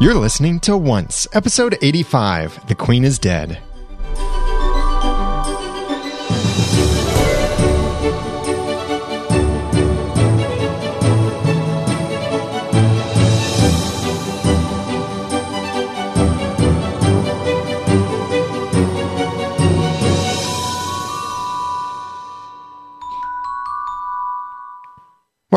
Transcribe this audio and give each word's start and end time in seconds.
You're 0.00 0.14
listening 0.14 0.60
to 0.60 0.76
Once, 0.76 1.26
episode 1.32 1.76
85 1.82 2.68
The 2.68 2.76
Queen 2.76 3.04
is 3.04 3.18
Dead. 3.18 3.58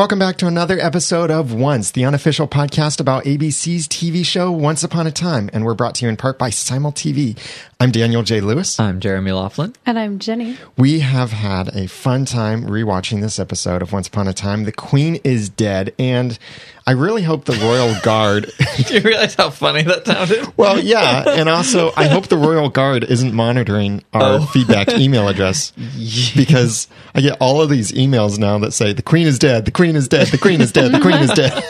Welcome 0.02 0.18
back 0.18 0.36
to 0.38 0.48
another 0.48 0.80
episode 0.80 1.30
of 1.30 1.54
Once, 1.54 1.92
the 1.92 2.04
unofficial 2.04 2.48
podcast 2.48 2.98
about 2.98 3.22
ABC's 3.22 3.86
TV 3.86 4.26
show 4.26 4.50
Once 4.50 4.82
Upon 4.82 5.06
a 5.06 5.12
Time. 5.12 5.48
And 5.52 5.64
we're 5.64 5.74
brought 5.74 5.94
to 5.96 6.04
you 6.04 6.08
in 6.08 6.16
part 6.16 6.40
by 6.40 6.50
Simul 6.50 6.90
TV. 6.90 7.38
I'm 7.78 7.92
Daniel 7.92 8.24
J. 8.24 8.40
Lewis. 8.40 8.80
I'm 8.80 8.98
Jeremy 8.98 9.30
Laughlin. 9.30 9.74
And 9.86 10.00
I'm 10.00 10.18
Jenny. 10.18 10.56
We 10.76 11.00
have 11.00 11.30
had 11.30 11.68
a 11.76 11.86
fun 11.86 12.24
time 12.24 12.64
rewatching 12.64 13.20
this 13.20 13.38
episode 13.38 13.80
of 13.80 13.92
Once 13.92 14.08
Upon 14.08 14.26
a 14.26 14.32
Time. 14.32 14.64
The 14.64 14.72
Queen 14.72 15.20
is 15.22 15.48
dead. 15.48 15.92
And 16.00 16.36
I 16.84 16.92
really 16.92 17.22
hope 17.22 17.44
the 17.44 17.54
Royal 17.54 17.94
Guard. 18.02 18.50
Do 18.86 18.94
you 18.94 19.00
realize 19.02 19.34
how 19.36 19.50
funny 19.50 19.82
that 19.82 20.04
sounded? 20.06 20.52
well, 20.56 20.80
yeah. 20.80 21.24
And 21.28 21.48
also, 21.48 21.92
I 21.96 22.06
hope 22.08 22.26
the 22.28 22.36
Royal 22.36 22.68
Guard 22.68 23.04
isn't 23.04 23.32
monitoring 23.34 24.02
our 24.12 24.40
Oh. 24.40 24.46
feedback 24.46 24.88
email 24.90 25.26
address 25.28 25.72
because 26.36 26.86
I 27.16 27.20
get 27.20 27.36
all 27.40 27.60
of 27.62 27.68
these 27.70 27.90
emails 27.92 28.38
now 28.38 28.58
that 28.60 28.72
say, 28.72 28.92
The 28.92 29.02
Queen 29.02 29.26
is 29.28 29.38
dead, 29.40 29.64
the 29.64 29.70
Queen 29.72 29.91
is 29.96 30.08
dead, 30.08 30.28
the 30.28 30.38
Queen 30.38 30.60
is 30.60 30.72
dead, 30.72 30.92
the 30.92 31.00
Queen 31.00 31.18
is 31.18 31.30
dead. 31.32 31.62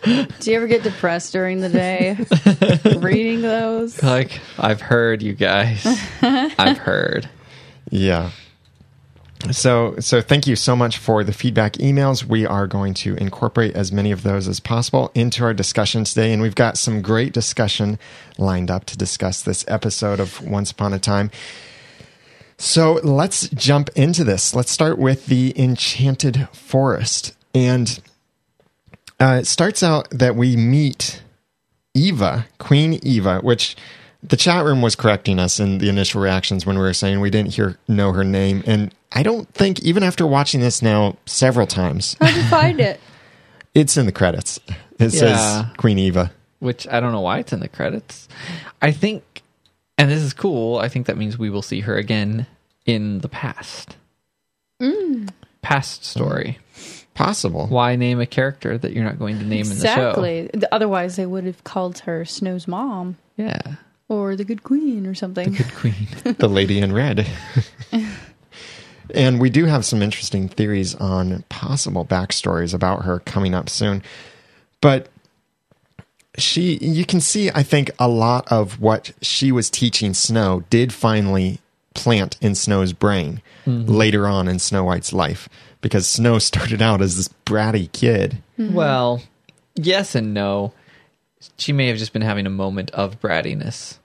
Do 0.40 0.50
you 0.50 0.56
ever 0.56 0.66
get 0.66 0.82
depressed 0.82 1.32
during 1.32 1.60
the 1.60 1.68
day 1.68 2.16
reading 2.98 3.42
those? 3.42 4.02
Like, 4.02 4.40
I've 4.58 4.80
heard 4.80 5.22
you 5.22 5.34
guys. 5.34 5.84
I've 6.22 6.78
heard. 6.78 7.28
Yeah. 7.90 8.30
So 9.52 9.94
so 10.00 10.20
thank 10.20 10.46
you 10.46 10.56
so 10.56 10.74
much 10.74 10.98
for 10.98 11.22
the 11.22 11.32
feedback 11.32 11.74
emails. 11.74 12.24
We 12.24 12.44
are 12.44 12.66
going 12.66 12.94
to 12.94 13.14
incorporate 13.16 13.76
as 13.76 13.92
many 13.92 14.10
of 14.10 14.22
those 14.24 14.48
as 14.48 14.58
possible 14.58 15.12
into 15.14 15.44
our 15.44 15.54
discussion 15.54 16.04
today 16.04 16.32
and 16.32 16.42
we've 16.42 16.56
got 16.56 16.76
some 16.76 17.02
great 17.02 17.32
discussion 17.32 17.98
lined 18.36 18.70
up 18.70 18.84
to 18.86 18.98
discuss 18.98 19.42
this 19.42 19.64
episode 19.68 20.18
of 20.18 20.44
Once 20.44 20.72
Upon 20.72 20.92
a 20.92 20.98
Time. 20.98 21.30
So 22.58 22.94
let's 23.04 23.48
jump 23.50 23.88
into 23.94 24.24
this. 24.24 24.54
Let's 24.54 24.70
start 24.72 24.98
with 24.98 25.26
the 25.26 25.52
Enchanted 25.56 26.48
Forest. 26.52 27.36
And 27.54 28.00
uh, 29.20 29.38
it 29.40 29.46
starts 29.46 29.82
out 29.82 30.08
that 30.10 30.34
we 30.34 30.56
meet 30.56 31.22
Eva, 31.94 32.46
Queen 32.58 32.98
Eva, 33.02 33.38
which 33.40 33.76
the 34.22 34.36
chat 34.36 34.64
room 34.64 34.82
was 34.82 34.96
correcting 34.96 35.38
us 35.38 35.60
in 35.60 35.78
the 35.78 35.88
initial 35.88 36.20
reactions 36.20 36.66
when 36.66 36.76
we 36.76 36.82
were 36.82 36.92
saying 36.92 37.20
we 37.20 37.30
didn't 37.30 37.54
hear 37.54 37.78
know 37.86 38.12
her 38.12 38.24
name. 38.24 38.64
And 38.66 38.92
I 39.12 39.22
don't 39.22 39.48
think 39.54 39.80
even 39.80 40.02
after 40.02 40.26
watching 40.26 40.60
this 40.60 40.82
now 40.82 41.16
several 41.26 41.66
times, 41.66 42.16
How'd 42.20 42.34
you 42.34 42.42
find 42.44 42.80
it? 42.80 42.98
it's 43.74 43.96
in 43.96 44.06
the 44.06 44.12
credits. 44.12 44.58
It 44.98 45.14
Yeah. 45.14 45.36
says 45.36 45.66
Queen 45.76 45.98
Eva. 45.98 46.32
Which 46.58 46.88
I 46.88 46.98
don't 46.98 47.12
know 47.12 47.20
why 47.20 47.38
it's 47.38 47.52
in 47.52 47.60
the 47.60 47.68
credits. 47.68 48.28
I 48.82 48.90
think, 48.90 49.37
and 49.98 50.10
this 50.10 50.22
is 50.22 50.32
cool, 50.32 50.78
I 50.78 50.88
think 50.88 51.06
that 51.06 51.16
means 51.18 51.36
we 51.38 51.50
will 51.50 51.62
see 51.62 51.80
her 51.80 51.96
again 51.96 52.46
in 52.86 53.18
the 53.18 53.28
past. 53.28 53.96
Mm. 54.80 55.30
Past 55.60 56.04
story. 56.04 56.58
Possible. 57.14 57.66
Why 57.66 57.96
name 57.96 58.20
a 58.20 58.26
character 58.26 58.78
that 58.78 58.92
you're 58.92 59.04
not 59.04 59.18
going 59.18 59.38
to 59.38 59.44
name 59.44 59.62
in 59.62 59.78
the 59.78 59.86
show? 59.86 60.10
Exactly. 60.10 60.50
Otherwise, 60.70 61.16
they 61.16 61.26
would 61.26 61.44
have 61.44 61.64
called 61.64 61.98
her 62.00 62.24
Snow's 62.24 62.68
mom 62.68 63.18
Yeah. 63.36 63.58
or 64.08 64.36
the 64.36 64.44
Good 64.44 64.62
Queen 64.62 65.04
or 65.04 65.14
something. 65.14 65.50
The 65.50 65.64
Good 65.64 65.74
queen. 65.74 66.08
the 66.38 66.48
lady 66.48 66.78
in 66.78 66.92
red. 66.92 67.26
and 69.14 69.40
we 69.40 69.50
do 69.50 69.64
have 69.64 69.84
some 69.84 70.00
interesting 70.00 70.48
theories 70.48 70.94
on 70.94 71.42
possible 71.48 72.04
backstories 72.04 72.72
about 72.72 73.02
her 73.04 73.18
coming 73.20 73.52
up 73.52 73.68
soon. 73.68 74.02
But 74.80 75.08
she, 76.38 76.78
you 76.78 77.04
can 77.04 77.20
see, 77.20 77.50
I 77.50 77.62
think, 77.62 77.90
a 77.98 78.08
lot 78.08 78.50
of 78.50 78.80
what 78.80 79.12
she 79.20 79.52
was 79.52 79.70
teaching 79.70 80.14
Snow 80.14 80.64
did 80.70 80.92
finally 80.92 81.60
plant 81.94 82.36
in 82.40 82.54
Snow's 82.54 82.92
brain 82.92 83.42
mm-hmm. 83.66 83.90
later 83.90 84.26
on 84.26 84.48
in 84.48 84.58
Snow 84.58 84.84
White's 84.84 85.12
life. 85.12 85.48
Because 85.80 86.06
Snow 86.06 86.38
started 86.38 86.82
out 86.82 87.00
as 87.02 87.16
this 87.16 87.28
bratty 87.44 87.90
kid. 87.92 88.38
Mm-hmm. 88.58 88.74
Well, 88.74 89.22
yes 89.74 90.14
and 90.14 90.34
no. 90.34 90.72
She 91.56 91.72
may 91.72 91.86
have 91.86 91.98
just 91.98 92.12
been 92.12 92.22
having 92.22 92.46
a 92.46 92.50
moment 92.50 92.90
of 92.92 93.20
brattiness. 93.20 93.98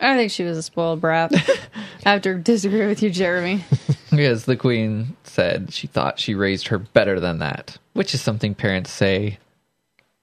I 0.00 0.16
think 0.16 0.30
she 0.30 0.42
was 0.42 0.58
a 0.58 0.62
spoiled 0.62 1.00
brat. 1.00 1.32
I 2.04 2.12
have 2.12 2.22
to 2.22 2.34
disagree 2.34 2.86
with 2.86 3.02
you, 3.02 3.10
Jeremy. 3.10 3.64
Because 4.08 4.44
the 4.44 4.56
queen 4.56 5.16
said 5.24 5.74
she 5.74 5.88
thought 5.88 6.20
she 6.20 6.34
raised 6.34 6.68
her 6.68 6.78
better 6.78 7.18
than 7.18 7.40
that, 7.40 7.76
which 7.92 8.14
is 8.14 8.22
something 8.22 8.54
parents 8.54 8.90
say 8.90 9.38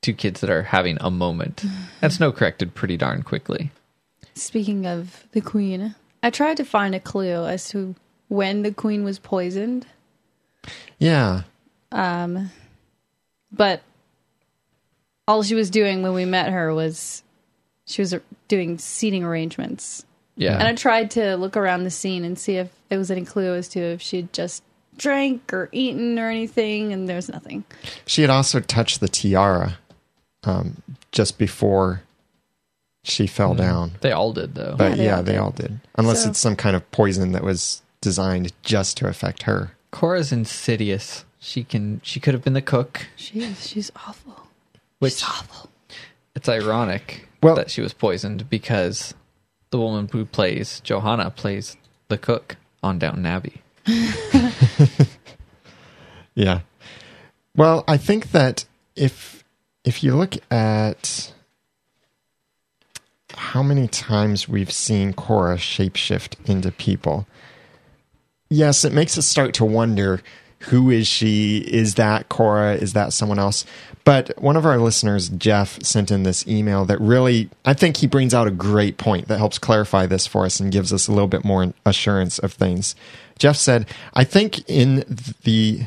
to 0.03 0.13
kids 0.13 0.41
that 0.41 0.49
are 0.49 0.63
having 0.63 0.97
a 1.01 1.09
moment. 1.09 1.63
And 2.01 2.11
Snow 2.13 2.31
corrected 2.31 2.75
pretty 2.75 2.97
darn 2.97 3.23
quickly. 3.23 3.71
Speaking 4.35 4.85
of 4.85 5.25
the 5.31 5.41
Queen, 5.41 5.95
I 6.21 6.29
tried 6.29 6.57
to 6.57 6.65
find 6.65 6.95
a 6.95 6.99
clue 6.99 7.45
as 7.45 7.69
to 7.69 7.95
when 8.27 8.63
the 8.63 8.73
Queen 8.73 9.03
was 9.03 9.19
poisoned, 9.19 9.85
Yeah. 10.99 11.43
Um, 11.91 12.49
but 13.51 13.83
all 15.27 15.43
she 15.43 15.53
was 15.55 15.69
doing 15.69 16.01
when 16.01 16.13
we 16.13 16.25
met 16.25 16.51
her 16.51 16.73
was 16.73 17.23
she 17.85 18.01
was 18.01 18.15
doing 18.47 18.77
seating 18.77 19.23
arrangements. 19.23 20.05
Yeah. 20.35 20.57
And 20.57 20.67
I 20.67 20.73
tried 20.73 21.11
to 21.11 21.35
look 21.35 21.55
around 21.55 21.83
the 21.83 21.91
scene 21.91 22.23
and 22.25 22.39
see 22.39 22.55
if 22.57 22.69
there 22.89 22.97
was 22.97 23.11
any 23.11 23.23
clue 23.23 23.53
as 23.53 23.67
to 23.69 23.79
if 23.79 24.01
she'd 24.01 24.33
just 24.33 24.63
drank 24.97 25.53
or 25.53 25.69
eaten 25.71 26.17
or 26.17 26.29
anything, 26.29 26.91
and 26.93 27.07
there 27.07 27.15
was 27.15 27.29
nothing. 27.29 27.63
She 28.05 28.21
had 28.21 28.29
also 28.29 28.59
touched 28.59 28.99
the 28.99 29.07
tiara 29.07 29.77
um, 30.45 30.81
just 31.11 31.37
before 31.37 32.01
she 33.03 33.27
fell 33.27 33.53
down. 33.53 33.91
they 34.01 34.11
all 34.11 34.31
did, 34.33 34.55
though. 34.55 34.75
But 34.77 34.97
Yeah, 34.97 35.03
yeah, 35.03 35.21
they 35.21 35.33
they, 35.33 35.37
all 35.37 35.45
all, 35.45 35.51
did. 35.51 35.67
did. 35.67 35.79
Unless 35.95 36.23
So- 36.23 36.29
it's 36.29 36.39
some 36.39 36.55
kind 36.55 36.75
of 36.75 36.89
poison 36.91 37.31
that 37.33 37.43
was 37.43 37.81
designed 38.01 38.51
just 38.63 38.97
to 38.97 39.07
affect 39.07 39.43
her. 39.43 39.71
Cora's 39.91 40.31
insidious. 40.31 41.25
She 41.39 41.63
can. 41.63 41.99
She 42.03 42.19
could 42.19 42.33
have 42.33 42.43
been 42.43 42.53
the 42.53 42.61
cook, 42.61 43.07
She 43.15 43.41
is. 43.41 43.67
She's 43.67 43.91
awful. 44.07 44.47
which 44.99 45.13
She's 45.15 45.23
awful. 45.23 45.69
it's 46.35 46.47
ironic 46.49 47.27
Well- 47.41 47.55
that 47.55 47.69
she 47.69 47.81
was 47.81 47.93
poisoned 47.93 48.49
because 48.49 49.13
the 49.69 49.77
woman 49.79 50.07
who 50.11 50.23
plays 50.25 50.79
Johanna 50.81 51.29
plays 51.31 51.75
the 52.07 52.17
cook 52.17 52.55
on 52.81 52.99
Downton 52.99 53.25
Abbey. 53.25 53.61
Yeah. 56.35 56.61
Well, 57.55 57.83
I 57.87 57.97
think 57.97 58.31
that 58.31 58.65
if 58.95 59.42
if 59.83 60.03
you 60.03 60.15
look 60.15 60.35
at 60.51 61.33
how 63.35 63.63
many 63.63 63.87
times 63.87 64.47
we've 64.47 64.71
seen 64.71 65.13
Cora 65.13 65.57
shapeshift 65.57 66.35
into 66.49 66.71
people, 66.71 67.27
yes, 68.49 68.85
it 68.85 68.93
makes 68.93 69.17
us 69.17 69.25
start 69.25 69.53
to 69.55 69.65
wonder 69.65 70.21
who 70.69 70.89
is 70.89 71.07
she? 71.07 71.57
Is 71.57 71.95
that 71.95 72.29
Cora? 72.29 72.75
Is 72.75 72.93
that 72.93 73.11
someone 73.11 73.39
else? 73.39 73.65
But 74.05 74.31
one 74.41 74.55
of 74.55 74.65
our 74.65 74.77
listeners, 74.77 75.27
Jeff, 75.29 75.81
sent 75.83 76.09
in 76.09 76.23
this 76.23 76.47
email 76.47 76.85
that 76.85 77.01
really, 77.01 77.49
I 77.65 77.73
think 77.73 77.97
he 77.97 78.07
brings 78.07 78.33
out 78.33 78.47
a 78.47 78.51
great 78.51 78.97
point 78.97 79.27
that 79.27 79.39
helps 79.39 79.57
clarify 79.57 80.05
this 80.05 80.25
for 80.25 80.45
us 80.45 80.59
and 80.59 80.71
gives 80.71 80.93
us 80.93 81.07
a 81.07 81.11
little 81.11 81.27
bit 81.27 81.43
more 81.43 81.73
assurance 81.85 82.39
of 82.39 82.53
things. 82.53 82.95
Jeff 83.39 83.57
said, 83.57 83.87
I 84.13 84.23
think 84.23 84.69
in 84.69 85.03
the 85.43 85.85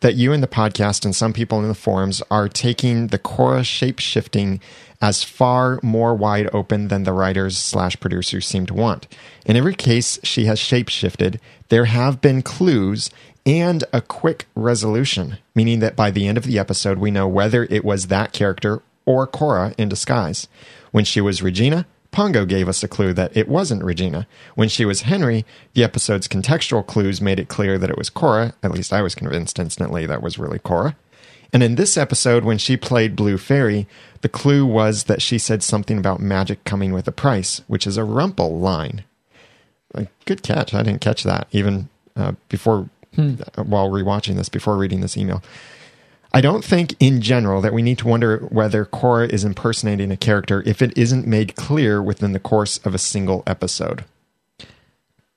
that 0.00 0.14
you 0.14 0.32
in 0.32 0.40
the 0.40 0.48
podcast 0.48 1.04
and 1.04 1.14
some 1.14 1.32
people 1.32 1.60
in 1.60 1.68
the 1.68 1.74
forums 1.74 2.22
are 2.30 2.48
taking 2.48 3.08
the 3.08 3.18
Cora 3.18 3.62
shape 3.64 3.98
shifting 3.98 4.60
as 5.00 5.22
far 5.22 5.78
more 5.82 6.14
wide 6.14 6.48
open 6.54 6.88
than 6.88 7.02
the 7.02 7.12
writers 7.12 7.58
slash 7.58 7.98
producers 8.00 8.46
seem 8.46 8.64
to 8.66 8.74
want. 8.74 9.06
In 9.44 9.56
every 9.56 9.74
case 9.74 10.18
she 10.22 10.46
has 10.46 10.58
shape 10.58 10.88
shifted, 10.88 11.40
there 11.68 11.84
have 11.84 12.20
been 12.20 12.40
clues 12.40 13.10
and 13.44 13.84
a 13.92 14.00
quick 14.00 14.46
resolution, 14.54 15.36
meaning 15.54 15.80
that 15.80 15.96
by 15.96 16.10
the 16.10 16.26
end 16.26 16.38
of 16.38 16.44
the 16.44 16.58
episode 16.58 16.98
we 16.98 17.10
know 17.10 17.28
whether 17.28 17.64
it 17.64 17.84
was 17.84 18.06
that 18.06 18.32
character 18.32 18.82
or 19.04 19.26
Cora 19.26 19.74
in 19.76 19.90
disguise. 19.90 20.48
When 20.92 21.04
she 21.04 21.20
was 21.20 21.42
Regina, 21.42 21.86
Pongo 22.14 22.44
gave 22.44 22.68
us 22.68 22.84
a 22.84 22.88
clue 22.88 23.12
that 23.12 23.36
it 23.36 23.48
wasn't 23.48 23.82
Regina. 23.82 24.28
When 24.54 24.68
she 24.68 24.84
was 24.84 25.02
Henry, 25.02 25.44
the 25.72 25.82
episode's 25.82 26.28
contextual 26.28 26.86
clues 26.86 27.20
made 27.20 27.40
it 27.40 27.48
clear 27.48 27.76
that 27.76 27.90
it 27.90 27.98
was 27.98 28.08
Cora. 28.08 28.54
At 28.62 28.70
least 28.70 28.92
I 28.92 29.02
was 29.02 29.16
convinced 29.16 29.58
instantly 29.58 30.06
that 30.06 30.22
was 30.22 30.38
really 30.38 30.60
Cora. 30.60 30.96
And 31.52 31.60
in 31.60 31.74
this 31.74 31.96
episode, 31.96 32.44
when 32.44 32.56
she 32.56 32.76
played 32.76 33.16
Blue 33.16 33.36
Fairy, 33.36 33.88
the 34.20 34.28
clue 34.28 34.64
was 34.64 35.04
that 35.04 35.22
she 35.22 35.38
said 35.38 35.64
something 35.64 35.98
about 35.98 36.20
magic 36.20 36.62
coming 36.62 36.92
with 36.92 37.08
a 37.08 37.12
price, 37.12 37.62
which 37.66 37.84
is 37.84 37.96
a 37.96 38.04
Rumple 38.04 38.60
line. 38.60 39.02
Like, 39.92 40.08
good 40.24 40.44
catch. 40.44 40.72
I 40.72 40.84
didn't 40.84 41.00
catch 41.00 41.24
that 41.24 41.48
even 41.50 41.88
uh, 42.16 42.34
before, 42.48 42.88
while 43.16 43.90
rewatching 43.90 44.36
this, 44.36 44.48
before 44.48 44.76
reading 44.76 45.00
this 45.00 45.16
email. 45.16 45.42
I 46.34 46.40
don't 46.40 46.64
think 46.64 46.96
in 46.98 47.20
general 47.20 47.60
that 47.60 47.72
we 47.72 47.80
need 47.80 47.98
to 47.98 48.08
wonder 48.08 48.38
whether 48.50 48.84
Cora 48.84 49.28
is 49.28 49.44
impersonating 49.44 50.10
a 50.10 50.16
character 50.16 50.64
if 50.66 50.82
it 50.82 50.96
isn't 50.98 51.28
made 51.28 51.54
clear 51.54 52.02
within 52.02 52.32
the 52.32 52.40
course 52.40 52.78
of 52.78 52.92
a 52.92 52.98
single 52.98 53.44
episode. 53.46 54.04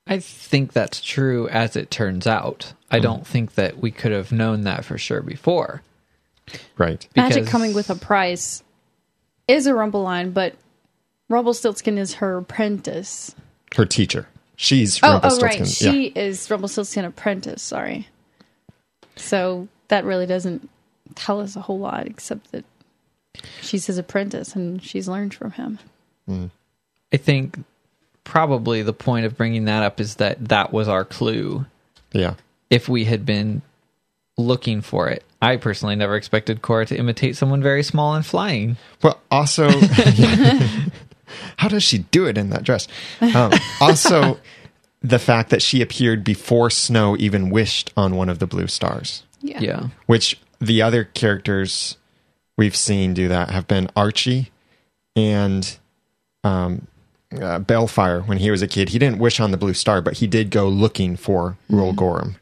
I 0.08 0.18
think 0.18 0.72
that's 0.72 1.00
true 1.00 1.48
as 1.50 1.76
it 1.76 1.92
turns 1.92 2.26
out. 2.26 2.72
I 2.90 2.96
mm-hmm. 2.96 3.02
don't 3.04 3.26
think 3.26 3.54
that 3.54 3.78
we 3.78 3.92
could 3.92 4.10
have 4.10 4.32
known 4.32 4.62
that 4.62 4.84
for 4.84 4.98
sure 4.98 5.22
before. 5.22 5.82
Right. 6.76 7.06
Magic 7.14 7.44
because- 7.44 7.48
coming 7.48 7.74
with 7.74 7.90
a 7.90 7.94
price 7.94 8.64
is 9.46 9.68
a 9.68 9.74
Rumple 9.74 10.02
line, 10.02 10.32
but 10.32 10.56
Rumpelstiltskin 11.28 11.96
is 11.96 12.14
her 12.14 12.38
apprentice. 12.38 13.36
Her 13.76 13.86
teacher. 13.86 14.26
She's 14.56 14.98
Oh, 15.00 15.06
oh, 15.06 15.12
Rumpelstiltskin. 15.12 15.60
right. 15.60 15.68
She 15.68 16.06
is 16.06 16.50
Rumpelstiltskin 16.50 17.04
apprentice. 17.04 17.62
Sorry. 17.62 18.08
So 19.14 19.68
that 19.88 20.04
really 20.04 20.26
doesn't 20.26 20.68
tell 21.14 21.40
us 21.40 21.56
a 21.56 21.60
whole 21.60 21.78
lot, 21.78 22.06
except 22.06 22.52
that 22.52 22.64
she's 23.60 23.86
his 23.86 23.98
apprentice 23.98 24.54
and 24.54 24.82
she's 24.82 25.08
learned 25.08 25.34
from 25.34 25.52
him. 25.52 25.78
I 27.12 27.16
think 27.16 27.58
probably 28.24 28.82
the 28.82 28.92
point 28.92 29.24
of 29.26 29.36
bringing 29.36 29.64
that 29.66 29.82
up 29.82 30.00
is 30.00 30.16
that 30.16 30.48
that 30.48 30.72
was 30.72 30.88
our 30.88 31.04
clue. 31.04 31.64
yeah. 32.12 32.20
Yeah. 32.20 32.34
If 32.70 32.86
we 32.88 33.04
had 33.06 33.24
been 33.24 33.62
looking 34.36 34.82
for 34.82 35.08
it, 35.08 35.24
I 35.40 35.56
personally 35.56 35.96
never 35.96 36.16
expected 36.16 36.60
Cora 36.60 36.84
to 36.86 36.96
imitate 36.98 37.34
someone 37.36 37.62
very 37.62 37.82
small 37.82 38.14
and 38.14 38.26
flying. 38.26 38.76
Well, 39.02 39.18
also, 39.30 39.70
how 41.56 41.68
does 41.68 41.82
she 41.82 41.98
do 41.98 42.26
it 42.26 42.36
in 42.36 42.50
that 42.50 42.62
dress? 42.64 42.88
Um, 43.20 43.52
also, 43.80 44.38
the 45.00 45.18
fact 45.18 45.50
that 45.50 45.62
she 45.62 45.80
appeared 45.80 46.24
before 46.24 46.70
Snow 46.70 47.16
even 47.18 47.50
wished 47.50 47.92
on 47.96 48.16
one 48.16 48.28
of 48.28 48.38
the 48.38 48.46
blue 48.46 48.66
stars, 48.66 49.22
Yeah. 49.40 49.60
Yeah. 49.60 49.86
which 50.06 50.38
the 50.60 50.82
other 50.82 51.04
characters 51.04 51.96
we've 52.56 52.76
seen 52.76 53.14
do 53.14 53.28
that 53.28 53.50
have 53.50 53.68
been 53.68 53.88
Archie 53.94 54.50
and 55.16 55.78
um, 56.44 56.86
uh, 57.32 57.60
Baelfire 57.60 58.26
when 58.26 58.38
he 58.38 58.50
was 58.50 58.62
a 58.62 58.68
kid. 58.68 58.90
He 58.90 58.98
didn't 58.98 59.18
wish 59.18 59.40
on 59.40 59.50
the 59.50 59.56
blue 59.56 59.74
star, 59.74 60.00
but 60.02 60.14
he 60.14 60.26
did 60.26 60.50
go 60.50 60.68
looking 60.68 61.16
for 61.16 61.56
Reul 61.70 61.94
Ghorm. 61.94 62.36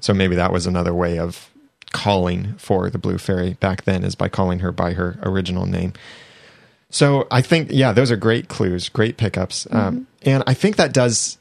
So 0.00 0.14
maybe 0.14 0.36
that 0.36 0.52
was 0.52 0.66
another 0.66 0.94
way 0.94 1.18
of 1.18 1.50
calling 1.92 2.54
for 2.56 2.88
the 2.88 2.98
blue 2.98 3.18
fairy 3.18 3.54
back 3.54 3.84
then 3.84 4.04
is 4.04 4.14
by 4.14 4.28
calling 4.28 4.60
her 4.60 4.72
by 4.72 4.92
her 4.92 5.18
original 5.22 5.66
name. 5.66 5.92
So 6.88 7.26
I 7.30 7.42
think, 7.42 7.70
yeah, 7.70 7.92
those 7.92 8.10
are 8.10 8.16
great 8.16 8.48
clues, 8.48 8.88
great 8.88 9.16
pickups. 9.16 9.66
Um, 9.70 10.06
and 10.22 10.42
I 10.46 10.54
think 10.54 10.76
that 10.76 10.92
does 10.92 11.38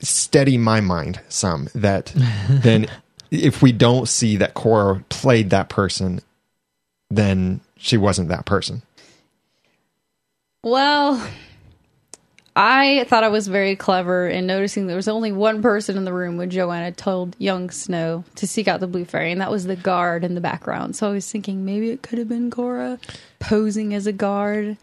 steady 0.00 0.58
my 0.58 0.80
mind 0.80 1.20
some 1.28 1.68
that 1.74 2.12
then 2.48 2.86
if 3.30 3.62
we 3.62 3.72
don't 3.72 4.08
see 4.08 4.36
that 4.36 4.54
Cora 4.54 5.04
played 5.08 5.50
that 5.50 5.68
person, 5.68 6.20
then 7.10 7.60
she 7.76 7.96
wasn't 7.96 8.28
that 8.28 8.44
person. 8.44 8.82
Well, 10.62 11.26
I 12.54 13.04
thought 13.08 13.24
I 13.24 13.28
was 13.28 13.48
very 13.48 13.76
clever 13.76 14.28
in 14.28 14.46
noticing 14.46 14.86
there 14.86 14.96
was 14.96 15.08
only 15.08 15.32
one 15.32 15.62
person 15.62 15.96
in 15.96 16.04
the 16.04 16.12
room 16.12 16.36
when 16.36 16.50
Johanna 16.50 16.92
told 16.92 17.36
young 17.38 17.70
Snow 17.70 18.24
to 18.34 18.46
seek 18.46 18.68
out 18.68 18.80
the 18.80 18.86
blue 18.86 19.04
fairy, 19.04 19.32
and 19.32 19.40
that 19.40 19.50
was 19.50 19.64
the 19.64 19.76
guard 19.76 20.24
in 20.24 20.34
the 20.34 20.40
background. 20.40 20.96
So 20.96 21.08
I 21.08 21.12
was 21.12 21.30
thinking 21.30 21.64
maybe 21.64 21.90
it 21.90 22.02
could 22.02 22.18
have 22.18 22.28
been 22.28 22.50
Cora 22.50 22.98
posing 23.38 23.94
as 23.94 24.06
a 24.06 24.12
guard. 24.12 24.76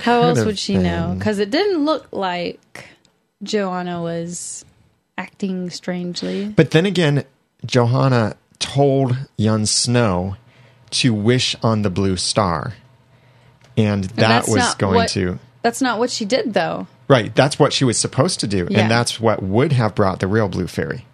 How 0.00 0.22
Could 0.22 0.38
else 0.38 0.44
would 0.44 0.58
she 0.58 0.76
know? 0.76 1.14
Because 1.16 1.38
it 1.38 1.50
didn't 1.50 1.84
look 1.84 2.08
like 2.10 2.88
Johanna 3.42 4.02
was 4.02 4.64
acting 5.16 5.70
strangely. 5.70 6.48
But 6.48 6.72
then 6.72 6.86
again, 6.86 7.24
Johanna 7.64 8.36
told 8.58 9.16
young 9.36 9.66
Snow 9.66 10.36
to 10.90 11.14
wish 11.14 11.56
on 11.62 11.82
the 11.82 11.90
blue 11.90 12.16
star. 12.16 12.74
And 13.76 14.04
that 14.04 14.16
that's 14.16 14.48
was 14.48 14.74
going 14.74 14.94
what- 14.96 15.08
to 15.10 15.38
That's 15.62 15.80
not 15.80 15.98
what 15.98 16.10
she 16.10 16.24
did, 16.24 16.54
though. 16.54 16.86
Right, 17.08 17.34
that's 17.34 17.58
what 17.58 17.72
she 17.72 17.84
was 17.84 17.96
supposed 17.98 18.40
to 18.40 18.46
do, 18.46 18.66
Yeah. 18.70 18.80
and 18.80 18.90
that's 18.90 19.20
what 19.20 19.42
would 19.42 19.72
have 19.72 19.94
brought 19.94 20.18
the 20.20 20.26
real 20.26 20.48
blue 20.48 20.66
fairy. 20.66 21.06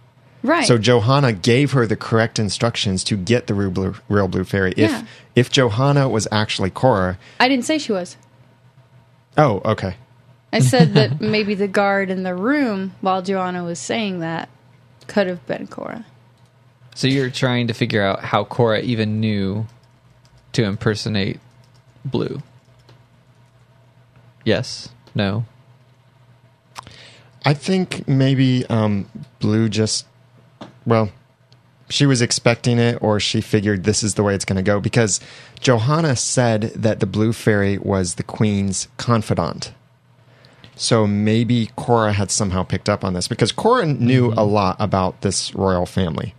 Right. 0.43 0.67
So 0.67 0.79
Johanna 0.79 1.33
gave 1.33 1.73
her 1.73 1.87
the 1.87 1.97
correct 1.97 2.39
instructions 2.39 3.03
to 3.05 3.17
get 3.17 3.47
the 3.49 3.55
real 3.55 3.71
blue, 3.71 3.94
real 4.09 4.29
blue 4.29 4.44
fairy. 4.44 4.73
If 4.77 4.91
Yeah. 4.91 5.03
if 5.35 5.51
Johanna 5.51 6.09
was 6.09 6.27
actually 6.33 6.71
Cora, 6.71 7.19
I 7.41 7.49
didn't 7.49 7.65
say 7.65 7.79
she 7.79 7.93
was. 7.93 8.17
oh, 9.37 9.61
okay, 9.65 9.97
I 10.53 10.61
said 10.61 10.94
that 10.94 11.21
maybe 11.21 11.55
the 11.55 11.69
guard 11.69 12.09
in 12.11 12.23
the 12.23 12.35
room 12.35 12.93
while 13.01 13.21
Johanna 13.21 13.65
was 13.65 13.79
saying 13.79 14.21
that 14.21 14.49
could 15.09 15.27
have 15.27 15.44
been 15.47 15.67
Cora. 15.67 16.05
So 16.99 17.06
you're 17.06 17.31
trying 17.31 17.69
to 17.69 17.75
figure 17.75 18.03
out 18.03 18.25
how 18.25 18.43
Cora 18.43 18.81
even 18.81 19.21
knew 19.21 19.69
to 20.50 20.65
impersonate 20.65 21.39
Blue. 22.05 22.43
Yes. 24.45 24.89
No. 25.15 25.45
I 27.45 27.55
think 27.55 28.09
maybe 28.09 28.67
um, 28.67 29.09
Blue 29.39 29.69
just 29.69 30.06
well, 30.85 31.11
she 31.89 32.05
was 32.05 32.21
expecting 32.21 32.81
it, 32.81 33.01
or 33.01 33.21
she 33.21 33.43
figured 33.43 33.85
this 33.85 34.03
is 34.03 34.15
the 34.15 34.25
way 34.25 34.35
it's 34.35 34.44
going 34.44 34.56
to 34.56 34.62
go 34.62 34.81
because 34.81 35.21
Johanna 35.61 36.17
said 36.17 36.62
that 36.75 36.99
the 36.99 37.06
blue 37.06 37.33
fairy 37.33 37.79
was 37.79 38.17
the 38.17 38.25
queen's 38.25 38.89
confidant. 38.97 39.73
So 40.75 41.06
maybe 41.06 41.71
Cora 41.77 42.15
had 42.15 42.33
somehow 42.33 42.65
picked 42.65 42.89
up 42.89 43.05
on 43.05 43.15
this 43.15 43.29
because 43.29 43.53
Cora 43.53 43.87
knew 43.87 44.33
a 44.37 44.43
lot 44.43 44.75
about 44.81 45.21
this 45.21 45.55
royal 45.55 45.87
family 45.87 46.35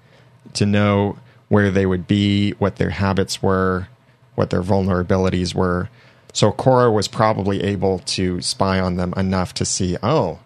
to 0.54 0.66
know 0.66 1.18
where 1.48 1.72
they 1.72 1.86
would 1.86 2.08
be, 2.08 2.52
what 2.52 2.76
their 2.78 2.92
habits 2.92 3.42
were, 3.42 3.88
what 4.36 4.50
their 4.50 4.62
vulnerabilities 4.62 5.54
were. 5.56 5.90
So 6.34 6.52
Cora 6.52 6.92
was 6.92 7.08
probably 7.08 7.64
able 7.64 8.00
to 8.00 8.40
spy 8.42 8.80
on 8.80 8.96
them 8.98 9.14
enough 9.18 9.54
to 9.56 9.66
see, 9.66 9.98
oh, 10.04 10.40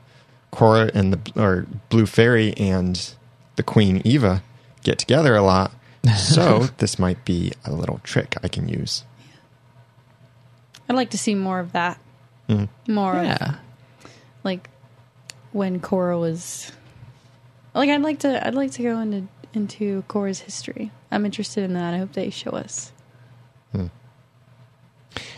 Cora 0.52 0.90
and 0.94 1.14
the 1.14 1.42
or 1.42 1.66
Blue 1.90 2.06
Fairy 2.06 2.54
and 2.58 3.14
the 3.58 3.64
Queen 3.64 4.02
Eva 4.06 4.44
get 4.84 4.98
together 5.00 5.36
a 5.36 5.42
lot. 5.42 5.72
So 6.18 6.68
this 6.78 6.98
might 7.00 7.26
be 7.26 7.52
a 7.66 7.74
little 7.74 8.00
trick 8.04 8.36
I 8.44 8.48
can 8.48 8.70
use. 8.70 9.04
I'd 10.88 10.96
like 10.96 11.10
to 11.12 11.18
see 11.18 11.34
more 11.36 11.60
of 11.60 11.72
that. 11.74 12.00
Mm-hmm. 12.50 12.94
More 12.94 13.16
of 13.18 13.26
Yeah. 13.26 13.56
like 14.44 14.70
when 15.54 15.80
Cora 15.80 16.18
was 16.20 16.72
like 17.74 17.90
I'd 17.90 18.02
like 18.02 18.20
to 18.20 18.46
I'd 18.48 18.56
like 18.56 18.72
to 18.74 18.84
go 18.84 19.00
into 19.00 19.28
into 19.56 20.04
Cora's 20.08 20.40
history. 20.42 20.92
I'm 21.12 21.26
interested 21.26 21.64
in 21.64 21.74
that. 21.74 21.94
I 21.94 21.98
hope 22.00 22.14
they 22.14 22.30
show 22.30 22.52
us. 22.52 22.92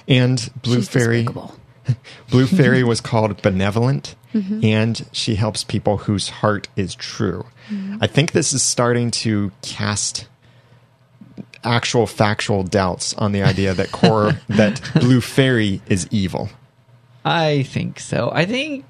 And 0.07 0.49
Blue 0.61 0.75
She's 0.77 0.89
Fairy 0.89 1.23
despicable. 1.23 1.55
Blue 2.29 2.45
Fairy 2.47 2.83
was 2.91 3.01
called 3.01 3.41
benevolent, 3.41 4.15
Mm-hmm. 4.33 4.65
and 4.65 5.07
she 5.13 5.35
helps 5.35 5.63
people 5.63 5.95
whose 5.95 6.27
heart 6.27 6.67
is 6.75 6.93
true. 6.93 7.45
I 8.01 8.05
think 8.05 8.33
this 8.33 8.51
is 8.51 8.61
starting 8.61 9.09
to 9.11 9.53
cast 9.61 10.27
actual 11.63 12.05
factual 12.05 12.63
doubts 12.63 13.13
on 13.13 13.31
the 13.31 13.41
idea 13.43 13.73
that 13.73 13.93
Cora 13.93 14.41
that 14.49 14.81
Blue 14.99 15.21
Fairy 15.21 15.81
is 15.87 16.05
evil. 16.11 16.49
I 17.23 17.63
think 17.63 18.01
so. 18.01 18.29
I 18.33 18.45
think 18.45 18.89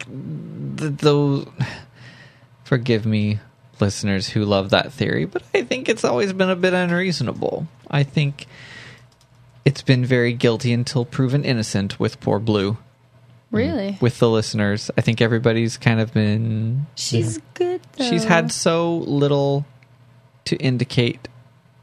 th- 0.77 0.93
those. 0.97 1.45
Forgive 2.63 3.05
me, 3.05 3.39
listeners 3.79 4.29
who 4.29 4.45
love 4.45 4.69
that 4.71 4.91
theory, 4.91 5.25
but 5.25 5.43
I 5.53 5.63
think 5.63 5.89
it's 5.89 6.03
always 6.03 6.33
been 6.33 6.49
a 6.49 6.55
bit 6.55 6.73
unreasonable. 6.73 7.67
I 7.89 8.03
think 8.03 8.47
it's 9.63 9.81
been 9.81 10.05
very 10.05 10.33
guilty 10.33 10.73
until 10.73 11.05
proven 11.05 11.43
innocent 11.43 11.99
with 11.99 12.19
poor 12.19 12.39
Blue. 12.39 12.77
Really? 13.51 13.93
Mm, 13.93 14.01
with 14.01 14.19
the 14.19 14.29
listeners, 14.29 14.91
I 14.97 15.01
think 15.01 15.21
everybody's 15.21 15.77
kind 15.77 15.99
of 15.99 16.13
been. 16.13 16.87
She's 16.95 17.39
good 17.53 17.81
though. 17.93 18.09
She's 18.09 18.25
had 18.25 18.51
so 18.51 18.97
little 18.97 19.65
to 20.45 20.55
indicate 20.57 21.27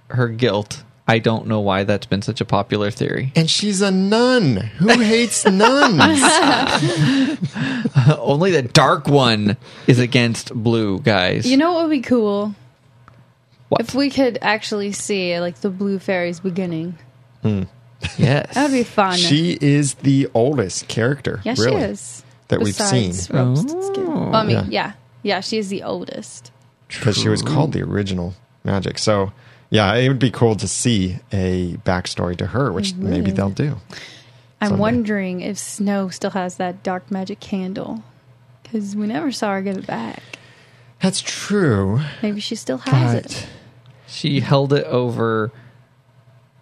her 0.08 0.28
guilt. 0.28 0.84
I 1.12 1.18
don't 1.18 1.46
know 1.46 1.60
why 1.60 1.84
that's 1.84 2.06
been 2.06 2.22
such 2.22 2.40
a 2.40 2.44
popular 2.46 2.90
theory. 2.90 3.32
And 3.36 3.50
she's 3.50 3.82
a 3.82 3.90
nun. 3.90 4.56
Who 4.56 4.88
hates 4.98 5.44
nuns? 5.62 6.00
Only 8.18 8.50
the 8.50 8.62
dark 8.72 9.08
one 9.08 9.58
is 9.86 9.98
against 9.98 10.54
Blue, 10.54 11.00
guys. 11.00 11.44
You 11.44 11.58
know 11.58 11.74
what 11.74 11.84
would 11.84 11.90
be 11.90 12.00
cool? 12.00 12.54
What? 13.68 13.82
If 13.82 13.94
we 13.94 14.08
could 14.08 14.38
actually 14.40 14.92
see 14.92 15.38
like 15.38 15.60
the 15.60 15.68
blue 15.68 15.98
fairy's 15.98 16.40
beginning. 16.40 16.96
Hmm. 17.42 17.64
yes. 18.16 18.54
That 18.54 18.70
would 18.70 18.76
be 18.76 18.84
fun. 18.84 19.18
she 19.18 19.58
is 19.60 19.94
the 19.94 20.28
oldest 20.32 20.88
character, 20.88 21.42
yeah, 21.44 21.54
really, 21.58 21.78
she 21.80 21.86
is. 21.88 22.24
that 22.48 22.60
we've 22.60 22.74
seen 22.74 23.10
Besides 23.10 23.30
Rumpelstiltskin. 23.30 24.06
Oh. 24.06 24.10
Well, 24.30 24.36
I 24.36 24.44
mean, 24.44 24.56
Yeah. 24.56 24.66
yeah. 24.70 24.92
yeah. 25.22 25.40
she 25.40 25.58
is 25.58 25.68
the 25.68 25.82
oldest. 25.82 26.52
because 26.88 27.18
she 27.18 27.28
was 27.28 27.42
called 27.42 27.72
the 27.72 27.82
original 27.82 28.34
magic. 28.64 28.98
So, 28.98 29.32
yeah, 29.72 29.94
it 29.94 30.06
would 30.06 30.18
be 30.18 30.30
cool 30.30 30.54
to 30.56 30.68
see 30.68 31.16
a 31.32 31.78
backstory 31.78 32.36
to 32.36 32.48
her, 32.48 32.70
which 32.70 32.94
maybe 32.94 33.30
they'll 33.30 33.48
do. 33.48 33.78
I'm 34.60 34.68
Someday. 34.68 34.80
wondering 34.80 35.40
if 35.40 35.56
Snow 35.56 36.10
still 36.10 36.32
has 36.32 36.56
that 36.56 36.82
dark 36.82 37.10
magic 37.10 37.40
candle. 37.40 38.04
Because 38.62 38.94
we 38.94 39.06
never 39.06 39.32
saw 39.32 39.52
her 39.54 39.62
give 39.62 39.78
it 39.78 39.86
back. 39.86 40.22
That's 41.00 41.22
true, 41.22 42.00
Maybe 42.22 42.38
she 42.40 42.54
still 42.54 42.76
has 42.76 43.14
but 43.14 43.24
it. 43.24 43.46
She 44.06 44.40
held 44.40 44.74
it 44.74 44.84
over 44.84 45.50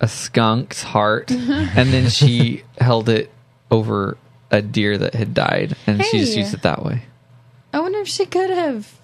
a 0.00 0.06
skunk's 0.06 0.84
heart, 0.84 1.30
and 1.32 1.92
then 1.92 2.10
she 2.10 2.62
held 2.78 3.08
it 3.08 3.32
over 3.72 4.18
a 4.52 4.62
deer 4.62 4.96
that 4.96 5.14
had 5.14 5.34
died, 5.34 5.74
and 5.84 6.04
she 6.04 6.20
just 6.20 6.36
used 6.36 6.54
it 6.54 6.62
that 6.62 6.84
way. 6.84 7.02
I 7.72 7.80
wonder 7.80 7.98
if 7.98 8.08
she 8.08 8.24
could 8.24 8.50
have 8.50 8.99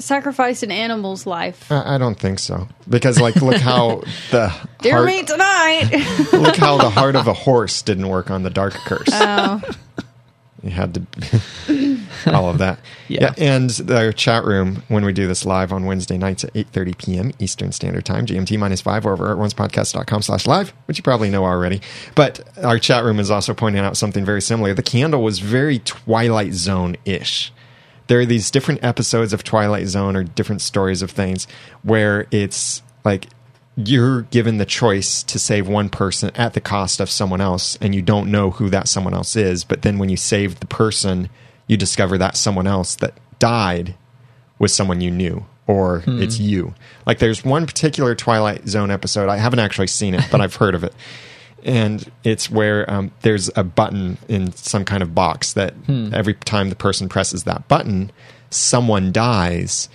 sacrificed 0.00 0.62
an 0.62 0.70
animal's 0.70 1.26
life. 1.26 1.70
I, 1.70 1.94
I 1.94 1.98
don't 1.98 2.18
think 2.18 2.38
so 2.38 2.68
because 2.88 3.20
like 3.20 3.36
look 3.36 3.56
how 3.56 3.96
the 4.30 4.52
Dear 4.82 4.94
heart, 4.94 5.06
me 5.06 5.22
tonight. 5.24 5.90
look 6.32 6.56
how 6.56 6.78
the 6.78 6.90
heart 6.90 7.16
of 7.16 7.26
a 7.28 7.32
horse 7.34 7.82
didn't 7.82 8.08
work 8.08 8.30
on 8.30 8.42
the 8.42 8.50
dark 8.50 8.74
curse. 8.74 9.08
oh, 9.12 9.60
You 10.62 10.70
had 10.70 10.94
to 10.94 12.00
all 12.26 12.50
of 12.50 12.58
that. 12.58 12.78
Yeah. 13.08 13.32
yeah. 13.36 13.54
And 13.56 13.70
the 13.70 14.12
chat 14.14 14.44
room 14.44 14.82
when 14.88 15.04
we 15.04 15.12
do 15.12 15.26
this 15.26 15.46
live 15.46 15.72
on 15.72 15.86
Wednesday 15.86 16.18
nights 16.18 16.44
at 16.44 16.52
8.30 16.52 16.98
p.m. 16.98 17.32
Eastern 17.38 17.72
Standard 17.72 18.04
Time, 18.04 18.26
GMT 18.26 18.58
minus 18.58 18.80
five 18.82 19.06
over 19.06 19.30
at 19.32 19.38
oncepodcast.com 19.38 20.22
slash 20.22 20.46
live, 20.46 20.74
which 20.86 20.98
you 20.98 21.02
probably 21.02 21.30
know 21.30 21.44
already. 21.44 21.80
But 22.14 22.40
our 22.62 22.78
chat 22.78 23.04
room 23.04 23.18
is 23.20 23.30
also 23.30 23.54
pointing 23.54 23.82
out 23.82 23.96
something 23.96 24.24
very 24.24 24.42
similar. 24.42 24.74
The 24.74 24.82
candle 24.82 25.22
was 25.22 25.38
very 25.38 25.78
Twilight 25.78 26.52
Zone-ish. 26.52 27.52
There 28.10 28.18
are 28.18 28.26
these 28.26 28.50
different 28.50 28.82
episodes 28.82 29.32
of 29.32 29.44
Twilight 29.44 29.86
Zone 29.86 30.16
or 30.16 30.24
different 30.24 30.62
stories 30.62 31.00
of 31.00 31.12
things 31.12 31.46
where 31.84 32.26
it's 32.32 32.82
like 33.04 33.28
you're 33.76 34.22
given 34.22 34.58
the 34.58 34.66
choice 34.66 35.22
to 35.22 35.38
save 35.38 35.68
one 35.68 35.88
person 35.88 36.32
at 36.34 36.54
the 36.54 36.60
cost 36.60 36.98
of 36.98 37.08
someone 37.08 37.40
else 37.40 37.78
and 37.80 37.94
you 37.94 38.02
don't 38.02 38.28
know 38.28 38.50
who 38.50 38.68
that 38.70 38.88
someone 38.88 39.14
else 39.14 39.36
is 39.36 39.62
but 39.62 39.82
then 39.82 39.96
when 39.98 40.08
you 40.08 40.16
save 40.16 40.58
the 40.58 40.66
person 40.66 41.28
you 41.68 41.76
discover 41.76 42.18
that 42.18 42.36
someone 42.36 42.66
else 42.66 42.96
that 42.96 43.14
died 43.38 43.94
was 44.58 44.74
someone 44.74 45.00
you 45.00 45.12
knew 45.12 45.46
or 45.68 46.02
it's 46.08 46.38
hmm. 46.38 46.42
you. 46.42 46.74
Like 47.06 47.20
there's 47.20 47.44
one 47.44 47.64
particular 47.64 48.16
twilight 48.16 48.66
zone 48.66 48.90
episode 48.90 49.28
i 49.28 49.36
haven't 49.36 49.60
actually 49.60 49.86
seen 49.86 50.14
it 50.14 50.24
but 50.32 50.40
i've 50.40 50.56
heard 50.56 50.74
of 50.74 50.82
it 50.82 50.92
and 51.64 52.10
it's 52.24 52.50
where 52.50 52.90
um, 52.90 53.10
there's 53.22 53.50
a 53.56 53.64
button 53.64 54.18
in 54.28 54.52
some 54.52 54.84
kind 54.84 55.02
of 55.02 55.14
box 55.14 55.52
that 55.54 55.74
every 56.12 56.34
time 56.34 56.68
the 56.70 56.76
person 56.76 57.08
presses 57.08 57.44
that 57.44 57.66
button 57.68 58.10
someone 58.50 59.12
dies 59.12 59.88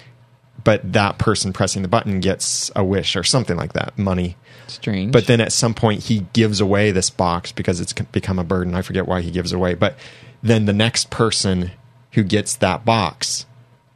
but 0.64 0.94
that 0.94 1.18
person 1.18 1.54
pressing 1.54 1.84
the 1.84 1.88
button 1.88 2.20
gets 2.20 2.72
a 2.76 2.84
wish 2.84 3.16
or 3.16 3.24
something 3.24 3.56
like 3.56 3.74
that 3.74 3.98
money. 3.98 4.36
Strange. 4.68 5.12
but 5.12 5.28
then 5.28 5.40
at 5.42 5.54
some 5.54 5.76
point 5.76 6.06
he 6.06 6.26
gives 6.34 6.60
away 6.60 6.90
this 6.90 7.12
box 7.12 7.52
because 7.52 7.80
it's 7.80 7.94
become 7.94 8.40
a 8.40 8.44
burden. 8.44 8.74
I 8.74 8.82
forget 8.82 9.08
why 9.08 9.22
he 9.22 9.30
gives 9.30 9.54
it 9.54 9.56
away. 9.58 9.76
But 9.76 9.96
then 10.42 10.66
the 10.66 10.74
next 10.74 11.12
person 11.12 11.70
who 12.14 12.24
gets 12.24 12.56
that 12.56 12.84
box 12.84 13.46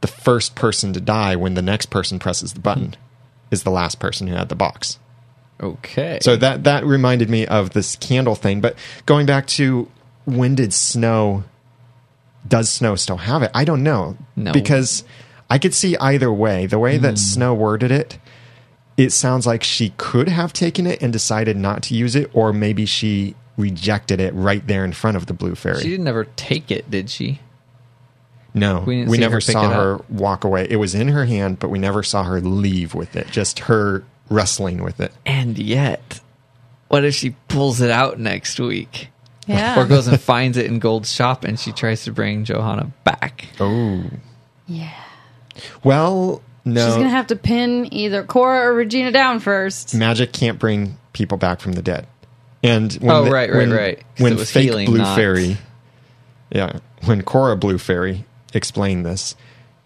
the 0.00 0.06
first 0.06 0.54
person 0.54 0.92
to 0.92 1.00
die 1.00 1.36
when 1.36 1.54
the 1.54 1.62
next 1.62 1.86
person 1.86 2.18
presses 2.18 2.52
the 2.54 2.60
button 2.60 2.94
is 3.50 3.64
the 3.64 3.70
last 3.70 3.98
person 3.98 4.26
who 4.26 4.34
had 4.34 4.48
the 4.48 4.54
box 4.54 4.98
okay. 5.60 6.18
so 6.22 6.36
that 6.36 6.64
that 6.64 6.84
reminded 6.84 7.30
me 7.30 7.46
of 7.46 7.70
this 7.70 7.96
candle 7.96 8.34
thing. 8.34 8.60
But 8.60 8.76
going 9.06 9.26
back 9.26 9.46
to 9.48 9.88
when 10.24 10.54
did 10.54 10.72
Snow 10.72 11.44
does 12.46 12.70
Snow 12.70 12.96
still 12.96 13.18
have 13.18 13.42
it? 13.42 13.50
I 13.54 13.64
don't 13.64 13.82
know. 13.82 14.16
No. 14.36 14.52
Because 14.52 15.04
I 15.48 15.58
could 15.58 15.74
see 15.74 15.96
either 15.98 16.32
way. 16.32 16.66
The 16.66 16.78
way 16.78 16.96
that 16.96 17.10
hmm. 17.10 17.16
Snow 17.16 17.54
worded 17.54 17.90
it, 17.90 18.18
it 18.96 19.10
sounds 19.10 19.46
like 19.46 19.62
she 19.62 19.92
could 19.96 20.28
have 20.28 20.52
taken 20.52 20.86
it 20.86 21.02
and 21.02 21.12
decided 21.12 21.56
not 21.56 21.82
to 21.84 21.94
use 21.94 22.16
it, 22.16 22.30
or 22.32 22.52
maybe 22.52 22.86
she 22.86 23.34
rejected 23.56 24.20
it 24.20 24.32
right 24.34 24.66
there 24.66 24.84
in 24.84 24.92
front 24.92 25.16
of 25.16 25.26
the 25.26 25.34
blue 25.34 25.54
fairy. 25.54 25.80
she 25.80 25.90
didn't 25.90 26.08
ever 26.08 26.24
take 26.36 26.70
it, 26.70 26.90
did 26.90 27.10
she? 27.10 27.40
no, 28.54 28.82
we 28.86 29.04
we, 29.04 29.18
never 29.18 29.36
her 29.36 29.40
saw 29.40 29.70
her 29.70 30.00
walk 30.08 30.44
away. 30.44 30.66
It 30.68 30.76
was 30.76 30.94
in 30.94 31.08
her 31.08 31.24
hand, 31.24 31.58
but 31.58 31.68
we 31.68 31.78
never 31.78 32.02
saw 32.02 32.24
her 32.24 32.40
leave 32.40 32.94
with 32.94 33.14
it. 33.16 33.28
Just 33.30 33.60
her 33.60 34.04
wrestling 34.30 34.82
with 34.82 35.00
it. 35.00 35.12
And 35.26 35.58
yet, 35.58 36.20
what 36.88 37.04
if 37.04 37.14
she 37.14 37.30
pulls 37.48 37.80
it 37.82 37.90
out 37.90 38.18
next 38.18 38.58
week? 38.58 39.08
yeah. 39.46 39.78
Or 39.78 39.84
goes 39.84 40.06
and 40.06 40.20
finds 40.20 40.56
it 40.56 40.66
in 40.66 40.78
Gold's 40.78 41.12
shop 41.12 41.44
and 41.44 41.58
she 41.58 41.72
tries 41.72 42.04
to 42.04 42.12
bring 42.12 42.44
Johanna 42.44 42.92
back? 43.04 43.46
Oh, 43.58 44.04
yeah. 44.68 44.92
well, 45.82 46.42
no. 46.64 46.86
She's 46.86 46.94
gonna 46.96 47.08
have 47.08 47.26
to 47.28 47.36
pin 47.36 47.88
either 47.92 48.22
Cora 48.22 48.68
or 48.68 48.74
Regina 48.74 49.10
down 49.10 49.40
first. 49.40 49.94
magic 49.94 50.32
can't 50.32 50.58
bring 50.58 50.96
people 51.12 51.36
back 51.38 51.60
from 51.60 51.72
the 51.72 51.82
dead. 51.82 52.06
And 52.62 52.92
when 52.94 53.10
Oh, 53.10 53.24
the- 53.24 53.30
right, 53.30 53.50
right, 53.50 53.56
when, 53.56 53.72
right. 53.72 53.96
'Cause 53.98 54.22
When 54.22 54.32
it 54.34 54.38
was 54.38 54.50
fake 54.52 54.64
healing, 54.64 54.86
blue 54.86 54.98
not- 54.98 55.16
fairy, 55.16 55.56
yeah, 56.50 56.78
when 57.06 57.22
Cora 57.22 57.56
Blue 57.56 57.78
Fairy 57.78 58.26
explained 58.52 59.04
this, 59.06 59.34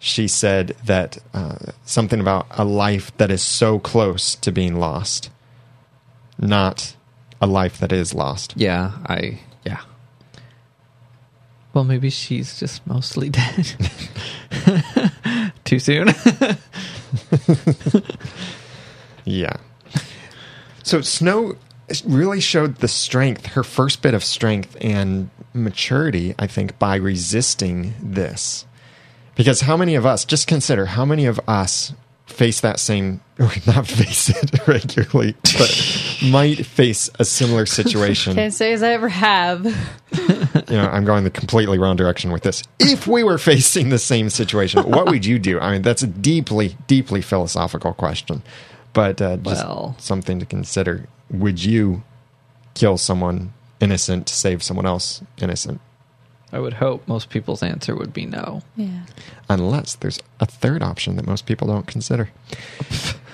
she 0.05 0.27
said 0.27 0.75
that 0.85 1.17
uh, 1.33 1.55
something 1.83 2.19
about 2.19 2.45
a 2.51 2.63
life 2.63 3.15
that 3.17 3.31
is 3.31 3.41
so 3.41 3.79
close 3.79 4.35
to 4.35 4.51
being 4.51 4.79
lost, 4.79 5.31
not 6.37 6.95
a 7.41 7.47
life 7.47 7.79
that 7.79 7.91
is 7.91 8.13
lost. 8.13 8.53
Yeah, 8.55 8.91
I 9.07 9.39
yeah. 9.65 9.81
Well, 11.73 11.83
maybe 11.83 12.11
she's 12.11 12.59
just 12.59 12.85
mostly 12.85 13.29
dead. 13.31 13.75
Too 15.65 15.79
soon. 15.79 16.09
Yeah. 19.25 19.57
So 20.83 21.01
Snow 21.01 21.55
really 22.05 22.39
showed 22.39 22.75
the 22.75 22.87
strength, 22.87 23.47
her 23.47 23.63
first 23.63 24.01
bit 24.01 24.13
of 24.13 24.23
strength 24.23 24.77
and 24.79 25.31
maturity, 25.53 26.35
I 26.37 26.45
think, 26.47 26.77
by 26.77 26.95
resisting 26.95 27.95
this. 27.99 28.65
Because 29.35 29.61
how 29.61 29.75
many 29.77 29.95
of 29.95 30.05
us, 30.05 30.25
just 30.25 30.47
consider 30.47 30.85
how 30.85 31.05
many 31.05 31.25
of 31.25 31.39
us 31.47 31.93
face 32.25 32.59
that 32.61 32.79
same, 32.79 33.21
or 33.39 33.51
not 33.67 33.85
face 33.87 34.29
it 34.29 34.67
regularly, 34.67 35.35
but 35.57 36.17
might 36.25 36.65
face 36.65 37.09
a 37.19 37.25
similar 37.25 37.65
situation. 37.65 38.33
Can't 38.35 38.53
say 38.53 38.73
as 38.73 38.81
I 38.83 38.91
ever 38.93 39.09
have. 39.09 39.65
You 40.67 40.77
know, 40.77 40.87
I'm 40.91 41.05
going 41.05 41.23
the 41.23 41.29
completely 41.29 41.77
wrong 41.77 41.95
direction 41.95 42.31
with 42.31 42.43
this. 42.43 42.63
If 42.79 43.07
we 43.07 43.23
were 43.23 43.37
facing 43.37 43.89
the 43.89 43.99
same 43.99 44.29
situation, 44.29 44.89
what 44.89 45.05
would 45.07 45.25
you 45.25 45.37
do? 45.37 45.59
I 45.59 45.73
mean, 45.73 45.81
that's 45.81 46.01
a 46.01 46.07
deeply, 46.07 46.75
deeply 46.87 47.21
philosophical 47.21 47.93
question, 47.93 48.41
but 48.93 49.21
uh, 49.21 49.37
just 49.37 49.63
Well. 49.65 49.95
something 49.99 50.39
to 50.39 50.45
consider. 50.45 51.07
Would 51.29 51.63
you 51.63 52.03
kill 52.73 52.97
someone 52.97 53.53
innocent 53.79 54.27
to 54.27 54.33
save 54.33 54.63
someone 54.63 54.85
else 54.85 55.21
innocent? 55.39 55.81
I 56.55 56.59
would 56.59 56.73
hope 56.75 57.05
most 57.05 57.29
people's 57.29 57.61
answer 57.61 57.93
would 57.93 58.13
be 58.13 58.25
no. 58.25 58.61
Yeah. 58.77 59.01
Unless 59.49 59.95
there's 59.95 60.19
a 60.39 60.45
third 60.45 60.81
option 60.81 61.17
that 61.17 61.27
most 61.27 61.45
people 61.45 61.67
don't 61.67 61.85
consider. 61.85 62.29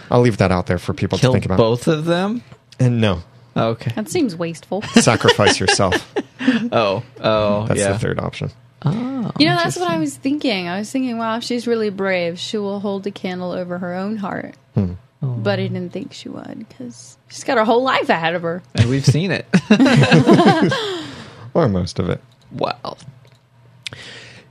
I'll 0.10 0.22
leave 0.22 0.38
that 0.38 0.52
out 0.52 0.66
there 0.66 0.80
for 0.80 0.96
people 0.96 1.20
Kill 1.20 1.32
to 1.32 1.36
think 1.36 1.46
about. 1.46 1.58
both 1.60 1.88
of 1.88 2.06
them? 2.06 2.42
And 2.80 3.00
no, 3.00 3.22
Okay. 3.56 3.92
That 3.96 4.10
seems 4.10 4.36
wasteful. 4.36 4.82
sacrifice 4.96 5.60
yourself. 5.60 6.14
Oh, 6.72 7.04
oh, 7.20 7.68
That's 7.68 7.80
yeah. 7.80 7.92
the 7.92 8.00
third 8.00 8.20
option. 8.20 8.50
Oh, 8.84 9.30
You 9.38 9.46
know, 9.46 9.56
that's 9.58 9.78
what 9.78 9.88
I 9.92 10.00
was 10.00 10.18
thinking. 10.18 10.68
I 10.68 10.80
was 10.80 10.92
thinking, 10.92 11.20
wow, 11.20 11.38
if 11.38 11.44
she's 11.44 11.68
really 11.68 11.92
brave, 11.92 12.40
she 12.40 12.58
will 12.58 12.80
hold 12.80 13.04
the 13.04 13.12
candle 13.12 13.52
over 13.52 13.78
her 13.78 13.94
own 13.94 14.18
heart. 14.18 14.56
Hmm. 14.74 14.94
But 15.22 15.60
I 15.60 15.68
didn't 15.68 15.92
think 15.92 16.14
she 16.14 16.30
would 16.30 16.66
because 16.68 17.20
she's 17.28 17.44
got 17.44 17.60
her 17.60 17.64
whole 17.64 17.84
life 17.84 18.10
ahead 18.10 18.34
of 18.34 18.42
her. 18.42 18.64
and 18.74 18.90
we've 18.90 19.06
seen 19.06 19.30
it. 19.30 19.46
Or 21.54 21.68
most 21.68 22.00
of 22.00 22.10
it. 22.10 22.22
Wow. 22.52 22.98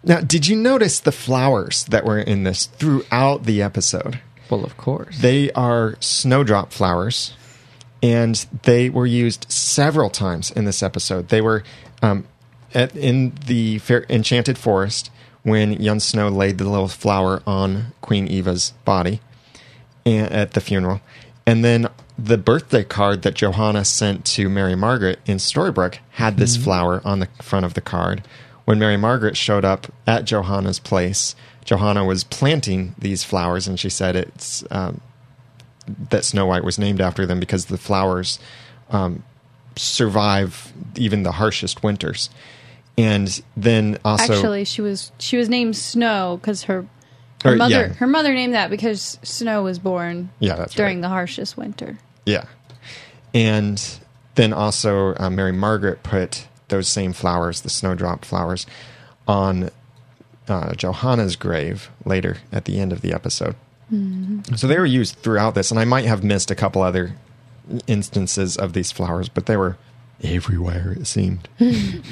Now, 0.03 0.21
did 0.21 0.47
you 0.47 0.57
notice 0.57 1.01
the 1.01 1.13
flowers 1.13 1.85
that 1.85 2.05
were 2.05 2.19
in 2.19 2.45
this 2.45 2.67
throughout 2.67 3.45
the 3.45 3.63
episode? 3.63 4.21
Well, 4.49 4.65
of 4.65 4.77
course. 4.77 5.19
They 5.19 5.53
are 5.53 5.97
snowdrop 6.01 6.73
flowers, 6.73 7.35
and 8.03 8.35
they 8.63 8.89
were 8.89 9.07
used 9.07 9.51
several 9.51 10.11
times 10.11 10.51
in 10.51 10.65
this 10.65 10.83
episode. 10.83 11.29
They 11.29 11.41
were 11.41 11.63
um, 12.03 12.27
at, 12.75 12.97
in 12.97 13.35
the 13.47 13.79
fair, 13.79 14.07
enchanted 14.09 14.57
forest 14.57 15.11
when 15.43 15.73
young 15.75 16.01
Snow 16.01 16.29
laid 16.29 16.59
the 16.59 16.69
little 16.69 16.89
flower 16.89 17.43
on 17.47 17.93
Queen 18.01 18.27
Eva's 18.27 18.73
body 18.85 19.21
and, 20.05 20.33
at 20.33 20.53
the 20.53 20.61
funeral. 20.61 21.01
And 21.47 21.65
then 21.65 21.89
the 22.23 22.37
birthday 22.39 22.85
card 22.85 23.23
that 23.23 23.35
Johanna 23.35 23.85
sent 23.85 24.25
to 24.27 24.49
Mary 24.49 24.75
Margaret 24.75 25.21
in 25.27 25.39
Storybrooke 25.39 25.99
had 26.11 26.37
this 26.37 26.57
flower 26.57 27.01
on 27.05 27.21
the 27.21 27.29
front 27.41 27.65
of 27.65 27.75
the 27.75 27.81
card. 27.81 28.23
When 28.67 28.79
Mary 28.79 28.97
Margaret 28.97 29.37
showed 29.37 29.65
up 29.65 29.87
at 30.07 30.27
Johanna's 30.27 30.79
place, 30.79 31.35
Johanna 31.65 32.05
was 32.05 32.25
planting 32.25 32.95
these 32.99 33.25
flowers, 33.25 33.67
and 33.67 33.81
she 33.81 33.89
said 33.89 34.17
it's 34.17 34.65
um, 34.71 35.01
that 36.11 36.25
Snow 36.25 36.47
White 36.47 36.63
was 36.63 36.79
named 36.79 37.01
after 37.01 37.25
them 37.25 37.41
because 37.41 37.67
the 37.67 37.79
flowers 37.79 38.39
um, 38.91 39.23
survive 39.77 40.73
even 40.97 41.23
the 41.23 41.33
harshest 41.33 41.83
winters. 41.83 42.29
And 42.99 43.43
then 43.57 43.99
also, 44.05 44.35
Actually, 44.35 44.65
she 44.65 44.83
was 44.83 45.11
she 45.19 45.39
was 45.39 45.49
named 45.49 45.77
Snow 45.77 46.39
because 46.41 46.65
her 46.65 46.87
her 47.45 47.55
Or, 47.55 47.57
mother 47.57 47.87
yeah. 47.87 47.93
her 47.95 48.07
mother 48.07 48.35
named 48.35 48.53
that 48.55 48.69
because 48.69 49.19
Snow 49.23 49.63
was 49.63 49.79
born 49.79 50.31
yeah, 50.39 50.67
during 50.75 50.99
right. 50.99 51.03
the 51.03 51.09
harshest 51.09 51.57
winter. 51.57 51.99
Yeah. 52.27 52.45
And 53.35 53.83
then 54.35 54.53
also, 54.53 55.15
uh, 55.17 55.31
Mary 55.31 55.53
Margaret 55.53 56.03
put 56.03 56.47
those 56.69 56.89
same 56.89 57.13
flowers, 57.13 57.61
the 57.61 57.71
snowdrop 57.71 58.25
flowers, 58.25 58.67
on 59.27 59.71
uh, 60.49 60.75
Johanna's 60.75 61.37
grave 61.37 61.91
later 62.05 62.39
at 62.53 62.65
the 62.65 62.81
end 62.81 62.93
of 62.93 63.01
the 63.01 63.13
episode. 63.13 63.55
So 64.57 64.67
they 64.67 64.79
were 64.79 64.87
used 64.87 65.17
throughout 65.17 65.55
this, 65.55 65.71
and 65.71 65.81
I 65.81 65.85
might 65.85 66.05
have 66.05 66.23
missed 66.23 66.51
a 66.51 66.55
couple 66.55 66.83
other 66.83 67.17
instances 67.87 68.57
of 68.57 68.73
these 68.73 68.93
flowers, 68.93 69.29
but 69.29 69.47
they 69.47 69.57
were 69.57 69.77
everywhere, 70.23 70.93
it 70.93 71.07
seemed. 71.07 71.49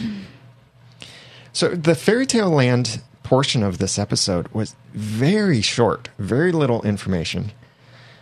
so 1.52 1.68
the 1.68 1.94
fairy 1.94 2.26
tale 2.26 2.50
land 2.50 3.00
portion 3.22 3.62
of 3.62 3.78
this 3.78 3.98
episode 3.98 4.48
was 4.48 4.74
very 4.92 5.60
short, 5.60 6.08
very 6.18 6.50
little 6.50 6.82
information. 6.82 7.52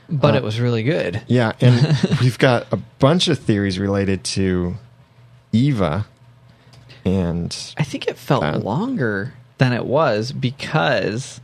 But 0.09 0.35
Uh, 0.35 0.39
it 0.39 0.43
was 0.45 0.61
really 0.61 0.83
good. 0.85 1.23
Yeah, 1.27 1.53
and 1.61 1.97
we've 2.21 2.39
got 2.39 2.67
a 2.73 2.77
bunch 2.99 3.29
of 3.29 3.39
theories 3.39 3.79
related 3.79 4.23
to 4.25 4.77
Eva 5.53 6.07
and 7.05 7.57
I 7.77 7.85
think 7.85 8.09
it 8.09 8.17
felt 8.19 8.43
That- 8.43 8.65
longer 8.65 9.33
than 9.59 9.73
it 9.73 9.87
was 9.87 10.33
because 10.33 11.41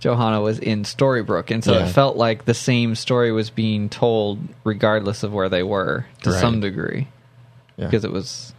Johanna 0.00 0.40
was 0.40 0.58
in 0.58 0.84
Storybrooke, 0.84 1.50
and 1.50 1.64
so 1.64 1.72
Yeah. 1.72 1.86
it 1.86 1.90
felt 1.92 2.16
like 2.16 2.44
the 2.44 2.54
same 2.54 2.94
story 2.94 3.32
was 3.32 3.50
being 3.50 3.88
told 3.88 4.38
regardless 4.64 5.22
of 5.22 5.32
where 5.32 5.48
they 5.48 5.62
were 5.62 6.06
to 6.22 6.30
Right. 6.30 6.40
some 6.40 6.60
degree, 6.60 7.08
yeah. 7.76 7.86
because 7.86 8.04
it 8.04 8.12
was 8.12 8.52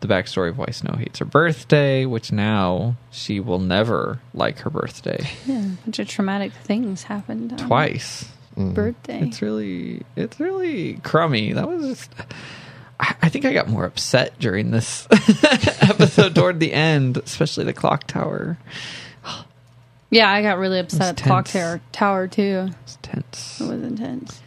the 0.00 0.08
backstory 0.08 0.48
of 0.50 0.58
why 0.58 0.66
Snow 0.70 0.96
hates 0.98 1.18
her 1.20 1.24
birthday, 1.24 2.04
which 2.04 2.30
now 2.32 2.96
she 3.10 3.38
will 3.40 3.58
never 3.58 4.18
like 4.34 4.58
her 4.60 4.70
birthday 4.70 5.26
Yeah, 5.46 5.58
a 5.62 5.76
bunch 5.84 5.98
of 5.98 6.08
traumatic 6.08 6.52
things 6.52 7.04
happened. 7.04 7.52
on 7.52 7.58
twice. 7.58 8.26
Her 8.68 8.72
Birthday. 8.74 9.20
It's 9.22 9.42
really, 9.42 10.02
it's 10.16 10.38
really 10.40 10.94
crummy. 11.02 11.52
That 11.52 11.68
was 11.68 11.86
just. 11.86 12.10
I 12.98 13.14
I 13.22 13.28
think 13.30 13.44
I 13.46 13.52
got 13.52 13.68
more 13.68 13.84
upset 13.86 14.38
during 14.38 14.70
this 14.72 15.06
episode 15.82 16.34
toward 16.34 16.60
the 16.60 16.72
end, 16.72 17.16
especially 17.18 17.64
the 17.64 17.72
clock 17.72 18.06
tower. 18.06 18.58
yeah, 20.10 20.30
I 20.30 20.42
got 20.42 20.58
really 20.58 20.78
upset 20.78 21.02
at 21.02 21.16
the 21.16 21.22
clock 21.22 21.46
tower, 21.46 21.80
tower 21.92 22.26
too. 22.28 22.68
It's 22.82 22.98
tense. 23.02 23.60
It 23.60 23.64
was 23.68 23.82
intense. 23.82 24.42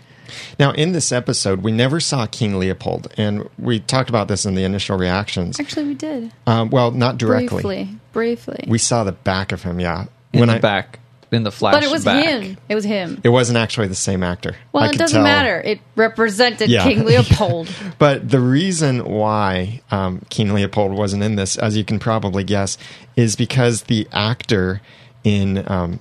Now, 0.60 0.72
in 0.72 0.94
this 0.94 1.12
episode, 1.12 1.62
we 1.62 1.72
never 1.72 2.00
saw 2.00 2.26
King 2.26 2.58
Leopold, 2.58 3.08
and 3.18 3.48
we 3.60 3.80
talked 3.80 4.10
about 4.10 4.28
this 4.28 4.46
in 4.46 4.56
the 4.56 4.64
initial 4.64 4.98
reactions. 4.98 5.60
Actually, 5.60 5.88
we 5.88 5.94
did 5.94 6.34
Um, 6.48 6.70
well, 6.72 6.90
not 6.92 7.18
directly. 7.18 7.62
briefly, 7.62 7.90
briefly. 8.14 8.66
We 8.68 8.78
saw 8.80 9.04
the 9.04 9.12
back 9.12 9.52
of 9.52 9.62
him, 9.64 9.80
yeah. 9.80 10.06
In 10.32 10.40
when 10.40 10.50
the 10.50 10.56
I, 10.56 10.60
back, 10.60 11.00
in 11.34 11.44
the 11.44 11.50
flashback. 11.50 11.72
but 11.74 11.84
it 11.84 11.92
was 11.92 12.04
him. 12.04 12.58
It 12.70 12.76
was 12.76 12.84
him. 12.84 13.20
It 13.24 13.30
wasn't 13.30 13.58
actually 13.58 13.88
the 13.88 13.96
same 13.96 14.24
actor. 14.24 14.56
Well, 14.72 14.84
I 14.84 14.88
it 14.90 14.98
doesn't 14.98 15.16
tell. 15.16 15.24
matter. 15.24 15.60
It 15.62 15.80
represented 15.96 16.70
Yeah. 16.70 16.84
King 16.84 17.06
Leopold. 17.06 17.70
But 18.00 18.30
the 18.30 18.40
reason 18.40 19.06
why 19.06 19.82
um, 19.92 20.22
King 20.30 20.54
Leopold 20.54 20.94
wasn't 20.94 21.24
in 21.24 21.36
this, 21.36 21.58
as 21.58 21.78
you 21.78 21.84
can 21.86 22.00
probably 22.00 22.44
guess, 22.44 22.78
is 23.16 23.36
because 23.36 23.84
the 23.84 24.08
actor 24.12 24.82
in 25.24 25.64
um, 25.70 26.00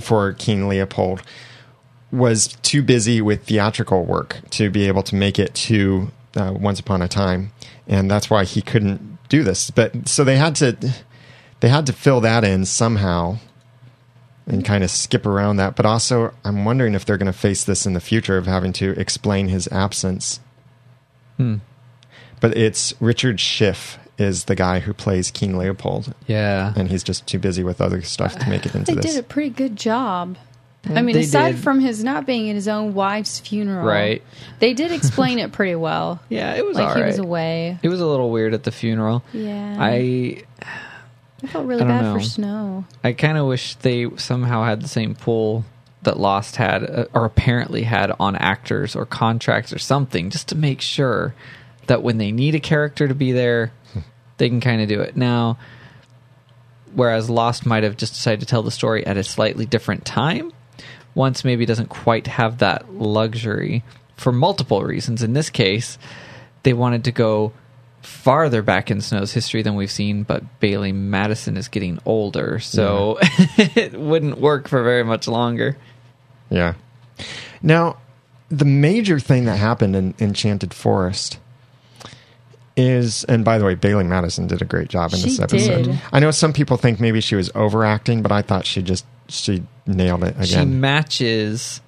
for 0.00 0.32
King 0.32 0.68
Leopold 0.68 1.22
was 2.10 2.48
too 2.62 2.82
busy 2.82 3.20
with 3.20 3.44
theatrical 3.44 4.04
work 4.04 4.38
to 4.50 4.70
be 4.70 4.88
able 4.88 5.02
to 5.04 5.14
make 5.14 5.38
it 5.38 5.54
to 5.54 6.10
uh, 6.36 6.52
Once 6.58 6.80
Upon 6.80 7.02
a 7.02 7.08
Time, 7.08 7.52
and 7.86 8.10
that's 8.10 8.30
why 8.30 8.44
he 8.44 8.62
couldn't 8.62 9.18
do 9.28 9.42
this. 9.44 9.70
But 9.70 10.08
so 10.08 10.24
they 10.24 10.36
had 10.36 10.54
to 10.56 10.76
they 11.60 11.68
had 11.68 11.86
to 11.86 11.92
fill 11.92 12.20
that 12.22 12.44
in 12.44 12.64
somehow 12.64 13.38
and 14.48 14.64
kind 14.64 14.82
of 14.82 14.90
skip 14.90 15.26
around 15.26 15.56
that. 15.58 15.76
But 15.76 15.86
also, 15.86 16.34
I'm 16.44 16.64
wondering 16.64 16.94
if 16.94 17.04
they're 17.04 17.18
going 17.18 17.30
to 17.32 17.38
face 17.38 17.64
this 17.64 17.86
in 17.86 17.92
the 17.92 18.00
future 18.00 18.36
of 18.36 18.46
having 18.46 18.72
to 18.74 18.90
explain 18.98 19.48
his 19.48 19.68
absence. 19.68 20.40
Hmm. 21.36 21.56
But 22.40 22.56
it's 22.56 22.94
Richard 23.00 23.40
Schiff 23.40 23.98
is 24.16 24.44
the 24.44 24.54
guy 24.56 24.80
who 24.80 24.92
plays 24.92 25.30
King 25.30 25.56
Leopold, 25.56 26.12
Yeah. 26.26 26.72
and 26.76 26.88
he's 26.88 27.04
just 27.04 27.26
too 27.26 27.38
busy 27.38 27.62
with 27.62 27.80
other 27.80 28.02
stuff 28.02 28.36
to 28.38 28.48
make 28.48 28.66
it 28.66 28.74
into 28.74 28.86
this. 28.92 28.94
They 28.96 29.00
this. 29.02 29.14
did 29.14 29.20
a 29.20 29.28
pretty 29.28 29.50
good 29.50 29.76
job. 29.76 30.36
I 30.86 31.02
mean, 31.02 31.14
They 31.14 31.22
aside 31.22 31.52
did. 31.52 31.60
from 31.60 31.80
his 31.80 32.02
not 32.02 32.24
being 32.26 32.48
at 32.48 32.54
his 32.54 32.66
own 32.68 32.94
wife's 32.94 33.38
funeral, 33.40 33.84
Right. 33.86 34.22
They 34.60 34.72
did 34.74 34.90
explain 34.92 35.38
it 35.38 35.52
pretty 35.52 35.74
well. 35.74 36.20
Yeah, 36.28 36.54
it 36.54 36.64
was 36.64 36.76
Like 36.76 36.86
he 36.88 36.92
alright. 36.94 37.06
was 37.06 37.18
away. 37.18 37.78
It 37.82 37.88
was 37.88 38.00
a 38.00 38.06
little 38.06 38.30
weird 38.30 38.54
at 38.54 38.62
the 38.64 38.70
funeral. 38.72 39.22
Yeah, 39.32 39.76
I 39.78 40.42
I 41.42 41.46
felt 41.46 41.66
really 41.66 41.82
I 41.82 41.86
bad 41.86 42.02
know. 42.02 42.14
for 42.14 42.20
Snow. 42.20 42.84
I 43.04 43.12
kind 43.12 43.38
of 43.38 43.46
wish 43.46 43.76
they 43.76 44.08
somehow 44.16 44.64
had 44.64 44.82
the 44.82 44.88
same 44.88 45.14
pull 45.14 45.64
that 46.02 46.18
Lost 46.18 46.56
had, 46.56 46.88
uh, 46.88 47.04
or 47.12 47.24
apparently 47.24 47.82
had 47.82 48.12
on 48.18 48.36
actors 48.36 48.96
or 48.96 49.06
contracts 49.06 49.72
or 49.72 49.78
something, 49.78 50.30
just 50.30 50.48
to 50.48 50.54
make 50.56 50.80
sure 50.80 51.34
that 51.86 52.02
when 52.02 52.18
they 52.18 52.32
need 52.32 52.54
a 52.54 52.60
character 52.60 53.08
to 53.08 53.14
be 53.14 53.32
there, 53.32 53.72
they 54.38 54.48
can 54.48 54.60
kind 54.60 54.82
of 54.82 54.88
do 54.88 55.00
it. 55.00 55.16
Now, 55.16 55.58
whereas 56.94 57.30
Lost 57.30 57.66
might 57.66 57.82
have 57.82 57.96
just 57.96 58.14
decided 58.14 58.40
to 58.40 58.46
tell 58.46 58.62
the 58.62 58.70
story 58.70 59.06
at 59.06 59.16
a 59.16 59.24
slightly 59.24 59.66
different 59.66 60.04
time, 60.04 60.52
once 61.14 61.44
maybe 61.44 61.66
doesn't 61.66 61.88
quite 61.88 62.26
have 62.26 62.58
that 62.58 62.92
luxury 62.94 63.82
for 64.16 64.32
multiple 64.32 64.82
reasons. 64.82 65.22
In 65.22 65.32
this 65.32 65.50
case, 65.50 65.98
they 66.62 66.72
wanted 66.72 67.04
to 67.04 67.12
go 67.12 67.52
farther 68.08 68.62
back 68.62 68.90
in 68.90 69.00
Snow's 69.00 69.32
history 69.32 69.62
than 69.62 69.74
we've 69.74 69.90
seen, 69.90 70.22
but 70.22 70.42
Bailee 70.60 70.94
Madison 70.94 71.56
is 71.56 71.68
getting 71.68 71.98
older, 72.04 72.58
so 72.58 73.18
it 73.22 73.92
wouldn't 73.98 74.40
work 74.40 74.68
for 74.68 74.82
very 74.82 75.04
much 75.04 75.28
longer. 75.28 75.76
Yeah. 76.50 76.74
Now, 77.62 77.98
the 78.48 78.64
major 78.64 79.20
thing 79.20 79.44
that 79.44 79.56
happened 79.56 79.94
in 79.94 80.14
Enchanted 80.18 80.72
Forest 80.74 81.38
is, 82.76 83.24
and 83.24 83.44
by 83.44 83.58
the 83.58 83.64
way, 83.64 83.74
Bailee 83.74 84.06
Madison 84.06 84.46
did 84.46 84.62
a 84.62 84.64
great 84.64 84.88
job 84.88 85.12
in 85.12 85.20
this 85.20 85.40
episode. 85.40 85.84
did. 85.86 86.00
I 86.12 86.20
know 86.20 86.30
some 86.30 86.52
people 86.52 86.76
think 86.76 87.00
maybe 87.00 87.20
she 87.20 87.34
was 87.34 87.50
overacting, 87.54 88.22
but 88.22 88.32
I 88.32 88.42
thought 88.42 88.66
she 88.66 88.82
just 88.82 89.04
she 89.28 89.62
nailed 89.86 90.24
it 90.24 90.34
again. 90.36 90.46
She 90.46 90.64
matches 90.64 91.80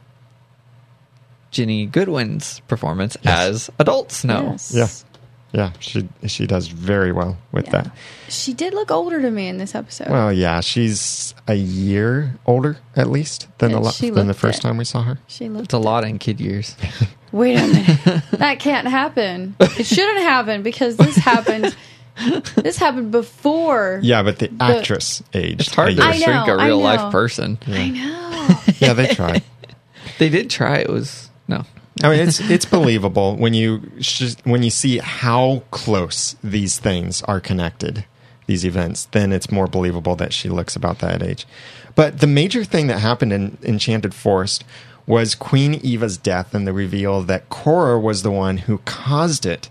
Ginny 1.51 1.87
Goodwin's 1.87 2.61
performance 2.69 3.17
Yes. 3.23 3.39
as 3.49 3.71
adult 3.79 4.13
Snow. 4.13 4.51
Yes. 4.51 4.75
yeah, 4.75 5.10
yeah, 5.53 5.73
she 5.81 6.09
she 6.27 6.47
does 6.47 6.69
very 6.69 7.13
well 7.13 7.37
with 7.53 7.67
Yeah. 7.67 7.83
that. 7.83 7.93
She 8.29 8.53
did 8.55 8.73
look 8.75 8.91
older 8.91 9.21
to 9.21 9.31
me 9.31 9.49
in 9.49 9.59
this 9.59 9.75
episode. 9.75 10.09
Well, 10.09 10.33
yeah, 10.33 10.61
she's 10.61 11.35
a 11.49 11.55
year 11.55 12.35
older 12.47 12.79
at 12.97 13.09
least 13.11 13.49
than 13.59 13.71
Yeah, 13.71 13.81
the 13.81 14.11
than 14.11 14.27
the 14.29 14.35
first 14.35 14.59
it. 14.59 14.63
time 14.63 14.77
we 14.77 14.85
saw 14.85 15.03
her. 15.03 15.19
she 15.27 15.49
looked. 15.49 15.65
It's 15.67 15.75
a 15.75 15.79
lot 15.79 16.05
in 16.05 16.19
kid 16.19 16.41
years. 16.41 16.77
Wait 17.33 17.57
a 17.57 17.67
minute. 17.67 18.23
that 18.33 18.59
can't 18.59 18.89
happen. 18.89 19.55
It 19.61 19.87
shouldn't 19.87 20.21
happen 20.23 20.63
because 20.63 20.97
this 20.97 21.17
happened. 21.17 21.77
this 22.57 22.77
happened 22.77 23.13
before. 23.13 24.01
Yeah, 24.03 24.23
but 24.25 24.41
the 24.41 24.51
actress 24.61 25.23
aged. 25.33 25.61
It's 25.63 25.75
hard 25.75 25.91
a 25.91 25.95
to 25.95 26.03
year. 26.03 26.11
I 26.11 26.17
shrink 26.17 26.49
a 26.49 26.53
I 26.61 26.67
real 26.67 26.81
life 26.81 27.13
person. 27.13 27.59
I 27.67 27.89
know. 27.91 28.61
Yeah, 28.79 28.93
they 28.95 29.15
tried. 29.15 29.43
They 30.19 30.29
did 30.29 30.51
try. 30.51 30.79
It 30.79 30.91
was 30.91 31.30
no. 31.30 31.30
I 32.03 32.11
mean, 32.11 32.29
it's 32.29 32.41
it's 32.41 32.65
believable 32.65 33.37
when 33.37 33.55
you 33.55 33.83
sh- 34.01 34.35
when 34.45 34.63
you 34.63 34.71
see 34.71 34.99
how 34.99 35.63
close 35.71 36.37
these 36.43 36.79
things 36.79 37.23
are 37.23 37.41
connected, 37.41 38.05
these 38.47 38.65
events. 38.65 39.07
Then 39.07 39.33
it's 39.33 39.51
more 39.51 39.67
believable 39.67 40.17
that 40.17 40.33
she 40.33 40.49
looks 40.49 40.77
about 40.77 41.01
that 41.01 41.23
age. 41.23 41.47
But 41.95 42.21
the 42.21 42.27
major 42.27 42.65
thing 42.65 42.87
that 42.87 43.01
happened 43.01 43.33
in 43.33 43.59
Enchanted 43.63 44.15
Forest 44.15 44.65
was 45.07 45.35
Queen 45.35 45.75
Eva's 45.75 46.17
death 46.17 46.55
and 46.55 46.67
the 46.67 46.73
reveal 46.73 47.23
that 47.23 47.49
Cora 47.49 47.99
was 47.99 48.23
the 48.23 48.31
one 48.31 48.59
who 48.59 48.79
caused 48.79 49.45
it. 49.45 49.69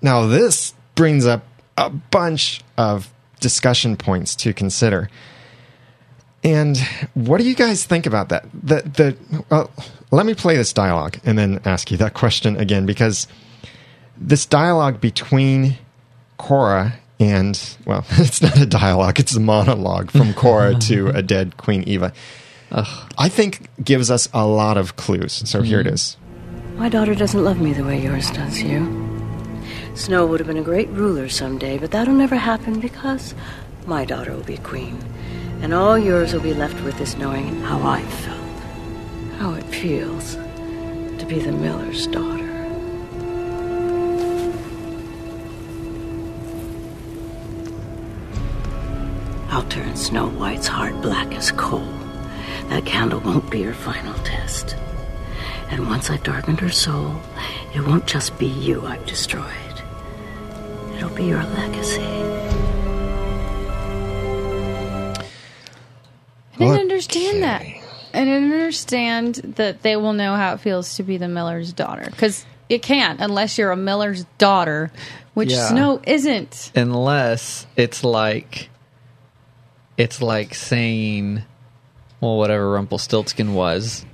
Now, 0.00 0.26
this 0.26 0.74
brings 0.94 1.26
up 1.26 1.44
a 1.76 1.90
bunch 1.90 2.62
of 2.78 3.12
discussion 3.40 3.96
points 3.96 4.34
to 4.36 4.52
consider. 4.52 5.10
And 6.44 6.76
what 7.14 7.38
do 7.40 7.48
you 7.48 7.54
guys 7.54 7.84
think 7.84 8.04
about 8.06 8.28
that? 8.28 8.44
The 8.52 8.82
the 8.82 9.16
well, 9.50 9.70
let 10.10 10.26
me 10.26 10.34
play 10.34 10.56
this 10.56 10.72
dialogue 10.72 11.18
and 11.24 11.38
then 11.38 11.60
ask 11.64 11.90
you 11.90 11.96
that 11.96 12.12
question 12.12 12.56
again 12.56 12.84
because 12.84 13.26
this 14.18 14.44
dialogue 14.44 15.00
between 15.00 15.78
Cora 16.36 17.00
and 17.18 17.58
well, 17.86 18.04
it's 18.10 18.42
not 18.42 18.60
a 18.60 18.66
dialogue; 18.66 19.18
it's 19.18 19.34
a 19.34 19.40
monologue 19.40 20.10
from 20.10 20.34
Cora 20.34 20.74
to 20.80 21.08
a 21.08 21.22
dead 21.22 21.56
Queen 21.56 21.82
Eva. 21.84 22.12
I 23.18 23.28
think 23.28 23.68
gives 23.82 24.10
us 24.10 24.28
a 24.34 24.46
lot 24.46 24.76
of 24.76 24.96
clues. 24.96 25.48
So 25.48 25.62
here 25.62 25.80
it 25.80 25.86
mm-hmm. 25.86 25.94
is. 25.94 26.16
My 26.76 26.88
daughter 26.88 27.14
doesn't 27.14 27.44
love 27.44 27.60
me 27.60 27.72
the 27.72 27.84
way 27.84 28.02
yours 28.02 28.30
does 28.32 28.60
you. 28.60 28.80
Snow 29.94 30.26
would 30.26 30.40
have 30.40 30.48
been 30.48 30.56
a 30.56 30.62
great 30.62 30.88
ruler 30.88 31.28
someday, 31.28 31.78
but 31.78 31.92
that'll 31.92 32.14
never 32.14 32.34
happen 32.34 32.80
because 32.80 33.32
my 33.86 34.04
daughter 34.04 34.32
will 34.32 34.42
be 34.42 34.56
queen. 34.58 34.98
And 35.62 35.72
all 35.72 35.98
yours 35.98 36.32
will 36.32 36.40
be 36.40 36.54
left 36.54 36.80
with 36.82 37.00
is 37.00 37.16
knowing 37.16 37.60
how 37.62 37.80
I 37.82 38.02
felt, 38.02 39.38
how 39.38 39.54
it 39.54 39.64
feels 39.64 40.34
to 40.34 41.26
be 41.28 41.38
the 41.38 41.52
miller's 41.52 42.06
daughter. 42.06 42.44
I'll 49.50 49.62
turn 49.68 49.96
Snow 49.96 50.28
White's 50.28 50.66
heart 50.66 51.00
black 51.00 51.32
as 51.34 51.52
coal. 51.52 51.86
That 52.68 52.84
candle 52.84 53.20
won't 53.20 53.50
be 53.50 53.62
her 53.62 53.74
final 53.74 54.14
test. 54.24 54.76
And 55.70 55.86
once 55.86 56.10
I've 56.10 56.22
darkened 56.22 56.60
her 56.60 56.70
soul, 56.70 57.20
it 57.74 57.80
won't 57.80 58.06
just 58.06 58.38
be 58.38 58.46
you 58.46 58.84
I've 58.86 59.06
destroyed. 59.06 59.82
It'll 60.96 61.10
be 61.10 61.24
your 61.24 61.42
legacy. 61.44 62.13
Understand 66.94 67.42
that. 67.42 67.62
And 68.12 68.30
I 68.30 68.34
understand 68.34 69.34
that 69.56 69.82
they 69.82 69.96
will 69.96 70.12
know 70.12 70.36
how 70.36 70.54
it 70.54 70.60
feels 70.60 70.96
to 70.96 71.02
be 71.02 71.16
the 71.16 71.26
miller's 71.28 71.72
daughter 71.72 72.06
because 72.08 72.46
you 72.68 72.78
can't 72.78 73.20
unless 73.20 73.58
you're 73.58 73.72
a 73.72 73.76
miller's 73.76 74.24
daughter, 74.38 74.92
which 75.34 75.50
Yeah. 75.50 75.68
Snow 75.68 76.00
isn't. 76.06 76.70
unless 76.76 77.66
it's 77.76 78.04
like 78.04 78.70
it's 79.96 80.22
like 80.22 80.54
saying 80.54 81.42
well 82.20 82.36
whatever 82.36 82.70
rumpelstiltskin 82.70 83.54
was 83.54 84.04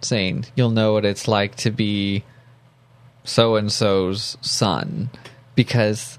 saying 0.00 0.44
you'll 0.54 0.70
know 0.70 0.92
what 0.94 1.04
it's 1.04 1.26
like 1.28 1.54
to 1.56 1.70
be 1.70 2.24
so 3.24 3.56
and 3.56 3.70
so's 3.72 4.36
son 4.42 5.08
because 5.54 6.18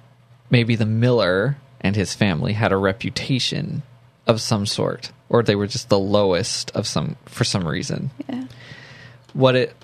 maybe 0.49 0.75
the 0.75 0.85
miller 0.87 1.57
and 1.81 1.95
his 1.95 2.13
family 2.15 2.53
had 2.53 2.71
a 2.71 2.77
reputation 2.77 3.83
of 4.27 4.41
some 4.41 4.65
sort 4.65 5.11
or 5.29 5.43
they 5.43 5.55
were 5.55 5.67
just 5.67 5.89
the 5.89 5.99
lowest 5.99 6.71
of 6.71 6.87
some 6.87 7.15
for 7.25 7.43
some 7.43 7.67
reason 7.67 8.09
Yeah. 8.27 8.45
what 9.33 9.55
it 9.55 9.75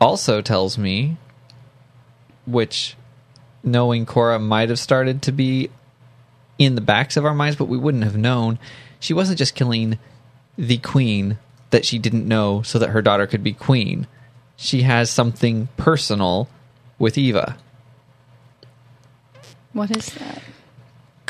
also 0.00 0.40
tells 0.42 0.76
me 0.78 1.16
which 2.46 2.96
knowing 3.62 4.04
Cora 4.06 4.38
might 4.38 4.68
have 4.68 4.78
started 4.78 5.22
to 5.22 5.32
be 5.32 5.70
in 6.58 6.74
the 6.74 6.80
backs 6.80 7.16
of 7.16 7.24
our 7.24 7.34
minds, 7.34 7.56
but 7.56 7.66
we 7.66 7.78
wouldn't 7.78 8.02
have 8.04 8.16
known. 8.16 8.58
She 9.00 9.14
wasn't 9.14 9.38
just 9.38 9.54
killing 9.54 9.98
the 10.58 10.78
queen 10.78 11.38
that 11.70 11.84
she 11.84 11.98
didn't 11.98 12.26
know 12.26 12.62
so 12.62 12.78
that 12.80 12.90
her 12.90 13.00
daughter 13.02 13.26
could 13.28 13.42
be 13.44 13.52
queen. 13.52 14.06
She 14.56 14.82
has 14.82 15.08
something 15.10 15.68
personal 15.76 16.48
with 16.98 17.16
Eva. 17.16 17.56
What 19.72 19.96
is 19.96 20.06
that? 20.14 20.42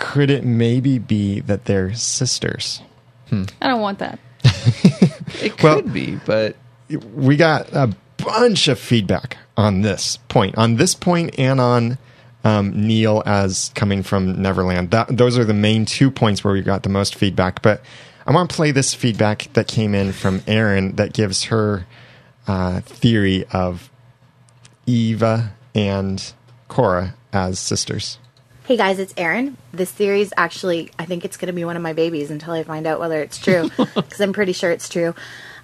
Could 0.03 0.31
it 0.31 0.45
maybe 0.45 0.99
be 0.99 1.41
that 1.41 1.65
they're 1.67 1.95
sisters? 1.95 2.83
I 3.31 3.69
don't 3.69 3.81
want 3.81 3.99
that. 4.01 4.19
It 5.41 5.53
could 5.57 5.63
Well- 5.63 5.83
be, 5.83 6.19
but 6.27 6.57
we 7.15 7.37
got 7.37 7.73
a 7.73 7.95
bunch 8.19 8.69
of 8.69 8.79
feedback 8.79 9.39
on 9.57 9.81
this 9.81 10.19
point, 10.29 10.57
on 10.59 10.77
this 10.77 10.95
point, 10.95 11.39
and 11.39 11.61
on 11.61 11.99
um, 12.45 12.87
Neal 12.87 13.23
as 13.25 13.71
coming 13.75 14.03
from 14.03 14.41
Neverland. 14.43 14.91
That 14.91 15.17
those 15.17 15.39
are 15.39 15.45
the 15.45 15.55
main 15.55 15.87
two 15.87 16.11
points 16.11 16.45
where 16.45 16.53
we 16.53 16.61
got 16.63 16.83
the 16.83 16.89
most 16.91 17.15
feedback. 17.15 17.63
But 17.63 17.83
I 18.27 18.33
want 18.33 18.51
to 18.51 18.57
play 18.57 18.71
this 18.73 18.93
feedback 18.95 19.49
that 19.55 19.67
came 19.69 19.95
in 19.95 20.13
from 20.13 20.43
Erin 20.47 20.97
that 20.97 21.13
gives 21.15 21.45
her 21.45 21.87
uh, 22.47 22.81
theory 22.83 23.45
of 23.53 23.91
Eva 24.87 25.55
and 25.75 26.33
Cora 26.69 27.15
as 27.33 27.59
sisters. 27.59 28.19
Hey 28.73 28.79
guys, 28.79 28.99
it's 28.99 29.13
Erin. 29.19 29.59
This 29.73 29.91
series 29.91 30.33
actually, 30.35 30.91
I 30.99 31.05
think 31.05 31.27
it's 31.27 31.37
going 31.37 31.49
to 31.49 31.53
be 31.53 31.67
one 31.67 31.77
of 31.77 31.83
my 31.83 31.93
babies 31.93 32.31
until 32.31 32.55
I 32.55 32.63
find 32.63 32.87
out 32.87 33.01
whether 33.01 33.21
it's 33.21 33.37
true, 33.37 33.69
because 33.77 34.19
I'm 34.19 34.33
pretty 34.33 34.55
sure 34.55 34.71
it's 34.71 34.89
true. 34.89 35.15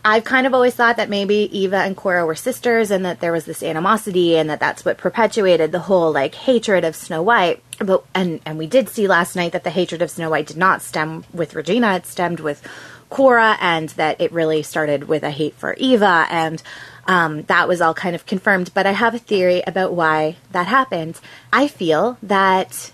I've 0.04 0.24
kind 0.24 0.46
of 0.46 0.52
always 0.52 0.74
thought 0.74 0.98
that 0.98 1.08
maybe 1.08 1.48
Eva 1.58 1.78
and 1.78 1.96
Cora 1.96 2.26
were 2.26 2.34
sisters 2.34 2.90
and 2.90 3.06
that 3.06 3.20
there 3.20 3.32
was 3.32 3.46
this 3.46 3.62
animosity 3.62 4.36
and 4.36 4.50
that 4.50 4.60
that's 4.60 4.84
what 4.84 4.98
perpetuated 4.98 5.72
the 5.72 5.78
whole 5.78 6.12
like 6.12 6.34
hatred 6.34 6.84
of 6.84 6.94
Snow 6.94 7.22
White. 7.22 7.62
But 7.78 8.04
and 8.14 8.40
and 8.44 8.58
we 8.58 8.66
did 8.66 8.90
see 8.90 9.08
last 9.08 9.34
night 9.34 9.52
that 9.52 9.64
the 9.64 9.70
hatred 9.70 10.02
of 10.02 10.10
Snow 10.10 10.28
White 10.28 10.48
did 10.48 10.58
not 10.58 10.82
stem 10.82 11.24
with 11.32 11.54
Regina, 11.54 11.94
it 11.94 12.04
stemmed 12.04 12.40
with 12.40 12.62
Cora 13.08 13.56
and 13.58 13.88
that 13.90 14.20
it 14.20 14.32
really 14.32 14.62
started 14.62 15.04
with 15.04 15.22
a 15.22 15.30
hate 15.30 15.54
for 15.54 15.72
Eva 15.78 16.26
and 16.28 16.62
um, 17.06 17.44
that 17.44 17.68
was 17.68 17.80
all 17.80 17.94
kind 17.94 18.14
of 18.14 18.26
confirmed. 18.26 18.70
But 18.74 18.84
I 18.84 18.92
have 18.92 19.14
a 19.14 19.18
theory 19.18 19.62
about 19.66 19.94
why 19.94 20.36
that 20.52 20.66
happened. 20.66 21.18
I 21.50 21.68
feel 21.68 22.18
that 22.22 22.92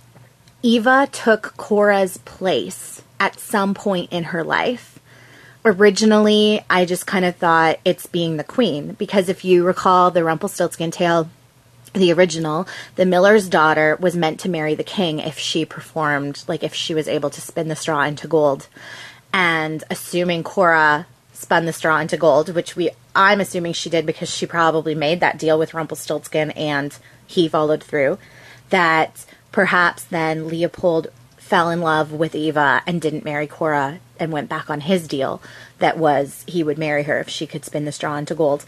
Eva 0.65 1.07
took 1.13 1.55
Cora's 1.59 2.17
place 2.17 3.03
at 3.21 3.39
some 3.39 3.75
point 3.75 4.11
in 4.11 4.25
her 4.25 4.43
life. 4.43 4.99
Originally, 5.63 6.65
I 6.71 6.87
just 6.87 7.07
kind 7.07 7.27
of 7.27 7.37
thought 7.37 7.81
it's 7.85 8.07
being 8.07 8.39
the 8.39 8.45
queen 8.45 8.95
because 8.95 9.29
if 9.29 9.45
you 9.45 9.63
recall 9.63 10.11
the 10.11 10.25
Rumpelstiltskin 10.25 10.91
tale, 10.91 11.29
the 11.93 12.15
original, 12.15 12.67
the 12.97 13.05
miller's 13.05 13.47
daughter 13.47 13.99
was 14.01 14.17
meant 14.17 14.41
to 14.41 14.49
marry 14.49 14.75
the 14.75 14.83
king 14.83 15.19
if 15.19 15.39
she 15.39 15.67
performed, 15.67 16.43
like 16.49 16.63
if 16.63 16.73
she 16.73 16.95
was 16.95 17.09
able 17.09 17.29
to 17.29 17.43
spin 17.43 17.69
the 17.69 17.77
straw 17.77 18.03
into 18.05 18.27
gold. 18.27 18.67
And 19.35 19.85
assuming 19.91 20.45
Cora 20.45 21.07
spun 21.35 21.67
the 21.67 21.75
straw 21.75 21.99
into 21.99 22.17
gold, 22.17 22.55
which 22.55 22.75
we 22.75 22.89
I'm 23.15 23.43
assuming 23.43 23.75
she 23.75 23.91
did 23.91 24.07
because 24.07 24.31
she 24.31 24.47
probably 24.47 24.95
made 24.95 25.21
that 25.21 25.39
deal 25.39 25.59
with 25.59 25.75
Rumpelstiltskin 25.75 26.53
and 26.53 26.97
he 27.27 27.49
followed 27.49 27.85
through, 27.85 28.17
that 28.71 29.27
perhaps 29.55 30.03
then 30.03 30.49
Leopold 30.49 31.07
fell 31.37 31.71
in 31.71 31.81
love 31.81 32.11
with 32.11 32.35
Eva 32.35 32.83
and 32.89 33.01
didn't 33.01 33.25
marry 33.25 33.47
Cora 33.47 34.01
and 34.19 34.33
went 34.33 34.49
back 34.49 34.69
on 34.69 34.81
his 34.81 35.07
deal 35.07 35.41
that 35.79 35.97
was 35.97 36.43
he 36.49 36.65
would 36.65 36.77
marry 36.77 37.05
her 37.05 37.21
if 37.21 37.29
she 37.29 37.47
could 37.47 37.65
spin 37.65 37.85
the 37.85 37.93
straw 37.93 38.17
into 38.17 38.35
gold. 38.35 38.65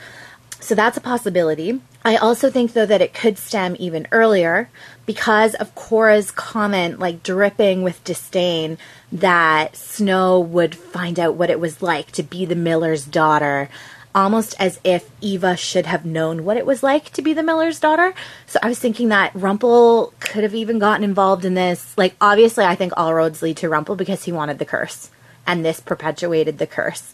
So 0.60 0.76
that's 0.76 0.96
a 0.96 1.00
possibility. 1.00 1.80
I 2.04 2.14
also 2.14 2.50
think, 2.50 2.72
though, 2.72 2.86
that 2.86 3.02
it 3.02 3.14
could 3.14 3.36
stem 3.36 3.74
even 3.80 4.06
earlier 4.12 4.70
because 5.06 5.56
of 5.56 5.74
Cora's 5.74 6.30
comment, 6.30 7.00
like 7.00 7.24
dripping 7.24 7.82
with 7.82 8.04
disdain, 8.04 8.78
that 9.10 9.74
Snow 9.74 10.38
would 10.38 10.76
find 10.76 11.18
out 11.18 11.34
what 11.34 11.50
it 11.50 11.58
was 11.58 11.82
like 11.82 12.12
to 12.12 12.22
be 12.22 12.44
the 12.44 12.54
miller's 12.54 13.04
daughter, 13.04 13.68
almost 14.16 14.54
as 14.58 14.80
if 14.82 15.10
Eva 15.20 15.56
should 15.58 15.84
have 15.84 16.06
known 16.06 16.42
what 16.44 16.56
it 16.56 16.64
was 16.64 16.82
like 16.82 17.12
to 17.12 17.20
be 17.20 17.34
the 17.34 17.42
miller's 17.42 17.78
daughter. 17.78 18.14
So 18.46 18.58
I 18.62 18.68
was 18.68 18.78
thinking 18.78 19.10
that 19.10 19.30
Rumple 19.34 20.14
could 20.20 20.42
have 20.42 20.54
even 20.54 20.78
gotten 20.78 21.04
involved 21.04 21.44
in 21.44 21.52
this. 21.52 21.96
Like, 21.98 22.16
obviously, 22.18 22.64
I 22.64 22.74
think 22.74 22.94
all 22.96 23.12
roads 23.12 23.42
lead 23.42 23.58
to 23.58 23.68
Rumple 23.68 23.94
because 23.94 24.24
he 24.24 24.32
wanted 24.32 24.58
the 24.58 24.64
curse, 24.64 25.10
and 25.46 25.62
this 25.62 25.80
perpetuated 25.80 26.56
the 26.56 26.66
curse. 26.66 27.12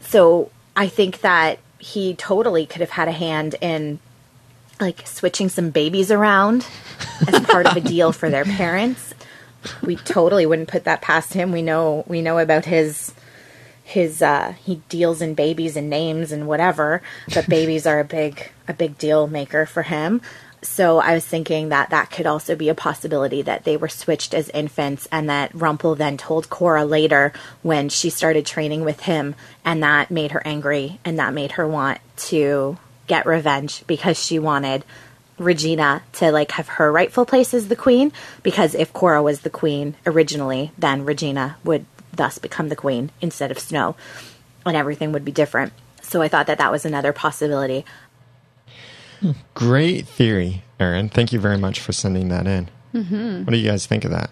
So 0.00 0.50
I 0.74 0.88
think 0.88 1.20
that 1.20 1.60
he 1.78 2.14
totally 2.14 2.66
could 2.66 2.80
have 2.80 2.90
had 2.90 3.06
a 3.06 3.12
hand 3.12 3.54
in 3.60 4.00
like 4.80 5.06
switching 5.06 5.48
some 5.48 5.70
babies 5.70 6.10
around 6.10 6.66
as 7.28 7.40
part 7.46 7.66
of 7.66 7.76
a 7.76 7.80
deal 7.80 8.10
for 8.12 8.28
their 8.28 8.44
parents. 8.44 9.14
We 9.80 9.96
totally 9.96 10.44
wouldn't 10.44 10.68
put 10.68 10.84
that 10.84 11.02
past 11.02 11.34
him. 11.34 11.52
We 11.52 11.62
know 11.62 12.04
we 12.08 12.20
know 12.20 12.38
about 12.38 12.64
his 12.64 13.12
his 13.86 14.20
uh 14.20 14.52
he 14.64 14.82
deals 14.88 15.22
in 15.22 15.34
babies 15.34 15.76
and 15.76 15.88
names 15.88 16.32
and 16.32 16.48
whatever, 16.48 17.00
but 17.32 17.48
babies 17.58 17.86
are 17.86 18.00
a 18.00 18.04
big 18.04 18.50
a 18.66 18.74
big 18.74 18.98
deal 18.98 19.28
maker 19.28 19.64
for 19.64 19.82
him. 19.82 20.20
So 20.60 20.98
I 20.98 21.14
was 21.14 21.24
thinking 21.24 21.68
that 21.68 21.90
that 21.90 22.10
could 22.10 22.26
also 22.26 22.56
be 22.56 22.68
a 22.68 22.74
possibility 22.74 23.42
that 23.42 23.62
they 23.62 23.76
were 23.76 23.88
switched 23.88 24.34
as 24.34 24.48
infants 24.48 25.06
and 25.12 25.30
that 25.30 25.54
Rumple 25.54 25.94
then 25.94 26.16
told 26.16 26.50
Cora 26.50 26.84
later 26.84 27.32
when 27.62 27.88
she 27.88 28.10
started 28.10 28.44
training 28.44 28.84
with 28.84 29.02
him 29.02 29.36
and 29.64 29.80
that 29.84 30.10
made 30.10 30.32
her 30.32 30.42
angry 30.44 30.98
and 31.04 31.20
that 31.20 31.34
made 31.34 31.52
her 31.52 31.68
want 31.68 32.00
to 32.16 32.78
get 33.06 33.24
revenge 33.24 33.86
because 33.86 34.18
she 34.18 34.40
wanted 34.40 34.84
Regina 35.38 36.02
to 36.14 36.32
like 36.32 36.50
have 36.52 36.66
her 36.68 36.90
rightful 36.90 37.26
place 37.26 37.54
as 37.54 37.68
the 37.68 37.76
queen 37.76 38.10
because 38.42 38.74
if 38.74 38.92
Cora 38.92 39.22
was 39.22 39.40
the 39.40 39.50
queen 39.50 39.94
originally 40.04 40.72
then 40.76 41.04
Regina 41.04 41.58
would 41.62 41.86
thus 42.16 42.38
become 42.38 42.68
the 42.68 42.76
queen 42.76 43.10
instead 43.20 43.50
of 43.50 43.58
Snow 43.58 43.96
and 44.64 44.76
everything 44.76 45.12
would 45.12 45.24
be 45.24 45.32
different. 45.32 45.72
So 46.02 46.22
I 46.22 46.28
thought 46.28 46.46
that 46.46 46.58
that 46.58 46.72
was 46.72 46.84
another 46.84 47.12
possibility. 47.12 47.84
Great 49.54 50.06
theory, 50.06 50.62
Erin. 50.78 51.08
Thank 51.08 51.32
you 51.32 51.40
very 51.40 51.58
much 51.58 51.80
for 51.80 51.92
sending 51.92 52.28
that 52.28 52.46
in. 52.46 52.68
Mm-hmm. 52.94 53.44
What 53.44 53.50
do 53.50 53.56
you 53.56 53.68
guys 53.68 53.86
think 53.86 54.04
of 54.04 54.10
that? 54.10 54.30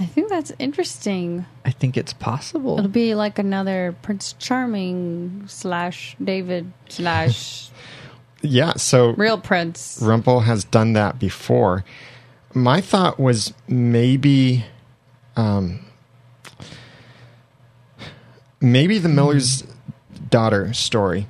I 0.00 0.06
think 0.06 0.28
that's 0.28 0.52
interesting. 0.58 1.44
I 1.64 1.70
think 1.70 1.96
it's 1.96 2.12
possible. 2.12 2.78
It'll 2.78 2.90
be 2.90 3.14
like 3.14 3.38
another 3.38 3.94
Prince 4.02 4.32
Charming 4.38 5.44
slash 5.46 6.16
David 6.22 6.72
slash 6.88 7.70
Yeah, 8.42 8.72
so 8.74 9.10
real 9.10 9.38
prince. 9.38 9.98
Rumple 10.02 10.40
has 10.40 10.64
done 10.64 10.94
that 10.94 11.18
before. 11.18 11.84
My 12.54 12.80
thought 12.80 13.18
was 13.18 13.54
maybe, 13.68 14.64
um, 15.36 15.84
maybe 18.62 18.98
the 18.98 19.08
Miller's 19.08 19.64
daughter 20.30 20.72
story 20.72 21.26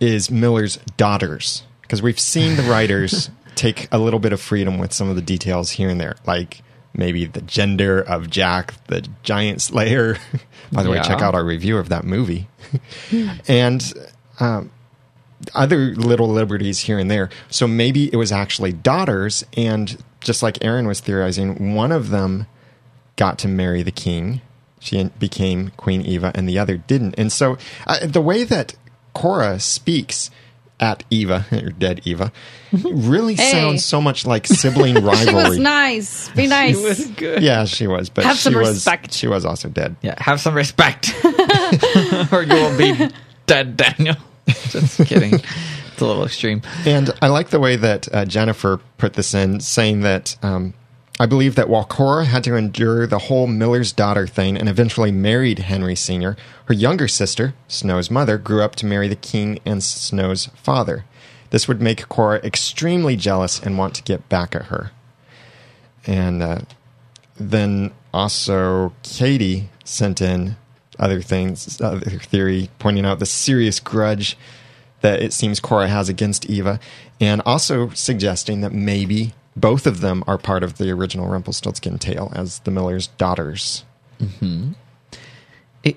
is 0.00 0.30
Miller's 0.30 0.76
daughters 0.96 1.64
because 1.82 2.00
we've 2.00 2.20
seen 2.20 2.56
the 2.56 2.62
writers 2.62 3.30
take 3.54 3.88
a 3.92 3.98
little 3.98 4.20
bit 4.20 4.32
of 4.32 4.40
freedom 4.40 4.78
with 4.78 4.92
some 4.92 5.08
of 5.08 5.16
the 5.16 5.22
details 5.22 5.72
here 5.72 5.88
and 5.88 6.00
there, 6.00 6.16
like 6.26 6.62
maybe 6.94 7.24
the 7.24 7.42
gender 7.42 8.00
of 8.00 8.30
Jack, 8.30 8.74
the 8.86 9.06
giant 9.22 9.60
slayer. 9.60 10.16
By 10.72 10.82
the 10.82 10.90
way, 10.90 11.00
check 11.02 11.20
out 11.20 11.34
our 11.34 11.44
review 11.44 11.78
of 11.78 11.88
that 11.88 12.04
movie. 12.04 12.48
and 13.48 13.92
um, 14.38 14.70
other 15.54 15.94
little 15.94 16.28
liberties 16.28 16.80
here 16.80 16.98
and 16.98 17.10
there. 17.10 17.30
So 17.50 17.66
maybe 17.66 18.12
it 18.12 18.16
was 18.16 18.32
actually 18.32 18.72
daughters, 18.72 19.44
and 19.56 20.02
just 20.20 20.42
like 20.42 20.62
Erin 20.64 20.86
was 20.86 21.00
theorizing, 21.00 21.74
one 21.74 21.92
of 21.92 22.10
them 22.10 22.46
got 23.16 23.38
to 23.40 23.48
marry 23.48 23.82
the 23.82 23.90
king. 23.90 24.40
She 24.80 25.02
became 25.18 25.70
Queen 25.76 26.02
Eva, 26.02 26.32
and 26.34 26.48
the 26.48 26.58
other 26.58 26.76
didn't. 26.76 27.14
And 27.18 27.30
so 27.32 27.58
uh, 27.86 28.06
the 28.06 28.20
way 28.20 28.44
that 28.44 28.74
Cora 29.14 29.58
speaks 29.60 30.30
at 30.80 31.02
Eva, 31.10 31.44
or 31.52 31.70
dead 31.70 32.00
Eva, 32.04 32.30
really 32.72 33.34
Hey. 33.34 33.50
sounds 33.50 33.84
so 33.84 34.00
much 34.00 34.24
like 34.26 34.46
sibling 34.60 34.94
rivalry. 34.94 35.26
She 35.26 35.34
was 35.34 35.58
nice. 35.58 36.28
Be 36.30 36.46
nice. 36.46 36.78
She 36.78 36.84
was 36.84 37.06
good. 37.08 37.42
Yeah, 37.42 37.64
she 37.64 37.86
was, 37.88 38.08
but 38.10 38.22
Have 38.24 38.36
she 38.36 38.42
some 38.42 38.54
was 38.54 38.68
respect. 38.74 39.12
she 39.12 39.26
was 39.26 39.44
also 39.44 39.68
dead. 39.68 39.96
Yeah, 40.02 40.14
have 40.22 40.40
some 40.40 40.54
respect. 40.54 41.12
or 42.32 42.42
you 42.42 42.54
will 42.54 42.78
be 42.78 43.10
dead, 43.46 43.76
Daniel. 43.76 44.16
Just 44.46 45.04
kidding. 45.06 45.34
It's 45.34 46.00
a 46.00 46.06
little 46.06 46.24
extreme. 46.24 46.62
And 46.86 47.10
I 47.20 47.26
like 47.28 47.48
the 47.50 47.58
way 47.58 47.74
that 47.74 48.06
uh, 48.14 48.24
Jennifer 48.24 48.80
put 48.98 49.14
this 49.14 49.34
in, 49.34 49.58
saying 49.58 50.02
that 50.02 50.36
um, 50.44 50.74
I 51.20 51.26
believe 51.26 51.56
that 51.56 51.68
while 51.68 51.84
Cora 51.84 52.24
had 52.26 52.44
to 52.44 52.54
endure 52.54 53.06
the 53.06 53.18
whole 53.18 53.48
Miller's 53.48 53.92
daughter 53.92 54.26
thing 54.26 54.56
and 54.56 54.68
eventually 54.68 55.10
married 55.10 55.58
Henry 55.58 55.96
Sr., 55.96 56.36
her 56.66 56.74
younger 56.74 57.08
sister, 57.08 57.54
Snow's 57.66 58.10
mother, 58.10 58.38
grew 58.38 58.62
up 58.62 58.76
to 58.76 58.86
marry 58.86 59.08
the 59.08 59.16
king 59.16 59.58
and 59.64 59.82
Snow's 59.82 60.46
father. 60.54 61.04
This 61.50 61.66
would 61.66 61.80
make 61.80 62.08
Cora 62.08 62.38
extremely 62.44 63.16
jealous 63.16 63.60
and 63.60 63.76
want 63.76 63.94
to 63.94 64.02
get 64.04 64.28
back 64.28 64.54
at 64.54 64.66
her. 64.66 64.92
And 66.06 66.40
uh, 66.40 66.60
then 67.36 67.92
also 68.14 68.92
Katie 69.02 69.70
sent 69.84 70.20
in 70.20 70.56
other 71.00 71.20
things, 71.20 71.80
other 71.80 72.18
theory, 72.18 72.70
pointing 72.78 73.04
out 73.04 73.18
the 73.18 73.26
serious 73.26 73.80
grudge 73.80 74.36
that 75.00 75.20
it 75.20 75.32
seems 75.32 75.58
Cora 75.58 75.88
has 75.88 76.08
against 76.08 76.46
Eva, 76.46 76.78
and 77.20 77.40
also 77.44 77.90
suggesting 77.90 78.60
that 78.60 78.72
maybe 78.72 79.32
both 79.60 79.86
of 79.86 80.00
them 80.00 80.24
are 80.26 80.38
part 80.38 80.62
of 80.62 80.78
the 80.78 80.90
original 80.90 81.26
Rumpelstiltskin 81.26 81.98
tale 81.98 82.32
as 82.34 82.60
the 82.60 82.70
Miller's 82.70 83.08
daughters. 83.08 83.84
Mm-hmm. 84.20 84.72
It, 85.84 85.96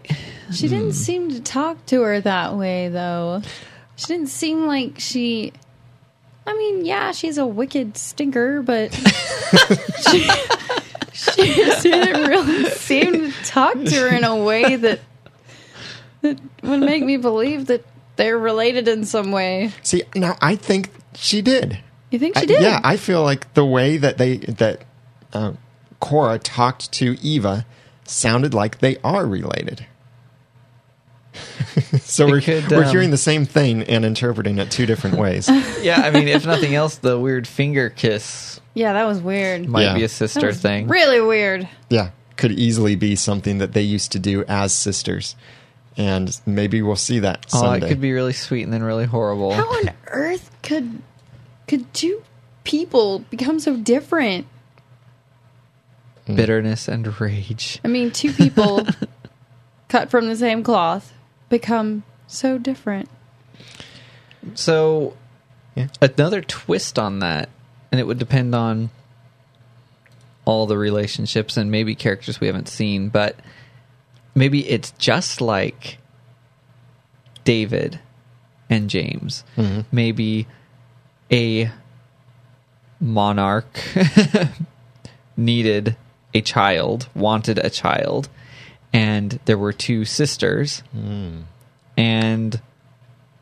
She 0.52 0.68
didn't 0.68 0.88
hmm. 0.88 0.92
seem 0.92 1.30
to 1.32 1.42
talk 1.42 1.86
to 1.88 2.02
her 2.02 2.22
that 2.22 2.56
way, 2.56 2.90
though. 2.90 3.42
She 3.96 4.08
didn't 4.08 4.28
seem 4.28 4.68
like 4.68 5.00
she. 5.00 5.54
I 6.46 6.54
mean, 6.58 6.86
yeah, 6.86 7.12
she's 7.12 7.38
a 7.38 7.46
wicked 7.46 7.98
stinker, 7.98 8.62
but 8.64 8.94
she, 10.12 10.28
she 11.14 11.92
didn't 11.92 12.28
really 12.28 12.66
seem 12.72 13.32
to 13.32 13.44
talk 13.44 13.76
to 13.76 13.96
her 13.96 14.08
in 14.08 14.24
a 14.24 14.36
way 14.36 14.76
that 14.76 15.02
that 16.22 16.40
would 16.64 16.80
make 16.80 17.04
me 17.04 17.18
believe 17.18 17.68
that 17.68 17.86
they're 18.16 18.40
related 18.40 18.88
in 18.88 19.06
some 19.06 19.32
way. 19.32 19.72
See, 19.84 20.04
now 20.16 20.36
I 20.42 20.56
think 20.56 20.90
she 21.14 21.42
did. 21.42 21.78
You 22.12 22.20
think 22.20 22.36
she 22.38 22.44
I- 22.44 22.46
did? 22.46 22.62
yeah, 22.62 22.80
I 22.84 22.98
feel 22.98 23.24
like 23.24 23.54
the 23.56 23.66
way 23.66 23.98
that 23.98 24.18
they 24.18 24.38
that 24.38 24.84
uh, 25.34 25.54
Cora 26.00 26.38
talked 26.40 26.92
to 26.94 27.18
Eva 27.22 27.66
sounded 28.06 28.54
like 28.54 28.80
they 28.80 28.98
are 29.04 29.26
related. 29.26 29.86
so 32.02 32.28
we're 32.28 32.42
could, 32.42 32.70
we're 32.70 32.84
um, 32.84 32.92
hearing 32.92 33.10
the 33.12 33.18
same 33.18 33.46
thing 33.46 33.84
and 33.84 34.04
interpreting 34.04 34.58
it 34.58 34.70
two 34.70 34.86
different 34.86 35.18
ways. 35.18 35.48
yeah, 35.82 36.02
I 36.02 36.12
mean, 36.12 36.28
if 36.28 36.46
nothing 36.46 36.76
else, 36.76 36.98
the 36.98 37.18
weird 37.18 37.48
finger 37.48 37.90
kiss 37.90 38.60
yeah, 38.74 38.94
that 38.94 39.06
was 39.06 39.20
weird. 39.22 39.68
might 39.68 39.84
Yeah. 39.84 39.94
be 39.96 40.00
a 40.04 40.08
That 40.08 40.10
sister 40.10 40.48
was 40.48 40.62
thing. 40.62 40.88
Really 40.88 41.22
weird. 41.22 41.68
yeah, 41.90 42.12
could 42.38 42.52
easily 42.54 42.96
be 42.96 43.16
something 43.16 43.58
that 43.60 43.74
they 43.74 43.82
used 43.82 44.12
to 44.14 44.20
do 44.20 44.44
as 44.48 44.74
sisters, 44.74 45.36
and 45.98 46.38
maybe 46.46 46.82
we'll 46.82 46.96
see 46.98 47.20
that 47.20 47.46
Oh, 47.54 47.62
someday. 47.62 47.86
it 47.86 47.90
could 47.90 48.02
be 48.02 48.12
really 48.14 48.34
sweet 48.34 48.64
and 48.64 48.72
then 48.74 48.84
really 48.84 49.06
horrible. 49.06 49.54
How 49.54 49.70
on 49.70 49.92
earth 50.08 50.52
could 50.64 51.02
could 51.72 51.94
two 51.94 52.22
people 52.66 53.20
become 53.30 53.58
so 53.58 53.78
different? 53.78 54.46
Mm. 56.28 56.36
Bitterness 56.36 56.90
and 56.90 57.20
rage. 57.22 57.80
I 57.86 57.88
mean, 57.88 58.12
two 58.12 58.34
people 58.34 58.86
cut 59.88 60.12
from 60.12 60.28
the 60.28 60.36
same 60.36 60.64
cloth 60.64 61.14
become 61.48 62.04
so 62.28 62.58
different. 62.58 63.08
So, 64.54 65.16
Yeah. 65.76 65.88
another 66.02 66.42
twist 66.42 67.00
on 67.00 67.20
that, 67.20 67.48
and 67.90 68.02
it 68.02 68.04
would 68.06 68.20
depend 68.20 68.54
on 68.54 68.90
all 70.44 70.66
the 70.66 70.78
relationships 70.78 71.56
and 71.56 71.72
maybe 71.72 71.96
characters 71.96 72.42
we 72.42 72.48
haven't 72.48 72.68
seen, 72.68 73.08
but 73.08 73.38
maybe 74.36 74.68
it's 74.70 74.92
just 74.98 75.40
like 75.40 76.00
David 77.46 78.02
and 78.70 78.90
James. 78.90 79.46
Mm-hmm. 79.56 79.82
Maybe 79.92 80.48
a 81.32 81.72
monarch 83.00 83.80
needed 85.38 85.96
a 86.34 86.42
child, 86.42 87.10
wanted 87.16 87.58
a 87.60 87.70
child, 87.70 88.30
and 88.94 89.40
there 89.46 89.58
were 89.58 89.74
two 89.74 90.06
sisters, 90.06 90.84
hmm. 90.92 91.42
and 91.98 92.62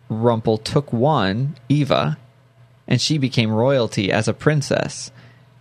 Rumpel 0.09 0.63
took 0.63 0.91
one, 0.91 1.57
Eva, 1.67 2.17
and 2.87 2.99
she 2.99 3.17
became 3.17 3.51
royalty 3.51 4.11
as 4.11 4.27
a 4.27 4.33
princess, 4.33 5.11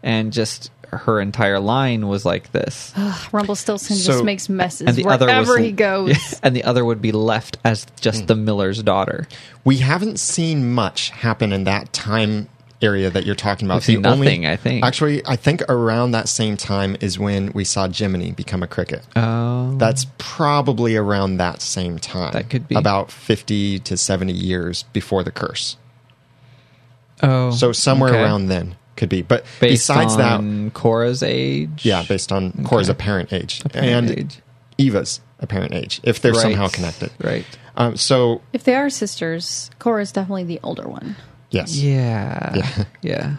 and 0.03 0.33
just 0.33 0.71
her 0.91 1.21
entire 1.21 1.61
line 1.61 2.09
was 2.09 2.25
like 2.25 2.53
this. 2.53 2.93
Rumpelstiltskin 3.33 3.97
So- 3.97 4.13
just 4.13 4.25
makes 4.25 4.49
messes 4.49 4.87
And 4.89 4.97
the 4.97 5.05
wherever 5.05 5.29
other 5.29 5.53
was 5.53 5.59
he 5.59 5.73
goes. 5.73 6.41
and 6.43 6.55
the 6.55 6.65
other 6.65 6.85
would 6.85 7.01
be 7.03 7.13
left 7.13 7.59
as 7.65 7.87
just 8.01 8.21
hmm. 8.21 8.27
the 8.27 8.35
miller's 8.37 8.83
daughter. 8.83 9.27
we 9.65 9.79
haven't 9.79 10.19
seen 10.19 10.73
much 10.73 11.11
happen 11.11 11.53
in 11.53 11.65
that 11.65 11.93
time 11.93 12.49
area 12.81 13.11
that 13.11 13.27
you're 13.27 13.35
talking 13.35 13.67
about. 13.67 13.77
We've 13.77 13.85
seen 13.85 14.03
The 14.03 14.11
only- 14.11 14.27
nothing, 14.29 14.47
I 14.47 14.55
think. 14.57 14.85
Actually, 14.85 15.21
I 15.27 15.35
think 15.35 15.63
around 15.69 16.13
that 16.13 16.29
same 16.29 16.57
time 16.57 16.97
is 17.01 17.19
when 17.19 17.53
we 17.53 17.65
saw 17.65 17.89
Jiminy 17.89 18.31
become 18.31 18.63
a 18.63 18.69
cricket. 18.69 19.03
Oh, 19.17 19.75
That's 19.79 20.07
probably 20.19 20.95
around 20.95 21.39
that 21.39 21.61
same 21.61 21.99
time. 21.99 22.33
That 22.33 22.49
could 22.51 22.69
be. 22.69 22.77
about 22.77 23.11
fifty 23.11 23.81
to 23.81 23.97
seventy 23.97 24.33
years 24.33 24.85
before 24.93 25.25
the 25.25 25.33
curse. 25.33 25.77
oh, 27.23 27.51
So 27.51 27.73
somewhere 27.73 28.11
okay. 28.11 28.23
around 28.23 28.47
then 28.47 28.77
could 28.99 29.09
be. 29.09 29.23
But 29.23 29.45
Based 29.61 29.89
besides 29.89 30.17
that, 30.19 30.43
Cora's 30.75 31.23
age, 31.23 31.85
yeah, 31.87 32.05
based 32.07 32.31
on 32.33 32.53
Cora's 32.65 32.91
apparent 32.91 33.33
age 33.33 33.63
Apparent 33.65 34.11
and 34.11 34.19
age. 34.19 34.41
Eva's 34.77 35.21
apparent 35.41 35.73
age, 35.73 36.01
if 36.03 36.21
they're 36.21 36.33
Right. 36.33 36.43
somehow 36.43 36.69
connected. 36.69 37.11
right? 37.23 37.47
Um, 37.77 37.97
so 37.97 38.43
If 38.53 38.65
they 38.65 38.75
are 38.75 38.91
sisters, 38.91 39.71
Cora's 39.79 40.13
definitely 40.13 40.45
the 40.45 40.61
older 40.63 40.87
one. 40.87 41.17
yes, 41.51 41.75
Yeah, 41.77 42.55
Yeah. 42.57 42.85
yeah. 43.03 43.37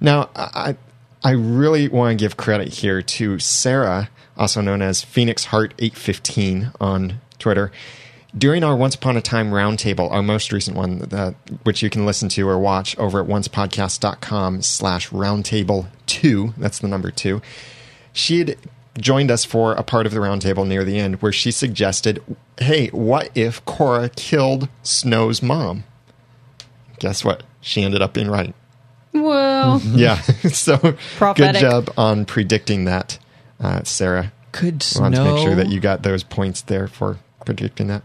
Now, 0.00 0.30
I 0.36 0.76
I 1.24 1.32
really 1.32 1.88
want 1.88 2.16
to 2.16 2.22
give 2.24 2.36
credit 2.36 2.68
here 2.68 3.02
to 3.02 3.38
Sarah, 3.40 4.08
also 4.36 4.60
known 4.60 4.80
as 4.82 5.02
Phoenix 5.02 5.46
Heart 5.46 5.74
eight 5.80 5.96
fifteen 5.96 6.70
on 6.80 7.20
Twitter. 7.40 7.72
During 8.38 8.62
our 8.62 8.76
Once 8.76 8.94
Upon 8.94 9.16
a 9.16 9.20
Time 9.20 9.50
roundtable, 9.50 10.10
our 10.12 10.22
most 10.22 10.52
recent 10.52 10.76
one, 10.76 10.98
that, 11.00 11.34
which 11.64 11.82
you 11.82 11.90
can 11.90 12.06
listen 12.06 12.28
to 12.30 12.48
or 12.48 12.58
watch 12.58 12.96
over 12.98 13.20
at 13.20 13.26
oncepodcast.com 13.26 14.62
slash 14.62 15.08
roundtable 15.10 15.88
two, 16.06 16.54
that's 16.56 16.78
the 16.78 16.88
number 16.88 17.10
two, 17.10 17.42
she 18.12 18.38
had 18.40 18.56
joined 18.98 19.30
us 19.30 19.44
for 19.44 19.72
a 19.72 19.82
part 19.82 20.06
of 20.06 20.12
the 20.12 20.18
roundtable 20.18 20.66
near 20.66 20.84
the 20.84 20.98
end 20.98 21.22
where 21.22 21.32
she 21.32 21.50
suggested, 21.50 22.22
hey, 22.58 22.88
what 22.88 23.30
if 23.34 23.64
Cora 23.64 24.08
killed 24.10 24.68
Snow's 24.82 25.42
mom? 25.42 25.84
Guess 26.98 27.24
what? 27.24 27.42
She 27.60 27.82
ended 27.82 28.02
up 28.02 28.12
being 28.12 28.28
right. 28.28 28.54
Well, 29.12 29.80
Yeah. 29.84 30.20
so 30.20 30.76
Prophetic. 31.16 31.54
good 31.54 31.60
job 31.60 31.90
on 31.96 32.24
predicting 32.24 32.84
that, 32.84 33.18
uh, 33.60 33.82
Sarah. 33.84 34.32
Could 34.52 34.76
I 34.76 34.84
Snow? 34.84 35.02
wanted 35.02 35.16
to 35.16 35.24
make 35.24 35.42
sure 35.44 35.54
that 35.54 35.68
you 35.68 35.80
got 35.80 36.02
those 36.02 36.22
points 36.22 36.62
there 36.62 36.88
for 36.88 37.18
predicting 37.44 37.86
that. 37.88 38.02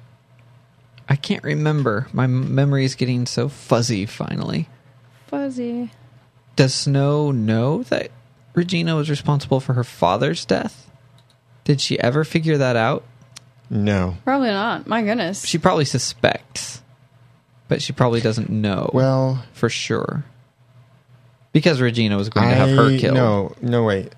I 1.10 1.16
can't 1.16 1.44
remember. 1.44 2.08
My 2.14 2.28
memory 2.28 2.86
is 2.86 2.96
getting 2.96 3.26
so 3.26 3.50
fuzzy. 3.50 4.06
Finally, 4.06 4.70
fuzzy. 5.28 5.92
does 6.56 6.74
Snow 6.74 7.32
know 7.32 7.84
that 7.84 8.12
Regina 8.54 8.96
was 8.96 9.10
responsible 9.10 9.60
for 9.60 9.74
her 9.74 9.84
father's 9.84 10.46
death? 10.46 10.90
Did 11.64 11.82
she 11.82 12.00
ever 12.00 12.24
figure 12.24 12.58
that 12.58 12.76
out? 12.76 13.04
No. 13.70 14.18
Probably 14.24 14.50
not. 14.50 14.86
My 14.88 15.02
goodness. 15.02 15.46
She 15.46 15.58
probably 15.58 15.86
suspects, 15.86 16.82
but 17.68 17.82
she 17.82 17.94
probably 17.94 18.22
doesn't 18.22 18.50
know. 18.50 18.90
Well, 18.94 19.44
for 19.54 19.70
sure, 19.70 20.24
because 21.52 21.82
Regina 21.82 22.18
was 22.18 22.30
going 22.30 22.50
to 22.50 22.56
have 22.56 22.70
her 22.70 22.98
killed. 22.98 23.16
No, 23.16 23.56
no, 23.62 23.84
wait. 23.84 24.14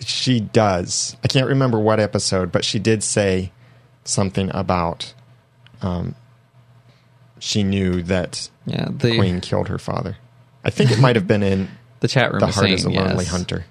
She 0.00 0.40
does. 0.40 1.16
I 1.22 1.28
can't 1.28 1.46
remember 1.46 1.78
what 1.78 2.00
episode, 2.00 2.50
but 2.50 2.64
she 2.64 2.78
did 2.78 3.02
say 3.04 3.52
something 4.04 4.50
about 4.52 5.14
um, 5.80 6.14
she 7.44 7.64
knew 7.64 8.02
that 8.02 8.48
Yeah, 8.66 8.86
the 8.90 9.16
Queen 9.16 9.40
killed 9.40 9.66
her 9.66 9.78
father. 9.78 10.16
I 10.64 10.70
think 10.70 10.92
it 10.92 11.00
might 11.00 11.16
have 11.16 11.26
been 11.26 11.42
in 11.42 11.68
the 12.00 12.06
chat 12.06 12.30
room 12.30 12.38
The 12.38 12.46
Heart 12.46 12.56
saying 12.66 12.72
is 12.74 12.84
a 12.84 12.90
Lonely 12.90 13.24
yes. 13.24 13.28
Hunter. 13.32 13.64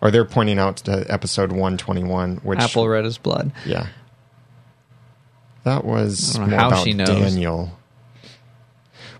Or 0.00 0.10
they're 0.10 0.24
pointing 0.24 0.58
out 0.58 0.78
to 0.78 1.04
episode 1.12 1.50
121, 1.50 2.36
which. 2.38 2.58
Apple 2.58 2.88
red 2.88 3.04
as 3.04 3.18
blood. 3.18 3.52
Yeah. 3.66 3.88
That 5.64 5.84
was 5.84 6.36
I 6.36 6.38
don't 6.38 6.50
know 6.50 6.56
more 6.56 6.60
how 6.60 6.68
about 6.68 6.84
she 6.84 6.92
knows. 6.94 7.08
Daniel. 7.08 7.78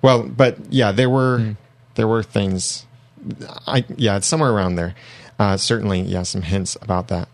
Well, 0.00 0.22
but 0.22 0.56
yeah, 0.72 0.92
there 0.92 1.10
were 1.10 1.38
Hmm. 1.38 1.52
there 1.96 2.08
were 2.08 2.22
things. 2.22 2.86
I 3.66 3.84
yeah, 3.96 4.16
it's 4.16 4.26
somewhere 4.26 4.50
around 4.52 4.76
there. 4.76 4.94
Uh, 5.38 5.56
certainly, 5.58 6.00
yeah, 6.00 6.22
some 6.22 6.42
hints 6.42 6.76
about 6.80 7.08
that. 7.08 7.28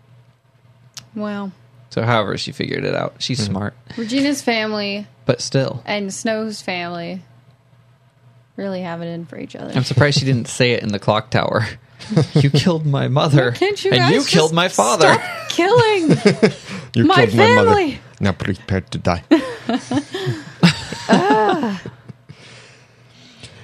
well, 1.15 1.51
So, 1.95 2.03
however, 2.03 2.37
she 2.37 2.51
figured 2.51 2.83
it 2.83 2.93
out. 2.93 3.15
She's 3.19 3.39
Mm-hmm. 3.39 3.51
smart, 3.53 3.73
Regina's 3.95 4.41
family 4.41 5.07
but 5.25 5.39
still, 5.39 5.81
and 5.85 6.13
Snow's 6.13 6.61
family 6.61 7.21
really 8.57 8.81
have 8.81 9.01
it 9.01 9.05
in 9.05 9.23
for 9.25 9.39
each 9.39 9.55
other. 9.55 9.71
I'm 9.73 9.85
surprised 9.85 10.19
she 10.19 10.25
didn't 10.25 10.49
say 10.49 10.71
it 10.73 10.83
in 10.83 10.89
the 10.89 10.99
clock 10.99 11.29
tower. 11.29 11.65
you 12.35 12.49
killed 12.49 12.85
my 12.85 13.07
mother, 13.07 13.53
Can't 13.53 13.81
you 13.81 13.91
and 13.91 13.99
guys 13.99 14.11
you 14.13 14.25
killed 14.25 14.51
my 14.51 14.67
father. 14.67 15.13
Stop 15.13 15.49
killing 15.49 16.09
You 16.95 17.05
my 17.05 17.27
killed 17.27 17.35
my 17.37 17.55
mother. 17.55 17.69
family. 17.71 17.99
now 18.19 18.33
prepare 18.33 18.81
to 18.81 18.97
die. 18.97 19.23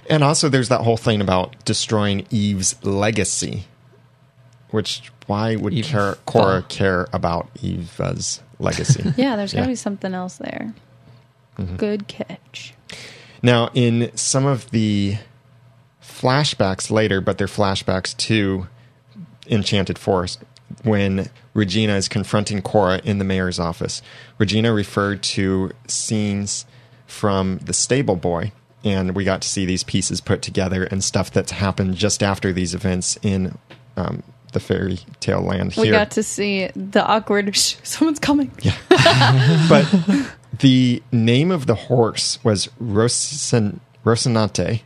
and 0.09 0.23
also, 0.23 0.47
there's 0.47 0.69
that 0.69 0.81
whole 0.81 0.95
thing 0.97 1.19
about 1.19 1.65
destroying 1.65 2.25
Eve's 2.29 2.81
legacy. 2.85 3.65
Which 4.71 5.11
why 5.27 5.55
would 5.55 5.73
Eve- 5.73 5.89
Cora, 5.91 6.17
Cora 6.25 6.61
care 6.63 7.07
about 7.13 7.49
Eva's 7.61 8.41
legacy? 8.59 9.13
Yeah, 9.17 9.35
there's 9.35 9.53
got 9.53 9.59
to 9.61 9.65
Yeah. 9.65 9.71
be 9.71 9.75
something 9.75 10.13
else 10.13 10.37
there. 10.37 10.73
Mm-hmm. 11.59 11.75
Good 11.75 12.07
catch. 12.07 12.73
Now, 13.43 13.69
in 13.73 14.11
some 14.15 14.45
of 14.45 14.71
the 14.71 15.17
flashbacks 16.01 16.89
later, 16.91 17.21
but 17.21 17.37
they're 17.37 17.47
flashbacks 17.47 18.15
to 18.17 18.67
Enchanted 19.47 19.97
Forest, 19.97 20.39
when 20.83 21.29
Regina 21.53 21.93
is 21.95 22.07
confronting 22.07 22.61
Cora 22.61 23.01
in 23.03 23.17
the 23.17 23.25
mayor's 23.25 23.59
office, 23.59 24.01
Regina 24.37 24.71
referred 24.73 25.21
to 25.23 25.71
scenes 25.87 26.65
from 27.05 27.57
The 27.59 27.73
Stable 27.73 28.15
Boy, 28.15 28.53
and 28.83 29.13
we 29.15 29.23
got 29.25 29.41
to 29.41 29.49
see 29.49 29.65
these 29.65 29.83
pieces 29.83 30.21
put 30.21 30.41
together 30.41 30.85
and 30.85 31.03
stuff 31.03 31.29
that's 31.29 31.51
happened 31.51 31.95
just 31.95 32.23
after 32.23 32.53
these 32.53 32.73
events 32.73 33.17
in 33.21 33.57
um, 33.97 34.23
the 34.51 34.59
fairy 34.59 34.99
tale 35.19 35.41
land 35.41 35.73
We 35.77 35.89
got 35.89 36.11
to 36.11 36.23
see 36.23 36.67
the 36.75 37.05
awkward. 37.05 37.55
Shh, 37.55 37.75
someone's 37.83 38.19
coming. 38.19 38.51
Yeah. 38.61 38.75
but 39.69 39.87
the 40.59 41.01
name 41.11 41.51
of 41.51 41.65
the 41.67 41.75
horse 41.75 42.43
was 42.43 42.69
Rosin, 42.79 43.79
Rocinante. 44.05 44.81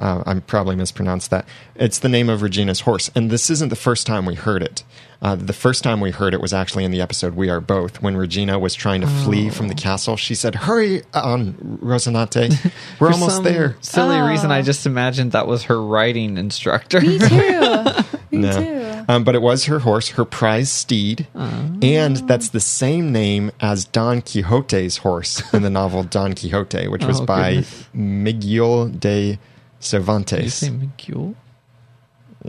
Uh, 0.00 0.22
I'm 0.26 0.40
probably 0.40 0.74
mispronounced 0.74 1.30
that. 1.30 1.46
It's 1.76 2.00
the 2.00 2.08
name 2.08 2.28
of 2.28 2.42
Regina's 2.42 2.80
horse, 2.80 3.10
and 3.14 3.30
this 3.30 3.48
isn't 3.48 3.68
the 3.68 3.76
first 3.76 4.06
time 4.08 4.24
we 4.26 4.34
heard 4.34 4.60
it. 4.62 4.82
Uh, 5.22 5.36
the 5.36 5.52
first 5.52 5.84
time 5.84 6.00
we 6.00 6.10
heard 6.10 6.34
it 6.34 6.40
was 6.40 6.52
actually 6.52 6.84
in 6.84 6.90
the 6.90 7.00
episode 7.00 7.34
"We 7.36 7.48
Are 7.48 7.60
Both" 7.60 8.02
when 8.02 8.16
Regina 8.16 8.58
was 8.58 8.74
trying 8.74 9.00
to 9.02 9.06
flee 9.06 9.50
from 9.50 9.68
the 9.68 9.74
castle. 9.76 10.16
She 10.16 10.34
said, 10.34 10.54
"Hurry 10.56 11.02
on, 11.14 11.54
Rocinante, 11.82 12.72
we're 13.00 13.12
almost 13.12 13.44
there." 13.44 13.76
Silly 13.80 14.18
reason, 14.20 14.50
Oh. 14.50 14.54
I 14.54 14.62
just 14.62 14.84
imagined 14.86 15.32
that 15.32 15.46
was 15.46 15.64
her 15.64 15.80
writing 15.80 16.38
instructor. 16.38 17.00
Me 17.00 17.18
too. 17.18 17.84
Me 18.32 18.38
No. 18.38 18.52
too. 18.52 18.77
Um, 19.10 19.24
but 19.24 19.34
it 19.34 19.40
was 19.40 19.64
her 19.64 19.78
horse, 19.78 20.10
her 20.10 20.24
prize 20.26 20.70
steed, 20.70 21.26
and 21.34 22.16
that's 22.28 22.50
the 22.50 22.60
same 22.60 23.10
name 23.10 23.50
as 23.58 23.86
Don 23.86 24.20
Quixote's 24.20 24.98
horse 24.98 25.42
in 25.54 25.62
the 25.62 25.70
novel 25.70 26.02
Don 26.02 26.34
Quixote, 26.34 26.88
which 26.88 27.04
was 27.06 27.20
Oh, 27.20 27.24
by 27.24 27.48
goodness. 27.54 27.88
Miguel 27.94 28.88
de 28.88 28.98
Did 29.30 29.30
you 29.32 29.38
Cervantes. 29.80 30.54
say 30.54 30.68
McGill? 30.68 31.34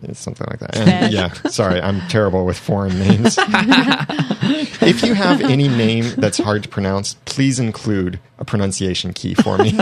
It's 0.03 0.19
something 0.19 0.45
like 0.49 0.59
that. 0.59 0.77
And, 0.77 1.11
yeah, 1.13 1.33
sorry, 1.49 1.81
I'm 1.81 2.01
terrible 2.09 2.45
with 2.45 2.57
foreign 2.59 2.99
names. 2.99 3.37
if 4.81 5.01
you 5.03 5.13
have 5.15 5.41
any 5.41 5.67
name 5.67 6.13
that's 6.17 6.37
hard 6.37 6.63
to 6.63 6.69
pronounce, 6.69 7.15
please 7.25 7.59
include 7.59 8.19
a 8.37 8.45
pronunciation 8.45 9.13
key 9.13 9.33
for 9.33 9.57
me. 9.57 9.71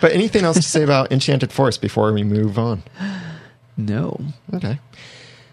but 0.00 0.12
anything 0.12 0.44
else 0.44 0.56
to 0.56 0.62
say 0.62 0.82
about 0.82 1.10
Enchanted 1.12 1.52
Forest 1.52 1.80
before 1.80 2.12
we 2.12 2.22
move 2.22 2.58
on? 2.58 2.82
No. 3.82 4.16
Okay. 4.54 4.78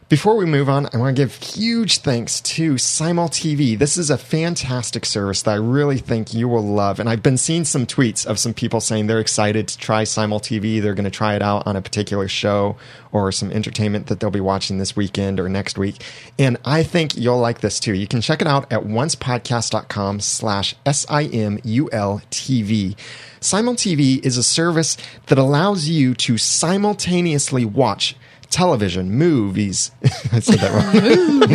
Before 0.10 0.36
we 0.36 0.46
move 0.46 0.70
on, 0.70 0.90
I 0.92 0.98
want 0.98 1.16
to 1.16 1.22
give 1.22 1.36
huge 1.36 2.00
thanks 2.00 2.42
to 2.42 2.80
Simul 2.80 3.30
TV. 3.30 3.78
This 3.78 3.96
is 3.96 4.10
a 4.10 4.18
fantastic 4.18 5.06
service 5.06 5.44
that 5.44 5.52
I 5.52 5.58
really 5.58 6.00
think 6.00 6.34
you 6.34 6.48
will 6.48 6.64
love. 6.64 7.00
And 7.00 7.08
I've 7.08 7.22
been 7.22 7.38
seeing 7.38 7.64
some 7.64 7.86
tweets 7.86 8.26
of 8.26 8.40
some 8.40 8.56
people 8.56 8.82
saying 8.82 9.06
they're 9.06 9.20
excited 9.20 9.68
to 9.68 9.78
try 9.78 10.06
Simul 10.06 10.40
TV. 10.40 10.82
They're 10.82 10.96
going 10.96 11.04
to 11.04 11.12
try 11.12 11.36
it 11.36 11.44
out 11.44 11.68
on 11.68 11.76
a 11.76 11.82
particular 11.84 12.28
show 12.28 12.76
or 13.12 13.32
some 13.32 13.52
entertainment 13.52 14.08
that 14.08 14.20
they'll 14.20 14.32
be 14.32 14.40
watching 14.40 14.80
this 14.80 14.96
weekend 14.96 15.40
or 15.40 15.48
next 15.48 15.78
week. 15.78 16.04
And 16.40 16.58
I 16.66 16.82
think 16.82 17.16
you'll 17.16 17.38
like 17.38 17.62
this 17.62 17.80
too. 17.80 17.94
You 17.94 18.08
can 18.08 18.22
check 18.22 18.42
it 18.42 18.48
out 18.48 18.64
at 18.74 18.82
oncepodcast.com 18.82 20.22
slash 20.22 20.76
S-I-M-U-L 20.88 22.22
TV. 22.32 22.96
Simul 23.42 23.76
TV 23.76 24.26
is 24.26 24.38
a 24.38 24.44
service 24.44 24.98
that 25.28 25.38
allows 25.38 25.88
you 25.88 26.16
to 26.16 26.40
simultaneously 26.40 27.64
watch 27.64 28.16
television, 28.50 29.12
movies. 29.12 29.92
I 30.32 30.40
said 30.40 30.60
that 30.60 30.74
wrong. 30.74 31.50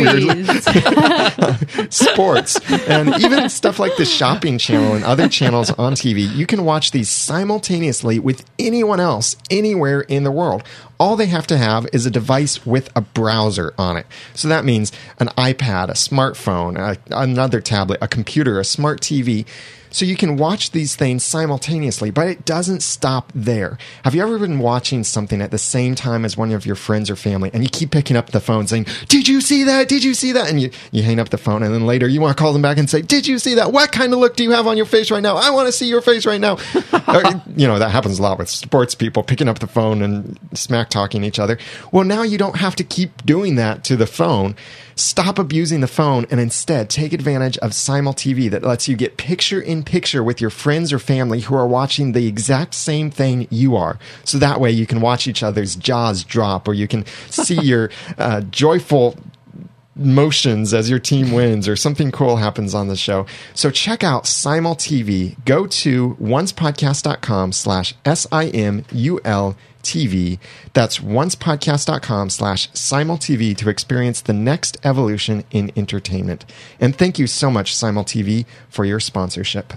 Movies. 1.85 1.95
Sports, 1.95 2.59
and 2.87 3.09
even 3.21 3.49
stuff 3.49 3.79
like 3.79 3.95
the 3.97 4.05
shopping 4.05 4.57
channel 4.57 4.93
and 4.93 5.03
other 5.03 5.27
channels 5.27 5.71
on 5.71 5.93
TV. 5.93 6.33
You 6.33 6.45
can 6.45 6.65
watch 6.65 6.91
these 6.91 7.09
simultaneously 7.09 8.19
with 8.19 8.45
anyone 8.57 8.99
else 8.99 9.35
anywhere 9.49 10.01
in 10.01 10.23
the 10.23 10.31
world. 10.31 10.63
All 10.99 11.15
they 11.15 11.25
have 11.27 11.47
to 11.47 11.57
have 11.57 11.85
is 11.91 12.05
a 12.05 12.11
device 12.11 12.65
with 12.65 12.89
a 12.95 13.01
browser 13.01 13.73
on 13.77 13.97
it. 13.97 14.07
So 14.33 14.47
that 14.47 14.63
means 14.63 14.91
an 15.19 15.27
iPad, 15.37 15.89
a 15.89 15.93
smartphone, 15.93 16.77
a, 16.77 16.97
another 17.15 17.59
tablet, 17.59 17.99
a 18.01 18.07
computer, 18.07 18.59
a 18.59 18.63
smart 18.63 19.01
TV. 19.01 19.45
So 19.95 20.03
you 20.03 20.17
can 20.17 20.35
watch 20.35 20.71
these 20.71 20.93
things 20.93 21.23
simultaneously, 21.23 22.11
but 22.11 22.27
it 22.27 22.43
doesn't 22.43 22.83
stop 22.83 23.31
there. 23.33 23.77
Have 24.03 24.13
you 24.13 24.21
ever 24.21 24.37
been 24.37 24.59
watching 24.59 25.05
something 25.05 25.41
at 25.41 25.51
the 25.51 25.57
same 25.57 25.95
time 25.95 26.25
as 26.25 26.35
one 26.35 26.51
of 26.51 26.65
your 26.65 26.75
friends 26.75 27.09
or 27.09 27.15
family 27.15 27.49
and 27.53 27.63
you 27.63 27.69
keep 27.69 27.91
picking 27.91 28.17
up 28.17 28.31
the 28.31 28.41
phone 28.41 28.67
saying, 28.67 28.87
Did 29.07 29.29
you 29.29 29.39
see 29.39 29.63
that? 29.63 29.87
Did 29.87 30.03
you 30.03 30.13
see 30.13 30.33
that? 30.33 30.49
And 30.49 30.59
you, 30.59 30.69
you 30.91 31.01
hang 31.01 31.17
up 31.17 31.29
the 31.29 31.37
phone 31.37 31.63
and 31.63 31.73
then 31.73 31.85
later 31.85 32.09
you 32.09 32.19
want 32.19 32.35
to 32.35 32.43
call 32.43 32.51
them 32.51 32.61
back 32.61 32.77
and 32.77 32.89
say, 32.89 33.03
Did 33.03 33.25
you 33.25 33.39
see 33.39 33.55
that? 33.55 33.71
What 33.71 33.93
kind 33.93 34.11
of 34.11 34.19
look 34.19 34.35
do 34.35 34.43
you 34.43 34.51
have 34.51 34.67
on 34.67 34.75
your 34.75 34.85
face 34.85 35.09
right 35.09 35.23
now? 35.23 35.37
I 35.37 35.51
want 35.51 35.67
to 35.67 35.71
see 35.71 35.87
your 35.87 36.01
face 36.01 36.25
right 36.25 36.41
now. 36.41 36.57
Or, 37.07 37.21
you 37.55 37.67
know, 37.67 37.77
that 37.77 37.91
happens 37.91 38.19
a 38.19 38.21
lot 38.21 38.39
with 38.39 38.49
sports 38.49 38.95
people 38.95 39.21
picking 39.21 39.47
up 39.47 39.59
the 39.59 39.67
phone 39.67 40.01
and 40.01 40.37
smack 40.53 40.89
talking 40.89 41.23
each 41.23 41.39
other. 41.39 41.57
Well, 41.91 42.03
now 42.03 42.23
you 42.23 42.37
don't 42.37 42.57
have 42.57 42.75
to 42.77 42.83
keep 42.83 43.25
doing 43.25 43.55
that 43.55 43.83
to 43.85 43.95
the 43.95 44.07
phone. 44.07 44.55
Stop 44.95 45.37
abusing 45.37 45.81
the 45.81 45.87
phone 45.87 46.25
and 46.31 46.39
instead 46.39 46.89
take 46.89 47.11
advantage 47.11 47.57
of 47.57 47.73
Simul 47.73 48.13
TV 48.13 48.49
that 48.49 48.63
lets 48.63 48.87
you 48.87 48.95
get 48.95 49.17
picture 49.17 49.59
in 49.59 49.83
picture 49.83 50.23
with 50.23 50.39
your 50.39 50.49
friends 50.49 50.93
or 50.93 50.99
family 50.99 51.41
who 51.41 51.55
are 51.55 51.67
watching 51.67 52.13
the 52.13 52.27
exact 52.27 52.73
same 52.73 53.11
thing 53.11 53.47
you 53.49 53.75
are. 53.75 53.99
So 54.23 54.37
that 54.37 54.61
way 54.61 54.71
you 54.71 54.85
can 54.85 55.01
watch 55.01 55.27
each 55.27 55.43
other's 55.43 55.75
jaws 55.75 56.23
drop 56.23 56.67
or 56.67 56.73
you 56.73 56.87
can 56.87 57.05
see 57.29 57.55
your 57.61 57.89
uh, 58.17 58.41
joyful 58.41 59.17
motions 59.95 60.73
as 60.73 60.89
your 60.89 60.99
team 60.99 61.31
wins 61.31 61.67
or 61.67 61.75
something 61.75 62.11
cool 62.11 62.37
happens 62.37 62.73
on 62.73 62.87
the 62.87 62.95
show. 62.95 63.25
So 63.53 63.71
check 63.71 64.03
out 64.03 64.27
Simul 64.27 64.75
TV. 64.75 65.35
Go 65.45 65.67
to 65.67 66.15
oncepodcast.com 66.21 67.53
slash 67.53 67.95
S-I-M-U-L 68.05 69.57
TV. 69.85 70.39
That's 70.73 70.99
oncepodcast.com 70.99 72.29
slash 72.31 72.69
Simul 72.73 73.17
TV 73.17 73.55
to 73.55 73.69
experience 73.69 74.19
the 74.19 74.33
next 74.33 74.77
evolution 74.83 75.45
in 75.51 75.71
entertainment. 75.77 76.43
And 76.79 76.95
thank 76.95 77.17
you 77.17 77.27
so 77.27 77.49
much, 77.49 77.73
Simul 77.73 78.03
TV, 78.03 78.45
for 78.67 78.83
your 78.83 78.99
sponsorship. 78.99 79.73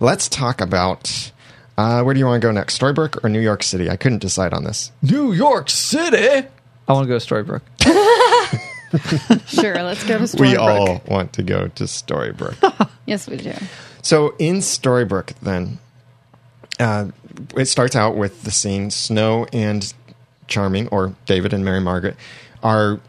Let's 0.00 0.28
talk 0.28 0.60
about 0.60 1.32
uh, 1.78 2.02
where 2.02 2.12
do 2.12 2.18
you 2.18 2.26
want 2.26 2.42
to 2.42 2.46
go 2.46 2.52
next? 2.52 2.78
Storybrooke 2.78 3.24
or 3.24 3.28
New 3.28 3.40
York 3.40 3.62
City? 3.62 3.88
I 3.88 3.96
couldn't 3.96 4.18
decide 4.18 4.52
on 4.52 4.64
this. 4.64 4.90
New 5.00 5.32
York 5.32 5.70
City. 5.70 6.48
I 6.88 6.92
want 6.92 7.06
to 7.06 7.08
go 7.08 7.18
to 7.18 7.24
Storybrooke. 7.24 7.62
sure, 9.46 9.74
let's 9.82 10.02
go 10.04 10.18
to 10.18 10.24
Storybrooke. 10.24 10.40
We 10.40 10.56
all 10.56 11.02
want 11.06 11.32
to 11.34 11.42
go 11.42 11.68
to 11.68 11.84
Storybrooke. 11.84 12.90
Yes, 13.06 13.26
we 13.26 13.38
do. 13.38 13.54
So 14.02 14.34
in 14.38 14.56
Storybrooke, 14.56 15.32
then, 15.40 15.78
uh, 16.78 17.06
it 17.56 17.66
starts 17.66 17.94
out 17.96 18.16
with 18.16 18.42
the 18.42 18.50
scene 18.50 18.90
Snow 18.90 19.46
and 19.52 19.92
Charming, 20.46 20.88
or 20.88 21.14
David 21.26 21.52
and 21.52 21.64
Mary 21.64 21.80
Margaret, 21.80 22.16
are 22.62 23.00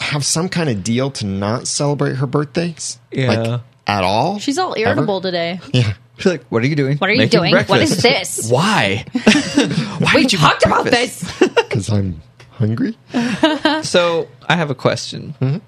have 0.00 0.24
some 0.24 0.48
kind 0.48 0.68
of 0.68 0.82
deal 0.84 1.10
to 1.12 1.26
not 1.26 1.66
celebrate 1.66 2.16
her 2.16 2.26
birthdays, 2.26 2.98
Yeah. 3.12 3.28
like 3.32 3.60
at 3.86 4.04
all. 4.04 4.38
She's 4.38 4.58
all 4.58 4.74
irritable 4.76 5.20
today. 5.20 5.60
yeah. 5.72 5.94
She's 6.16 6.26
like, 6.26 6.44
"What 6.48 6.62
are 6.62 6.66
you 6.66 6.76
doing? 6.76 6.98
What 6.98 7.10
are 7.10 7.12
you 7.12 7.18
Making 7.20 7.40
doing? 7.40 7.50
breakfast." 7.52 7.70
What 7.70 7.80
is 7.82 8.02
this? 8.02 8.48
Why? 8.50 9.04
Why 9.98 10.12
We 10.14 10.22
did 10.22 10.32
you 10.32 10.38
talked 10.38 10.64
about 10.64 10.84
breakfast? 10.84 11.38
this. 11.40 11.48
because 11.50 11.88
I'm 11.90 12.20
hungry. 12.50 12.96
So 13.82 14.28
I 14.48 14.56
have 14.56 14.70
a 14.70 14.74
question. 14.74 15.34
Mm-hmm. 15.40 15.58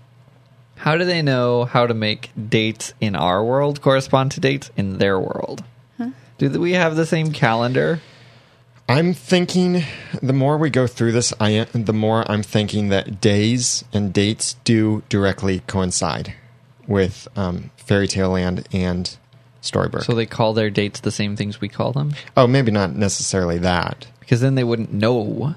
How 0.76 0.96
do 0.96 1.04
they 1.04 1.22
know 1.22 1.64
how 1.64 1.86
to 1.86 1.94
make 1.94 2.30
dates 2.48 2.94
in 3.00 3.16
our 3.16 3.42
world 3.44 3.80
correspond 3.80 4.32
to 4.32 4.40
dates 4.40 4.70
in 4.76 4.98
their 4.98 5.18
world? 5.18 5.64
Do 6.38 6.60
we 6.60 6.72
have 6.72 6.96
the 6.96 7.06
same 7.06 7.32
calendar? 7.32 8.00
I'm 8.88 9.14
thinking 9.14 9.82
the 10.22 10.32
more 10.32 10.58
we 10.58 10.70
go 10.70 10.86
through 10.86 11.12
this, 11.12 11.32
I 11.40 11.64
the 11.72 11.92
more 11.92 12.30
I'm 12.30 12.42
thinking 12.42 12.88
that 12.90 13.20
days 13.20 13.84
and 13.92 14.12
dates 14.12 14.54
do 14.64 15.02
directly 15.08 15.60
coincide 15.66 16.34
with 16.86 17.26
um, 17.36 17.70
Fairy 17.76 18.06
Tale 18.06 18.30
Land 18.30 18.68
and 18.72 19.16
Storybrooke. 19.62 20.04
So 20.04 20.14
they 20.14 20.26
call 20.26 20.52
their 20.52 20.70
dates 20.70 21.00
the 21.00 21.10
same 21.10 21.36
things 21.36 21.60
we 21.60 21.68
call 21.68 21.92
them? 21.92 22.14
oh, 22.36 22.46
maybe 22.46 22.70
not 22.70 22.94
necessarily 22.94 23.58
that. 23.58 24.06
Because 24.20 24.40
then 24.40 24.54
they 24.54 24.64
wouldn't 24.64 24.92
know. 24.92 25.54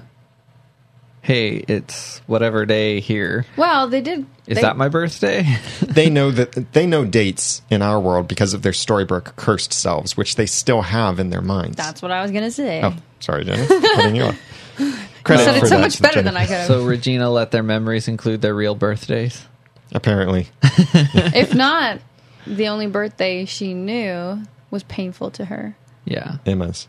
Hey, 1.22 1.56
it's 1.68 2.20
whatever 2.26 2.64
day 2.64 3.00
here. 3.00 3.44
Well, 3.56 3.88
they 3.88 4.00
did. 4.00 4.24
Is 4.46 4.56
they, 4.56 4.62
that 4.62 4.76
my 4.76 4.88
birthday? 4.88 5.46
they 5.82 6.08
know 6.08 6.30
that 6.30 6.72
they 6.72 6.86
know 6.86 7.04
dates 7.04 7.60
in 7.70 7.82
our 7.82 8.00
world 8.00 8.26
because 8.26 8.54
of 8.54 8.62
their 8.62 8.72
Storybrooke 8.72 9.36
cursed 9.36 9.72
selves, 9.72 10.16
which 10.16 10.36
they 10.36 10.46
still 10.46 10.82
have 10.82 11.20
in 11.20 11.30
their 11.30 11.42
minds. 11.42 11.76
That's 11.76 12.00
what 12.00 12.10
I 12.10 12.22
was 12.22 12.30
gonna 12.30 12.50
say. 12.50 12.82
oh, 12.82 12.94
sorry, 13.20 13.44
Jenny, 13.44 13.66
cutting 13.66 14.16
you 14.16 14.22
off. 14.24 14.38
you 14.78 14.94
Credit 15.22 15.44
said 15.44 15.58
for 15.60 15.66
it 15.66 15.68
so 15.68 15.78
much 15.78 16.00
better 16.00 16.14
Jenny. 16.14 16.24
than 16.24 16.36
I 16.36 16.46
could 16.46 16.56
have. 16.56 16.66
so 16.66 16.84
Regina 16.84 17.30
let 17.30 17.50
their 17.50 17.62
memories 17.62 18.08
include 18.08 18.40
their 18.40 18.54
real 18.54 18.74
birthdays. 18.74 19.46
Apparently, 19.92 20.48
if 20.62 21.54
not, 21.54 22.00
the 22.46 22.68
only 22.68 22.86
birthday 22.86 23.44
she 23.44 23.74
knew 23.74 24.42
was 24.70 24.84
painful 24.84 25.30
to 25.32 25.44
her. 25.44 25.76
Yeah. 26.04 26.38
Emma's. 26.46 26.88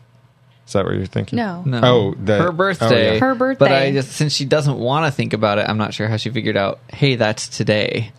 Is 0.66 0.72
that 0.74 0.84
what 0.84 0.94
you're 0.94 1.06
thinking? 1.06 1.36
No. 1.36 1.62
No. 1.66 1.80
Oh, 1.82 2.14
the- 2.14 2.38
her 2.42 2.52
birthday. 2.52 3.10
oh, 3.10 3.14
yeah. 3.14 3.18
Her 3.20 3.34
But. 3.34 3.72
I 3.72 3.92
just 3.92 4.12
since 4.12 4.32
she 4.32 4.44
doesn't 4.44 4.78
want 4.78 5.06
to 5.06 5.10
think 5.12 5.32
about 5.32 5.58
it, 5.58 5.68
I'm 5.68 5.78
not 5.78 5.92
sure 5.92 6.08
how 6.08 6.16
she 6.16 6.30
figured 6.30 6.56
out. 6.56 6.78
Hey, 6.92 7.16
that's 7.16 7.48
today 7.48 8.12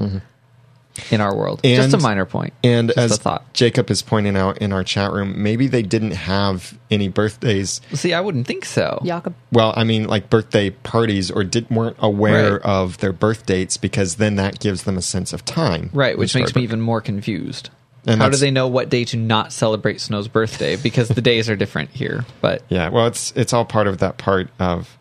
in 1.09 1.21
our 1.21 1.35
world. 1.35 1.61
just 1.63 1.93
a 1.93 1.97
Mm-hmm. 1.97 2.03
Minor 2.03 2.25
point. 2.25 2.53
And 2.63 2.89
Just 2.89 2.97
as 2.99 3.11
a 3.13 3.17
thought. 3.17 3.51
Jacob 3.53 3.89
is 3.89 4.03
pointing 4.03 4.35
out 4.37 4.59
in 4.59 4.71
our 4.71 4.83
chat 4.83 5.11
room, 5.11 5.41
maybe 5.41 5.65
they 5.67 5.81
didn't 5.81 6.11
have 6.11 6.77
any 6.91 7.07
birthdays. 7.07 7.81
See, 7.93 8.13
I 8.13 8.21
wouldn't 8.21 8.45
think 8.45 8.65
so. 8.65 9.01
Jakob. 9.03 9.33
Well, 9.51 9.73
I 9.75 9.85
mean, 9.85 10.05
like 10.07 10.29
birthday 10.29 10.69
parties, 10.69 11.31
or 11.31 11.43
did 11.43 11.69
weren't 11.71 11.95
aware 11.99 12.53
Right. 12.57 12.61
of 12.63 12.99
their 12.99 13.13
birth 13.13 13.45
dates 13.47 13.77
because 13.77 14.15
then 14.15 14.35
that 14.35 14.59
gives 14.59 14.83
them 14.83 14.97
a 14.97 15.01
sense 15.01 15.33
of 15.33 15.43
time. 15.45 15.89
Right, 15.93 16.15
which 16.17 16.35
makes 16.35 16.53
me 16.53 16.61
even 16.61 16.81
more 16.81 17.01
confused. 17.01 17.71
And 18.05 18.21
How 18.21 18.27
do 18.29 18.35
they 18.37 18.51
know 18.51 18.67
what 18.67 18.89
day 18.89 19.05
to 19.05 19.17
not 19.17 19.53
celebrate 19.53 20.01
Snow's 20.01 20.27
birthday? 20.27 20.75
Because 20.75 21.07
the 21.07 21.21
days 21.21 21.49
are 21.49 21.55
different 21.55 21.89
here. 21.91 22.25
But 22.41 22.61
Yeah, 22.69 22.89
well, 22.89 23.07
it's 23.07 23.31
it's 23.35 23.53
all 23.53 23.63
part 23.65 23.87
of 23.87 23.99
that 23.99 24.17
part 24.17 24.49
of 24.59 24.97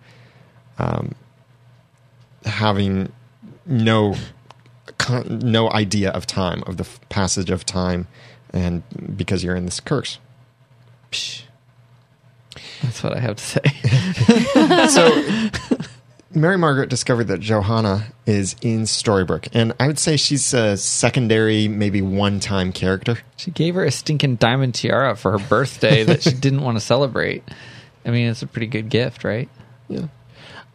um, 0.79 1.15
having 2.45 3.13
no 3.67 4.15
con- 4.99 5.41
no 5.41 5.71
idea 5.71 6.11
of 6.11 6.27
time 6.27 6.63
of 6.67 6.77
the 6.77 6.85
f- 6.85 7.01
passage 7.09 7.51
of 7.51 7.67
time, 7.67 8.07
and 8.53 8.83
because 9.17 9.43
you're 9.43 9.57
in 9.57 9.65
this 9.65 9.81
curse. 9.81 10.19
psh, 11.11 11.43
that's 12.83 13.03
what 13.03 13.17
I 13.17 13.21
have 13.21 13.37
to 13.37 13.43
say. 13.43 13.61
So, 14.89 15.49
Mary 16.35 16.57
Margaret 16.57 16.89
discovered 16.89 17.25
that 17.25 17.41
Johanna 17.41 18.07
is 18.27 18.57
in 18.63 18.83
Storybrooke, 18.83 19.49
and 19.53 19.73
I 19.79 19.87
would 19.87 19.99
say 19.99 20.17
she's 20.17 20.55
a 20.55 20.77
secondary, 20.77 21.69
maybe 21.69 22.01
one-time 22.01 22.73
character. 22.73 23.19
she 23.37 23.51
gave 23.51 23.75
her 23.75 23.85
a 23.85 23.91
stinking 23.91 24.37
diamond 24.37 24.75
tiara 24.75 25.17
for 25.17 25.33
her 25.33 25.39
birthday 25.49 26.05
that 26.05 26.23
she 26.23 26.33
didn't 26.41 26.63
want 26.63 26.77
to 26.77 26.81
celebrate. 26.85 27.43
I 28.05 28.11
mean, 28.11 28.29
it's 28.29 28.43
a 28.43 28.47
pretty 28.47 28.67
good 28.67 28.89
gift, 28.89 29.25
right? 29.25 29.49
Yeah. 29.89 30.07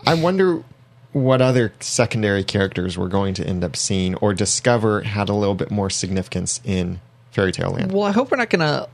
I 0.05 0.14
wonder 0.14 0.64
what 1.12 1.41
other 1.41 1.74
secondary 1.80 2.43
characters 2.43 2.97
we're 2.97 3.08
going 3.08 3.34
to 3.36 3.45
end 3.47 3.64
up 3.64 3.76
seeing 3.76 4.16
or 4.16 4.34
discover 4.34 5.01
had 5.01 5.30
a 5.30 5.34
little 5.34 5.55
bit 5.55 5.72
more 5.72 5.89
significance 5.89 6.62
in 6.64 6.99
Fairy 7.32 7.51
Tale 7.51 7.72
Land. 7.72 7.91
Well, 7.91 8.03
I 8.03 8.12
hope 8.12 8.30
we're 8.32 8.38
not 8.38 8.49
going 8.49 8.60
to 8.60 8.88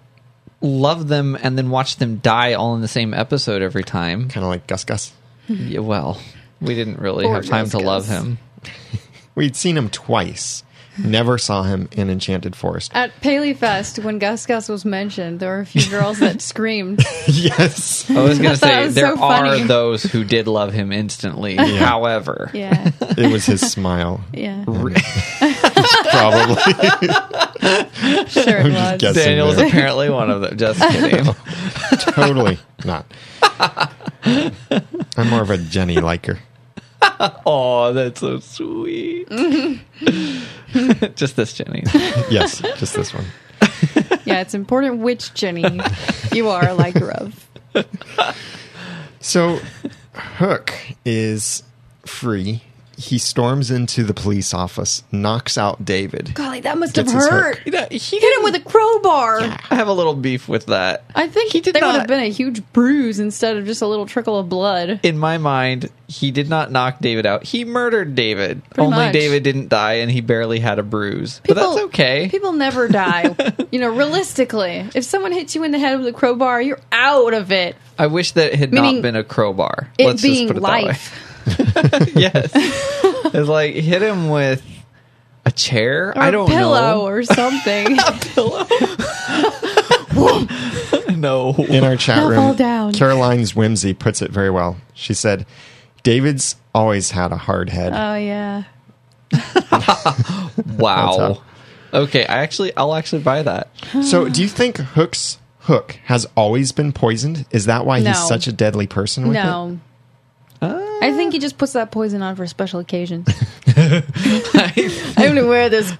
love 0.62 1.10
them 1.10 1.38
and 1.42 1.58
then 1.58 1.70
watch 1.70 1.98
them 1.98 2.18
die 2.18 2.54
all 2.54 2.76
in 2.76 2.82
the 2.82 2.88
same 2.88 3.14
episode 3.14 3.62
every 3.62 3.84
time. 3.84 4.30
Kind 4.30 4.46
of 4.46 4.50
like 4.50 4.66
Gus 4.68 4.86
Gus. 4.86 5.12
Yeah, 5.48 5.80
well, 5.80 6.20
we 6.64 6.76
didn't 6.76 7.00
really 7.00 7.26
Poor 7.26 7.36
have 7.36 7.46
time 7.46 7.70
to 7.70 7.80
love 7.80 8.08
Gus. 8.08 8.22
him. 8.24 8.38
We'd 9.36 9.56
seen 9.56 9.78
him 9.78 9.90
twice. 9.90 10.64
Never 10.96 11.40
saw 11.40 11.64
him 11.64 11.90
in 11.94 12.12
Enchanted 12.12 12.56
Forest. 12.56 12.92
At 12.94 13.20
Paley 13.20 13.56
Fest, 13.56 13.98
when 13.98 14.20
Gus 14.20 14.46
Gus 14.46 14.70
was 14.70 14.86
mentioned, 14.86 15.40
there 15.40 15.50
were 15.50 15.62
a 15.62 15.66
few 15.66 15.90
girls 15.90 16.20
that 16.20 16.40
screamed. 16.44 17.04
yes. 17.28 18.08
I 18.12 18.22
was 18.22 18.38
going 18.38 18.52
to 18.54 18.58
say 18.58 18.86
was 18.86 18.94
there 18.94 19.08
so 19.16 19.24
are 19.24 19.44
funny. 19.44 19.64
those 19.64 20.04
who 20.04 20.24
did 20.24 20.48
love 20.48 20.72
him 20.72 20.92
instantly. 20.92 21.56
However, 21.56 22.52
Yeah, 22.54 22.92
It 23.18 23.32
was 23.32 23.44
his 23.44 23.62
smile. 23.62 24.22
yeah, 24.34 24.64
Probably. 24.66 25.02
sure 28.28 28.60
it 28.60 28.72
was. 28.72 29.02
guessing. 29.02 29.14
Daniel 29.24 29.48
was 29.48 29.56
there. 29.56 29.68
apparently 29.68 30.12
one 30.12 30.30
of 30.30 30.42
them. 30.42 30.56
Just 30.60 30.80
kidding. 30.80 31.26
totally 32.14 32.60
not. 32.86 33.12
I'm 35.18 35.30
more 35.30 35.42
of 35.42 35.50
a 35.50 35.58
Jenny 35.58 35.98
liker. 35.98 36.38
oh, 37.46 37.92
that's 37.94 38.20
so 38.22 38.40
sweet. 38.40 39.28
Just 41.16 41.36
this, 41.36 41.54
Jenny. 41.54 41.84
Yes, 42.30 42.62
just 42.78 42.96
this 42.96 43.14
one. 43.14 43.26
Yeah, 44.26 44.42
it's 44.42 44.54
important 44.56 45.00
which 45.00 45.34
Jenny 45.34 45.82
you 46.32 46.50
are 46.50 46.68
a 46.68 46.74
liker 46.74 47.12
of. 47.12 47.48
So, 49.20 49.60
Hook 50.14 50.74
is 51.06 51.64
free. 52.06 52.64
He 52.98 53.18
storms 53.18 53.72
into 53.72 54.04
the 54.04 54.14
police 54.14 54.54
office, 54.54 55.04
knocks 55.12 55.58
out 55.58 55.84
David. 55.84 56.34
Golly, 56.36 56.62
that 56.62 56.78
must 56.78 56.96
have 56.96 57.08
Gets 57.08 57.28
hurt. 57.28 57.62
You 57.66 57.72
know, 57.72 57.88
he 57.90 58.20
Hit 58.20 58.38
him 58.38 58.44
with 58.44 58.56
a 58.56 58.60
crowbar. 58.60 59.40
I 59.42 59.76
have 59.76 59.88
a 59.88 59.94
little 59.94 60.14
beef 60.16 60.48
with 60.48 60.68
that. 60.68 61.04
I 61.16 61.28
think 61.28 61.52
He 61.52 61.60
did 61.60 61.76
there 61.76 61.84
would 61.86 61.96
have 61.96 62.08
been 62.08 62.20
a 62.20 62.30
huge 62.30 62.62
bruise 62.72 63.20
instead 63.20 63.58
of 63.58 63.66
just 63.66 63.82
a 63.82 63.88
little 63.88 64.06
trickle 64.06 64.38
of 64.38 64.50
blood. 64.50 65.00
In 65.04 65.18
my 65.18 65.38
mind, 65.38 65.90
he 66.08 66.32
did 66.32 66.50
not 66.50 66.72
knock 66.72 67.00
David 67.00 67.26
out. 67.26 67.44
He 67.44 67.66
murdered 67.66 68.14
David. 68.16 68.64
Pretty 68.70 68.82
Only 68.86 68.98
much. 68.98 69.14
David 69.14 69.44
didn't 69.44 69.70
die, 69.70 69.94
and 69.96 70.12
he 70.12 70.22
barely 70.22 70.60
had 70.60 70.78
a 70.80 70.84
bruise. 70.84 71.42
but 71.48 71.56
that's 71.56 71.78
okay. 71.86 72.30
People 72.30 72.54
never 72.54 72.88
die. 72.88 73.36
you 73.72 73.80
know, 73.80 73.90
realistically, 73.90 74.88
if 74.94 75.04
someone 75.04 75.32
hits 75.32 75.56
you 75.56 75.64
in 75.64 75.72
the 75.72 75.80
head 75.80 75.98
with 75.98 76.08
a 76.08 76.14
crowbar, 76.14 76.62
you're 76.62 76.80
out 76.92 77.34
of 77.34 77.52
it. 77.52 77.76
I 77.98 78.08
wish 78.08 78.34
that 78.34 78.54
it 78.54 78.60
had 78.60 78.72
Meaning 78.74 78.96
not 78.96 79.02
been 79.02 79.16
a 79.16 79.24
crowbar. 79.24 79.90
It 79.98 80.06
Let's 80.06 80.22
being 80.22 80.48
just 80.48 80.54
put 80.54 80.58
it 80.58 80.62
life. 80.64 81.12
that 81.12 81.22
way. 81.22 81.30
yes, 82.16 82.52
it's 82.54 83.50
like 83.50 83.74
hit 83.76 84.02
him 84.02 84.30
with 84.30 84.64
a 85.46 85.52
chair. 85.52 86.10
Or 86.10 86.18
I 86.20 86.28
a 86.30 86.32
don't 86.32 86.50
know. 86.50 86.56
a 86.56 86.60
pillow 86.60 86.92
know. 86.96 87.02
or 87.08 87.24
something. 87.24 87.98
A 88.08 88.12
pillow. 88.14 88.66
no. 91.16 91.54
In 91.68 91.84
our 91.84 91.96
chat 91.98 92.18
They'll 92.18 92.30
room, 92.30 92.38
fall 92.38 92.54
down. 92.54 92.94
Caroline's 92.94 93.56
whimsy 93.56 93.94
puts 93.94 94.22
it 94.22 94.32
very 94.32 94.50
well. 94.50 94.78
She 94.94 95.14
said, 95.14 95.46
David's 96.04 96.56
always 96.74 97.12
had 97.12 97.32
a 97.32 97.38
hard 97.38 97.70
head. 97.70 97.94
oh 97.94 98.16
yeah. 98.16 98.64
Wow. 100.78 101.42
Okay, 101.94 102.26
I 102.26 102.38
actually, 102.40 102.76
I'll 102.76 102.96
actually 102.96 103.22
buy 103.22 103.44
that. 103.44 103.70
so, 104.04 104.28
do 104.28 104.42
you 104.42 104.48
think 104.48 104.78
Hook's 104.78 105.38
hook 105.60 106.00
has 106.06 106.26
always 106.36 106.72
been 106.72 106.92
poisoned? 106.92 107.46
Is 107.52 107.66
that 107.66 107.86
why 107.86 108.00
No. 108.00 108.10
he's 108.10 108.28
such 108.28 108.48
a 108.48 108.52
deadly 108.52 108.88
person 108.88 109.28
with 109.28 109.38
it? 109.38 109.44
No. 109.44 109.80
I 110.64 111.12
think 111.16 111.34
he 111.34 111.40
just 111.40 111.58
puts 111.58 111.74
that 111.74 111.92
poison 111.92 112.22
on 112.22 112.36
for 112.36 112.48
special 112.48 112.80
occasions. 112.80 113.28
I 113.76 115.14
only 115.28 115.44
wear 115.44 115.70
this 115.70 115.94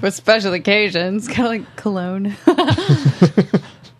for 0.00 0.10
special 0.10 0.52
occasions, 0.54 1.28
kind 1.28 1.46
of 1.46 1.66
like 1.66 1.76
cologne. 1.76 2.36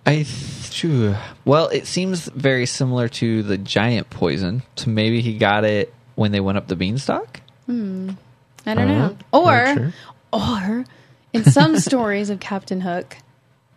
I 0.06 0.24
true. 0.70 1.14
Well, 1.44 1.68
it 1.68 1.86
seems 1.86 2.26
very 2.28 2.66
similar 2.66 3.08
to 3.08 3.42
the 3.42 3.56
giant 3.58 4.10
poison. 4.10 4.62
So 4.76 4.90
maybe 4.90 5.20
he 5.22 5.38
got 5.38 5.64
it 5.64 5.92
when 6.16 6.32
they 6.32 6.40
went 6.40 6.58
up 6.58 6.68
the 6.68 6.76
beanstalk. 6.76 7.40
I 7.68 7.72
don't 7.72 8.18
Uh, 8.66 8.74
know. 8.84 8.98
not 8.98 9.16
Or, 9.32 9.74
sure. 9.74 9.92
or 10.32 10.84
in 11.32 11.44
some 11.44 11.78
stories 11.78 12.30
of 12.30 12.40
Captain 12.40 12.80
Hook, 12.82 13.16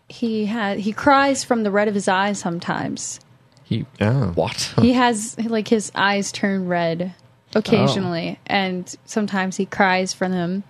he 0.10 0.46
had 0.46 0.80
he 0.80 0.92
cries 0.92 1.44
from 1.44 1.64
the 1.64 1.72
red 1.72 1.88
of 1.88 1.94
his 1.96 2.08
eyes 2.08 2.38
sometimes. 2.40 3.20
He 3.70 3.86
Oh. 4.02 4.32
what? 4.34 4.74
He 4.82 4.94
has 4.94 5.38
like 5.38 5.68
his 5.68 5.92
eyes 5.96 6.32
turn 6.32 6.68
red 6.68 7.14
occasionally, 7.56 8.40
and 8.48 8.94
sometimes 9.06 9.58
he 9.58 9.66
cries 9.68 10.12
from 10.12 10.32
them, 10.32 10.64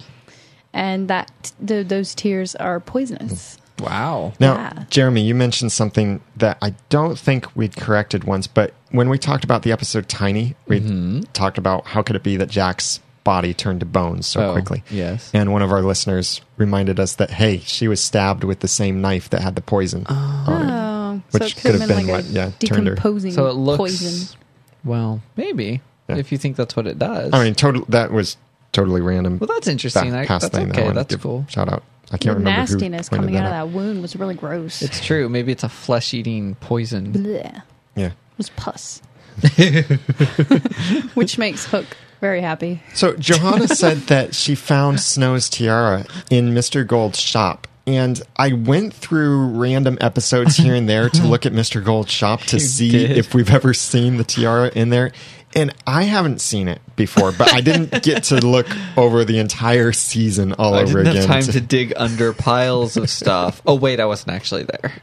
and 0.74 1.08
that 1.10 1.52
th- 1.66 1.88
those 1.88 2.14
tears 2.14 2.56
are 2.56 2.80
poisonous. 2.82 3.58
Wow. 3.80 4.34
Now, 4.39 4.56
Yeah. 4.56 4.84
Jeremy, 4.89 5.22
you 5.22 5.34
mentioned 5.34 5.72
something 5.72 6.20
that 6.36 6.58
I 6.62 6.74
don't 6.89 7.18
think 7.18 7.56
we'd 7.56 7.78
corrected 7.78 8.26
once, 8.26 8.45
but 8.47 8.74
when 8.91 9.08
we 9.10 9.18
talked 9.18 9.45
about 9.45 9.62
the 9.62 9.72
episode 9.72 10.10
Tiny, 10.10 10.56
we 10.68 10.82
Mm-hmm. 10.82 11.22
talked 11.32 11.58
about 11.58 11.88
how 11.88 12.02
could 12.02 12.18
it 12.18 12.24
be 12.24 12.36
that 12.36 12.50
Jack's 12.50 13.00
body 13.24 13.54
turned 13.54 13.80
to 13.80 13.86
bones 13.86 14.28
so 14.28 14.50
Oh, 14.50 14.52
quickly. 14.54 14.84
yes. 14.89 15.30
And 15.34 15.54
one 15.54 15.62
of 15.62 15.72
our 15.72 15.82
listeners 15.82 16.41
reminded 16.58 17.00
us 17.00 17.16
that, 17.16 17.32
hey, 17.32 17.60
she 17.60 17.88
was 17.88 18.02
stabbed 18.02 18.43
with 18.43 18.60
the 18.60 18.68
same 18.68 19.00
knife 19.02 19.30
that 19.30 19.41
had 19.41 19.56
the 19.56 19.62
poison 19.62 20.06
on 20.08 20.62
it. 20.64 20.89
Which 21.32 21.41
so 21.41 21.45
it 21.47 21.53
could 21.55 21.61
could 21.61 21.72
have 21.72 21.80
have 21.82 21.89
been, 21.89 21.97
been 22.05 22.07
like 22.07 22.24
what, 22.26 22.30
a 22.32 22.34
yeah, 22.34 22.51
decomposing 22.59 23.32
So 23.32 23.47
it 23.47 23.53
looks 23.53 23.78
poison. 23.78 24.38
well, 24.84 25.22
maybe 25.38 25.82
Yeah. 26.07 26.17
if 26.17 26.32
you 26.32 26.38
think 26.38 26.55
that's 26.55 26.76
what 26.76 26.88
it 26.88 26.97
does. 26.99 27.34
I 27.34 27.43
mean, 27.43 27.55
total, 27.55 27.86
that 27.89 28.11
was 28.11 28.38
totally 28.72 29.01
random. 29.01 29.39
well, 29.39 29.47
that's 29.47 29.67
interesting. 29.67 30.11
That 30.11 30.28
past 30.28 30.43
that's 30.51 30.55
thing 30.57 30.72
okay. 30.72 30.84
wanted 30.84 30.95
That's 30.97 31.15
cool. 31.15 31.45
Shout 31.49 31.72
out. 31.72 31.84
I 32.11 32.17
can't 32.17 32.38
remember 32.38 32.49
who 32.61 32.74
nastiness 32.74 33.09
pointed 33.09 33.26
coming 33.28 33.38
out 33.38 33.45
of 33.45 33.51
that 33.51 33.70
wound 33.70 34.01
was 34.01 34.15
really 34.15 34.34
gross. 34.36 34.82
It's 34.82 35.03
true. 35.05 35.30
Maybe 35.30 35.51
it's 35.51 35.63
a 35.63 35.70
flesh-eating 35.70 36.55
poison. 36.55 37.13
Blech. 37.13 37.55
It 37.57 37.61
Yeah. 37.95 38.11
was 38.38 38.49
pus, 38.49 39.01
which 41.13 41.38
makes 41.38 41.65
Hook 41.65 41.86
very 42.22 42.41
happy. 42.41 42.82
So 42.93 43.13
Johanna 43.15 43.67
said 43.67 43.97
that 44.07 44.36
she 44.36 44.55
found 44.55 44.99
Snow's 44.99 45.49
tiara 45.49 46.05
in 46.30 46.53
Mr. 46.53 46.86
Gold's 46.86 47.20
shop. 47.20 47.67
And 47.96 48.22
I 48.38 48.54
went 48.54 48.94
through 48.94 49.48
random 49.60 49.98
episodes 50.02 50.58
here 50.58 50.76
and 50.76 50.88
there 50.88 51.10
to 51.10 51.24
look 51.28 51.46
at 51.46 51.54
Mr. 51.54 51.84
Gold's 51.84 52.12
shop 52.12 52.42
to 52.42 52.58
You 52.58 52.60
see 52.62 52.92
did. 52.92 53.12
if 53.18 53.34
we've 53.34 53.50
ever 53.52 53.74
seen 53.74 54.18
the 54.18 54.24
tiara 54.24 54.70
in 54.76 54.90
there. 54.90 55.12
And 55.56 55.74
I 55.88 56.04
haven't 56.04 56.42
seen 56.42 56.68
it 56.68 56.80
before, 56.96 57.32
but 57.32 57.52
I 57.54 57.62
didn't 57.62 58.04
get 58.04 58.26
to 58.26 58.36
look 58.46 58.68
over 58.96 59.26
the 59.26 59.40
entire 59.40 59.92
season 59.92 60.54
all 60.54 60.76
I 60.76 60.84
over 60.84 61.00
didn't 61.04 61.08
again. 61.08 61.16
have 61.28 61.44
time 61.46 61.54
to 61.54 61.60
dig 61.62 61.94
under 61.96 62.34
piles 62.34 62.98
of 62.98 63.10
stuff. 63.10 63.62
Oh 63.66 63.74
wait, 63.76 64.00
I 64.00 64.06
wasn't 64.06 64.34
actually 64.36 64.64
there. 64.64 64.94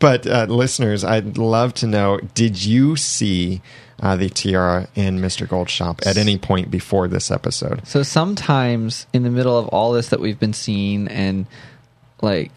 but 0.00 0.26
uh, 0.26 0.46
listeners, 0.48 1.04
I'd 1.04 1.38
love 1.38 1.72
to 1.74 1.86
know: 1.86 2.18
Did 2.34 2.64
you 2.64 2.96
see 2.96 3.62
uh, 4.00 4.16
the 4.16 4.28
tiara 4.28 4.88
in 4.96 5.20
Mister 5.20 5.46
Gold's 5.46 5.70
shop 5.70 6.00
at 6.04 6.16
any 6.16 6.36
point 6.36 6.70
before 6.72 7.06
this 7.06 7.30
episode? 7.30 7.86
So 7.86 8.02
sometimes 8.02 9.06
in 9.12 9.22
the 9.22 9.30
middle 9.30 9.56
of 9.56 9.68
all 9.68 9.92
this 9.92 10.08
that 10.08 10.18
we've 10.20 10.38
been 10.40 10.52
seeing 10.52 11.06
and 11.08 11.46
like 12.20 12.52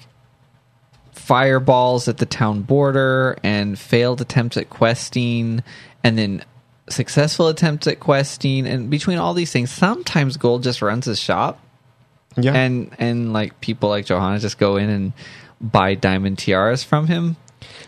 fireballs 1.11 2.07
at 2.07 2.17
the 2.17 2.25
town 2.25 2.61
border 2.61 3.37
and 3.43 3.77
failed 3.77 4.21
attempts 4.21 4.55
at 4.55 4.69
questing 4.69 5.63
and 6.03 6.17
then 6.17 6.43
successful 6.89 7.47
attempts 7.49 7.85
at 7.87 7.99
questing 7.99 8.65
and 8.65 8.89
between 8.89 9.17
all 9.17 9.33
these 9.33 9.51
things 9.51 9.69
sometimes 9.69 10.37
gold 10.37 10.63
just 10.63 10.81
runs 10.81 11.05
his 11.05 11.19
shop 11.19 11.59
Yeah, 12.37 12.53
and 12.53 12.95
and 12.97 13.33
like 13.33 13.59
people 13.59 13.89
like 13.89 14.05
johanna 14.05 14.39
just 14.39 14.57
go 14.57 14.77
in 14.77 14.89
and 14.89 15.13
buy 15.59 15.95
diamond 15.95 16.37
tiaras 16.37 16.83
from 16.83 17.07
him 17.07 17.35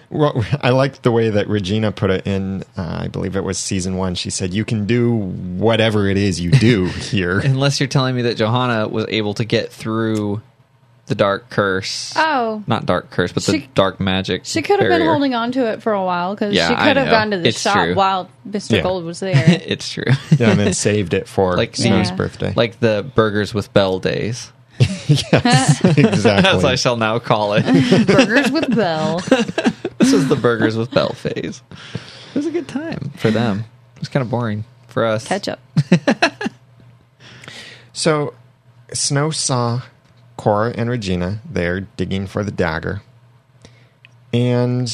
Well, 0.09 0.43
I 0.61 0.72
liked 0.72 1.03
the 1.03 1.11
way 1.11 1.30
that 1.30 1.47
Regina 1.47 1.91
put 1.91 2.09
it 2.09 2.26
in. 2.28 2.63
Uh, 2.76 3.03
I 3.03 3.07
believe 3.09 3.36
it 3.36 3.43
was 3.43 3.59
season 3.59 3.95
one. 3.95 4.15
She 4.15 4.32
said, 4.32 4.55
"You 4.55 4.65
can 4.65 4.88
do 4.88 5.15
whatever 5.15 6.07
it 6.07 6.17
is 6.17 6.41
you 6.41 6.49
do 6.49 6.86
here." 7.11 7.39
unless 7.39 7.80
you're 7.80 7.88
telling 7.88 8.15
me 8.15 8.24
that 8.24 8.36
johanna 8.36 8.88
was 8.88 9.05
able 9.09 9.36
to 9.36 9.45
get 9.45 9.72
through 9.72 10.41
the 11.10 11.16
dark 11.16 11.49
curse 11.49 12.14
Oh, 12.16 12.64
not 12.68 12.86
dark 12.86 13.10
curse 13.10 13.34
but 13.34 13.43
the 13.43 13.68
dark 13.76 13.99
magic 13.99 14.45
she 14.45 14.62
could 14.62 14.80
have 14.80 14.88
been 14.88 14.99
barrier. 14.99 15.10
holding 15.10 15.36
on 15.36 15.51
to 15.51 15.68
it 15.72 15.82
for 15.82 15.91
a 15.91 16.03
while 16.03 16.34
because 16.36 16.53
Yeah, 16.53 16.70
she 16.70 16.74
I 16.76 16.88
could 16.88 16.97
have 16.97 17.05
know. 17.07 17.12
gone 17.12 17.32
to 17.32 17.38
the 17.39 17.49
It's 17.49 17.60
shop 17.60 17.74
true. 17.76 17.95
while 17.95 18.30
Mr. 18.49 18.78
Yeah. 18.78 18.82
Gold 18.84 19.03
was 19.03 19.20
there. 19.20 19.34
it's 19.66 19.91
true 19.91 20.03
yeah, 20.38 20.51
and 20.51 20.60
then 20.60 20.74
saved 20.88 21.14
it 21.14 21.28
for 21.28 21.57
Like- 21.57 21.76
Snow's 21.76 22.10
Yeah. 22.10 22.16
birthday. 22.16 22.53
like 22.55 22.80
the 22.80 23.05
burgers 23.16 23.53
with 23.53 23.74
Belle 23.74 23.99
days 23.99 24.51
yes, 24.80 25.84
as 25.84 25.97
exactly. 25.97 26.64
I 26.64 26.76
shall 26.76 26.95
now 26.95 27.20
call 27.20 27.53
it. 27.53 27.66
Burgers 28.07 28.49
with 28.49 28.74
Belle. 28.74 29.20
this 29.97 30.14
was 30.14 30.30
the 30.30 30.38
burgers 30.38 30.78
with 30.78 30.89
Belle 30.91 31.12
phase. 31.12 31.62
It 31.84 32.36
was 32.36 32.45
a 32.45 32.51
good 32.51 32.70
time 32.70 33.12
for 33.18 33.30
them. 33.30 33.66
It 33.95 33.99
was 33.99 34.07
kind 34.07 34.22
of 34.24 34.30
boring 34.30 34.64
for 34.88 35.03
us. 35.05 35.28
Ketchup. 35.28 35.60
So, 37.91 38.34
Snow 38.93 39.32
saw 39.32 39.82
Cora 40.39 40.71
and 40.75 40.89
Regina 40.89 41.41
there 41.49 41.81
digging 41.81 42.25
for 42.25 42.45
the 42.45 42.51
dagger. 42.51 43.01
And 44.33 44.89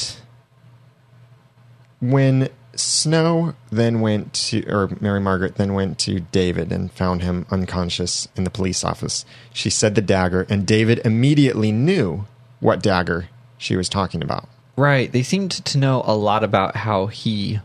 when 2.02 2.50
Snow 2.76 3.54
then 3.72 4.02
went 4.02 4.34
to, 4.34 4.64
or 4.68 4.90
Mary 5.00 5.20
Margaret 5.20 5.56
then 5.56 5.74
went 5.74 6.00
to 6.00 6.20
David 6.20 6.72
and 6.72 6.92
found 6.92 7.22
him 7.22 7.46
unconscious 7.52 8.28
in 8.36 8.44
the 8.44 8.50
police 8.50 8.84
office, 8.84 9.24
she 9.54 9.70
said 9.70 9.96
the 9.96 10.02
dagger, 10.02 10.46
and 10.50 10.66
David 10.66 11.00
immediately 11.06 11.72
knew 11.72 12.26
what 12.60 12.82
dagger 12.82 13.28
she 13.58 13.76
was 13.76 13.88
talking 13.88 14.22
about. 14.22 14.50
Right. 14.76 15.12
They 15.12 15.24
seemed 15.24 15.52
to 15.52 15.78
know 15.78 16.02
a 16.06 16.16
lot 16.16 16.44
about 16.44 16.76
how 16.78 17.06
he 17.08 17.60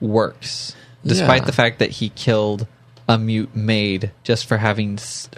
works, 0.00 0.74
despite 1.04 1.42
Yeah. 1.42 1.46
the 1.46 1.52
fact 1.52 1.78
that 1.80 1.90
he 1.90 2.08
killed 2.10 2.66
a 3.08 3.18
mute 3.18 3.54
maid 3.54 4.12
just 4.22 4.46
for 4.46 4.58
having 4.58 4.94
s- 4.94 5.28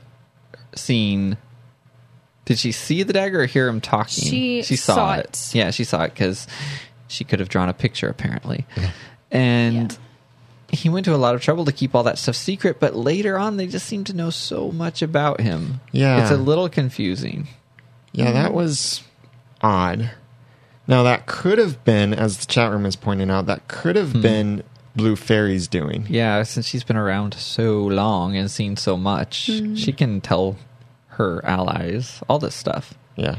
seen. 0.76 1.38
Did 2.44 2.58
she 2.58 2.72
see 2.72 3.02
the 3.02 3.12
dagger 3.12 3.42
or 3.42 3.46
hear 3.46 3.68
him 3.68 3.80
talking? 3.80 4.24
She 4.24 4.62
saw, 4.62 4.94
saw 4.94 5.14
it. 5.14 5.26
it. 5.26 5.50
Yeah, 5.54 5.70
she 5.70 5.84
saw 5.84 6.02
it 6.04 6.14
because 6.14 6.46
she 7.08 7.24
could 7.24 7.38
have 7.40 7.48
drawn 7.48 7.68
a 7.68 7.74
picture 7.74 8.08
apparently, 8.08 8.66
and. 9.30 9.96
He 10.74 10.88
went 10.88 11.04
to 11.04 11.14
a 11.14 11.18
lot 11.18 11.34
of 11.34 11.42
trouble 11.42 11.66
to 11.66 11.72
keep 11.72 11.94
all 11.94 12.02
that 12.04 12.16
stuff 12.16 12.34
secret, 12.34 12.80
but 12.80 12.96
later 12.96 13.36
on, 13.36 13.58
they 13.58 13.66
just 13.66 13.84
seem 13.84 14.04
to 14.04 14.14
know 14.14 14.30
so 14.30 14.70
much 14.72 15.02
about 15.02 15.42
him. 15.42 15.82
Yeah. 15.92 16.22
It's 16.22 16.30
a 16.30 16.36
little 16.38 16.70
confusing. 16.70 17.46
Yeah, 18.12 18.32
that 18.32 18.54
was 18.54 19.02
odd. 19.60 20.12
Now, 20.86 21.02
that 21.02 21.26
could 21.26 21.58
have 21.58 21.84
been, 21.84 22.14
as 22.14 22.38
the 22.38 22.46
chat 22.46 22.70
room 22.72 22.86
is 22.86 22.96
pointing 22.96 23.30
out, 23.30 23.44
that 23.44 23.68
could 23.68 23.96
have 23.96 24.22
been 24.22 24.62
Blue 24.96 25.14
Fairy's 25.14 25.68
doing. 25.68 26.06
Yeah, 26.08 26.42
since 26.44 26.64
she's 26.68 26.84
been 26.84 26.96
around 26.96 27.34
so 27.34 27.80
long 27.82 28.34
and 28.34 28.50
seen 28.50 28.78
so 28.78 28.96
much, 28.96 29.48
Mm-hmm. 29.48 29.74
she 29.74 29.92
can 29.92 30.22
tell 30.22 30.56
her 31.22 31.44
allies 31.44 32.22
all 32.28 32.38
this 32.38 32.54
stuff. 32.54 32.94
Yeah. 33.16 33.38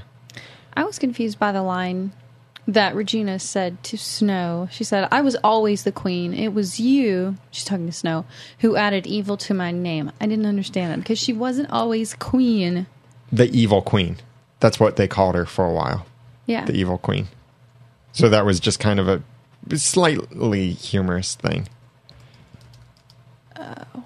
I 0.74 0.84
was 0.86 0.98
confused 0.98 1.38
by 1.38 1.52
the 1.52 1.62
line 1.62 2.14
that 2.68 2.96
Regina 2.96 3.40
said 3.40 3.84
to 3.84 3.98
Snow. 3.98 4.70
She 4.72 4.84
said, 4.84 5.08
I 5.12 5.22
was 5.22 5.36
always 5.44 5.84
the 5.84 5.92
queen. 5.92 6.34
It 6.34 6.54
was 6.54 6.80
you, 6.80 7.36
she's 7.52 7.66
talking 7.66 7.86
to 7.88 7.92
Snow, 7.92 8.26
who 8.60 8.76
added 8.76 9.06
evil 9.06 9.36
to 9.38 9.54
my 9.54 9.72
name. 9.72 10.12
I 10.22 10.28
didn't 10.28 10.46
understand 10.46 10.94
it 10.94 10.98
because 11.04 11.20
she 11.20 11.34
wasn't 11.34 11.70
always 11.72 12.14
queen. 12.14 12.88
The 13.32 13.50
Evil 13.52 13.82
Queen. 13.82 14.18
That's 14.60 14.80
what 14.80 14.96
they 14.96 15.08
called 15.08 15.36
her 15.36 15.46
for 15.46 15.66
a 15.66 15.74
while. 15.74 16.06
Yeah. 16.46 16.66
The 16.66 16.74
Evil 16.74 16.98
Queen. 16.98 17.28
So 18.14 18.30
that 18.30 18.46
was 18.46 18.60
just 18.60 18.80
kind 18.80 19.00
of 19.00 19.08
a 19.10 19.22
slightly 19.76 20.72
humorous 20.72 21.36
thing. 21.36 21.68
Oh, 23.58 24.06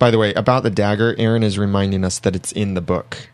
By 0.00 0.10
the 0.10 0.18
way, 0.18 0.34
about 0.34 0.64
the 0.64 0.70
dagger, 0.70 1.14
Erin 1.18 1.44
is 1.44 1.56
reminding 1.58 2.04
us 2.04 2.18
that 2.18 2.34
it's 2.34 2.50
in 2.50 2.74
the 2.74 2.80
book. 2.80 3.28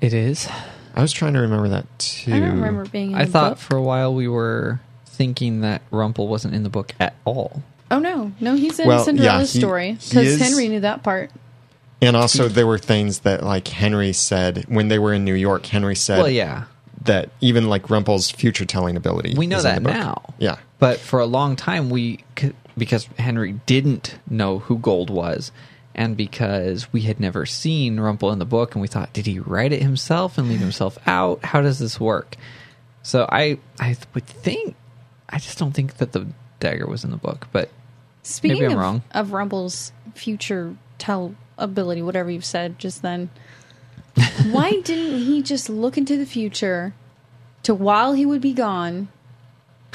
It 0.00 0.12
is. 0.12 0.48
I 0.94 1.02
was 1.02 1.12
trying 1.12 1.34
to 1.34 1.40
remember 1.40 1.68
that 1.68 1.86
too. 1.98 2.34
I 2.34 2.40
don't 2.40 2.52
remember 2.54 2.86
being 2.86 3.12
in 3.12 3.16
I 3.18 3.24
the 3.26 3.30
thought 3.30 3.50
book. 3.52 3.58
for 3.58 3.76
a 3.76 3.82
while 3.82 4.14
we 4.14 4.26
were 4.28 4.80
thinking 5.04 5.60
that 5.60 5.82
Rumple 5.90 6.26
wasn't 6.26 6.54
in 6.54 6.62
the 6.62 6.68
book 6.70 6.94
at 6.98 7.14
all. 7.24 7.62
Oh, 7.90 7.98
no. 7.98 8.32
No, 8.40 8.54
he's 8.54 8.78
in 8.80 8.88
Well, 8.88 9.04
Cinderella's 9.04 9.54
yeah, 9.54 9.58
he- 9.58 9.60
story 9.60 9.92
because 9.92 10.26
is- 10.26 10.40
Henry 10.40 10.68
knew 10.68 10.80
that 10.80 11.02
part. 11.02 11.30
And 12.02 12.14
also, 12.16 12.48
there 12.48 12.66
were 12.66 12.78
things 12.78 13.20
that, 13.20 13.42
like 13.42 13.68
Henry 13.68 14.12
said 14.12 14.64
when 14.68 14.88
they 14.88 14.98
were 14.98 15.14
in 15.14 15.24
New 15.24 15.34
York. 15.34 15.64
Henry 15.64 15.94
said 15.96 16.18
Well, 16.18 16.28
yeah. 16.28 16.64
that 17.04 17.30
even 17.40 17.68
like 17.70 17.88
Rumple's 17.88 18.30
future 18.30 18.66
telling 18.66 18.96
ability. 18.98 19.34
We 19.36 19.46
know 19.46 19.62
that 19.62 19.82
now. 19.82 20.34
Yeah, 20.38 20.56
But 20.78 20.98
for 20.98 21.20
a 21.20 21.26
long 21.26 21.56
time, 21.56 21.88
we 21.88 22.20
could, 22.34 22.54
because 22.76 23.06
Henry 23.18 23.52
didn't 23.66 24.18
know 24.28 24.60
who 24.60 24.78
Gold 24.78 25.10
was, 25.10 25.52
and 25.94 26.16
because 26.16 26.92
we 26.92 27.02
had 27.02 27.20
never 27.20 27.46
seen 27.46 27.98
Rumple 27.98 28.30
in 28.32 28.38
the 28.38 28.44
book, 28.44 28.74
and 28.74 28.82
we 28.82 28.88
thought, 28.88 29.12
did 29.12 29.26
he 29.26 29.38
write 29.38 29.72
it 29.72 29.82
himself 29.82 30.38
and 30.38 30.48
leave 30.48 30.60
himself 30.60 30.98
out? 31.06 31.44
How 31.44 31.60
does 31.60 31.78
this 31.78 31.98
work? 31.98 32.36
So 33.02 33.26
I, 33.30 33.58
I 33.78 33.96
would 34.14 34.26
think, 34.26 34.74
I 35.28 35.38
just 35.38 35.58
don't 35.58 35.72
think 35.72 35.98
that 35.98 36.12
the 36.12 36.26
dagger 36.60 36.86
was 36.86 37.04
in 37.04 37.10
the 37.10 37.16
book. 37.16 37.46
But 37.52 37.70
Speaking 38.22 38.54
Maybe 38.56 38.66
I'm 38.66 38.72
of, 38.72 38.78
wrong. 38.78 39.02
of 39.12 39.32
Rumple's 39.32 39.92
future 40.14 40.76
tell 40.98 41.36
ability, 41.58 42.02
whatever 42.02 42.28
you've 42.28 42.44
said 42.44 42.76
just 42.76 43.02
then, 43.02 43.30
why 44.50 44.80
didn't 44.80 45.20
he 45.20 45.42
just 45.42 45.68
look 45.70 45.96
into 45.96 46.16
the 46.16 46.26
future 46.26 46.92
to 47.62 47.72
while 47.72 48.14
he 48.14 48.26
would 48.26 48.40
be 48.40 48.52
gone 48.52 49.08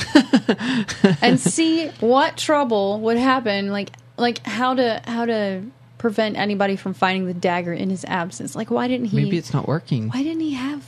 and 1.21 1.39
see 1.39 1.89
what 1.99 2.37
trouble 2.37 2.99
would 3.01 3.17
happen, 3.17 3.71
like 3.71 3.91
like 4.17 4.45
how 4.45 4.73
to 4.73 5.01
how 5.05 5.25
to 5.25 5.63
prevent 5.97 6.35
anybody 6.37 6.75
from 6.75 6.93
finding 6.93 7.25
the 7.25 7.33
dagger 7.33 7.73
in 7.73 7.89
his 7.89 8.05
absence? 8.05 8.55
Like 8.55 8.71
why 8.71 8.87
didn't 8.87 9.07
he? 9.07 9.17
maybe 9.17 9.37
it's 9.37 9.53
not 9.53 9.67
working. 9.67 10.09
why 10.09 10.23
didn't 10.23 10.41
he 10.41 10.53
have 10.53 10.85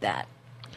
that 0.00 0.28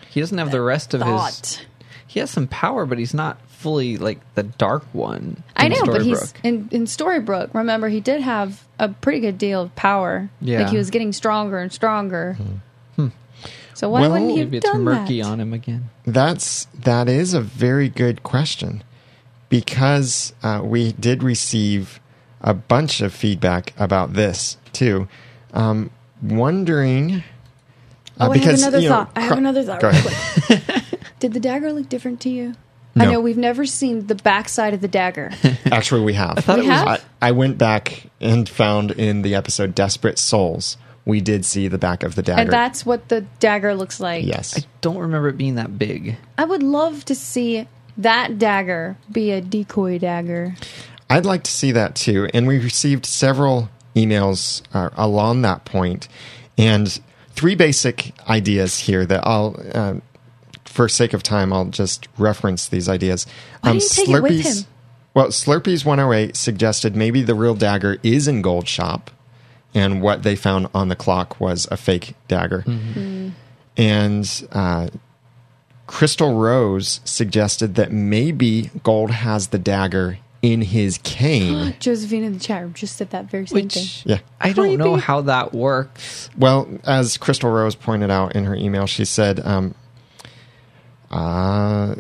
He 0.10 0.20
doesn't 0.20 0.38
have 0.38 0.52
the 0.52 0.62
rest 0.62 0.94
of 0.94 1.02
his. 1.02 1.60
He 2.08 2.20
has 2.20 2.32
some 2.32 2.48
power, 2.48 2.88
but 2.88 2.98
he's 2.98 3.14
not 3.14 3.40
fully 3.50 3.98
like 3.98 4.20
the 4.34 4.44
dark 4.44 4.84
one. 4.94 5.44
I 5.56 5.68
in 5.68 5.74
know, 5.74 5.86
but 5.86 6.02
he's 6.02 6.34
in, 6.44 6.70
in 6.72 6.86
Storybrooke. 6.86 7.54
Remember, 7.54 7.90
he 7.90 8.00
did 8.00 8.22
have 8.22 8.66
a 8.80 8.90
pretty 8.90 9.20
good 9.20 9.38
deal 9.38 9.64
of 9.64 9.76
power. 9.76 10.30
Yeah. 10.42 10.62
like 10.62 10.72
he 10.72 10.78
was 10.78 10.90
getting 10.90 11.14
stronger 11.14 11.60
and 11.60 11.72
stronger. 11.72 12.34
Hmm. 12.34 12.56
So 13.80 13.88
why 13.88 14.02
Well, 14.02 14.12
wouldn't 14.12 14.32
he 14.32 14.40
have 14.40 14.48
maybe 14.50 14.58
it's 14.58 14.70
done 14.70 14.84
murky 14.84 15.22
that? 15.22 15.28
on 15.30 15.40
him 15.40 15.54
again. 15.54 15.90
that's 16.06 16.66
that 16.84 17.08
is 17.08 17.34
a 17.34 17.40
very 17.40 17.88
good 17.88 18.24
question 18.24 18.84
because 19.48 20.34
uh, 20.44 20.60
we 20.66 20.92
did 20.92 21.24
receive 21.24 22.02
a 22.42 22.54
bunch 22.54 23.00
of 23.00 23.14
feedback 23.14 23.72
about 23.78 24.16
this 24.16 24.58
too. 24.74 25.08
Um, 25.54 25.92
wondering. 26.22 27.24
uh, 28.20 28.28
Oh, 28.28 28.32
I 28.34 28.38
have 28.40 28.56
another 28.56 28.80
you 28.80 28.90
know, 28.90 28.96
thought. 28.96 29.12
I 29.16 29.22
have 29.22 29.38
another 29.38 29.64
thought. 29.64 29.80
Go 29.80 29.92
Real 29.92 30.02
quick. 30.02 30.84
Did 31.20 31.32
the 31.32 31.40
dagger 31.40 31.72
look 31.72 31.88
different 31.88 32.20
to 32.22 32.30
you? 32.30 32.56
I 32.98 33.06
know 33.06 33.22
we've 33.22 33.38
never 33.38 33.66
seen 33.66 34.08
the 34.08 34.16
backside 34.16 34.74
of 34.74 34.82
the 34.82 34.90
dagger. 34.90 35.32
Actually, 35.72 36.02
we 36.02 36.16
have. 36.16 36.40
thought 36.40 36.60
We 36.60 36.66
have? 36.66 36.86
I, 37.22 37.30
I 37.30 37.32
went 37.32 37.58
back 37.58 38.08
and 38.20 38.50
found 38.50 38.92
in 38.92 39.22
the 39.22 39.36
episode 39.36 39.74
"Desperate 39.74 40.20
Souls" 40.20 40.76
we 41.06 41.22
did 41.22 41.46
see 41.46 41.68
the 41.68 41.78
back 41.78 42.04
of 42.04 42.16
the 42.16 42.22
dagger. 42.22 42.42
and 42.42 42.52
that's 42.52 42.86
what 42.86 43.10
the 43.10 43.22
dagger 43.40 43.74
looks 43.76 44.00
like. 44.00 44.26
yes. 44.26 44.58
I 44.58 44.66
don't 44.82 44.98
remember 44.98 45.30
it 45.30 45.38
being 45.38 45.56
that 45.56 45.78
big. 45.78 46.18
I 46.38 46.46
would 46.46 46.64
love 46.64 47.06
to 47.06 47.16
see 47.16 47.68
that 47.98 48.38
dagger 48.38 48.98
be 49.12 49.32
a 49.32 49.42
decoy 49.42 49.98
dagger. 50.00 50.56
I'd 51.10 51.26
like 51.26 51.44
to 51.44 51.52
see 51.52 51.72
that 51.72 51.96
too. 51.96 52.30
And 52.34 52.48
we 52.48 52.60
received 52.60 53.06
several 53.06 53.70
emails 53.96 54.62
uh, 54.74 54.90
along 54.96 55.42
that 55.42 55.66
point, 55.66 56.08
and 56.58 57.00
three 57.32 57.56
basic 57.56 58.14
ideas 58.30 58.80
here 58.80 59.06
that 59.06 59.26
I'll, 59.26 59.56
uh, 59.74 59.96
for 60.66 60.88
sake 60.88 61.14
of 61.14 61.24
time, 61.24 61.52
I'll 61.52 61.66
just 61.66 62.08
reference 62.18 62.68
these 62.68 62.88
ideas. 62.88 63.26
Why 63.62 63.74
didn't 63.74 63.84
you 63.84 63.90
take 63.90 64.10
it 64.10 64.22
with 64.22 64.46
him? 64.46 64.66
Well, 65.14 65.28
Slurpees 65.30 65.84
108 65.84 66.36
suggested 66.36 66.96
maybe 66.96 67.24
the 67.24 67.34
real 67.34 67.56
dagger 67.56 67.98
is 68.04 68.28
in 68.28 68.42
Gold 68.42 68.68
Shop, 68.68 69.10
and 69.74 70.02
what 70.02 70.24
they 70.24 70.36
found 70.36 70.68
on 70.74 70.88
the 70.88 70.96
clock 70.96 71.40
was 71.40 71.68
a 71.72 71.78
fake 71.78 72.16
dagger. 72.28 72.64
Mm-hmm. 72.64 73.30
And 73.78 74.48
uh, 74.52 74.90
Crystal 75.88 76.36
Rose 76.36 77.02
suggested 77.04 77.76
that 77.76 77.92
maybe 77.92 78.72
Gold 78.84 79.12
has 79.12 79.48
the 79.48 79.60
dagger 79.60 80.20
in 80.42 80.62
his 80.62 80.98
cane. 81.00 81.76
Josephine 81.80 82.24
in 82.24 82.34
the 82.34 82.40
chat 82.40 82.62
room 82.62 82.74
just 82.74 82.96
said 82.96 83.10
that 83.12 83.26
very 83.26 83.48
same 83.48 83.70
thing. 83.70 83.86
Yeah. 84.06 84.20
I 84.40 84.54
don't 84.54 84.78
know 84.78 84.94
Creepy. 84.94 85.06
how 85.06 85.22
that 85.22 85.54
works. 85.54 86.30
Well, 86.38 86.68
as 86.84 87.18
Crystal 87.18 87.50
Rose 87.50 87.76
pointed 87.76 88.10
out 88.12 88.36
in 88.36 88.46
her 88.46 88.56
email, 88.56 88.86
she 88.86 89.06
said, 89.06 89.40
um, 89.46 89.76
uh, 91.12 91.96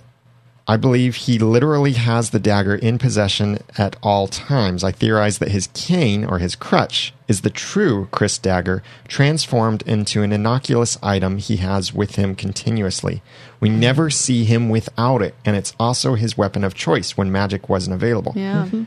I 0.70 0.78
believe 0.78 1.16
he 1.16 1.40
literally 1.40 1.94
has 1.94 2.30
the 2.30 2.40
dagger 2.40 2.76
in 2.76 3.00
possession 3.00 3.58
at 3.76 3.96
all 4.04 4.28
times. 4.28 4.84
I 4.84 4.92
theorize 4.92 5.40
that 5.40 5.50
his 5.50 5.68
cane 5.74 6.24
or 6.24 6.38
his 6.38 6.56
crutch 6.56 7.12
is 7.28 7.42
the 7.42 7.50
true 7.50 8.08
Chris 8.12 8.38
dagger 8.38 8.84
transformed 9.08 9.82
into 9.88 10.22
an 10.22 10.32
innocuous 10.32 11.00
item 11.02 11.40
he 11.40 11.56
has 11.58 11.92
with 11.92 12.18
him 12.18 12.36
continuously. 12.36 13.24
We 13.60 13.70
never 13.70 14.12
see 14.12 14.44
him 14.46 14.70
without 14.70 15.24
it, 15.24 15.34
and 15.44 15.56
it's 15.56 15.74
also 15.80 16.14
his 16.14 16.38
weapon 16.38 16.64
of 16.64 16.76
choice 16.76 17.18
when 17.18 17.32
magic 17.32 17.68
wasn't 17.68 17.96
available. 17.96 18.34
Yeah. 18.36 18.66
Mm-hmm. 18.68 18.84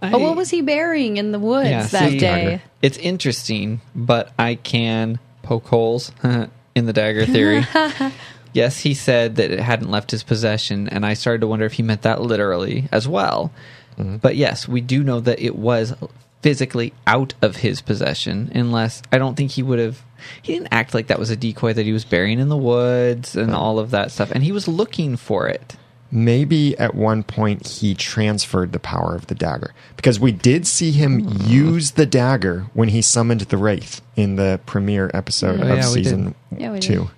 I, 0.00 0.12
Oh, 0.12 0.18
what 0.18 0.36
was 0.36 0.50
he 0.50 0.62
burying 0.62 1.16
in 1.16 1.32
the 1.32 1.40
woods 1.40 1.68
Yeah, 1.68 1.84
that 1.88 2.10
see, 2.10 2.18
day? 2.20 2.62
It's 2.80 2.96
interesting, 2.96 3.80
but 3.92 4.32
I 4.38 4.54
can 4.54 5.18
poke 5.42 5.66
holes 5.66 6.12
in 6.76 6.86
the 6.86 6.92
dagger 6.92 7.26
theory. 7.26 7.66
yes, 8.52 8.80
he 8.80 8.94
said 8.94 9.36
that 9.36 9.50
it 9.50 9.60
hadn't 9.60 9.90
left 9.90 10.10
his 10.10 10.22
possession, 10.22 10.88
and 10.88 11.04
I 11.04 11.14
started 11.14 11.40
to 11.40 11.46
wonder 11.46 11.64
if 11.64 11.74
he 11.74 11.82
meant 11.82 12.02
that 12.02 12.20
literally 12.22 12.88
as 12.92 13.06
well. 13.08 13.52
Mm-hmm. 13.98 14.16
But 14.18 14.36
yes, 14.36 14.68
we 14.68 14.80
do 14.80 15.02
know 15.02 15.20
that 15.20 15.40
it 15.40 15.56
was 15.56 15.94
physically 16.42 16.92
out 17.06 17.34
of 17.42 17.56
his 17.56 17.80
possession, 17.80 18.50
unless 18.54 19.02
I 19.10 19.18
don't 19.18 19.36
think 19.36 19.52
he 19.52 19.62
would 19.62 19.78
have. 19.78 20.02
He 20.42 20.54
didn't 20.54 20.68
act 20.72 20.94
like 20.94 21.08
that 21.08 21.18
was 21.18 21.30
a 21.30 21.36
decoy 21.36 21.72
that 21.72 21.86
he 21.86 21.92
was 21.92 22.04
burying 22.04 22.40
in 22.40 22.48
the 22.48 22.56
woods 22.56 23.36
and 23.36 23.54
all 23.54 23.78
of 23.78 23.90
that 23.92 24.10
stuff, 24.10 24.30
and 24.30 24.42
he 24.42 24.52
was 24.52 24.66
looking 24.68 25.16
for 25.16 25.48
it. 25.48 25.76
maybe 26.10 26.76
at 26.78 26.94
one 26.94 27.22
point 27.22 27.68
he 27.68 27.94
transferred 27.94 28.72
the 28.72 28.78
power 28.78 29.14
of 29.14 29.26
the 29.26 29.34
dagger 29.34 29.74
because 29.94 30.18
we 30.18 30.32
did 30.32 30.66
see 30.66 30.90
him 30.90 31.20
hmm. 31.20 31.50
use 31.50 31.92
the 31.92 32.06
dagger 32.06 32.66
when 32.72 32.88
he 32.88 33.02
summoned 33.02 33.42
the 33.42 33.56
wraith 33.58 34.00
in 34.16 34.36
the 34.36 34.58
premiere 34.64 35.10
episode 35.12 35.56
hmm. 35.60 35.64
Oh, 35.64 35.72
of 35.72 35.76
yeah, 35.76 35.82
season 35.82 36.34
Yeah, 36.56 36.72
we 36.72 36.80
did. 36.80 36.86
two. 36.86 37.10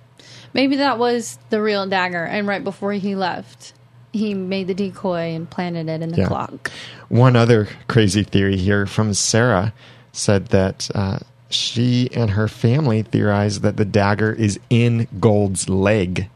Maybe 0.53 0.77
that 0.77 0.97
was 0.99 1.37
the 1.49 1.61
real 1.61 1.85
dagger, 1.87 2.23
and 2.23 2.47
right 2.47 2.63
before 2.63 2.93
he 2.93 3.15
left, 3.15 3.73
he 4.13 4.33
made 4.33 4.67
the 4.67 4.73
decoy 4.73 5.33
and 5.35 5.49
planted 5.49 5.87
it 5.89 6.01
in 6.01 6.09
the 6.09 6.17
Yeah. 6.21 6.27
clock. 6.27 6.69
One 7.09 7.35
other 7.35 7.67
crazy 7.87 8.23
theory 8.23 8.57
here 8.57 8.85
from 8.85 9.13
Sarah 9.13 9.73
said 10.11 10.47
that 10.47 10.89
uh, 10.93 11.19
she 11.49 12.09
and 12.13 12.31
her 12.31 12.47
family 12.49 13.01
theorized 13.03 13.61
that 13.61 13.77
the 13.77 13.85
dagger 13.85 14.33
is 14.33 14.59
in 14.69 15.07
Gold's 15.19 15.69
leg, 15.69 16.27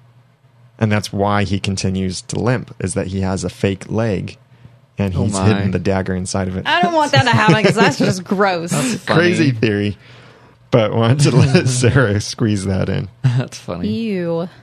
and 0.80 0.92
that's 0.92 1.12
why 1.12 1.44
he 1.44 1.60
continues 1.60 2.22
to 2.24 2.40
limp. 2.40 2.74
Is 2.80 2.94
that 2.94 3.08
he 3.08 3.22
has 3.22 3.44
a 3.44 3.50
fake 3.50 3.90
leg, 3.92 4.38
and 4.98 5.14
Oh 5.16 5.24
he's 5.26 5.34
my. 5.34 5.46
hidden 5.46 5.72
the 5.72 5.80
dagger 5.80 6.16
inside 6.16 6.48
of 6.48 6.56
it. 6.56 6.66
I 6.66 6.82
don't 6.82 6.94
want 6.94 7.12
that 7.12 7.24
to 7.24 7.30
happen 7.32 7.56
because 7.58 7.76
that's 7.76 7.98
just 7.98 8.24
gross. 8.26 8.72
Crazy 9.06 9.52
theory, 9.52 9.98
but 10.76 10.94
wanted 10.94 11.20
to 11.22 11.32
let 11.34 11.68
Sarah 11.70 12.20
squeeze 12.20 12.66
that 12.66 12.90
in. 12.90 13.08
That's 13.24 13.58
funny. 13.58 13.88
Ew. 13.88 14.50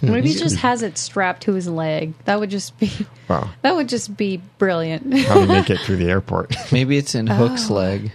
What 0.00 0.18
if 0.18 0.24
he 0.24 0.34
just 0.34 0.56
has 0.58 0.82
it 0.82 0.96
strapped 0.98 1.42
to 1.42 1.52
his 1.54 1.68
leg? 1.68 2.14
That 2.24 2.40
would 2.40 2.50
just 2.50 2.78
be 2.78 2.90
Wow, 3.28 3.50
that 3.62 3.74
would 3.76 3.88
just 3.88 4.16
be 4.16 4.40
brilliant. 4.58 5.12
how 5.26 5.40
to 5.40 5.46
make 5.46 5.68
it 5.70 5.78
through 5.84 5.96
the 5.96 6.08
airport? 6.10 6.54
Maybe 6.72 6.96
it's 6.96 7.14
in 7.14 7.26
Hook's 7.26 7.70
Oh. 7.70 7.74
leg. 7.74 8.10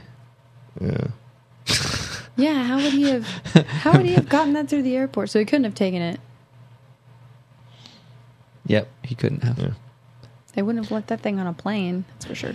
yeah. 0.82 1.07
yeah, 2.36 2.64
how 2.64 2.76
would 2.78 2.91
he 2.93 3.03
have 3.09 3.26
how 3.84 3.91
would 3.93 4.05
he 4.05 4.14
have 4.14 4.28
gotten 4.30 4.53
that 4.53 4.70
through 4.70 4.82
the 4.84 4.95
airport? 4.97 5.30
So 5.30 5.39
he 5.39 5.45
couldn't 5.45 5.66
have 5.66 5.76
taken 5.76 6.01
it. 6.01 6.20
Yep, 8.68 8.88
he 9.03 9.16
couldn't 9.16 9.43
have. 9.43 9.57
Yeah. 9.59 9.72
They 10.55 10.62
wouldn't 10.62 10.86
have 10.86 10.91
let 10.91 11.07
that 11.07 11.22
thing 11.22 11.39
on 11.39 11.47
a 11.47 11.53
plane, 11.53 12.05
that's 12.14 12.26
for 12.26 12.36
sure. 12.36 12.53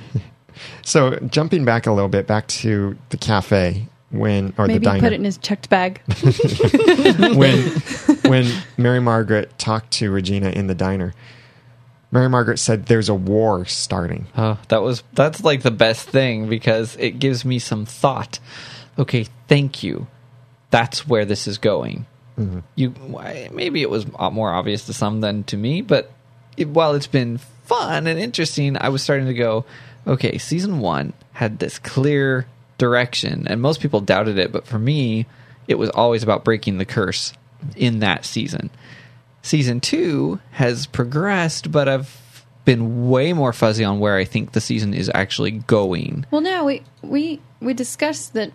So 0.82 1.16
jumping 1.20 1.64
back 1.64 1.86
a 1.86 1.92
little 1.92 2.08
bit, 2.08 2.26
back 2.26 2.46
to 2.48 2.96
the 3.10 3.16
cafe 3.16 3.86
when 4.18 4.54
or 4.58 4.66
Maybe 4.66 4.84
the 4.84 4.90
he 4.90 4.94
diner 4.94 5.00
put 5.00 5.12
it 5.12 5.16
in 5.16 5.24
his 5.24 5.38
checked 5.38 5.68
bag. 5.68 6.00
when 7.36 7.58
when 8.24 8.62
Mary 8.76 9.00
Margaret 9.00 9.58
talked 9.58 9.92
to 9.92 10.10
Regina 10.10 10.50
in 10.50 10.66
the 10.66 10.74
diner. 10.74 11.14
Mary 12.12 12.28
Margaret 12.28 12.58
said 12.58 12.86
there's 12.86 13.08
a 13.08 13.14
war 13.14 13.64
starting. 13.66 14.26
Oh, 14.36 14.58
that 14.68 14.82
was 14.82 15.02
that's 15.12 15.42
like 15.42 15.62
the 15.62 15.70
best 15.70 16.08
thing 16.08 16.48
because 16.48 16.96
it 16.96 17.18
gives 17.18 17.44
me 17.44 17.58
some 17.58 17.84
thought. 17.84 18.38
Okay, 18.98 19.26
thank 19.48 19.82
you. 19.82 20.06
That's 20.70 21.06
where 21.06 21.24
this 21.24 21.46
is 21.46 21.58
going. 21.58 22.06
Mm-hmm. 22.38 22.60
You 22.74 22.90
why- 22.90 23.50
maybe 23.52 23.82
it 23.82 23.90
was 23.90 24.06
more 24.32 24.52
obvious 24.52 24.86
to 24.86 24.92
some 24.92 25.20
than 25.20 25.44
to 25.44 25.56
me, 25.56 25.82
but 25.82 26.12
it, 26.56 26.68
while 26.68 26.94
it's 26.94 27.06
been 27.06 27.38
fun 27.64 28.06
and 28.06 28.18
interesting, 28.18 28.76
I 28.80 28.88
was 28.88 29.02
starting 29.02 29.26
to 29.26 29.34
go, 29.34 29.64
okay, 30.06 30.38
season 30.38 30.80
1 30.80 31.12
had 31.32 31.58
this 31.58 31.78
clear 31.78 32.46
direction 32.78 33.46
and 33.48 33.60
most 33.60 33.80
people 33.80 34.00
doubted 34.00 34.38
it, 34.38 34.52
but 34.52 34.66
for 34.66 34.78
me, 34.78 35.26
it 35.68 35.76
was 35.76 35.90
always 35.90 36.22
about 36.22 36.44
breaking 36.44 36.78
the 36.78 36.84
curse 36.84 37.32
in 37.76 38.00
that 38.00 38.24
season. 38.24 38.70
Season 39.42 39.80
2 39.80 40.40
has 40.52 40.86
progressed, 40.86 41.70
but 41.70 41.88
I've 41.88 42.44
been 42.64 43.08
way 43.08 43.32
more 43.32 43.52
fuzzy 43.52 43.84
on 43.84 44.00
where 44.00 44.16
I 44.16 44.24
think 44.24 44.52
the 44.52 44.60
season 44.60 44.92
is 44.92 45.10
actually 45.14 45.52
going. 45.52 46.26
Well, 46.30 46.40
no, 46.40 46.64
we 46.64 46.82
we 47.02 47.40
we 47.60 47.72
discussed 47.74 48.34
that 48.34 48.52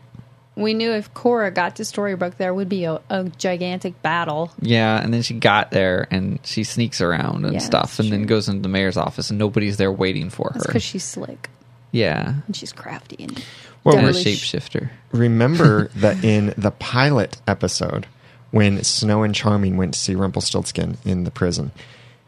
we 0.58 0.74
knew 0.74 0.92
if 0.92 1.14
Cora 1.14 1.50
got 1.50 1.78
to 1.78 1.84
Storybrooke, 1.84 2.36
there 2.36 2.54
would 2.54 2.68
be 2.68 2.84
a, 2.84 3.00
a 3.10 3.24
gigantic 3.38 4.02
battle. 4.02 4.52
Yeah, 4.62 5.02
and 5.02 5.14
then 5.14 5.22
she 5.22 5.34
got 5.34 5.72
there 5.72 6.08
and 6.12 6.40
she 6.44 6.66
sneaks 6.66 7.00
around 7.00 7.46
and 7.46 7.54
Yeah, 7.54 7.60
stuff, 7.60 8.00
and 8.00 8.12
then 8.12 8.24
goes 8.24 8.50
into 8.50 8.62
the 8.62 8.68
mayor's 8.70 8.98
office, 8.98 9.30
and 9.30 9.40
nobody's 9.40 9.78
there 9.78 9.92
waiting 9.94 10.30
for 10.30 10.50
That's 10.54 10.66
her. 10.66 10.70
because 10.70 10.84
she's 10.84 11.06
slick 11.06 11.50
yeah, 11.94 12.36
and 12.48 12.56
she's 12.56 12.72
crafty 12.72 13.18
and 13.24 13.44
Well, 13.84 13.98
a 13.98 14.12
shapeshifter. 14.12 14.90
Remember 15.12 15.88
that 15.96 16.24
in 16.24 16.54
the 16.58 16.72
pilot 16.72 17.42
episode, 17.48 18.08
when 18.52 18.84
Snow 18.84 19.24
and 19.24 19.34
Charming 19.34 19.78
went 19.78 19.94
to 19.94 20.00
see 20.00 20.16
Rumpelstiltskin 20.16 20.98
in 21.04 21.24
the 21.24 21.32
prison, 21.32 21.72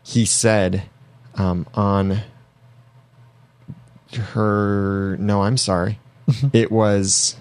he 0.04 0.26
said 0.26 0.84
um, 1.36 1.68
on 1.74 2.22
her. 4.16 5.18
No, 5.20 5.43
I'm 5.43 5.58
sorry. 5.58 5.99
it 6.54 6.72
was. 6.72 7.36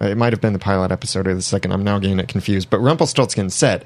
It 0.00 0.16
might 0.16 0.32
have 0.32 0.40
been 0.40 0.52
the 0.52 0.60
pilot 0.60 0.92
episode 0.92 1.26
or 1.26 1.34
the 1.34 1.42
second. 1.42 1.72
I'm 1.72 1.82
now 1.82 1.98
getting 1.98 2.20
it 2.20 2.28
confused. 2.28 2.70
But 2.70 2.78
Rumpelstiltskin 2.78 3.50
said 3.50 3.84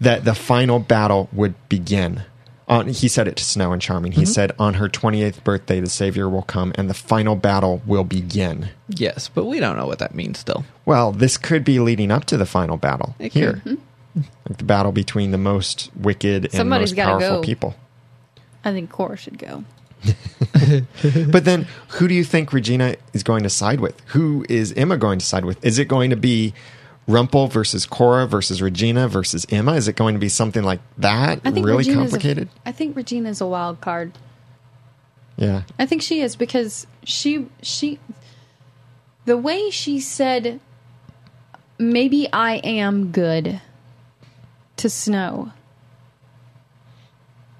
that 0.00 0.24
the 0.24 0.34
final 0.34 0.78
battle 0.78 1.28
would 1.32 1.54
begin. 1.68 2.22
On, 2.68 2.86
he 2.86 3.08
said 3.08 3.26
it 3.26 3.36
to 3.36 3.44
Snow 3.44 3.72
and 3.72 3.80
Charming. 3.80 4.12
He 4.12 4.22
mm-hmm. 4.22 4.30
said, 4.30 4.52
"On 4.58 4.74
her 4.74 4.88
28th 4.88 5.42
birthday, 5.42 5.80
the 5.80 5.88
Savior 5.88 6.28
will 6.28 6.42
come, 6.42 6.72
and 6.74 6.90
the 6.90 6.94
final 6.94 7.34
battle 7.34 7.80
will 7.86 8.04
begin." 8.04 8.68
Yes, 8.88 9.28
but 9.28 9.46
we 9.46 9.58
don't 9.58 9.76
know 9.76 9.86
what 9.86 9.98
that 10.00 10.14
means 10.14 10.38
still. 10.38 10.64
Well, 10.84 11.12
this 11.12 11.38
could 11.38 11.64
be 11.64 11.80
leading 11.80 12.10
up 12.10 12.26
to 12.26 12.36
the 12.36 12.44
final 12.46 12.76
battle 12.76 13.14
It 13.18 13.32
here, 13.32 13.62
could. 13.64 13.78
like 14.46 14.58
the 14.58 14.64
battle 14.64 14.92
between 14.92 15.30
the 15.30 15.38
most 15.38 15.90
wicked 15.96 16.44
and 16.44 16.52
Somebody's 16.52 16.94
most 16.94 17.04
powerful 17.04 17.40
go. 17.40 17.42
people. 17.42 17.74
I 18.64 18.72
think 18.72 18.90
Cora 18.90 19.16
should 19.16 19.38
go. 19.38 19.64
But 21.30 21.44
then, 21.44 21.66
who 21.88 22.08
do 22.08 22.14
you 22.14 22.24
think 22.24 22.52
Regina 22.52 22.96
is 23.12 23.22
going 23.22 23.42
to 23.42 23.50
side 23.50 23.80
with? 23.80 24.00
Who 24.06 24.44
is 24.48 24.72
Emma 24.72 24.96
going 24.96 25.18
to 25.18 25.24
side 25.24 25.44
with? 25.44 25.64
Is 25.64 25.78
it 25.78 25.86
going 25.86 26.10
to 26.10 26.16
be 26.16 26.54
Rumple 27.08 27.48
versus 27.48 27.86
Cora 27.86 28.26
versus 28.26 28.62
Regina 28.62 29.08
versus 29.08 29.46
Emma? 29.50 29.72
Is 29.72 29.88
it 29.88 29.96
going 29.96 30.14
to 30.14 30.20
be 30.20 30.28
something 30.28 30.62
like 30.62 30.80
that? 30.98 31.40
I 31.44 31.50
think 31.50 31.66
really 31.66 31.78
Regina's 31.78 32.12
complicated? 32.12 32.48
A, 32.64 32.68
I 32.68 32.72
think 32.72 32.94
Regina's 32.94 33.40
a 33.40 33.46
wild 33.46 33.80
card. 33.80 34.12
yeah. 35.36 35.62
I 35.78 35.86
think 35.86 36.02
she 36.02 36.20
is 36.20 36.36
because 36.36 36.86
she 37.02 37.48
she 37.62 37.98
the 39.24 39.38
way 39.38 39.70
she 39.70 39.98
said 40.00 40.60
maybe 41.78 42.28
I 42.32 42.56
am 42.56 43.10
good 43.10 43.60
to 44.76 44.90
Snow. 44.90 45.52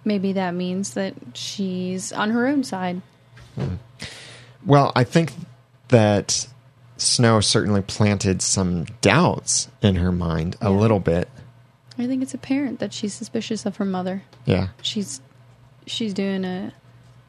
Maybe 0.04 0.32
that 0.34 0.54
means 0.54 0.94
that 0.94 1.14
she's 1.34 2.12
on 2.12 2.30
her 2.30 2.46
own 2.46 2.64
side. 2.64 3.02
Hmm. 3.54 3.74
Well, 4.64 4.92
I 4.94 5.04
think 5.04 5.32
that 5.88 6.46
Snow 6.98 7.40
certainly 7.40 7.80
planted 7.80 8.42
some 8.42 8.84
doubts 9.00 9.68
in 9.80 9.96
her 9.96 10.12
mind 10.12 10.56
a 10.60 10.70
little 10.70 11.00
bit. 11.00 11.28
I 11.96 12.06
think 12.06 12.22
it's 12.22 12.34
apparent 12.34 12.80
that 12.80 12.92
she's 12.92 13.14
suspicious 13.14 13.66
of 13.66 13.76
her 13.76 13.84
mother. 13.84 14.22
Yeah. 14.44 14.68
She's 14.82 15.20
she's 15.86 16.12
doing 16.12 16.44
a 16.44 16.72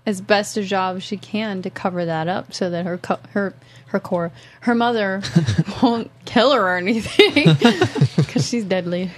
as 0.05 0.21
best 0.21 0.57
a 0.57 0.63
job 0.63 0.97
as 0.97 1.03
she 1.03 1.17
can 1.17 1.61
to 1.61 1.69
cover 1.69 2.05
that 2.05 2.27
up 2.27 2.53
so 2.53 2.69
that 2.69 2.85
her 2.85 2.97
co- 2.97 3.19
her 3.31 3.53
her 3.87 3.99
core 3.99 4.31
her 4.61 4.75
mother 4.75 5.21
won't 5.83 6.11
kill 6.25 6.51
her 6.51 6.61
or 6.61 6.77
anything 6.77 7.55
because 8.15 8.47
she's 8.47 8.65
deadly. 8.65 9.11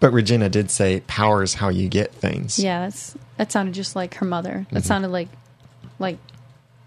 But 0.00 0.12
Regina 0.12 0.48
did 0.48 0.70
say 0.70 1.00
power 1.06 1.42
is 1.42 1.54
how 1.54 1.68
you 1.68 1.88
get 1.88 2.12
things. 2.12 2.58
Yeah, 2.58 2.80
that's 2.80 3.14
that 3.36 3.52
sounded 3.52 3.74
just 3.74 3.94
like 3.96 4.14
her 4.14 4.26
mother. 4.26 4.66
That 4.70 4.80
mm-hmm. 4.80 4.86
sounded 4.86 5.08
like 5.08 5.28
like 5.98 6.18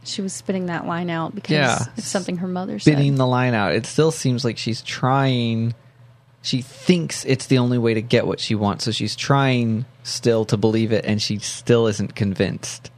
she 0.05 0.21
was 0.21 0.33
spitting 0.33 0.67
that 0.67 0.85
line 0.87 1.09
out 1.09 1.33
because 1.35 1.51
Yeah. 1.51 1.85
it's 1.97 2.07
something 2.07 2.37
her 2.37 2.47
mother 2.47 2.79
said. 2.79 2.93
Spitting 2.93 3.15
the 3.15 3.27
line 3.27 3.53
out. 3.53 3.73
It 3.73 3.85
still 3.85 4.11
seems 4.11 4.43
like 4.45 4.57
she's 4.57 4.81
trying 4.81 5.73
she 6.41 6.61
thinks 6.61 7.23
it's 7.23 7.45
the 7.45 7.57
only 7.57 7.77
way 7.77 7.93
to 7.93 8.01
get 8.01 8.27
what 8.27 8.37
she 8.41 8.53
wants, 8.53 8.83
so 8.83 8.91
she's 8.91 9.15
trying 9.15 9.85
still 10.03 10.43
to 10.43 10.57
believe 10.57 10.91
it, 10.91 11.05
and 11.05 11.21
she 11.21 11.37
still 11.39 11.87
isn't 11.87 12.15
convinced 12.15 12.91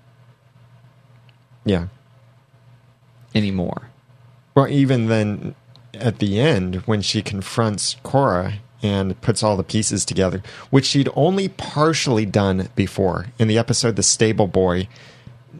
Yeah. 1.63 1.85
anymore. 3.35 3.89
Well, 4.55 4.67
even 4.67 5.07
then, 5.07 5.53
at 5.93 6.17
the 6.19 6.39
end, 6.39 6.77
when 6.87 7.01
she 7.01 7.21
confronts 7.21 7.97
Cora 8.03 8.55
and 8.81 9.19
puts 9.21 9.43
all 9.43 9.57
the 9.57 9.63
pieces 9.63 10.05
together, 10.05 10.41
which 10.69 10.85
she'd 10.85 11.09
only 11.15 11.47
partially 11.49 12.25
done 12.25 12.69
before. 12.75 13.27
In 13.39 13.47
the 13.47 13.57
episode 13.57 13.95
The 13.95 14.03
Stable 14.03 14.47
Boy, 14.47 14.87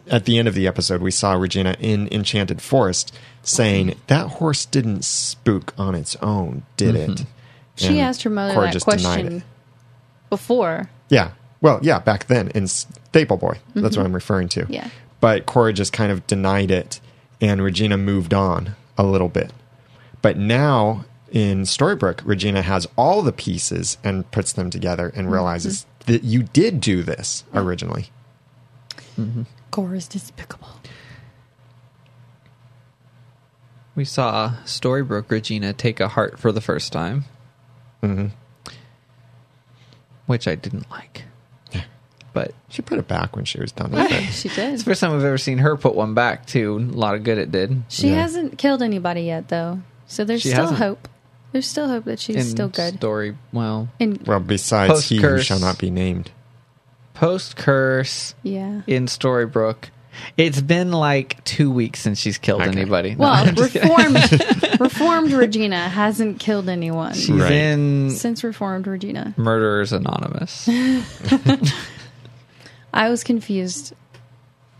at 0.08 0.24
the 0.24 0.38
end 0.38 0.48
of 0.48 0.54
the 0.54 0.66
episode, 0.66 1.00
we 1.00 1.10
saw 1.10 1.34
Regina 1.34 1.76
in 1.80 2.08
Enchanted 2.12 2.62
Forest 2.62 3.16
saying, 3.42 3.94
That 4.06 4.28
horse 4.28 4.64
didn't 4.66 5.04
spook 5.04 5.74
on 5.78 5.94
its 5.94 6.16
own, 6.16 6.64
did 6.76 6.94
mm-hmm. 6.94 7.12
it? 7.12 7.24
She 7.76 7.88
And 7.88 8.00
asked 8.00 8.22
her 8.22 8.30
mother 8.30 8.54
Cora 8.54 8.72
that 8.72 8.82
question 8.82 9.44
before. 10.30 10.90
Yeah. 11.08 11.32
Well, 11.60 11.80
yeah, 11.82 11.98
back 11.98 12.26
then 12.26 12.48
in 12.48 12.66
Stable 12.66 13.36
Boy. 13.36 13.58
That's 13.74 13.82
what 13.82 13.92
mm-hmm. 13.92 14.06
I'm 14.06 14.14
referring 14.14 14.48
to. 14.50 14.66
Yeah. 14.68 14.88
But 15.20 15.46
Cora 15.46 15.72
just 15.72 15.92
kind 15.92 16.12
of 16.12 16.26
denied 16.26 16.70
it, 16.70 17.00
and 17.40 17.62
Regina 17.62 17.96
moved 17.96 18.34
on 18.34 18.76
a 18.98 19.04
little 19.04 19.28
bit. 19.28 19.52
But 20.22 20.36
now 20.36 21.04
in 21.30 21.62
Storybrooke, 21.62 22.20
Regina 22.24 22.62
has 22.62 22.86
all 22.96 23.22
the 23.22 23.32
pieces 23.32 23.98
and 24.04 24.30
puts 24.30 24.52
them 24.52 24.70
together 24.70 25.08
and 25.08 25.24
mm-hmm. 25.24 25.32
realizes 25.32 25.86
that 26.06 26.24
you 26.24 26.42
did 26.42 26.80
do 26.80 27.02
this 27.02 27.44
originally. 27.52 28.10
Cora's 29.70 30.08
despicable. 30.08 30.68
We 33.94 34.04
saw 34.04 34.54
Storybrooke 34.64 35.30
Regina 35.30 35.72
take 35.72 36.00
a 36.00 36.08
heart 36.08 36.38
for 36.38 36.52
the 36.52 36.60
first 36.60 36.92
time, 36.92 37.24
hmm 38.02 38.26
which 40.26 40.48
I 40.48 40.56
didn't 40.56 40.90
like. 40.90 41.22
But 42.32 42.52
She 42.68 42.82
put 42.82 42.98
it 42.98 43.06
back 43.08 43.34
when 43.36 43.44
she 43.46 43.58
was 43.60 43.70
done 43.72 43.92
with 43.92 44.10
it. 44.12 44.22
She 44.32 44.48
did. 44.48 44.58
it's 44.58 44.58
did. 44.58 44.78
the 44.80 44.84
first 44.84 45.00
time 45.00 45.12
I've 45.12 45.24
ever 45.24 45.38
seen 45.38 45.58
her 45.58 45.76
put 45.76 45.94
one 45.94 46.12
back, 46.14 46.44
too. 46.46 46.76
A 46.76 46.80
lot 46.98 47.14
of 47.14 47.22
good 47.22 47.38
it 47.38 47.50
did. 47.52 47.84
She 47.88 48.08
Yeah. 48.10 48.16
hasn't 48.22 48.58
killed 48.58 48.82
anybody 48.82 49.22
yet, 49.22 49.48
though. 49.48 49.80
So 50.08 50.24
there's 50.24 50.42
She 50.42 50.48
still 50.50 50.62
hasn't. 50.62 50.78
hope. 50.80 51.08
There's 51.52 51.66
still 51.66 51.88
hope 51.88 52.04
that 52.04 52.18
she's 52.18 52.36
in 52.36 52.42
still 52.44 52.68
good. 52.68 52.96
Story, 52.96 53.38
well, 53.52 53.88
In 54.00 54.20
Well, 54.26 54.40
besides 54.40 55.08
he 55.08 55.16
who 55.16 55.22
Post-curse. 55.22 55.44
shall 55.46 55.60
not 55.60 55.78
be 55.78 55.88
named. 55.90 56.30
Post 57.16 57.56
curse 57.56 58.34
yeah. 58.42 58.82
in 58.86 59.06
Storybrooke. 59.06 59.88
It's 60.38 60.60
been 60.62 60.92
like 60.92 61.42
two 61.44 61.70
weeks 61.70 62.00
since 62.00 62.18
she's 62.18 62.38
killed 62.38 62.62
Okay. 62.62 62.70
anybody. 62.70 63.10
No, 63.14 63.18
Well, 63.24 63.32
I'm 63.32 63.54
just 63.54 63.72
kidding. 63.74 63.90
reformed 63.90 64.80
reformed 64.80 65.32
Regina 65.32 65.88
hasn't 65.88 66.38
killed 66.40 66.68
anyone 66.70 67.12
she's 67.14 67.30
Right. 67.30 67.52
in 67.52 68.10
since 68.10 68.42
reformed 68.44 68.86
Regina. 68.86 69.34
Murderers 69.36 69.92
Anonymous. 69.92 70.68
I 72.94 73.08
was 73.10 73.22
confused 73.24 73.92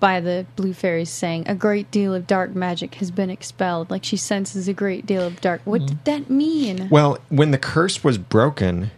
by 0.01 0.21
the 0.21 0.47
blue 0.57 0.73
fairies 0.75 1.11
saying 1.11 1.45
a 1.49 1.55
great 1.55 1.91
deal 1.91 2.15
of 2.15 2.27
dark 2.27 2.55
magic 2.55 2.95
has 2.97 3.11
been 3.11 3.31
expelled. 3.31 3.91
Like 3.91 4.05
she 4.05 4.17
senses 4.17 4.69
a 4.69 4.73
great 4.73 5.07
deal 5.07 5.23
of 5.27 5.41
dark. 5.41 5.61
What 5.65 5.83
Mm. 5.83 5.87
did 5.89 6.05
that 6.05 6.31
mean? 6.31 6.89
Well, 6.91 7.19
when 7.29 7.51
the 7.51 7.59
curse 7.59 8.03
was 8.05 8.17
broken 8.19 8.91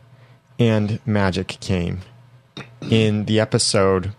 and 0.59 1.01
magic 1.07 1.49
came 1.61 2.01
in 2.83 3.25
the 3.25 3.41
episode 3.41 4.13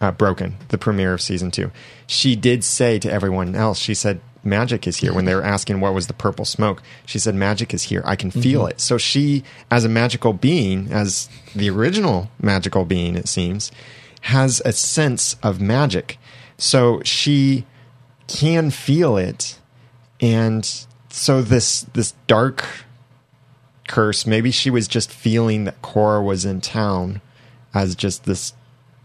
uh, 0.00 0.10
Broken, 0.10 0.56
the 0.68 0.78
premiere 0.78 1.14
of 1.14 1.20
season 1.20 1.50
two, 1.50 1.70
she 2.06 2.36
did 2.36 2.64
say 2.64 2.98
to 2.98 3.10
everyone 3.10 3.54
else, 3.54 3.78
she 3.78 3.94
said, 3.94 4.20
Magic 4.44 4.86
is 4.86 4.98
here. 4.98 5.12
When 5.12 5.24
they 5.24 5.34
were 5.34 5.42
asking 5.42 5.80
what 5.80 5.92
was 5.92 6.06
the 6.06 6.12
purple 6.12 6.44
smoke, 6.44 6.82
she 7.04 7.18
said, 7.18 7.34
Magic 7.34 7.74
is 7.74 7.84
here. 7.84 8.02
I 8.04 8.14
can 8.14 8.30
feel 8.30 8.66
it. 8.66 8.80
So 8.80 8.96
she, 8.96 9.42
as 9.70 9.84
a 9.84 9.88
magical 9.88 10.32
being, 10.32 10.92
as 10.92 11.28
the 11.54 11.68
original 11.68 12.30
magical 12.40 12.84
being, 12.84 13.16
it 13.16 13.26
seems, 13.26 13.72
has 14.22 14.62
a 14.64 14.72
sense 14.72 15.34
of 15.42 15.60
magic. 15.60 16.18
So 16.58 17.02
she 17.04 17.66
can 18.28 18.70
feel 18.70 19.16
it. 19.16 19.58
And 20.20 20.86
so 21.10 21.42
this 21.42 21.82
this 21.92 22.14
dark 22.26 22.64
curse. 23.88 24.26
Maybe 24.26 24.50
she 24.50 24.70
was 24.70 24.88
just 24.88 25.10
feeling 25.10 25.64
that 25.64 25.80
Cora 25.82 26.22
was 26.22 26.44
in 26.44 26.60
town 26.60 27.20
as 27.76 27.94
just 27.94 28.24
this 28.24 28.52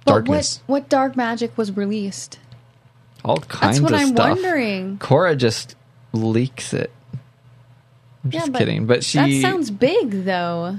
But 0.06 0.12
darkness. 0.26 0.62
what 0.66 0.82
what 0.84 0.90
dark 0.90 1.16
magic 1.16 1.58
was 1.58 1.76
released? 1.76 2.40
All 3.24 3.38
kinds 3.38 3.80
That's 3.80 3.82
what 3.82 3.94
of 3.94 4.00
I'm 4.00 4.08
stuff. 4.16 4.30
wondering. 4.42 4.98
Cora 4.98 5.36
just 5.36 5.76
leaks 6.14 6.74
it. 6.74 6.92
I'm 8.24 8.32
just 8.32 8.48
yeah, 8.48 8.52
but 8.52 8.60
kidding. 8.60 8.86
But 8.88 9.04
she 9.04 9.18
that 9.20 9.42
sounds 9.42 9.72
big 9.72 10.26
though, 10.26 10.78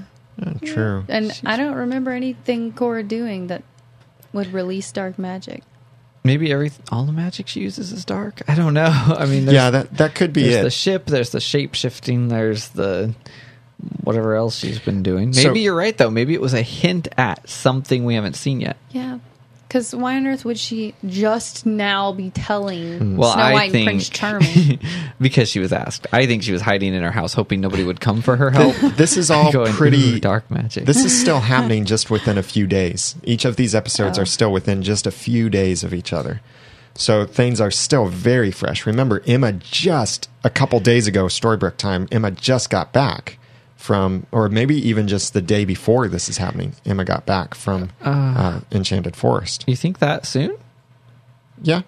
true. 0.63 1.05
and 1.09 1.39
I 1.45 1.57
don't 1.57 1.75
remember 1.75 2.11
anything 2.11 2.71
Cora 2.73 3.03
doing 3.03 3.47
that 3.47 3.63
would 4.33 4.51
release 4.53 4.91
dark 4.91 5.19
magic. 5.19 5.63
maybe 6.23 6.51
every 6.51 6.71
all 6.91 7.03
the 7.05 7.11
magic 7.11 7.47
she 7.47 7.59
uses 7.61 7.91
is 7.91 8.03
dark. 8.05 8.41
I 8.47 8.55
don't 8.55 8.73
know. 8.73 8.85
I 9.17 9.25
mean, 9.25 9.45
Yeah, 9.47 9.69
that 9.71 9.97
that 9.97 10.15
could 10.15 10.31
be 10.33 10.43
there's 10.43 10.55
it. 10.57 10.63
the 10.63 10.71
ship. 10.71 11.05
There's 11.05 11.29
the 11.31 11.41
shape 11.41 11.75
shifting. 11.75 12.27
There's 12.29 12.69
the 12.69 13.13
whatever 14.03 14.35
else 14.35 14.57
she's 14.57 14.79
been 14.79 15.03
doing. 15.03 15.33
So- 15.33 15.47
Maybe 15.47 15.61
you're 15.61 15.75
right 15.75 15.97
though. 15.97 16.09
Maybe 16.09 16.33
it 16.33 16.41
was 16.41 16.53
a 16.53 16.61
hint 16.61 17.07
at 17.17 17.47
something 17.49 18.05
we 18.05 18.15
haven't 18.15 18.35
seen 18.35 18.61
yet. 18.61 18.77
Yeah. 18.91 19.19
Because 19.67 19.95
why 19.95 20.17
on 20.17 20.27
earth 20.27 20.45
would 20.45 20.59
she 20.59 20.93
just 21.07 21.65
now 21.65 22.11
be 22.11 22.29
telling 22.29 22.99
Hmm. 22.99 23.17
Well, 23.17 23.33
Snow 23.33 23.41
I 23.41 23.53
White 23.53 23.71
think 23.71 23.87
and 23.89 23.95
Prince 23.97 24.09
Charming? 24.09 24.79
because 25.19 25.49
she 25.49 25.59
was 25.59 25.73
asked. 25.73 26.05
I 26.13 26.27
think 26.27 26.43
she 26.43 26.51
was 26.51 26.61
hiding 26.61 26.93
in 26.93 27.01
her 27.01 27.09
house, 27.09 27.33
hoping 27.33 27.59
nobody 27.59 27.83
would 27.83 27.99
come 27.99 28.21
for 28.21 28.35
her 28.35 28.51
help. 28.51 28.75
this 28.97 29.17
is 29.17 29.31
all 29.31 29.51
Going, 29.51 29.73
pretty 29.73 30.19
dark 30.19 30.51
magic. 30.51 30.85
This 30.85 31.03
is 31.03 31.19
still 31.19 31.39
happening 31.53 31.85
just 31.85 32.11
within 32.11 32.37
a 32.37 32.43
few 32.43 32.67
days. 32.67 33.15
Each 33.23 33.45
of 33.45 33.55
these 33.55 33.73
episodes 33.73 34.19
Oh. 34.19 34.21
are 34.21 34.25
still 34.25 34.51
within 34.51 34.83
just 34.83 35.07
a 35.07 35.11
few 35.11 35.49
days 35.49 35.83
of 35.83 35.91
each 35.91 36.13
other. 36.13 36.41
So 36.93 37.25
things 37.25 37.59
are 37.59 37.71
still 37.71 38.05
very 38.05 38.51
fresh. 38.51 38.85
Remember, 38.85 39.23
Emma 39.25 39.53
just 39.53 40.29
a 40.43 40.51
couple 40.51 40.79
days 40.81 41.07
ago, 41.07 41.25
Storybrooke 41.25 41.77
time, 41.77 42.07
Emma 42.11 42.29
just 42.29 42.69
got 42.69 42.93
back 42.93 43.39
from, 43.83 44.25
or 44.31 44.47
maybe 44.47 44.75
even 44.87 45.09
just 45.09 45.33
the 45.33 45.41
day 45.41 45.65
before 45.65 46.07
this 46.07 46.29
is 46.29 46.37
happening, 46.37 46.73
Emma 46.85 47.03
got 47.03 47.25
back 47.25 47.53
from 47.53 47.89
uh, 48.01 48.61
Enchanted 48.71 49.13
Forest. 49.13 49.65
you 49.67 49.75
think 49.75 49.99
that 49.99 50.25
soon? 50.25 50.55
Yeah. 51.61 51.81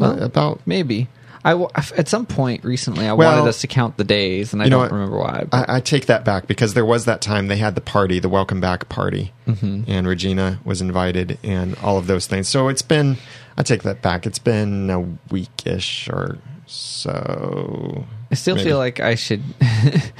Uh, 0.00 0.16
about 0.20 0.60
Maybe. 0.66 1.06
I 1.44 1.50
w- 1.50 1.68
at 1.74 2.08
some 2.08 2.24
point 2.24 2.64
recently, 2.64 3.06
I 3.06 3.12
Well, 3.12 3.30
wanted 3.36 3.46
us 3.50 3.60
to 3.60 3.66
count 3.66 3.98
the 3.98 4.04
days, 4.04 4.54
and 4.54 4.62
I 4.62 4.70
don't 4.70 4.80
what? 4.80 4.90
remember 4.92 5.18
why. 5.18 5.44
but- 5.50 5.68
I, 5.68 5.76
I 5.76 5.80
take 5.80 6.06
that 6.06 6.24
back 6.24 6.46
because 6.46 6.72
there 6.72 6.86
was 6.86 7.04
that 7.04 7.20
time 7.20 7.48
they 7.48 7.58
had 7.58 7.74
the 7.74 7.82
party, 7.82 8.18
the 8.20 8.30
welcome 8.30 8.62
back 8.62 8.88
party, 8.88 9.34
Mm-hmm. 9.46 9.82
and 9.86 10.08
Regina 10.08 10.60
was 10.64 10.80
invited, 10.80 11.38
and 11.44 11.76
all 11.82 11.98
of 11.98 12.06
those 12.06 12.26
things. 12.26 12.48
So 12.48 12.68
it's 12.68 12.80
been, 12.80 13.18
I 13.58 13.62
take 13.62 13.82
that 13.82 14.00
back. 14.00 14.24
It's 14.26 14.38
been 14.38 14.88
a 14.88 15.02
weekish 15.30 16.08
or 16.10 16.38
so. 16.66 18.06
I 18.30 18.34
still 18.34 18.56
maybe. 18.56 18.70
feel 18.70 18.78
like 18.78 19.00
I 19.00 19.14
should 19.14 19.42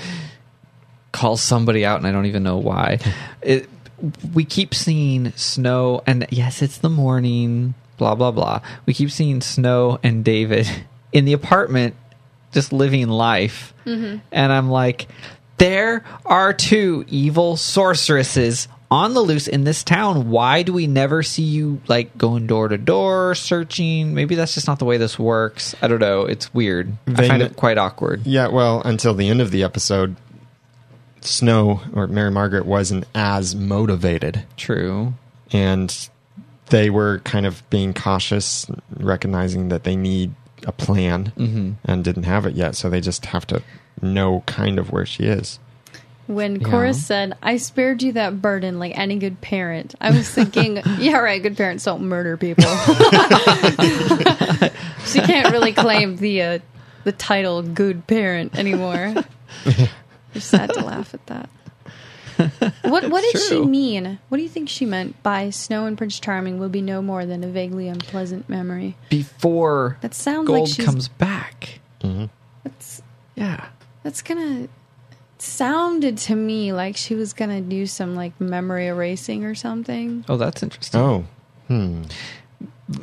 call 1.14 1.36
somebody 1.36 1.86
out, 1.86 1.98
and 1.98 2.06
I 2.06 2.12
don't 2.12 2.26
even 2.26 2.42
know 2.42 2.58
why. 2.58 2.98
It, 3.42 3.68
we 4.32 4.46
keep 4.46 4.74
seeing 4.74 5.30
snow, 5.32 6.02
and 6.06 6.26
yes, 6.30 6.62
it's 6.62 6.78
the 6.78 6.88
morning. 6.88 7.74
Blah 7.98 8.14
blah 8.14 8.30
blah. 8.30 8.62
We 8.86 8.94
keep 8.94 9.10
seeing 9.10 9.42
Snow 9.42 9.98
and 10.02 10.24
David 10.24 10.66
in 11.12 11.26
the 11.26 11.34
apartment, 11.34 11.94
just 12.52 12.72
living 12.72 13.08
life, 13.08 13.74
mm-hmm. 13.84 14.18
and 14.32 14.52
I'm 14.52 14.70
like, 14.70 15.08
there 15.58 16.04
are 16.24 16.54
two 16.54 17.04
evil 17.06 17.56
sorceresses 17.58 18.66
on 18.90 19.12
the 19.12 19.20
loose 19.20 19.46
in 19.46 19.64
this 19.64 19.84
town. 19.84 20.30
Why 20.30 20.62
do 20.62 20.72
we 20.72 20.86
never 20.86 21.22
see 21.22 21.42
you 21.42 21.80
like 21.86 22.16
going 22.16 22.46
door 22.46 22.68
to 22.68 22.78
door 22.78 23.34
searching? 23.34 24.14
Maybe 24.14 24.36
that's 24.36 24.54
just 24.54 24.66
not 24.66 24.78
the 24.78 24.84
way 24.86 24.96
this 24.96 25.18
works. 25.18 25.74
I 25.82 25.88
don't 25.88 26.00
know. 26.00 26.22
It's 26.22 26.54
weird. 26.54 26.96
I 27.08 27.28
find 27.28 27.42
They- 27.42 27.46
it 27.46 27.56
quite 27.56 27.76
awkward. 27.76 28.26
Yeah, 28.26 28.48
well, 28.48 28.80
until 28.84 29.12
the 29.12 29.28
end 29.28 29.40
of 29.40 29.50
the 29.50 29.62
episode, 29.62 30.16
Snow 31.24 31.80
or 31.92 32.06
Mary 32.06 32.30
Margaret 32.30 32.66
wasn't 32.66 33.04
as 33.14 33.54
motivated, 33.54 34.44
True. 34.56 35.14
and 35.52 36.08
they 36.70 36.90
were 36.90 37.20
kind 37.24 37.46
of 37.46 37.68
being 37.70 37.92
cautious, 37.94 38.66
recognizing 38.96 39.68
that 39.70 39.84
they 39.84 39.96
need 39.96 40.34
a 40.66 40.72
plan 40.72 41.32
Mm-hmm. 41.36 41.72
and 41.84 42.04
didn't 42.04 42.22
have 42.24 42.46
it 42.46 42.54
yet. 42.54 42.74
So 42.76 42.88
they 42.88 43.00
just 43.00 43.26
have 43.26 43.46
to 43.48 43.62
know 44.00 44.42
kind 44.46 44.78
of 44.78 44.90
where 44.92 45.04
she 45.06 45.24
is. 45.24 45.58
When 46.26 46.58
Yeah. 46.60 46.68
Cora 46.70 46.94
said, 46.94 47.36
I 47.42 47.58
spared 47.58 48.02
you 48.02 48.12
that 48.12 48.40
burden 48.40 48.78
like 48.78 48.96
any 48.98 49.16
good 49.16 49.42
parent, 49.42 49.94
I 50.00 50.10
was 50.10 50.26
thinking, 50.30 50.80
yeah, 50.98 51.18
right, 51.18 51.42
good 51.42 51.54
parents 51.56 51.84
don't 51.84 52.02
murder 52.08 52.38
people. 52.38 52.64
she 55.04 55.20
can't 55.20 55.52
really 55.52 55.72
claim 55.72 56.16
the 56.16 56.42
uh, 56.42 56.58
the 57.04 57.12
title 57.12 57.62
good 57.62 58.06
parent 58.06 58.58
anymore. 58.58 59.14
Just 60.34 60.52
had 60.52 60.72
to 60.74 60.84
laugh 60.84 61.14
at 61.14 61.24
that. 61.26 61.48
What 62.82 63.08
what 63.10 63.22
did 63.22 63.40
she 63.42 63.48
true. 63.50 63.64
mean? 63.64 64.18
What 64.28 64.38
do 64.38 64.42
you 64.42 64.48
think 64.48 64.68
she 64.68 64.84
meant 64.84 65.22
by 65.22 65.50
Snow 65.50 65.86
and 65.86 65.96
Prince 65.96 66.18
Charming 66.18 66.58
will 66.58 66.68
be 66.68 66.82
no 66.82 67.00
more 67.00 67.24
than 67.24 67.44
a 67.44 67.46
vaguely 67.46 67.86
unpleasant 67.86 68.48
memory? 68.48 68.96
Before 69.08 69.98
That 70.00 70.14
sounds 70.14 70.48
gold 70.48 70.58
like 70.60 70.68
she's 70.74 70.84
comes 70.84 71.06
back. 71.08 71.78
that's 72.64 73.02
Yeah. 73.36 73.66
that's 74.02 74.20
gonna 74.20 74.66
sounded 75.38 76.16
to 76.18 76.34
me 76.34 76.72
like 76.72 76.96
she 76.96 77.14
was 77.14 77.32
gonna 77.32 77.60
do 77.60 77.86
some 77.86 78.16
like 78.16 78.38
memory 78.40 78.88
erasing 78.88 79.44
or 79.44 79.54
something. 79.54 80.24
Oh, 80.28 80.36
that's 80.36 80.60
interesting. 80.62 81.00
Oh, 81.00 81.24
hmm. 81.68 82.02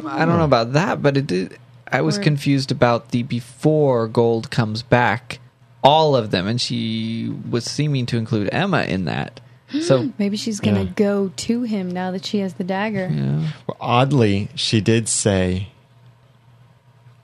I 0.06 0.26
don't 0.26 0.38
know 0.38 0.44
about 0.46 0.74
that, 0.74 1.02
but 1.02 1.16
it 1.18 1.28
did. 1.28 1.58
I 1.92 2.02
was 2.02 2.18
Or- 2.18 2.22
confused 2.22 2.72
about 2.72 3.10
the 3.12 3.24
before 3.24 4.08
Gold 4.08 4.52
comes 4.52 4.82
back, 4.82 5.40
all 5.84 6.16
of 6.16 6.32
them, 6.32 6.48
and 6.48 6.60
she 6.62 7.34
was 7.50 7.66
seeming 7.66 8.06
to 8.08 8.18
include 8.18 8.50
Emma 8.52 8.84
in 8.84 9.06
that. 9.06 9.40
So, 9.82 10.12
Maybe 10.20 10.38
she's 10.38 10.60
gonna 10.60 10.84
Yeah. 10.84 10.90
go 10.96 11.32
to 11.36 11.62
him 11.64 11.90
now 11.92 12.12
that 12.12 12.26
she 12.26 12.40
has 12.40 12.54
the 12.56 12.64
dagger. 12.64 13.10
yeah. 13.12 13.52
Well, 13.68 13.78
oddly, 13.80 14.50
she 14.56 14.82
did 14.82 15.08
say 15.10 15.70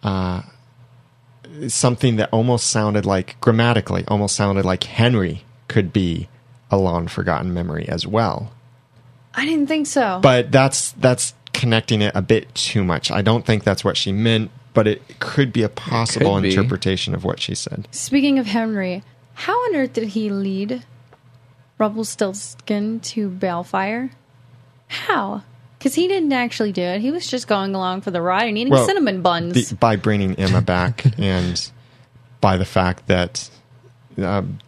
uh, 0.03 0.41
something 1.67 2.15
that 2.17 2.29
almost 2.31 2.67
sounded 2.67 3.05
like, 3.05 3.39
grammatically, 3.41 4.03
almost 4.07 4.35
sounded 4.35 4.65
like 4.65 4.83
Henry 4.83 5.43
could 5.67 5.91
be 5.91 6.29
a 6.71 6.77
long 6.77 7.07
forgotten 7.07 7.53
memory 7.53 7.87
as 7.89 8.05
well. 8.05 8.51
I 9.33 9.45
didn't 9.45 9.67
think 9.67 9.87
so. 9.87 10.19
But 10.21 10.51
that's 10.51 10.91
that's 10.93 11.33
connecting 11.53 12.01
it 12.01 12.11
a 12.15 12.21
bit 12.21 12.53
too 12.55 12.83
much. 12.83 13.11
I 13.11 13.21
don't 13.21 13.45
think 13.45 13.63
that's 13.63 13.83
what 13.83 13.97
she 13.97 14.11
meant, 14.11 14.51
but 14.77 14.85
it 14.85 15.01
could 15.17 15.51
be 15.51 15.63
a 15.63 15.69
possible 15.69 16.39
be. 16.39 16.49
interpretation 16.49 17.15
of 17.15 17.23
what 17.23 17.39
she 17.39 17.55
said. 17.55 17.87
Speaking 17.89 18.37
of 18.37 18.45
Henry, 18.45 19.01
how 19.33 19.53
on 19.53 19.75
earth 19.75 19.93
did 19.93 20.09
he 20.09 20.29
lead 20.29 20.85
Rumpelstiltskin 21.79 22.99
to 22.99 23.27
Baelfire? 23.27 24.11
How? 24.85 25.41
Because 25.79 25.95
he 25.95 26.07
didn't 26.07 26.31
actually 26.31 26.73
do 26.73 26.83
it. 26.83 27.01
He 27.01 27.09
was 27.09 27.25
just 27.25 27.47
going 27.47 27.73
along 27.73 28.01
for 28.01 28.11
the 28.11 28.21
ride 28.21 28.49
and 28.49 28.55
eating 28.59 28.71
Well, 28.71 28.85
cinnamon 28.85 29.23
buns. 29.23 29.69
The, 29.69 29.75
by 29.77 29.95
bringing 29.95 30.35
Emma 30.35 30.61
back 30.61 31.07
and 31.17 31.71
by 32.39 32.57
the 32.57 32.63
fact 32.63 33.07
that 33.07 33.49
um, 34.19 34.59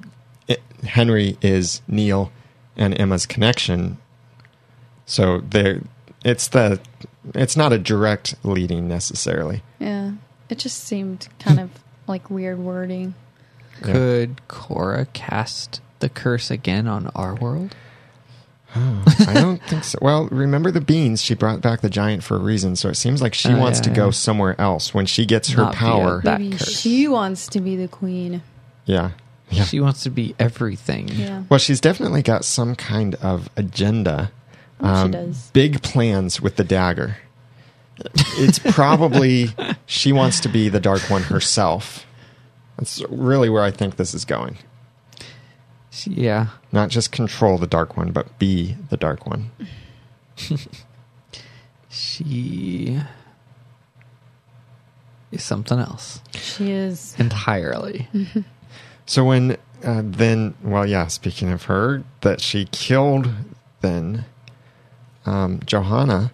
it, 0.47 0.60
Henry 0.84 1.38
is 1.43 1.84
Neal 1.88 2.32
and 2.76 2.99
Emma's 2.99 3.28
connection. 3.28 3.99
So 5.05 5.41
there, 5.41 5.84
it's 6.26 6.47
the 6.47 6.80
it's 7.36 7.55
not 7.55 7.72
a 7.72 7.78
direct 7.78 8.34
leading 8.41 8.88
necessarily. 8.88 9.62
Yeah. 9.80 10.12
It 10.50 10.58
just 10.60 10.84
seemed 10.84 11.28
kind 11.40 11.60
of 11.60 11.70
like 12.08 12.30
weird 12.30 12.60
wording. 12.60 13.14
Could 13.82 14.48
Cora 14.48 15.06
cast 15.14 15.80
the 16.00 16.10
curse 16.10 16.50
again 16.52 16.88
on 16.88 17.08
our 17.16 17.36
world? 17.36 17.76
I 18.76 19.32
don't 19.34 19.62
think 19.64 19.84
so. 19.84 19.98
Well, 20.02 20.28
remember 20.28 20.70
the 20.70 20.82
beans? 20.82 21.22
She 21.24 21.34
brought 21.34 21.62
back 21.62 21.82
the 21.82 21.90
giant 21.90 22.24
for 22.24 22.36
a 22.36 22.40
reason, 22.40 22.76
so 22.76 22.90
it 22.90 22.96
seems 22.96 23.20
like 23.22 23.34
she 23.34 23.50
Oh, 23.50 23.58
wants 23.58 23.80
yeah, 23.80 23.84
to 23.86 23.90
go 23.92 24.12
somewhere 24.12 24.60
else 24.62 24.94
when 24.94 25.06
she 25.08 25.26
gets 25.26 25.50
her 25.50 25.64
Not 25.64 25.74
via 25.76 25.80
power. 25.80 26.22
that 26.24 26.40
Maybe 26.40 26.58
curse. 26.58 26.80
she 26.80 27.08
wants 27.08 27.48
to 27.48 27.62
be 27.62 27.76
the 27.76 27.88
queen. 27.88 28.44
yeah, 28.86 29.12
yeah. 29.50 29.64
She 29.64 29.80
wants 29.80 30.04
to 30.04 30.12
be 30.12 30.36
everything. 30.38 31.08
Yeah. 31.08 31.44
Well, 31.50 31.58
she's 31.60 31.82
definitely 31.82 32.22
got 32.22 32.46
some 32.46 32.76
kind 32.76 33.16
of 33.16 33.50
agenda. 33.58 34.32
Oh, 34.82 34.86
she 34.86 35.02
um, 35.06 35.12
does. 35.12 35.50
Big 35.52 35.82
plans 35.82 36.40
with 36.40 36.56
the 36.56 36.64
dagger. 36.64 37.18
It's 38.38 38.60
probably 38.60 39.48
she 39.90 40.14
wants 40.14 40.40
to 40.42 40.48
be 40.48 40.70
the 40.70 40.80
Dark 40.80 41.10
One 41.10 41.24
herself. 41.24 42.06
That's 42.78 43.02
really 43.10 43.50
where 43.50 43.64
I 43.64 43.72
think 43.72 43.96
this 43.96 44.14
is 44.14 44.24
going. 44.24 44.58
Yeah. 46.06 46.48
Not 46.72 46.90
just 46.90 47.12
control 47.12 47.58
the 47.58 47.66
Dark 47.68 47.98
One, 47.98 48.12
but 48.12 48.38
be 48.38 48.78
the 48.90 48.98
Dark 48.98 49.26
One. 49.26 49.50
She 51.92 53.00
is 55.32 55.44
something 55.44 55.80
else 55.80 56.22
She 56.36 56.72
is. 56.72 57.16
entirely. 57.18 58.08
So 59.08 59.26
when 59.26 59.58
uh, 59.84 60.04
then, 60.06 60.54
well, 60.62 60.86
yeah. 60.86 61.08
Speaking 61.08 61.52
of 61.52 61.64
her, 61.64 62.04
that 62.22 62.42
she 62.42 62.66
killed 62.66 63.28
then 63.82 64.26
um, 65.26 65.62
Johanna, 65.66 66.32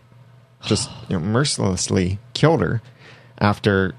just 0.62 0.90
you 1.08 1.18
know, 1.18 1.26
mercilessly 1.26 2.20
killed 2.34 2.60
her 2.60 2.82
after 3.40 3.96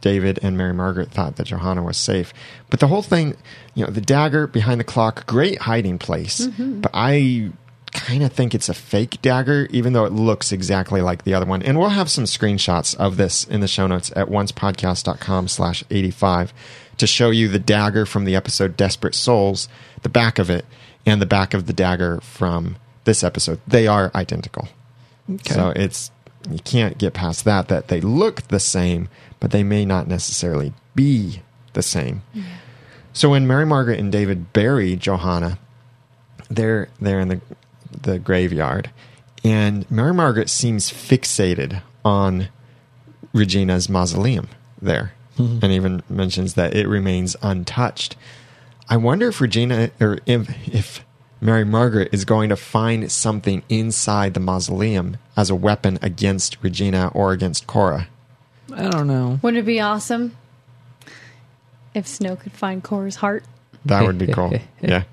David 0.00 0.38
and 0.42 0.56
Mary 0.56 0.72
Margaret 0.72 1.10
thought 1.10 1.36
that 1.36 1.46
Johanna 1.46 1.82
was 1.82 1.96
safe. 1.96 2.32
But 2.70 2.80
the 2.80 2.86
whole 2.86 3.02
thing, 3.02 3.36
you 3.74 3.84
know, 3.84 3.90
the 3.90 4.00
dagger 4.00 4.46
behind 4.46 4.80
the 4.80 4.84
clock, 4.84 5.26
great 5.26 5.62
hiding 5.62 5.98
place. 5.98 6.46
Mm-hmm. 6.46 6.80
But 6.80 6.92
I 6.94 7.50
kind 7.92 8.22
of 8.22 8.32
think 8.32 8.54
it's 8.54 8.68
a 8.68 8.74
fake 8.74 9.20
dagger, 9.20 9.66
even 9.70 9.92
though 9.92 10.04
it 10.04 10.12
looks 10.12 10.52
exactly 10.52 11.00
like 11.00 11.24
the 11.24 11.34
other 11.34 11.46
one. 11.46 11.62
And 11.62 11.78
we'll 11.78 11.90
have 11.90 12.10
some 12.10 12.24
screenshots 12.24 12.96
of 12.96 13.16
this 13.16 13.44
in 13.44 13.60
the 13.60 13.68
show 13.68 13.86
notes 13.86 14.12
at 14.16 14.28
oncepodcast.com 14.28 15.48
slash 15.48 15.84
85 15.90 16.52
to 16.98 17.06
show 17.06 17.30
you 17.30 17.48
the 17.48 17.58
dagger 17.58 18.06
from 18.06 18.24
the 18.24 18.36
episode 18.36 18.76
Desperate 18.76 19.14
Souls, 19.14 19.68
the 20.02 20.08
back 20.08 20.38
of 20.38 20.50
it, 20.50 20.64
and 21.04 21.20
the 21.20 21.26
back 21.26 21.54
of 21.54 21.66
the 21.66 21.72
dagger 21.72 22.20
from 22.20 22.76
this 23.04 23.24
episode. 23.24 23.60
They 23.66 23.86
are 23.86 24.10
identical. 24.14 24.68
Okay. 25.28 25.54
So 25.54 25.70
it's 25.70 26.10
you 26.48 26.58
can't 26.58 26.98
get 26.98 27.12
past 27.12 27.44
that 27.44 27.68
that 27.68 27.88
they 27.88 28.00
look 28.00 28.42
the 28.48 28.60
same, 28.60 29.08
but 29.38 29.50
they 29.50 29.62
may 29.62 29.84
not 29.84 30.08
necessarily 30.08 30.72
be 30.94 31.42
the 31.72 31.82
same. 31.82 32.22
Mm-hmm. 32.34 32.48
So 33.12 33.30
when 33.30 33.46
Mary 33.46 33.66
Margaret 33.66 33.98
and 33.98 34.12
David 34.12 34.52
bury 34.52 34.96
Johanna, 34.96 35.58
they're 36.48 36.88
they're 37.00 37.20
in 37.20 37.28
the 37.28 37.40
the 38.02 38.18
graveyard, 38.18 38.90
and 39.44 39.90
Mary 39.90 40.14
Margaret 40.14 40.48
seems 40.48 40.90
fixated 40.90 41.82
on 42.04 42.48
Regina's 43.32 43.88
mausoleum 43.88 44.48
there, 44.80 45.12
mm-hmm. 45.36 45.58
and 45.62 45.72
even 45.72 46.02
mentions 46.08 46.54
that 46.54 46.74
it 46.74 46.88
remains 46.88 47.36
untouched. 47.42 48.16
I 48.88 48.96
wonder 48.96 49.28
if 49.28 49.40
Regina 49.40 49.90
or 50.00 50.18
if, 50.26 50.68
if 50.68 51.04
Mary 51.40 51.64
Margaret 51.64 52.10
is 52.12 52.24
going 52.24 52.50
to 52.50 52.56
find 52.56 53.10
something 53.10 53.62
inside 53.68 54.34
the 54.34 54.40
mausoleum 54.40 55.16
as 55.36 55.48
a 55.48 55.54
weapon 55.54 55.98
against 56.02 56.58
Regina 56.62 57.10
or 57.14 57.32
against 57.32 57.66
Cora. 57.66 58.08
I 58.74 58.88
don't 58.88 59.06
know. 59.06 59.40
Wouldn't 59.42 59.62
it 59.62 59.66
be 59.66 59.80
awesome 59.80 60.36
if 61.94 62.06
Snow 62.06 62.36
could 62.36 62.52
find 62.52 62.82
Cora's 62.84 63.16
heart? 63.16 63.44
That 63.86 64.04
would 64.04 64.18
be 64.18 64.26
cool. 64.26 64.52
Yeah. 64.80 65.04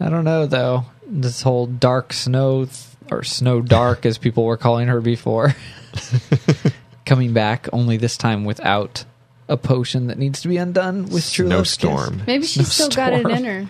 I 0.00 0.08
don't 0.08 0.24
know 0.24 0.46
though. 0.46 0.84
This 1.06 1.42
whole 1.42 1.66
dark 1.66 2.12
snow 2.12 2.64
th- 2.64 2.78
or 3.10 3.22
snow 3.22 3.60
dark 3.60 4.04
as 4.04 4.18
people 4.18 4.44
were 4.44 4.56
calling 4.56 4.88
her 4.88 5.00
before 5.00 5.54
coming 7.06 7.32
back 7.32 7.68
only 7.72 7.96
this 7.96 8.16
time 8.16 8.44
without 8.44 9.04
a 9.48 9.56
potion 9.56 10.08
that 10.08 10.18
needs 10.18 10.40
to 10.42 10.48
be 10.48 10.56
undone 10.56 11.04
with 11.08 11.30
true 11.30 11.46
love's 11.46 11.76
kiss. 11.76 11.88
Snowstorm. 11.90 12.22
Maybe 12.26 12.46
she's 12.46 12.72
still 12.72 12.88
got 12.88 13.12
it 13.12 13.28
in 13.28 13.44
her. 13.44 13.66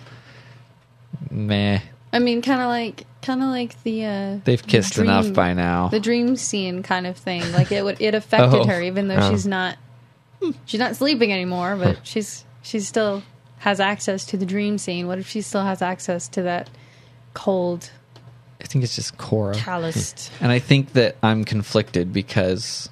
Meh. 1.35 1.79
I 2.13 2.19
mean, 2.19 2.41
kind 2.41 2.61
of 2.61 2.67
like, 2.67 3.05
kind 3.21 3.41
of 3.43 3.49
like 3.49 3.81
the 3.83 4.05
uh, 4.05 4.37
They've 4.45 4.65
kissed 4.65 4.93
dream- 4.93 5.09
enough 5.09 5.33
by 5.33 5.53
now. 5.53 5.89
the 5.89 5.99
dream 5.99 6.35
scene 6.37 6.81
kind 6.81 7.05
of 7.05 7.17
thing. 7.17 7.51
Like 7.51 7.71
it 7.71 7.83
would, 7.83 7.99
it 8.01 8.15
affected 8.15 8.61
Oh. 8.61 8.65
her, 8.65 8.81
even 8.81 9.07
though 9.09 9.17
Oh. 9.17 9.31
she's 9.31 9.45
not, 9.45 9.77
she's 10.65 10.79
not 10.79 10.95
sleeping 10.95 11.33
anymore. 11.33 11.75
But 11.75 11.99
she's 12.03 12.45
she 12.61 12.79
still 12.79 13.21
has 13.59 13.79
access 13.79 14.25
to 14.27 14.37
the 14.37 14.45
dream 14.45 14.77
scene. 14.77 15.07
What 15.07 15.19
if 15.19 15.27
she 15.27 15.41
still 15.41 15.63
has 15.63 15.81
access 15.81 16.27
to 16.29 16.43
that 16.43 16.69
cold, 17.33 17.91
I 18.61 18.65
think 18.67 18.83
it's 18.85 18.95
just 18.95 19.17
Cora. 19.17 19.53
calloused? 19.55 20.31
And 20.39 20.51
I 20.51 20.59
think 20.59 20.93
that 20.93 21.17
I'm 21.21 21.43
conflicted 21.43 22.13
because 22.13 22.89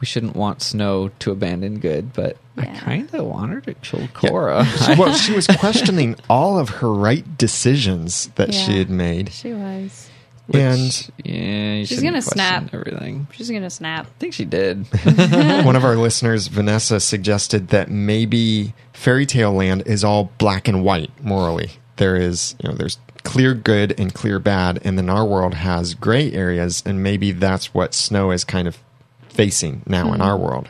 we 0.00 0.06
shouldn't 0.06 0.36
want 0.36 0.62
Snow 0.62 1.10
to 1.20 1.30
abandon 1.30 1.78
good, 1.80 2.12
but 2.12 2.36
I 2.56 2.66
kind 2.66 3.12
of 3.14 3.24
want 3.26 3.52
her 3.52 3.60
to 3.62 3.74
kill 3.74 4.00
Yeah. 4.00 4.06
Cora. 4.12 4.66
well, 4.98 5.14
she 5.14 5.32
was 5.32 5.46
questioning 5.58 6.16
all 6.28 6.58
of 6.58 6.68
her 6.68 6.92
right 6.92 7.38
decisions 7.38 8.28
that 8.36 8.52
she 8.54 8.78
had 8.78 8.90
made. 8.90 9.32
She 9.32 9.52
was. 9.52 10.08
Which, 10.48 10.60
And- 10.62 11.10
yeah, 11.24 11.74
you 11.74 11.86
She's 11.86 12.02
gonna 12.02 12.22
snap. 12.22 12.72
everything. 12.72 13.26
She's 13.32 13.50
gonna 13.50 13.68
snap. 13.70 14.06
I 14.06 14.18
think 14.20 14.32
she 14.32 14.44
did. 14.44 14.86
One 15.64 15.74
of 15.74 15.84
our 15.84 15.96
listeners, 15.96 16.46
Vanessa, 16.46 17.00
suggested 17.00 17.68
that 17.68 17.90
maybe 17.90 18.72
Fairy 18.92 19.26
Tale 19.26 19.52
Land 19.52 19.82
is 19.86 20.04
all 20.04 20.30
black 20.38 20.68
and 20.68 20.84
white 20.84 21.10
morally. 21.24 21.70
There 21.96 22.14
is, 22.14 22.54
you 22.62 22.68
know, 22.68 22.76
there's 22.76 22.98
clear 23.24 23.54
good 23.54 23.98
and 23.98 24.14
clear 24.14 24.38
bad, 24.38 24.78
and 24.84 24.96
then 24.96 25.10
our 25.10 25.24
world 25.24 25.54
has 25.54 25.94
gray 25.94 26.30
areas, 26.32 26.80
and 26.86 27.02
maybe 27.02 27.32
that's 27.32 27.74
what 27.74 27.92
Snow 27.92 28.30
is 28.30 28.44
kind 28.44 28.68
of 28.68 28.78
facing 29.36 29.82
now 29.86 30.12
in 30.12 30.20
our 30.20 30.36
world. 30.36 30.68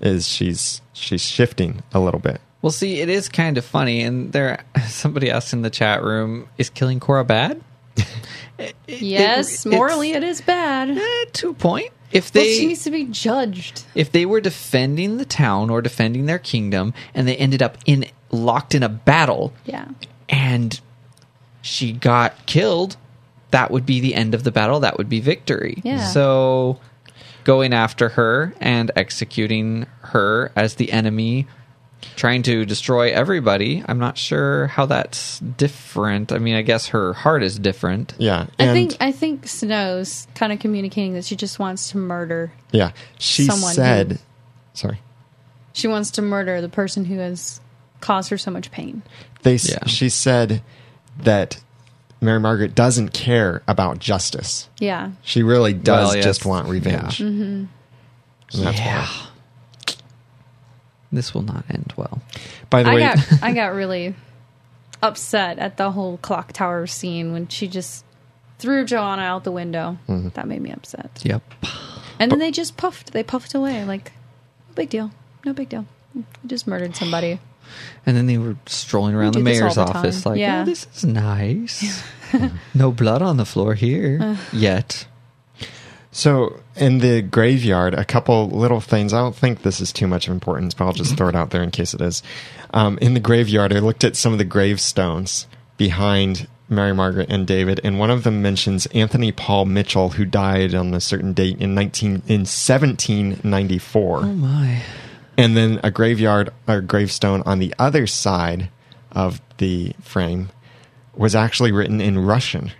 Is 0.00 0.28
she's 0.28 0.80
she's 0.92 1.22
shifting 1.22 1.82
a 1.92 1.98
little 2.00 2.20
bit. 2.20 2.40
well, 2.62 2.70
see, 2.70 3.00
it 3.00 3.08
is 3.08 3.28
kind 3.28 3.58
of 3.58 3.64
funny, 3.64 4.02
and 4.02 4.32
there 4.32 4.62
somebody 4.88 5.30
asked 5.30 5.52
in 5.52 5.62
the 5.62 5.70
chat 5.70 6.02
room, 6.04 6.48
"Is 6.58 6.70
killing 6.70 7.00
Cora 7.00 7.24
bad?" 7.24 7.60
It- 8.58 8.74
it- 8.88 9.02
Yes, 9.02 9.64
it's- 9.64 9.66
morally, 9.66 10.12
it 10.12 10.24
is 10.24 10.40
bad. 10.40 10.90
eh, 10.90 11.24
to 11.34 11.50
a 11.50 11.54
point. 11.54 11.90
If 12.10 12.32
Well, 12.34 12.42
they 12.42 12.54
she 12.58 12.66
needs 12.66 12.82
to 12.84 12.90
be 12.90 13.04
judged. 13.04 13.82
if 13.94 14.10
they 14.10 14.24
were 14.26 14.40
defending 14.40 15.16
the 15.18 15.24
town 15.24 15.68
or 15.70 15.80
defending 15.82 16.26
their 16.26 16.38
kingdom, 16.40 16.92
and 17.14 17.28
they 17.28 17.36
ended 17.36 17.62
up 17.62 17.78
in 17.86 18.06
locked 18.32 18.74
in 18.74 18.82
a 18.82 18.88
battle, 18.88 19.52
Yeah. 19.64 19.84
and 20.28 20.80
she 21.62 21.92
got 21.92 22.46
killed, 22.46 22.96
that 23.52 23.70
would 23.70 23.86
be 23.86 24.00
the 24.00 24.14
end 24.14 24.34
of 24.34 24.42
the 24.44 24.50
battle. 24.50 24.80
That 24.80 24.96
would 24.98 25.08
be 25.08 25.20
victory. 25.20 25.80
Yeah. 25.84 26.04
So 26.06 26.78
going 27.48 27.72
after 27.72 28.10
her 28.10 28.52
and 28.60 28.90
executing 28.94 29.86
her 30.02 30.52
as 30.54 30.74
the 30.74 30.92
enemy 30.92 31.46
trying 32.14 32.42
to 32.42 32.66
destroy 32.66 33.10
everybody. 33.10 33.82
I'm 33.88 33.98
not 33.98 34.18
sure 34.18 34.66
how 34.66 34.84
that's 34.84 35.38
different. 35.40 36.30
I 36.30 36.36
mean, 36.38 36.54
I 36.56 36.60
guess 36.62 36.88
her 36.88 37.14
heart 37.14 37.42
is 37.42 37.58
different. 37.58 38.12
Yeah, 38.18 38.48
I 38.58 38.66
think 38.74 38.96
I 39.00 39.12
think 39.12 39.48
Snow's 39.48 40.28
kind 40.34 40.52
of 40.52 40.58
communicating 40.58 41.14
that 41.14 41.24
she 41.24 41.36
just 41.36 41.58
wants 41.58 41.90
to 41.92 41.96
murder. 41.96 42.52
yeah, 42.70 42.92
she 43.18 43.44
someone 43.46 43.72
said, 43.72 44.12
who- 44.12 44.18
sorry. 44.74 45.00
She 45.72 45.88
wants 45.88 46.10
to 46.12 46.22
murder 46.22 46.60
the 46.60 46.68
person 46.68 47.06
who 47.06 47.16
has 47.18 47.62
caused 48.02 48.28
her 48.28 48.36
so 48.36 48.50
much 48.50 48.70
pain. 48.70 49.00
They 49.42 49.54
Yeah. 49.56 49.86
she 49.86 50.10
said 50.10 50.60
that 51.22 51.60
Mary 52.20 52.40
Margaret 52.40 52.74
doesn't 52.74 53.10
care 53.10 53.62
about 53.68 53.98
justice. 53.98 54.68
Yeah. 54.78 55.12
She 55.22 55.42
really 55.42 55.72
does 55.72 56.08
Well, 56.08 56.16
yes. 56.16 56.24
just 56.24 56.44
want 56.44 56.68
revenge. 56.68 57.20
Yeah. 57.20 57.26
And 57.26 57.68
that's 58.52 58.78
yeah. 58.78 59.06
why. 59.06 59.28
This 61.10 61.32
will 61.32 61.42
not 61.42 61.64
end 61.70 61.92
well. 61.96 62.20
By 62.70 62.82
the 62.82 62.90
I 62.90 62.94
way, 62.94 63.00
got 63.00 63.18
I 63.42 63.52
got 63.52 63.74
really 63.74 64.14
upset 65.02 65.58
at 65.58 65.76
the 65.76 65.90
whole 65.92 66.18
clock 66.18 66.52
tower 66.52 66.86
scene 66.86 67.32
when 67.32 67.48
she 67.48 67.66
just 67.68 68.04
threw 68.58 68.84
Johanna 68.84 69.22
out 69.22 69.44
the 69.44 69.52
window. 69.52 69.98
Mm-hmm. 70.08 70.30
That 70.30 70.46
made 70.48 70.60
me 70.60 70.70
upset. 70.70 71.20
Yep. 71.24 71.42
And 72.18 72.30
then 72.32 72.38
they 72.40 72.50
just 72.50 72.76
puffed. 72.76 73.12
They 73.12 73.22
puffed 73.22 73.54
away 73.54 73.84
like 73.84 74.12
no 74.68 74.74
big 74.74 74.90
deal. 74.90 75.10
No 75.46 75.52
big 75.52 75.68
deal. 75.68 75.86
We 76.14 76.24
just 76.46 76.66
murdered 76.66 76.96
somebody. 76.96 77.40
And 78.06 78.16
then 78.16 78.26
they 78.26 78.38
were 78.38 78.56
strolling 78.66 79.14
around 79.14 79.32
the 79.34 79.40
do 79.40 79.44
this 79.44 79.58
all 79.58 79.64
mayor's 79.64 79.74
the 79.76 79.82
office, 79.82 80.22
time. 80.22 80.32
like, 80.32 80.40
Yeah. 80.40 80.62
"Oh, 80.62 80.64
this 80.64 80.86
is 80.96 81.04
nice. 81.04 82.02
no 82.74 82.90
blood 82.92 83.22
on 83.22 83.36
the 83.36 83.44
floor 83.44 83.74
here 83.74 84.36
yet." 84.52 85.06
So 86.10 86.58
in 86.74 86.98
the 86.98 87.22
graveyard, 87.22 87.94
a 87.94 88.04
couple 88.04 88.48
little 88.48 88.80
things. 88.80 89.12
I 89.12 89.18
don't 89.20 89.36
think 89.36 89.62
this 89.62 89.80
is 89.80 89.92
too 89.92 90.06
much 90.06 90.26
of 90.26 90.32
importance, 90.32 90.74
but 90.74 90.86
I'll 90.86 90.92
just 90.92 91.16
throw 91.16 91.28
it 91.28 91.36
out 91.36 91.50
there 91.50 91.62
in 91.62 91.70
case 91.70 91.94
it 91.94 92.00
is. 92.00 92.22
Um, 92.74 92.98
in 93.00 93.14
the 93.14 93.20
graveyard, 93.20 93.72
I 93.72 93.78
looked 93.78 94.04
at 94.04 94.16
some 94.16 94.32
of 94.32 94.38
the 94.38 94.44
gravestones 94.44 95.46
behind 95.76 96.48
Mary 96.68 96.92
Margaret 96.94 97.30
and 97.30 97.46
David, 97.46 97.80
and 97.84 97.98
one 97.98 98.10
of 98.10 98.24
them 98.24 98.42
mentions 98.42 98.86
Anthony 98.86 99.32
Paul 99.32 99.66
Mitchell, 99.66 100.10
who 100.10 100.24
died 100.24 100.74
on 100.74 100.92
a 100.92 101.00
certain 101.00 101.32
date 101.34 101.60
in 101.60 101.74
nineteen 101.74 102.22
in 102.26 102.44
seventeen 102.46 103.38
ninety 103.44 103.78
four. 103.78 104.18
Oh 104.18 104.32
my! 104.32 104.82
And 105.38 105.56
then 105.56 105.80
a 105.82 105.90
graveyard 105.90 106.50
a 106.66 106.82
gravestone 106.82 107.42
on 107.46 107.58
the 107.60 107.72
other 107.78 108.06
side 108.06 108.68
of 109.12 109.40
the 109.56 109.92
frame 110.02 110.50
was 111.16 111.34
actually 111.34 111.72
written 111.72 112.00
in 112.00 112.18
Russian. 112.18 112.72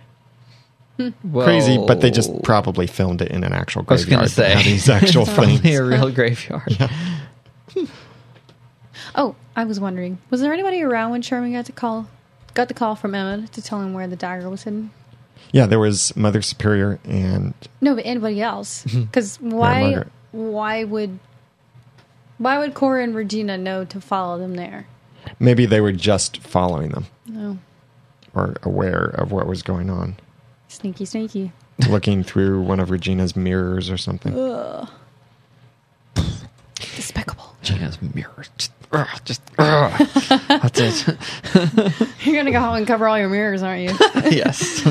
Hmm. 0.97 1.09
Crazy, 1.33 1.77
but 1.87 2.01
they 2.01 2.11
just 2.11 2.43
probably 2.43 2.85
filmed 2.85 3.21
it 3.21 3.31
in 3.31 3.43
an 3.45 3.53
actual 3.53 3.83
graveyard. 3.83 4.19
I 4.19 4.21
was 4.21 4.35
graveyard. 4.35 4.51
gonna 4.51 4.53
say 4.53 4.53
that 4.53 4.57
had 4.57 4.65
these 4.65 4.89
actual 4.89 5.25
things. 5.61 5.65
a 5.65 5.83
real 5.83 6.11
graveyard. 6.11 6.89
Oh, 9.15 9.35
I 9.55 9.63
was 9.63 9.79
wondering, 9.79 10.19
was 10.29 10.41
there 10.41 10.53
anybody 10.53 10.81
around 10.83 11.11
when 11.11 11.21
Charming 11.21 11.53
got 11.53 11.65
the 11.65 11.71
call 11.71 12.07
got 12.53 12.67
the 12.67 12.73
call 12.73 12.95
from 12.95 13.15
Emma 13.15 13.47
to 13.47 13.61
tell 13.61 13.81
him 13.81 13.93
where 13.93 14.07
the 14.07 14.15
dagger 14.15 14.49
was 14.49 14.63
hidden? 14.63 14.91
Yeah, 15.51 15.65
there 15.65 15.79
was 15.79 16.15
Mother 16.15 16.41
Superior 16.41 16.99
and 17.05 17.53
No, 17.81 17.95
but 17.95 18.05
anybody 18.05 18.41
else? 18.41 18.83
Mm-hmm. 18.85 19.01
Because 19.03 19.37
why? 19.37 20.03
Why 20.31 20.83
would? 20.83 21.17
Why 22.39 22.57
would 22.57 22.73
Cora 22.73 23.03
and 23.03 23.13
Regina 23.13 23.57
know 23.57 23.85
to 23.85 24.01
follow 24.01 24.39
them 24.39 24.55
there? 24.55 24.87
maybe 25.39 25.65
they 25.65 25.81
were 25.81 25.91
just 25.91 26.37
following 26.41 26.89
them 26.89 27.05
No, 27.27 27.57
or 28.33 28.55
aware 28.63 29.05
of 29.05 29.31
what 29.31 29.45
was 29.45 29.61
going 29.61 29.89
on, 29.89 30.15
sneaky, 30.69 31.05
sneaky. 31.05 31.51
looking 31.89 32.23
through 32.23 32.61
one 32.61 32.79
of 32.79 32.89
Regina's 32.89 33.35
mirrors 33.35 33.89
or 33.91 33.97
something. 33.97 34.33
Despicable. 36.95 37.55
Gina's 37.61 38.01
mirror. 38.01 38.45
Just, 38.57 38.71
ugh, 38.91 39.07
just 39.25 39.41
ugh. 39.57 40.07
that's 40.47 40.79
it. 40.79 41.17
You're 42.25 42.35
gonna 42.35 42.51
go 42.51 42.59
home 42.59 42.75
and 42.75 42.87
cover 42.87 43.07
all 43.07 43.17
your 43.17 43.29
mirrors, 43.29 43.61
aren't 43.61 43.81
you? 43.81 43.89
yes. 44.29 44.85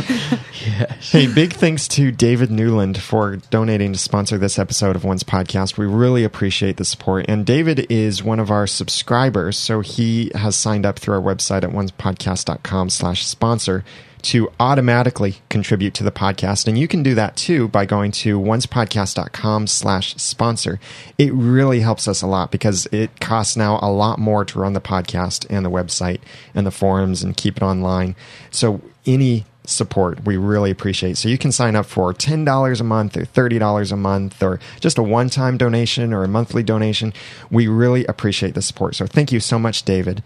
yes. 0.66 1.12
Hey, 1.12 1.26
big 1.32 1.52
thanks 1.52 1.88
to 1.88 2.10
David 2.10 2.50
Newland 2.50 3.00
for 3.00 3.36
donating 3.50 3.92
to 3.92 3.98
sponsor 3.98 4.38
this 4.38 4.58
episode 4.58 4.96
of 4.96 5.04
Once 5.04 5.22
Podcast. 5.22 5.76
We 5.76 5.86
really 5.86 6.24
appreciate 6.24 6.76
the 6.76 6.84
support. 6.84 7.26
And 7.28 7.44
David 7.44 7.90
is 7.90 8.22
one 8.22 8.40
of 8.40 8.50
our 8.50 8.66
subscribers, 8.66 9.56
so 9.56 9.80
he 9.80 10.30
has 10.34 10.56
signed 10.56 10.86
up 10.86 10.98
through 10.98 11.14
our 11.14 11.22
website 11.22 11.64
at 11.64 11.70
oncepodcast.com 11.70 12.90
slash 12.90 13.24
sponsor 13.24 13.84
to 14.22 14.50
automatically 14.58 15.36
contribute 15.48 15.94
to 15.94 16.04
the 16.04 16.12
podcast. 16.12 16.66
And 16.66 16.78
you 16.78 16.88
can 16.88 17.02
do 17.02 17.14
that 17.14 17.36
too 17.36 17.68
by 17.68 17.84
going 17.84 18.12
to 18.12 18.40
oncepodcast.com 18.40 19.66
slash 19.66 20.14
sponsor. 20.16 20.80
It 21.16 21.32
really 21.32 21.80
helps 21.80 22.08
us 22.08 22.22
a 22.22 22.26
lot 22.26 22.50
because 22.50 22.86
it 22.92 23.20
costs 23.20 23.56
now 23.56 23.78
a 23.82 23.90
lot 23.90 24.18
more 24.18 24.44
to 24.44 24.58
run 24.58 24.72
the 24.72 24.80
podcast 24.80 25.46
and 25.50 25.64
the 25.64 25.70
website 25.70 26.20
and 26.54 26.66
the 26.66 26.70
forums 26.70 27.22
and 27.22 27.36
keep 27.36 27.56
it 27.56 27.62
online. 27.62 28.16
So 28.50 28.80
any 29.06 29.44
support 29.64 30.24
we 30.24 30.36
really 30.36 30.70
appreciate. 30.70 31.16
So 31.18 31.28
you 31.28 31.38
can 31.38 31.52
sign 31.52 31.76
up 31.76 31.86
for 31.86 32.12
$10 32.12 32.80
a 32.80 32.84
month 32.84 33.16
or 33.16 33.24
$30 33.24 33.92
a 33.92 33.96
month 33.96 34.42
or 34.42 34.60
just 34.80 34.98
a 34.98 35.02
one 35.02 35.28
time 35.28 35.58
donation 35.58 36.12
or 36.12 36.24
a 36.24 36.28
monthly 36.28 36.62
donation. 36.62 37.12
We 37.50 37.68
really 37.68 38.04
appreciate 38.06 38.54
the 38.54 38.62
support. 38.62 38.94
So 38.94 39.06
thank 39.06 39.30
you 39.32 39.40
so 39.40 39.58
much, 39.58 39.84
David. 39.84 40.22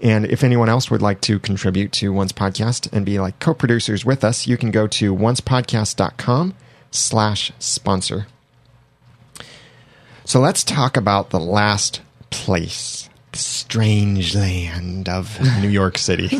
And 0.00 0.26
if 0.26 0.44
anyone 0.44 0.68
else 0.68 0.90
would 0.90 1.02
like 1.02 1.20
to 1.22 1.38
contribute 1.40 1.90
to 1.92 2.12
Once 2.12 2.32
Podcast 2.32 2.88
and 2.92 3.04
be 3.04 3.18
like 3.18 3.38
co-producers 3.40 4.04
with 4.04 4.22
us, 4.22 4.46
you 4.46 4.56
can 4.56 4.70
go 4.70 4.86
to 4.86 5.14
oncepodcast.com 5.16 6.54
slash 6.90 7.52
sponsor. 7.58 8.26
So 10.24 10.40
let's 10.40 10.62
talk 10.62 10.96
about 10.96 11.30
the 11.30 11.40
last 11.40 12.00
place, 12.30 13.08
the 13.32 13.38
strange 13.38 14.36
land 14.36 15.08
of 15.08 15.40
New 15.60 15.68
York 15.68 15.98
City. 15.98 16.38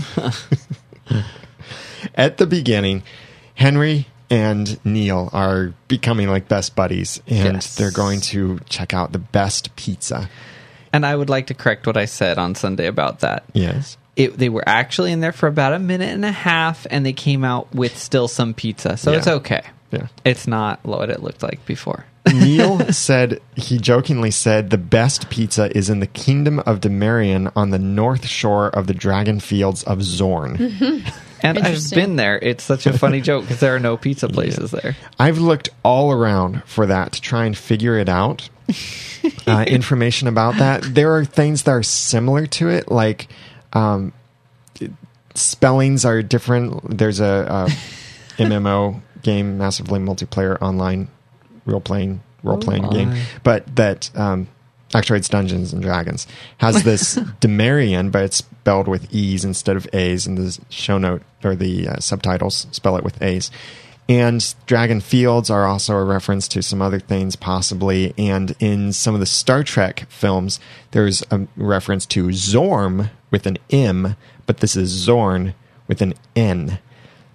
At 2.14 2.36
the 2.36 2.46
beginning, 2.46 3.02
Henry 3.54 4.06
and 4.30 4.78
Neal 4.84 5.30
are 5.32 5.72
becoming 5.88 6.28
like 6.28 6.48
best 6.48 6.76
buddies, 6.76 7.20
and 7.26 7.54
Yes. 7.54 7.74
they're 7.76 7.90
going 7.90 8.20
to 8.20 8.61
check 8.68 8.92
out 8.94 9.12
the 9.12 9.18
best 9.18 9.74
pizza. 9.74 10.28
And 10.93 11.05
I 11.05 11.14
would 11.14 11.28
like 11.30 11.49
to 11.49 11.55
correct 11.55 11.86
what 11.86 11.97
I 11.97 12.05
said 12.07 12.39
on 12.39 12.55
Sunday 12.55 12.86
about 12.86 13.20
that. 13.20 13.45
Yes. 13.53 13.97
It, 14.16 14.36
they 14.36 14.49
were 14.49 14.64
actually 14.66 15.12
in 15.12 15.20
there 15.20 15.32
for 15.32 15.47
about 15.47 15.72
a 15.74 15.78
minute 15.78 16.11
and 16.12 16.24
a 16.24 16.32
half, 16.32 16.86
and 16.91 17.07
they 17.07 17.12
came 17.12 17.45
out 17.45 17.72
with 17.74 17.97
still 17.97 18.26
some 18.28 18.53
pizza, 18.55 18.97
so 18.97 19.12
Yeah. 19.12 19.18
it's 19.18 19.26
okay. 19.28 19.62
Yeah. 19.93 20.09
It's 20.24 20.47
not 20.47 20.80
what 20.84 21.09
it 21.11 21.22
looked 21.22 21.43
like 21.43 21.64
before. 21.66 22.05
Neal 22.34 22.93
said 22.93 23.41
he 23.57 23.78
jokingly 23.78 24.30
said 24.30 24.68
the 24.70 24.76
best 24.76 25.30
pizza 25.30 25.74
is 25.76 25.89
in 25.89 26.01
the 26.01 26.07
kingdom 26.07 26.59
of 26.61 26.80
Demarion 26.80 27.51
on 27.57 27.70
the 27.70 27.78
north 27.78 28.26
shore 28.26 28.68
of 28.68 28.86
the 28.86 28.93
dragon 28.93 29.41
fields 29.41 29.82
of 29.84 30.03
Zorn. 30.03 30.59
And 31.43 31.59
I've 31.59 31.91
been 31.91 32.16
there. 32.16 32.39
It's 32.39 32.64
such 32.64 32.86
a 32.86 32.97
funny 32.97 33.20
joke 33.20 33.45
because 33.45 33.61
there 33.61 33.74
are 33.74 33.80
no 33.80 33.97
pizza 33.97 34.28
places 34.28 34.70
there. 34.70 34.97
I've 35.18 35.39
looked 35.39 35.70
all 35.82 36.12
around 36.12 36.64
for 36.64 36.86
that 36.86 37.12
to 37.12 37.20
try 37.20 37.45
and 37.47 37.57
figure 37.57 37.99
it 37.99 38.09
out. 38.09 38.49
uh, 39.47 39.64
information 39.66 40.28
about 40.28 40.57
that. 40.57 40.82
There 40.82 41.16
are 41.16 41.24
things 41.24 41.62
that 41.62 41.70
are 41.70 41.82
similar 41.82 42.47
to 42.47 42.68
it, 42.68 42.91
like 42.91 43.28
um, 43.72 44.12
spellings 45.34 46.05
are 46.05 46.22
different. 46.22 46.99
There's 46.99 47.20
a, 47.20 47.51
uh 47.51 47.68
MMO 48.39 49.01
game, 49.22 49.59
massively 49.59 49.99
multiplayer 49.99 50.61
online 50.62 51.09
role 51.66 51.80
playing 51.80 52.20
role 52.43 52.59
playing 52.59 52.84
Oh 52.84 52.91
game, 52.91 53.14
but 53.43 53.74
that 53.76 54.11
um, 54.16 54.49
actually 54.95 55.18
it's 55.18 55.28
Dungeons 55.28 55.72
and 55.72 55.82
Dragons 55.82 56.26
has 56.59 56.82
this 56.84 57.16
Demarion, 57.41 58.12
but 58.12 58.22
it's 58.24 58.43
spelled 58.69 58.87
with 58.87 59.11
E's 59.14 59.47
instead 59.47 59.79
of 59.79 59.89
A's, 59.95 60.27
and 60.27 60.37
the 60.37 60.59
show 60.69 60.99
note 60.99 61.23
or 61.43 61.57
the 61.57 61.89
uh, 61.89 61.99
subtitles 62.01 62.66
spell 62.71 62.99
it 62.99 63.03
with 63.03 63.23
A's. 63.23 63.51
And 64.11 64.55
Dragon 64.66 65.01
Fields 65.01 65.49
are 65.49 65.66
also 65.66 65.95
a 65.95 66.05
reference 66.05 66.47
to 66.49 66.61
some 66.62 66.83
other 66.83 67.01
things, 67.01 67.35
possibly. 67.35 68.12
And 68.19 68.55
in 68.61 68.93
some 68.93 69.14
of 69.14 69.21
the 69.21 69.27
Star 69.27 69.64
Trek 69.64 70.05
films, 70.11 70.61
there's 70.91 71.23
a 71.31 71.47
reference 71.57 72.05
to 72.09 72.27
Zorm 72.27 73.09
with 73.31 73.47
an 73.47 73.57
M, 73.71 74.16
but 74.45 74.59
this 74.59 74.77
is 74.77 74.91
Zorn 74.91 75.55
with 75.87 76.03
an 76.03 76.12
N. 76.37 76.79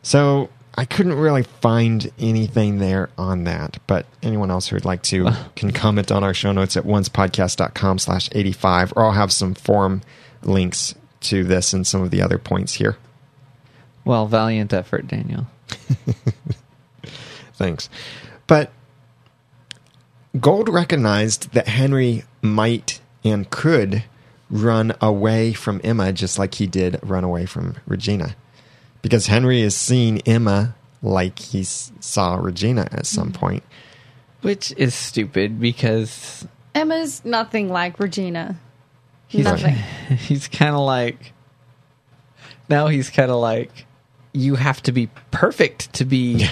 So 0.04 0.50
I 0.76 0.86
couldn't 0.86 1.16
really 1.16 1.42
find 1.42 2.12
anything 2.20 2.78
there 2.78 3.10
on 3.18 3.46
that. 3.46 3.80
But 3.88 4.06
anyone 4.22 4.52
else 4.52 4.68
who'd 4.68 4.86
like 4.86 5.02
to 5.04 5.32
can 5.56 5.72
comment 5.72 6.12
on 6.12 6.24
our 6.24 6.36
show 6.36 6.52
notes 6.52 6.78
at 6.78 6.84
oncepodcast.com 6.84 7.98
slash 7.98 8.30
85, 8.34 8.94
or 8.96 9.06
I'll 9.06 9.14
have 9.14 9.34
some 9.34 9.56
forum 9.56 10.04
links 10.44 10.94
to 11.24 11.43
this 11.43 11.74
and 11.74 11.86
some 11.86 12.01
of 12.01 12.11
the 12.11 12.21
other 12.21 12.38
points 12.38 12.74
here. 12.74 12.97
Well, 14.05 14.28
valiant 14.28 14.74
effort, 14.74 15.07
Daniel. 15.07 15.47
Thanks. 17.53 17.89
But 18.47 18.71
Gold 20.39 20.67
recognized 20.67 21.53
that 21.53 21.67
Henry 21.67 22.24
might 22.41 22.99
and 23.24 23.49
could 23.49 24.03
run 24.49 24.93
away 25.01 25.53
from 25.53 25.80
Emma 25.84 26.11
just 26.11 26.38
like 26.38 26.55
he 26.55 26.67
did 26.67 26.99
run 27.01 27.24
away 27.24 27.45
from 27.45 27.76
Regina. 27.88 28.36
Because 29.01 29.28
Henry 29.28 29.61
is 29.61 29.76
seeing 29.76 30.21
Emma 30.21 30.76
like 31.01 31.39
he 31.39 31.61
s- 31.61 31.91
saw 31.99 32.36
Regina 32.36 32.88
at 32.91 33.05
some 33.05 33.32
mm-hmm. 33.32 33.39
point. 33.39 33.63
Which 34.41 34.74
is 34.76 34.93
stupid 34.93 35.59
because 35.59 36.45
Emma's 36.76 37.24
nothing 37.24 37.69
like 37.69 37.99
Regina. 37.99 38.57
He's 39.34 39.46
Nothing. 39.46 39.74
he's 40.18 40.48
kind 40.48 40.76
of 40.76 40.82
like 40.82 41.34
now 42.70 42.86
he's 42.86 43.10
kind 43.10 43.32
of 43.32 43.38
like 43.38 43.88
you 44.32 44.54
have 44.56 44.80
to 44.84 44.92
be 44.92 45.10
perfect 45.32 45.92
to 45.94 46.06
be 46.06 46.46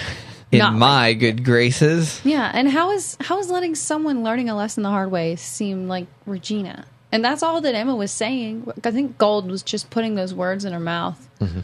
in 0.50 0.58
Not 0.58 0.74
my 0.74 1.14
good 1.14 1.44
graces. 1.44 2.20
Yeah, 2.24 2.50
and 2.52 2.68
how 2.68 2.90
is 2.90 3.16
how 3.20 3.38
is 3.38 3.50
letting 3.50 3.76
someone 3.76 4.24
learning 4.24 4.50
a 4.50 4.56
lesson 4.56 4.82
the 4.82 4.88
hard 4.90 5.12
way 5.12 5.36
seem 5.36 5.86
like 5.86 6.08
Regina? 6.26 6.84
And 7.12 7.24
that's 7.24 7.44
all 7.44 7.60
that 7.60 7.74
Emma 7.76 7.94
was 7.94 8.10
saying. 8.10 8.70
I 8.82 8.90
think 8.90 9.16
Gold 9.16 9.48
was 9.48 9.62
just 9.62 9.90
putting 9.90 10.16
those 10.16 10.34
words 10.34 10.64
in 10.64 10.72
her 10.72 10.80
mouth. 10.80 11.28
Mm-hmm. 11.40 11.60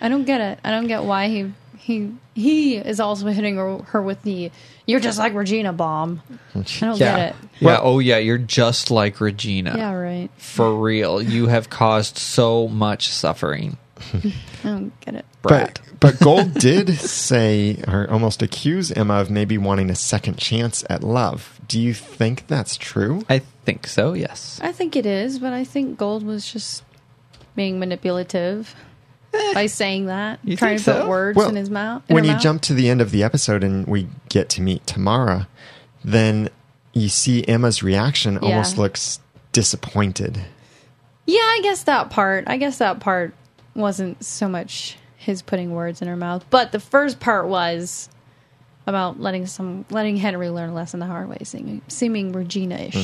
I 0.00 0.08
don't 0.08 0.24
get 0.24 0.40
it. 0.40 0.58
I 0.64 0.72
don't 0.72 0.88
get 0.88 1.04
why 1.04 1.28
he 1.28 1.52
he 1.86 2.10
he 2.34 2.76
is 2.76 2.98
also 2.98 3.26
hitting 3.28 3.56
her, 3.56 3.78
her 3.78 4.02
with 4.02 4.20
the 4.22 4.50
"you're 4.86 4.98
just 4.98 5.20
like 5.20 5.34
Regina" 5.34 5.72
bomb. 5.72 6.20
I 6.54 6.64
don't 6.80 6.98
Yeah. 6.98 7.16
get 7.16 7.28
it. 7.30 7.36
Yeah. 7.60 7.78
Oh 7.80 8.00
yeah, 8.00 8.18
you're 8.18 8.38
just 8.38 8.90
like 8.90 9.20
Regina. 9.20 9.74
Yeah, 9.76 9.92
right. 9.92 10.28
For 10.36 10.74
real. 10.74 11.22
You 11.22 11.46
have 11.46 11.70
caused 11.70 12.18
so 12.18 12.66
much 12.66 13.08
suffering. 13.08 13.76
I 14.14 14.32
don't 14.64 15.00
get 15.00 15.14
it. 15.14 15.24
Brat. 15.42 15.80
But 16.00 16.18
but 16.18 16.20
Gold 16.24 16.54
did 16.58 16.90
say 16.94 17.80
or 17.86 18.10
almost 18.10 18.42
accuse 18.42 18.90
Emma 18.90 19.14
of 19.20 19.30
maybe 19.30 19.56
wanting 19.56 19.88
a 19.88 19.94
second 19.94 20.38
chance 20.38 20.84
at 20.90 21.04
love. 21.04 21.60
Do 21.68 21.80
you 21.80 21.94
think 21.94 22.48
that's 22.48 22.76
true? 22.76 23.22
I 23.28 23.38
think 23.64 23.86
so, 23.86 24.12
yes. 24.12 24.58
I 24.62 24.72
think 24.72 24.96
it 24.96 25.06
is, 25.06 25.38
but 25.38 25.52
I 25.52 25.62
think 25.64 25.98
Gold 25.98 26.24
was 26.24 26.52
just 26.52 26.82
being 27.54 27.78
manipulative 27.78 28.74
by 29.54 29.66
saying 29.66 30.06
that, 30.06 30.38
You 30.44 30.56
trying 30.56 30.78
think 30.78 30.84
to 30.96 31.00
put 31.02 31.08
words 31.08 31.36
Well, 31.36 31.48
in 31.48 31.56
his 31.56 31.70
mouth. 31.70 32.02
in 32.08 32.14
when 32.14 32.24
you 32.24 32.32
mouth. 32.32 32.42
jump 32.42 32.62
to 32.62 32.74
the 32.74 32.88
end 32.88 33.00
of 33.00 33.10
the 33.10 33.22
episode 33.22 33.62
and 33.64 33.86
we 33.86 34.08
get 34.28 34.48
to 34.50 34.62
meet 34.62 34.86
Tamara, 34.86 35.48
then 36.04 36.48
you 36.92 37.08
see 37.08 37.46
Emma's 37.46 37.82
reaction 37.82 38.34
Yeah. 38.34 38.48
almost 38.50 38.78
looks 38.78 39.20
disappointed. 39.52 40.40
Yeah, 41.26 41.40
I 41.40 41.60
guess 41.62 41.82
that 41.84 42.10
part. 42.10 42.44
I 42.46 42.56
guess 42.56 42.78
that 42.78 43.00
part 43.00 43.34
wasn't 43.74 44.24
so 44.24 44.48
much 44.48 44.96
his 45.16 45.42
putting 45.42 45.72
words 45.74 46.00
in 46.00 46.08
her 46.08 46.16
mouth, 46.16 46.44
but 46.50 46.72
the 46.72 46.80
first 46.80 47.18
part 47.20 47.48
was 47.48 48.08
about 48.86 49.20
letting 49.20 49.44
some 49.46 49.84
letting 49.90 50.16
Henry 50.16 50.48
learn 50.48 50.70
a 50.70 50.74
lesson 50.74 51.00
the 51.00 51.06
hard 51.06 51.28
way, 51.28 51.38
seeming, 51.42 51.82
seeming 51.88 52.32
Regina-ish. 52.32 52.94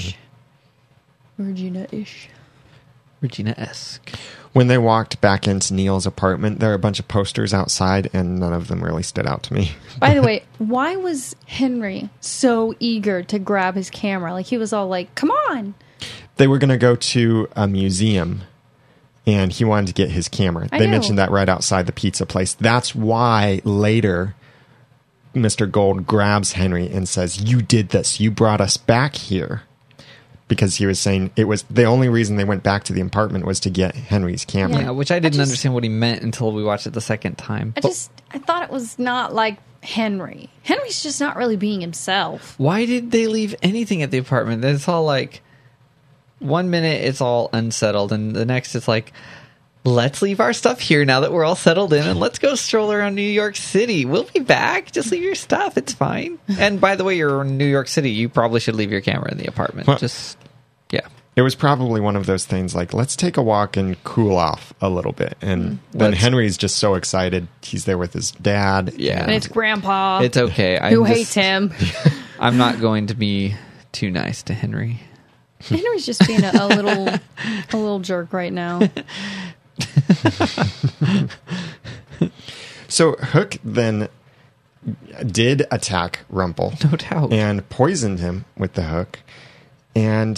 Mm-hmm. 1.36 1.48
Regina-ish. 1.48 2.28
Regina 2.28 2.38
esque. 3.56 4.10
When 4.52 4.66
they 4.66 4.78
walked 4.78 5.20
back 5.20 5.48
into 5.48 5.72
Neal's 5.72 6.06
apartment, 6.06 6.60
there 6.60 6.70
are 6.70 6.74
a 6.74 6.78
bunch 6.78 6.98
of 6.98 7.08
posters 7.08 7.54
outside, 7.54 8.10
and 8.12 8.38
none 8.38 8.52
of 8.52 8.68
them 8.68 8.84
really 8.84 9.02
stood 9.02 9.26
out 9.26 9.42
to 9.44 9.54
me. 9.54 9.72
By 9.98 10.14
the 10.14 10.22
way, 10.26 10.44
why 10.58 10.96
was 10.96 11.34
Henry 11.46 12.10
so 12.20 12.74
eager 12.78 13.22
to 13.22 13.38
grab 13.38 13.74
his 13.74 13.88
camera? 13.90 14.32
Like 14.32 14.46
he 14.46 14.58
was 14.58 14.72
all 14.72 14.88
like, 14.88 15.14
"Come 15.14 15.30
on!" 15.30 15.74
They 16.36 16.46
were 16.46 16.58
going 16.58 16.70
to 16.70 16.76
go 16.76 16.96
to 16.96 17.48
a 17.56 17.66
museum, 17.66 18.42
and 19.26 19.52
he 19.52 19.64
wanted 19.64 19.86
to 19.86 19.92
get 19.94 20.10
his 20.10 20.28
camera. 20.28 20.68
I 20.70 20.78
they 20.78 20.86
know. 20.86 20.92
mentioned 20.92 21.18
that 21.18 21.30
right 21.30 21.48
outside 21.48 21.86
the 21.86 21.92
pizza 21.92 22.26
place. 22.26 22.54
That's 22.54 22.94
why 22.94 23.60
later 23.64 24.34
Mr. 25.34 25.70
Gold 25.70 26.06
grabs 26.06 26.52
Henry 26.52 26.88
and 26.88 27.08
says, 27.08 27.40
You 27.40 27.62
did 27.62 27.90
this. 27.90 28.20
You 28.20 28.30
brought 28.30 28.60
us 28.60 28.76
back 28.76 29.16
here. 29.16 29.62
Because 30.52 30.76
he 30.76 30.84
was 30.84 31.00
saying 31.00 31.30
it 31.34 31.44
was 31.44 31.62
the 31.70 31.84
only 31.84 32.10
reason 32.10 32.36
they 32.36 32.44
went 32.44 32.62
back 32.62 32.84
to 32.84 32.92
the 32.92 33.00
apartment 33.00 33.46
was 33.46 33.58
to 33.60 33.70
get 33.70 33.94
Henry's 33.94 34.44
camera. 34.44 34.82
Yeah, 34.82 34.90
which 34.90 35.10
I 35.10 35.14
didn't 35.18 35.36
just- 35.36 35.48
understand 35.48 35.72
what 35.72 35.82
he 35.82 35.88
meant 35.88 36.20
until 36.22 36.52
we 36.52 36.62
watched 36.62 36.86
it 36.86 36.92
the 36.92 37.00
second 37.00 37.38
time. 37.38 37.72
I 37.76 37.80
But 37.80 37.88
just 37.88 38.10
I 38.34 38.38
thought 38.38 38.62
it 38.64 38.70
was 38.70 38.98
not 38.98 39.32
like 39.34 39.56
Henry. 39.82 40.50
Henry's 40.62 41.02
just 41.02 41.20
not 41.20 41.36
really 41.36 41.56
being 41.56 41.80
himself. 41.80 42.54
why 42.58 42.84
did 42.84 43.12
they 43.12 43.28
leave 43.28 43.54
anything 43.62 44.02
at 44.02 44.10
the 44.10 44.18
apartment? 44.18 44.62
It's 44.62 44.86
all 44.88 45.04
like 45.04 45.40
one 46.38 46.68
minute 46.68 47.02
it's 47.02 47.22
all 47.22 47.48
unsettled, 47.54 48.12
and 48.12 48.36
the 48.36 48.44
next 48.44 48.74
it's 48.74 48.88
like, 48.88 49.12
let's 49.84 50.20
leave 50.20 50.38
our 50.38 50.52
stuff 50.52 50.80
here 50.80 51.04
now 51.06 51.20
that 51.20 51.32
we're 51.32 51.44
all 51.44 51.56
settled 51.56 51.92
in, 51.94 52.06
and 52.06 52.20
let's 52.20 52.38
go 52.38 52.54
stroll 52.56 52.92
around 52.92 53.14
New 53.14 53.22
York 53.22 53.56
City. 53.56 54.04
We'll 54.04 54.24
be 54.24 54.40
back. 54.40 54.92
Just 54.92 55.10
leave 55.12 55.22
your 55.22 55.34
stuff. 55.34 55.78
It's 55.78 55.94
fine. 55.94 56.38
And 56.58 56.78
by 56.80 56.94
the 56.96 57.04
way, 57.04 57.16
you're 57.16 57.40
in 57.42 57.56
New 57.56 57.64
York 57.66 57.88
City. 57.88 58.10
You 58.10 58.28
probably 58.28 58.60
should 58.60 58.74
leave 58.76 58.90
your 58.92 59.00
camera 59.00 59.30
in 59.32 59.38
the 59.38 59.46
apartment. 59.46 59.86
Well- 59.88 59.98
Just 59.98 60.36
yeah. 60.41 60.41
It 61.34 61.40
was 61.42 61.54
probably 61.54 62.00
one 62.00 62.14
of 62.16 62.26
those 62.26 62.44
things 62.44 62.74
like, 62.74 62.92
let's 62.92 63.16
take 63.16 63.38
a 63.38 63.42
walk 63.42 63.76
and 63.78 64.02
cool 64.04 64.36
off 64.36 64.74
a 64.82 64.90
little 64.90 65.12
bit. 65.12 65.36
And 65.40 65.78
then 65.92 66.10
Let's- 66.10 66.22
Henry's 66.22 66.56
just 66.58 66.76
so 66.76 66.94
excited. 66.94 67.48
He's 67.62 67.86
there 67.86 67.96
with 67.96 68.12
his 68.12 68.32
dad. 68.32 68.92
Yeah. 68.98 69.22
And 69.22 69.30
it's 69.32 69.46
Grandpa 69.46 70.20
It's 70.20 70.36
okay. 70.36 70.78
I 70.78 70.90
who 70.90 71.04
hates 71.04 71.32
him. 71.32 71.72
I'm 72.38 72.58
not 72.58 72.80
going 72.80 73.06
to 73.06 73.14
be 73.14 73.54
too 73.92 74.10
nice 74.10 74.42
to 74.44 74.52
Henry. 74.54 75.00
Henry's 75.60 76.04
just 76.04 76.26
being 76.26 76.44
a, 76.44 76.50
a 76.54 76.66
little 76.68 77.08
a 77.08 77.20
little 77.76 78.00
jerk 78.00 78.32
right 78.32 78.52
now. 78.52 78.80
So 82.88 83.12
Hook 83.12 83.56
then 83.64 84.08
did 85.24 85.64
attack 85.70 86.20
Rumple. 86.28 86.74
No 86.84 86.90
doubt. 86.90 87.32
and 87.32 87.66
poisoned 87.70 88.18
him 88.18 88.44
with 88.54 88.74
the 88.74 88.82
hook. 88.82 89.20
And 89.94 90.36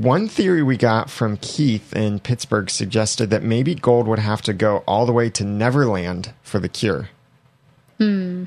one 0.00 0.28
theory 0.28 0.62
we 0.62 0.76
got 0.76 1.10
from 1.10 1.36
Keith 1.38 1.92
in 1.94 2.18
Pittsburgh 2.20 2.70
suggested 2.70 3.30
that 3.30 3.42
maybe 3.42 3.74
Gold 3.74 4.06
would 4.08 4.18
have 4.18 4.42
to 4.42 4.52
go 4.52 4.78
all 4.86 5.06
the 5.06 5.12
way 5.12 5.28
to 5.30 5.44
Neverland 5.44 6.32
for 6.42 6.58
the 6.58 6.68
cure. 6.68 7.10
Hmm. 7.98 8.44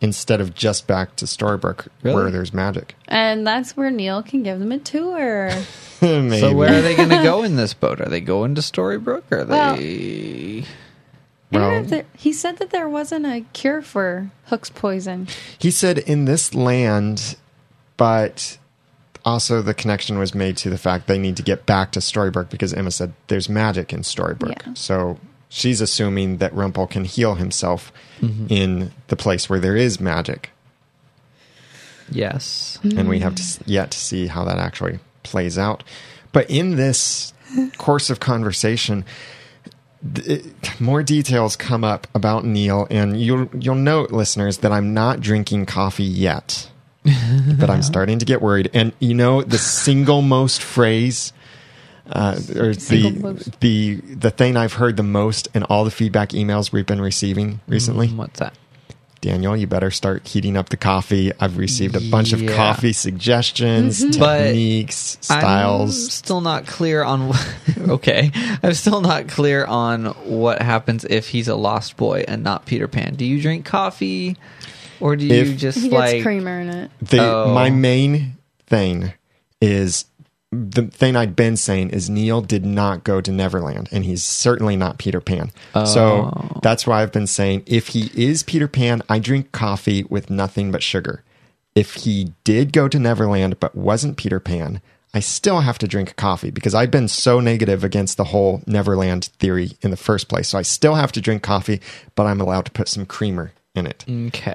Instead 0.00 0.40
of 0.40 0.54
just 0.54 0.86
back 0.86 1.16
to 1.16 1.24
Storybrooke 1.24 1.88
Really? 2.02 2.14
where 2.14 2.30
there's 2.30 2.52
magic. 2.52 2.94
And 3.08 3.46
that's 3.46 3.76
where 3.76 3.90
Neil 3.90 4.22
can 4.22 4.42
give 4.42 4.58
them 4.58 4.72
a 4.72 4.78
tour. 4.78 5.50
maybe. 6.02 6.40
So 6.40 6.52
where 6.54 6.78
are 6.78 6.82
they 6.82 6.94
going 6.94 7.08
to 7.08 7.22
go 7.22 7.42
in 7.42 7.56
this 7.56 7.72
boat? 7.74 8.00
Are 8.00 8.08
they 8.08 8.20
going 8.20 8.54
to 8.56 8.60
Storybrooke? 8.60 9.30
Are 9.32 9.44
Well- 9.44 9.76
they? 9.76 10.64
I 11.52 11.56
don't 11.58 11.88
know 11.90 11.96
Well- 11.98 12.02
he 12.16 12.32
said 12.32 12.58
that 12.58 12.70
there 12.70 12.88
wasn't 12.88 13.26
a 13.26 13.44
cure 13.52 13.80
for 13.80 14.30
Hook's 14.46 14.70
poison. 14.70 15.28
He 15.58 15.70
said 15.70 15.98
in 15.98 16.24
this 16.24 16.52
land, 16.54 17.36
but 17.96 18.58
also 19.24 19.62
the 19.62 19.74
connection 19.74 20.18
was 20.18 20.34
made 20.34 20.56
to 20.58 20.70
the 20.70 20.78
fact 20.78 21.06
they 21.06 21.18
need 21.18 21.36
to 21.36 21.42
get 21.42 21.66
back 21.66 21.92
to 21.92 22.00
Storybrooke 22.00 22.50
because 22.50 22.74
Emma 22.74 22.90
said 22.90 23.12
there's 23.28 23.48
magic 23.48 23.92
in 23.92 24.00
Storybrooke. 24.00 24.66
Yeah. 24.66 24.74
So 24.74 25.18
she's 25.48 25.80
assuming 25.80 26.38
that 26.38 26.54
Rumple 26.54 26.86
can 26.86 27.04
heal 27.04 27.36
himself 27.36 27.92
mm-hmm. 28.20 28.46
in 28.48 28.92
the 29.08 29.16
place 29.16 29.48
where 29.48 29.60
there 29.60 29.76
is 29.76 30.00
magic. 30.00 30.50
Yes. 32.10 32.78
And 32.82 33.08
we 33.08 33.20
have 33.20 33.34
to, 33.34 33.42
yet 33.64 33.90
to 33.92 33.98
see 33.98 34.26
how 34.26 34.44
that 34.44 34.58
actually 34.58 34.98
plays 35.22 35.56
out. 35.56 35.82
But 36.32 36.50
in 36.50 36.76
this 36.76 37.32
course 37.78 38.10
of 38.10 38.20
conversation, 38.20 39.04
it- 40.16 40.44
more 40.78 41.02
details 41.02 41.56
come 41.56 41.82
up 41.82 42.06
about 42.14 42.44
Neal, 42.44 42.86
and 42.90 43.18
you'll 43.18 43.48
you'll 43.58 43.74
note, 43.74 44.10
listeners, 44.10 44.58
that 44.58 44.72
I'm 44.72 44.92
not 44.92 45.20
drinking 45.20 45.66
coffee 45.66 46.04
yet. 46.04 46.68
but 47.58 47.70
I'm 47.70 47.82
starting 47.82 48.18
to 48.18 48.24
get 48.24 48.40
worried. 48.40 48.70
And 48.74 48.92
you 48.98 49.14
know, 49.14 49.42
the 49.42 49.58
single 49.58 50.22
most 50.22 50.62
phrase, 50.62 51.32
uh, 52.10 52.38
or 52.56 52.74
Single 52.74 53.10
the 53.10 53.20
most. 53.34 53.60
the 53.60 53.96
the 53.96 54.30
thing 54.30 54.56
I've 54.56 54.74
heard 54.74 54.96
the 54.96 55.02
most 55.02 55.48
in 55.54 55.62
all 55.64 55.84
the 55.84 55.90
feedback 55.90 56.30
emails 56.30 56.72
we've 56.72 56.86
been 56.86 57.00
receiving 57.00 57.60
recently. 57.66 58.08
What's 58.08 58.40
that? 58.40 58.54
Daniel, 59.20 59.56
you 59.56 59.66
better 59.66 59.90
start 59.90 60.28
heating 60.28 60.54
up 60.54 60.68
the 60.68 60.76
coffee. 60.76 61.32
I've 61.40 61.56
received 61.56 61.96
a 61.96 62.10
bunch 62.10 62.34
of 62.34 62.46
coffee 62.46 62.92
suggestions, 62.92 64.04
But 64.18 64.38
techniques, 64.48 65.16
I'm 65.30 65.40
styles. 65.40 66.12
still 66.12 66.42
not 66.42 66.66
clear 66.66 67.02
on. 67.02 67.32
okay, 67.88 68.30
I'm 68.62 68.74
still 68.74 69.00
not 69.00 69.28
clear 69.28 69.64
on 69.64 70.06
what 70.28 70.60
happens 70.60 71.06
if 71.06 71.28
he's 71.28 71.48
a 71.48 71.54
lost 71.56 71.96
boy 71.96 72.24
and 72.28 72.42
not 72.44 72.66
Peter 72.66 72.86
Pan. 72.86 73.14
Do 73.14 73.24
you 73.24 73.40
drink 73.40 73.64
coffee, 73.64 74.36
or 75.04 75.14
do 75.16 75.26
you 75.26 75.34
If- 75.34 75.56
just 75.58 75.78
He 75.78 75.90
like? 75.90 76.12
gets 76.12 76.22
creamer 76.24 76.60
in 76.60 76.68
it. 76.70 76.90
The, 77.02 77.20
Oh. 77.20 77.54
My 77.54 77.70
main 77.70 78.36
thing 78.66 79.12
is 79.60 80.06
the 80.50 80.86
thing 80.86 81.16
I'd 81.16 81.34
been 81.34 81.56
saying 81.56 81.90
is 81.90 82.08
Neal 82.08 82.40
did 82.40 82.64
not 82.64 83.02
go 83.04 83.20
to 83.20 83.32
Neverland, 83.32 83.88
and 83.92 84.04
he's 84.04 84.22
certainly 84.24 84.76
not 84.76 84.98
Peter 84.98 85.20
Pan. 85.20 85.50
Oh. 85.74 85.84
So 85.84 86.58
that's 86.62 86.86
why 86.86 87.02
I've 87.02 87.12
been 87.12 87.26
saying 87.26 87.64
if 87.66 87.88
he 87.88 88.10
is 88.14 88.42
Peter 88.44 88.68
Pan, 88.68 89.02
I 89.08 89.18
drink 89.18 89.52
coffee 89.52 90.04
with 90.04 90.30
nothing 90.30 90.70
but 90.72 90.82
sugar. 90.82 91.22
If 91.74 91.94
he 91.94 92.32
did 92.44 92.72
go 92.72 92.86
to 92.88 92.98
Neverland 93.00 93.58
but 93.60 93.74
wasn't 93.74 94.16
Peter 94.16 94.38
Pan, 94.40 94.80
I 95.12 95.20
still 95.20 95.60
have 95.60 95.78
to 95.78 95.88
drink 95.88 96.14
coffee 96.16 96.50
because 96.50 96.74
I've 96.74 96.90
been 96.90 97.08
so 97.08 97.40
negative 97.40 97.82
against 97.84 98.16
the 98.16 98.24
whole 98.24 98.62
Neverland 98.66 99.26
theory 99.40 99.72
in 99.82 99.90
the 99.90 99.96
first 99.96 100.28
place. 100.28 100.48
So 100.48 100.58
I 100.58 100.62
still 100.62 100.94
have 100.94 101.12
to 101.12 101.20
drink 101.20 101.42
coffee, 101.42 101.80
but 102.14 102.26
I'm 102.26 102.40
allowed 102.40 102.64
to 102.66 102.70
put 102.72 102.88
some 102.88 103.06
creamer 103.06 103.52
in 103.74 103.86
it. 103.88 104.04
Okay. 104.08 104.54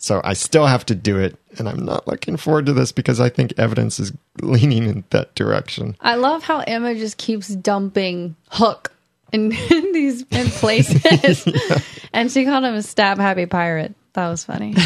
So 0.00 0.22
I 0.24 0.32
still 0.32 0.64
have 0.66 0.86
to 0.86 0.94
do 0.94 1.18
it, 1.18 1.36
and 1.58 1.68
I'm 1.68 1.84
not 1.84 2.08
looking 2.08 2.38
forward 2.38 2.64
to 2.66 2.72
this 2.72 2.90
because 2.90 3.20
I 3.20 3.28
think 3.28 3.52
evidence 3.58 4.00
is 4.00 4.12
leaning 4.40 4.84
in 4.84 5.04
that 5.10 5.34
direction. 5.34 5.94
I 6.00 6.14
love 6.16 6.42
how 6.42 6.60
Emma 6.60 6.94
just 6.94 7.18
keeps 7.18 7.48
dumping 7.48 8.34
Hook 8.48 8.92
in, 9.30 9.52
in 9.70 9.92
these 9.92 10.22
in 10.30 10.46
places, 10.46 11.46
and 12.14 12.32
she 12.32 12.46
called 12.46 12.64
him 12.64 12.74
a 12.74 12.82
stab 12.82 13.18
happy 13.18 13.44
pirate. 13.44 13.94
That 14.14 14.28
was 14.28 14.42
funny. 14.42 14.74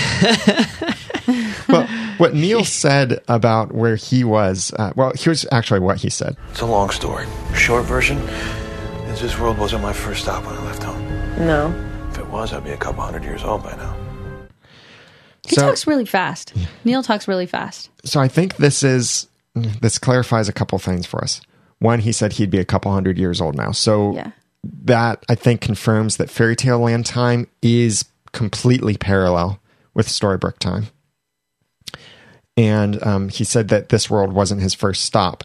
Well, 1.68 1.86
what 2.18 2.34
Neal 2.34 2.64
said 2.64 3.22
about 3.28 3.72
where 3.72 3.96
he 3.96 4.24
was. 4.24 4.72
Uh, 4.78 4.92
well, 4.94 5.12
here's 5.14 5.46
actually 5.50 5.80
what 5.80 5.96
he 5.96 6.10
said. 6.10 6.36
It's 6.50 6.60
a 6.60 6.66
long 6.66 6.90
story. 6.90 7.26
Short 7.54 7.84
version 7.86 8.18
is 9.08 9.20
this 9.20 9.38
world 9.38 9.58
wasn't 9.58 9.82
my 9.82 9.92
first 9.92 10.22
stop 10.24 10.44
when 10.44 10.54
I 10.54 10.64
left 10.64 10.82
home. 10.82 11.02
No. 11.38 11.74
If 12.10 12.18
it 12.18 12.26
was, 12.28 12.52
I'd 12.52 12.64
be 12.64 12.70
a 12.70 12.76
couple 12.76 13.02
hundred 13.02 13.24
years 13.24 13.42
old 13.42 13.62
by 13.62 13.74
now. 13.76 13.93
He 15.46 15.56
So- 15.56 15.62
talks 15.62 15.86
really 15.86 16.06
fast. 16.06 16.52
Neal 16.84 17.02
talks 17.02 17.28
really 17.28 17.46
fast. 17.46 17.90
So 18.04 18.20
I 18.20 18.28
think 18.28 18.56
this 18.56 18.82
is 18.82 19.26
this 19.54 19.98
clarifies 19.98 20.48
a 20.48 20.52
couple 20.52 20.78
things 20.78 21.06
for 21.06 21.22
us. 21.22 21.40
One, 21.78 22.00
he 22.00 22.10
said 22.12 22.34
he'd 22.34 22.50
be 22.50 22.58
a 22.58 22.64
couple 22.64 22.92
hundred 22.92 23.18
years 23.18 23.40
old 23.40 23.54
now. 23.56 23.70
So 23.72 24.14
Yeah. 24.14 24.30
that 24.84 25.24
I 25.28 25.34
think 25.34 25.60
confirms 25.60 26.16
that 26.16 26.30
Fairy 26.30 26.56
Tale 26.56 26.78
Land 26.80 27.06
time 27.06 27.46
is 27.62 28.04
completely 28.32 28.96
parallel 28.96 29.60
with 29.94 30.08
Storybrooke 30.08 30.58
time. 30.58 30.86
And 32.56 33.04
um, 33.04 33.28
he 33.28 33.44
said 33.44 33.68
that 33.68 33.88
this 33.88 34.08
world 34.08 34.32
wasn't 34.32 34.62
his 34.62 34.74
first 34.74 35.02
stop. 35.04 35.44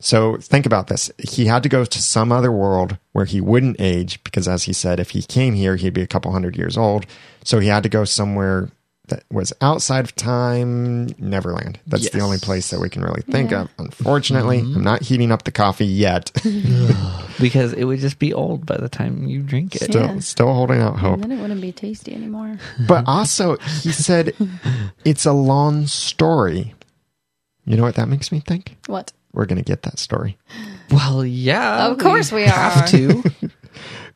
So 0.00 0.36
think 0.36 0.66
about 0.66 0.88
this. 0.88 1.10
He 1.18 1.46
had 1.46 1.62
to 1.62 1.68
go 1.68 1.84
to 1.84 2.02
some 2.02 2.30
other 2.30 2.52
world 2.52 2.98
where 3.12 3.24
he 3.24 3.40
wouldn't 3.40 3.80
age 3.80 4.22
because, 4.22 4.46
as 4.46 4.64
he 4.64 4.72
said, 4.72 5.00
if 5.00 5.10
he 5.10 5.22
came 5.22 5.54
here, 5.54 5.76
he'd 5.76 5.94
be 5.94 6.02
a 6.02 6.06
couple 6.06 6.30
hundred 6.32 6.56
years 6.56 6.76
old. 6.76 7.06
So 7.42 7.58
he 7.58 7.68
had 7.68 7.82
to 7.84 7.88
go 7.88 8.04
somewhere 8.04 8.70
that 9.08 9.24
was 9.30 9.52
outside 9.60 10.04
of 10.04 10.14
time, 10.16 11.08
Neverland. 11.18 11.78
That's 11.86 12.08
the 12.10 12.20
only 12.20 12.38
place 12.38 12.70
that 12.70 12.80
we 12.80 12.88
can 12.88 13.02
really 13.02 13.20
think 13.22 13.50
Yeah. 13.50 13.62
of. 13.62 13.68
Unfortunately, 13.78 14.60
mm-hmm. 14.62 14.76
I'm 14.76 14.84
not 14.84 15.02
heating 15.02 15.30
up 15.30 15.44
the 15.44 15.52
coffee 15.52 15.84
yet. 15.86 16.30
because 17.40 17.72
it 17.74 17.84
would 17.84 18.00
just 18.00 18.18
be 18.18 18.32
old 18.32 18.64
by 18.64 18.76
the 18.78 18.88
time 18.88 19.24
you 19.26 19.42
drink 19.42 19.74
it. 19.76 19.82
still, 19.84 20.02
Yeah. 20.02 20.18
still 20.20 20.52
holding 20.54 20.80
out 20.80 20.98
hope. 20.98 21.14
And 21.14 21.24
then 21.24 21.32
it 21.32 21.40
wouldn't 21.40 21.60
be 21.60 21.72
tasty 21.72 22.14
anymore. 22.14 22.58
But 22.88 23.04
also, 23.06 23.56
he 23.58 23.92
said 23.92 24.34
it's 25.04 25.26
a 25.26 25.32
long 25.32 25.86
story. 25.86 26.74
You 27.66 27.76
know 27.76 27.82
what 27.82 27.96
that 27.96 28.08
makes 28.08 28.30
me 28.32 28.40
think? 28.40 28.76
What? 28.86 29.12
We're 29.32 29.46
going 29.46 29.58
to 29.58 29.64
get 29.64 29.82
that 29.82 29.98
story. 29.98 30.38
Well, 30.90 31.24
yeah, 31.26 31.88
Of 31.88 31.98
course 31.98 32.30
we 32.30 32.44
have 32.44 32.84
are. 32.84 32.86
to. 32.88 33.22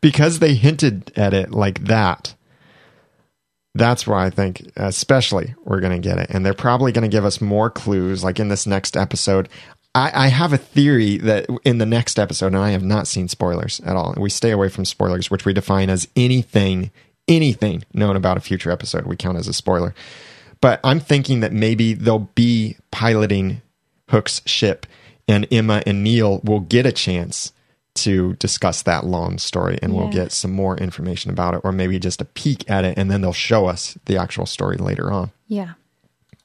Because 0.01 0.39
they 0.39 0.55
hinted 0.55 1.11
at 1.17 1.35
it 1.35 1.51
like 1.51 1.85
that. 1.85 2.35
That's 3.75 4.07
why 4.07 4.27
I 4.27 4.31
think, 4.31 4.71
especially, 4.77 5.55
we're 5.65 5.81
going 5.81 6.01
to 6.01 6.09
get 6.09 6.19
it. 6.19 6.31
And 6.31 6.45
they're 6.45 6.55
probably 6.55 6.91
going 6.93 7.09
to 7.09 7.15
give 7.15 7.25
us 7.25 7.41
more 7.41 7.71
clues, 7.71 8.25
like 8.25 8.41
in 8.41 8.49
this 8.49 8.67
next 8.67 8.97
episode. 8.97 9.49
I, 9.95 10.11
I 10.15 10.27
have 10.29 10.53
a 10.53 10.59
theory 10.59 11.19
that 11.19 11.47
in 11.65 11.79
the 11.79 11.87
next 11.87 12.19
episode, 12.19 12.49
and 12.49 12.59
I 12.59 12.71
have 12.71 12.83
not 12.83 13.07
seen 13.07 13.29
spoilers 13.29 13.81
at 13.81 13.97
all. 13.97 14.15
We 14.17 14.31
stay 14.31 14.51
away 14.51 14.69
from 14.69 14.85
spoilers, 14.85 15.31
which 15.31 15.45
we 15.45 15.53
define 15.53 15.91
as 15.91 16.09
anything, 16.17 16.91
anything 17.27 17.85
known 17.93 18.17
about 18.17 18.37
a 18.37 18.41
future 18.41 18.71
episode, 18.71 19.07
we 19.07 19.17
count 19.17 19.39
as 19.39 19.49
a 19.49 19.53
spoiler. 19.53 19.95
But 20.61 20.81
I'm 20.83 21.01
thinking 21.01 21.41
that 21.41 21.53
maybe 21.53 21.95
they'll 21.95 22.31
be 22.35 22.77
piloting 22.91 23.63
Hook's 24.11 24.43
ship, 24.47 24.87
and 25.29 25.47
Emma 25.53 25.83
and 25.87 26.03
Neal 26.03 26.41
will 26.43 26.61
get 26.61 26.87
a 26.87 26.93
chance 26.93 27.53
to 28.05 28.35
discuss 28.35 28.83
that 28.83 29.05
long 29.05 29.39
story 29.39 29.79
and 29.83 29.95
we'll 29.95 30.09
get 30.09 30.33
some 30.33 30.53
more 30.53 30.77
information 30.77 31.31
about 31.31 31.55
it 31.55 31.61
or 31.65 31.73
maybe 31.73 31.99
just 31.99 32.21
a 32.21 32.25
peek 32.25 32.69
at 32.71 32.85
it 32.85 32.99
and 32.99 33.11
then 33.11 33.21
they'll 33.21 33.33
show 33.33 33.67
us 33.67 33.97
the 34.07 34.17
actual 34.17 34.47
story 34.47 34.77
later 34.77 35.13
on. 35.13 35.31
Yeah. 35.47 35.75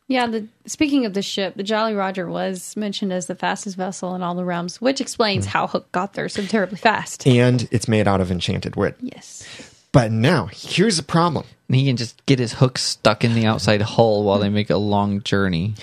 Yeah, 0.08 0.28
the 0.28 0.48
speaking 0.66 1.06
of 1.06 1.14
the 1.14 1.22
ship, 1.22 1.56
the 1.56 1.64
Jolly 1.64 1.94
Roger 1.94 2.28
was 2.28 2.76
mentioned 2.76 3.14
as 3.14 3.28
the 3.28 3.36
fastest 3.36 3.78
vessel 3.78 4.16
in 4.16 4.22
all 4.22 4.36
the 4.36 4.44
realms, 4.44 4.82
which 4.82 5.00
explains 5.00 5.46
how 5.46 5.66
Hook 5.66 5.92
got 5.92 6.14
there 6.14 6.28
so 6.28 6.46
terribly 6.46 6.78
fast. 6.78 7.26
And 7.26 7.68
it's 7.72 7.88
made 7.88 8.08
out 8.08 8.20
of 8.20 8.30
enchanted 8.30 8.76
wood. 8.76 8.96
Yes. 9.00 9.48
But 9.94 10.12
now, 10.12 10.50
here's 10.52 10.98
the 10.98 11.04
problem. 11.04 11.46
He 11.70 11.86
can 11.86 11.98
just 11.98 12.24
get 12.26 12.40
his 12.40 12.54
hook 12.54 12.78
stuck 12.78 13.24
in 13.24 13.34
the 13.34 13.46
outside 13.46 13.82
hull 13.82 14.24
while 14.24 14.40
they 14.40 14.50
make 14.50 14.70
a 14.70 14.78
long 14.78 15.22
journey. 15.24 15.76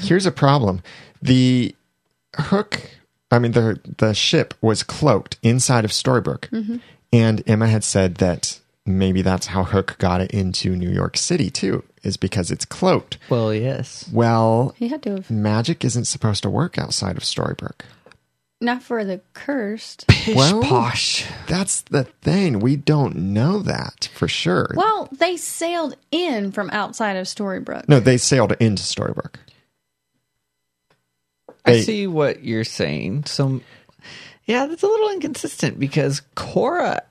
Here's 0.00 0.26
a 0.26 0.32
problem. 0.32 0.82
The 1.20 1.74
hook, 2.36 2.80
I 3.30 3.38
mean 3.38 3.52
the 3.52 3.80
the 3.98 4.14
ship 4.14 4.54
was 4.60 4.82
cloaked 4.82 5.38
inside 5.42 5.84
of 5.84 5.90
Storybrooke. 5.90 6.48
Mm-hmm. 6.50 6.76
And 7.12 7.42
Emma 7.46 7.66
had 7.68 7.84
said 7.84 8.16
that 8.16 8.60
maybe 8.84 9.22
that's 9.22 9.46
how 9.46 9.64
Hook 9.64 9.96
got 9.98 10.20
it 10.20 10.30
into 10.32 10.76
New 10.76 10.90
York 10.90 11.16
City 11.16 11.50
too, 11.50 11.82
is 12.02 12.16
because 12.16 12.50
it's 12.50 12.64
cloaked. 12.64 13.18
Well, 13.30 13.52
yes. 13.54 14.08
Well, 14.12 14.74
He 14.76 14.88
had 14.88 15.02
to 15.04 15.10
have 15.12 15.30
magic 15.30 15.84
isn't 15.84 16.04
supposed 16.06 16.42
to 16.42 16.50
work 16.50 16.78
outside 16.78 17.16
of 17.16 17.22
Storybrooke. 17.22 17.82
not 18.60 18.82
for 18.82 19.04
the 19.04 19.20
cursed. 19.34 20.06
Pish 20.08 20.34
Well- 20.36 20.62
posh. 20.62 21.24
That's 21.46 21.82
the 21.82 22.04
thing. 22.22 22.58
We 22.60 22.76
don't 22.76 23.16
know 23.16 23.58
that 23.60 24.08
for 24.14 24.28
sure. 24.28 24.72
Well, 24.74 25.08
they 25.12 25.36
sailed 25.36 25.96
in 26.10 26.52
from 26.52 26.70
outside 26.70 27.16
of 27.16 27.26
Storybrooke. 27.26 27.88
no, 27.88 28.00
they 28.00 28.16
sailed 28.18 28.52
into 28.60 28.82
Storybrooke. 28.82 29.36
I 31.66 31.80
see 31.80 32.06
what 32.06 32.44
you're 32.44 32.64
saying. 32.64 33.24
So, 33.24 33.60
yeah, 34.44 34.66
that's 34.66 34.82
a 34.82 34.86
little 34.86 35.10
inconsistent 35.10 35.78
because 35.80 36.22
Cora 36.34 37.02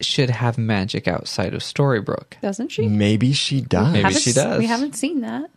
should 0.00 0.30
have 0.30 0.56
magic 0.58 1.06
outside 1.08 1.52
of 1.54 1.60
Storybrooke. 1.62 2.40
Doesn't 2.40 2.70
she? 2.70 2.88
Maybe 2.88 3.32
she 3.32 3.60
does. 3.60 3.92
Maybe 3.92 4.14
she 4.14 4.32
does. 4.32 4.58
We 4.58 4.66
haven't 4.66 4.94
seen 4.94 5.20
that. 5.22 5.50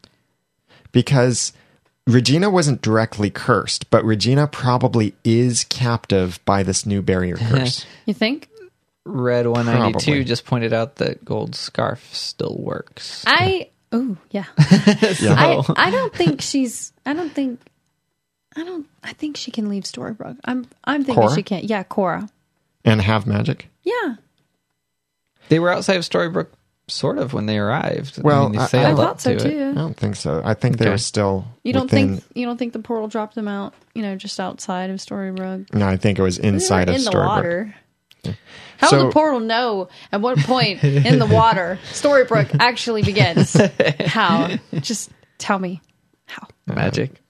because 0.91 1.53
Regina 2.07 2.49
wasn't 2.49 2.81
directly 2.81 3.29
cursed, 3.29 3.89
but 3.89 4.03
Regina 4.03 4.47
probably 4.47 5.15
is 5.23 5.63
captive 5.65 6.39
by 6.45 6.63
this 6.63 6.85
new 6.85 7.01
barrier 7.01 7.35
curse. 7.49 7.85
You 8.05 8.13
think? 8.13 8.49
Red 9.05 9.47
192 9.47 9.99
Probably. 10.05 10.23
just 10.23 10.45
pointed 10.45 10.71
out 10.73 10.95
that 10.97 11.23
gold 11.25 11.55
scarf 11.55 12.13
still 12.13 12.55
works. 12.57 13.23
I 13.27 13.69
oh 13.91 14.17
yeah. 14.31 14.45
So- 15.15 15.33
I 15.33 15.61
I 15.75 15.91
don't 15.91 16.13
think 16.13 16.41
she's. 16.41 16.91
I 17.05 17.13
don't 17.13 17.31
think. 17.31 17.59
I 18.55 18.63
don't. 18.63 18.85
I 19.03 19.13
think 19.13 19.37
she 19.37 19.51
can 19.51 19.69
leave 19.69 19.83
Storybrooke. 19.83 20.37
I'm. 20.45 20.67
I'm 20.83 21.03
thinking 21.03 21.21
Cora? 21.23 21.35
she 21.35 21.43
can't. 21.43 21.63
Yeah, 21.65 21.83
Cora. 21.83 22.29
and 22.85 23.01
have 23.01 23.25
magic. 23.27 23.69
Yeah. 23.83 24.15
they 25.49 25.59
were 25.59 25.69
outside 25.71 25.97
of 25.97 26.03
Storybrooke, 26.03 26.47
sort 26.87 27.17
of, 27.17 27.33
when 27.33 27.45
they 27.47 27.57
arrived. 27.57 28.21
Well, 28.21 28.45
I, 28.45 28.49
mean, 28.49 28.59
I- 28.59 28.63
they 28.63 28.67
sailed 28.69 28.99
I 28.99 29.03
up 29.03 29.09
thought 29.09 29.21
so 29.21 29.37
to 29.37 29.47
it. 29.47 29.49
too. 29.51 29.69
I 29.71 29.73
don't 29.73 29.97
think 29.97 30.15
so. 30.15 30.41
I 30.43 30.53
think 30.53 30.77
they 30.77 30.85
Okay. 30.85 30.91
were 30.91 30.97
still. 30.97 31.45
You 31.63 31.73
don't 31.73 31.83
within, 31.83 32.17
think 32.17 32.23
you 32.35 32.45
don't 32.45 32.57
think 32.57 32.73
the 32.73 32.79
portal 32.79 33.07
dropped 33.07 33.35
them 33.35 33.47
out? 33.47 33.73
You 33.95 34.01
know, 34.03 34.15
just 34.15 34.39
outside 34.39 34.89
of 34.89 34.99
Storybrooke. 34.99 35.73
No, 35.73 35.87
I 35.87 35.97
think 35.97 36.19
it 36.19 36.21
was 36.21 36.37
They 36.37 36.49
were 36.49 36.53
inside 36.55 36.89
of 36.89 36.95
in 36.95 37.03
the 37.03 37.09
Storybrooke. 37.11 37.25
water. 37.27 37.75
How 38.77 38.87
So- 38.89 38.97
will 38.97 39.05
the 39.07 39.11
portal 39.11 39.39
know 39.39 39.89
at 40.11 40.21
what 40.21 40.37
point 40.39 40.83
in 40.83 41.19
the 41.19 41.25
water 41.25 41.77
Storybrooke 41.91 42.55
actually 42.59 43.01
begins? 43.03 43.55
How? 44.05 44.57
Just 44.75 45.09
tell 45.39 45.59
me. 45.59 45.81
How? 46.33 46.47
Magic. 46.67 47.21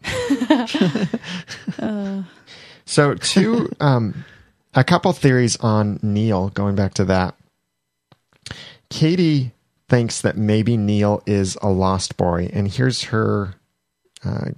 So, 2.86 3.16
two, 3.16 3.72
um, 3.80 4.26
a 4.74 4.84
couple 4.84 5.12
theories 5.14 5.58
on 5.58 6.00
Neal. 6.02 6.50
Going 6.50 6.76
back 6.76 6.94
to 6.96 7.06
that, 7.06 7.36
Katie 8.90 9.52
thinks 9.90 10.22
that 10.22 10.38
maybe 10.38 10.78
Neal 10.78 11.24
is 11.26 11.58
a 11.62 11.70
lost 11.70 12.18
boy, 12.18 12.50
and 12.52 12.68
here's 12.68 13.04
her 13.06 13.56
uh, 14.26 14.52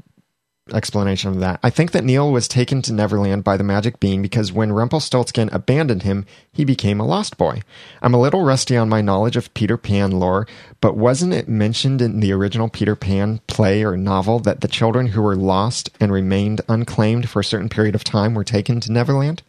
explanation 0.73 1.29
of 1.29 1.39
that. 1.39 1.59
I 1.61 1.69
think 1.69 1.91
that 1.91 2.03
Neal 2.03 2.31
was 2.31 2.47
taken 2.47 2.81
to 2.83 2.93
Neverland 2.93 3.43
by 3.43 3.55
the 3.55 3.63
magic 3.63 3.99
bean 3.99 4.23
because 4.23 4.51
when 4.51 4.71
Rumpelstiltskin 4.71 5.49
abandoned 5.51 6.01
him, 6.01 6.25
he 6.51 6.65
became 6.65 6.99
a 6.99 7.05
lost 7.05 7.37
boy. 7.37 7.61
I'm 8.01 8.15
a 8.15 8.19
little 8.19 8.41
rusty 8.41 8.75
on 8.75 8.89
my 8.89 9.01
knowledge 9.01 9.35
of 9.35 9.53
Peter 9.53 9.77
Pan 9.77 10.11
lore, 10.11 10.47
but 10.81 10.97
wasn't 10.97 11.33
it 11.33 11.47
mentioned 11.47 12.01
in 12.01 12.19
the 12.19 12.33
original 12.33 12.67
Peter 12.67 12.95
Pan 12.95 13.41
play 13.45 13.83
or 13.83 13.95
novel 13.95 14.39
that 14.39 14.61
the 14.61 14.67
children 14.67 15.07
who 15.07 15.21
were 15.21 15.35
lost 15.35 15.91
and 15.99 16.11
remained 16.11 16.61
unclaimed 16.67 17.29
for 17.29 17.41
a 17.41 17.45
certain 17.45 17.69
period 17.69 17.93
of 17.93 18.03
time 18.03 18.33
were 18.33 18.43
taken 18.43 18.79
to 18.79 18.91
Neverland? 18.91 19.43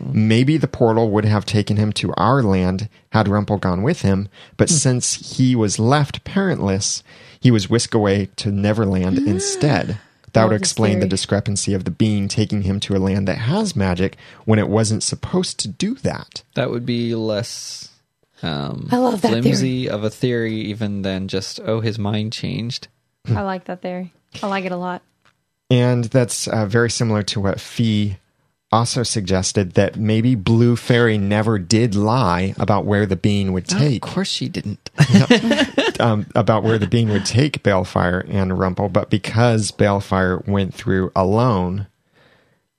Maybe 0.00 0.56
the 0.56 0.68
portal 0.68 1.10
would 1.10 1.24
have 1.24 1.44
taken 1.44 1.78
him 1.78 1.92
to 1.94 2.14
our 2.16 2.44
land 2.44 2.88
had 3.10 3.26
Rumple 3.26 3.58
gone 3.58 3.82
with 3.82 4.02
him, 4.02 4.28
but 4.56 4.68
hmm. 4.68 4.74
since 4.76 5.36
he 5.36 5.56
was 5.56 5.80
left 5.80 6.22
parentless, 6.22 7.02
he 7.40 7.50
was 7.50 7.68
whisked 7.68 7.94
away 7.94 8.28
to 8.36 8.52
Neverland 8.52 9.18
instead. 9.18 9.98
That 10.34 10.42
Love 10.42 10.50
would 10.50 10.60
explain 10.60 11.00
the 11.00 11.06
discrepancy 11.06 11.74
of 11.74 11.84
the 11.84 11.90
being 11.90 12.28
taking 12.28 12.62
him 12.62 12.80
to 12.80 12.96
a 12.96 12.98
land 12.98 13.26
that 13.28 13.38
has 13.38 13.74
magic 13.74 14.16
when 14.44 14.58
it 14.58 14.68
wasn't 14.68 15.02
supposed 15.02 15.58
to 15.60 15.68
do 15.68 15.94
that. 15.96 16.42
That 16.54 16.70
would 16.70 16.84
be 16.84 17.14
less 17.14 17.88
um, 18.42 18.88
I 18.90 18.98
love 18.98 19.22
that 19.22 19.30
flimsy 19.30 19.88
of 19.88 20.04
a 20.04 20.10
theory, 20.10 20.54
even 20.56 21.02
than 21.02 21.28
just, 21.28 21.60
oh, 21.60 21.80
his 21.80 21.98
mind 21.98 22.32
changed. 22.32 22.88
I 23.26 23.40
like 23.40 23.64
that 23.64 23.80
theory. 23.80 24.12
I 24.42 24.48
like 24.48 24.66
it 24.66 24.72
a 24.72 24.76
lot. 24.76 25.02
And 25.70 26.04
that's 26.04 26.46
uh, 26.46 26.66
very 26.66 26.90
similar 26.90 27.22
to 27.22 27.40
what 27.40 27.58
Fee 27.58 28.18
also 28.74 29.02
suggested 29.02 29.74
that 29.74 29.96
maybe 29.96 30.34
Blue 30.34 30.76
Fairy 30.76 31.16
never 31.16 31.58
did 31.58 31.94
lie 31.94 32.54
about 32.58 32.84
where 32.84 33.06
the 33.06 33.16
bean 33.16 33.52
would 33.52 33.66
take. 33.66 34.04
Of 34.04 34.12
course 34.12 34.28
she 34.28 34.48
didn't. 34.48 34.90
um, 36.00 36.26
about 36.34 36.64
where 36.64 36.78
the 36.78 36.88
being 36.88 37.08
would 37.10 37.24
take 37.24 37.62
Baelfire 37.62 38.26
and 38.28 38.58
Rumple, 38.58 38.88
but 38.88 39.10
because 39.10 39.70
Baelfire 39.70 40.46
went 40.46 40.74
through 40.74 41.12
alone, 41.14 41.86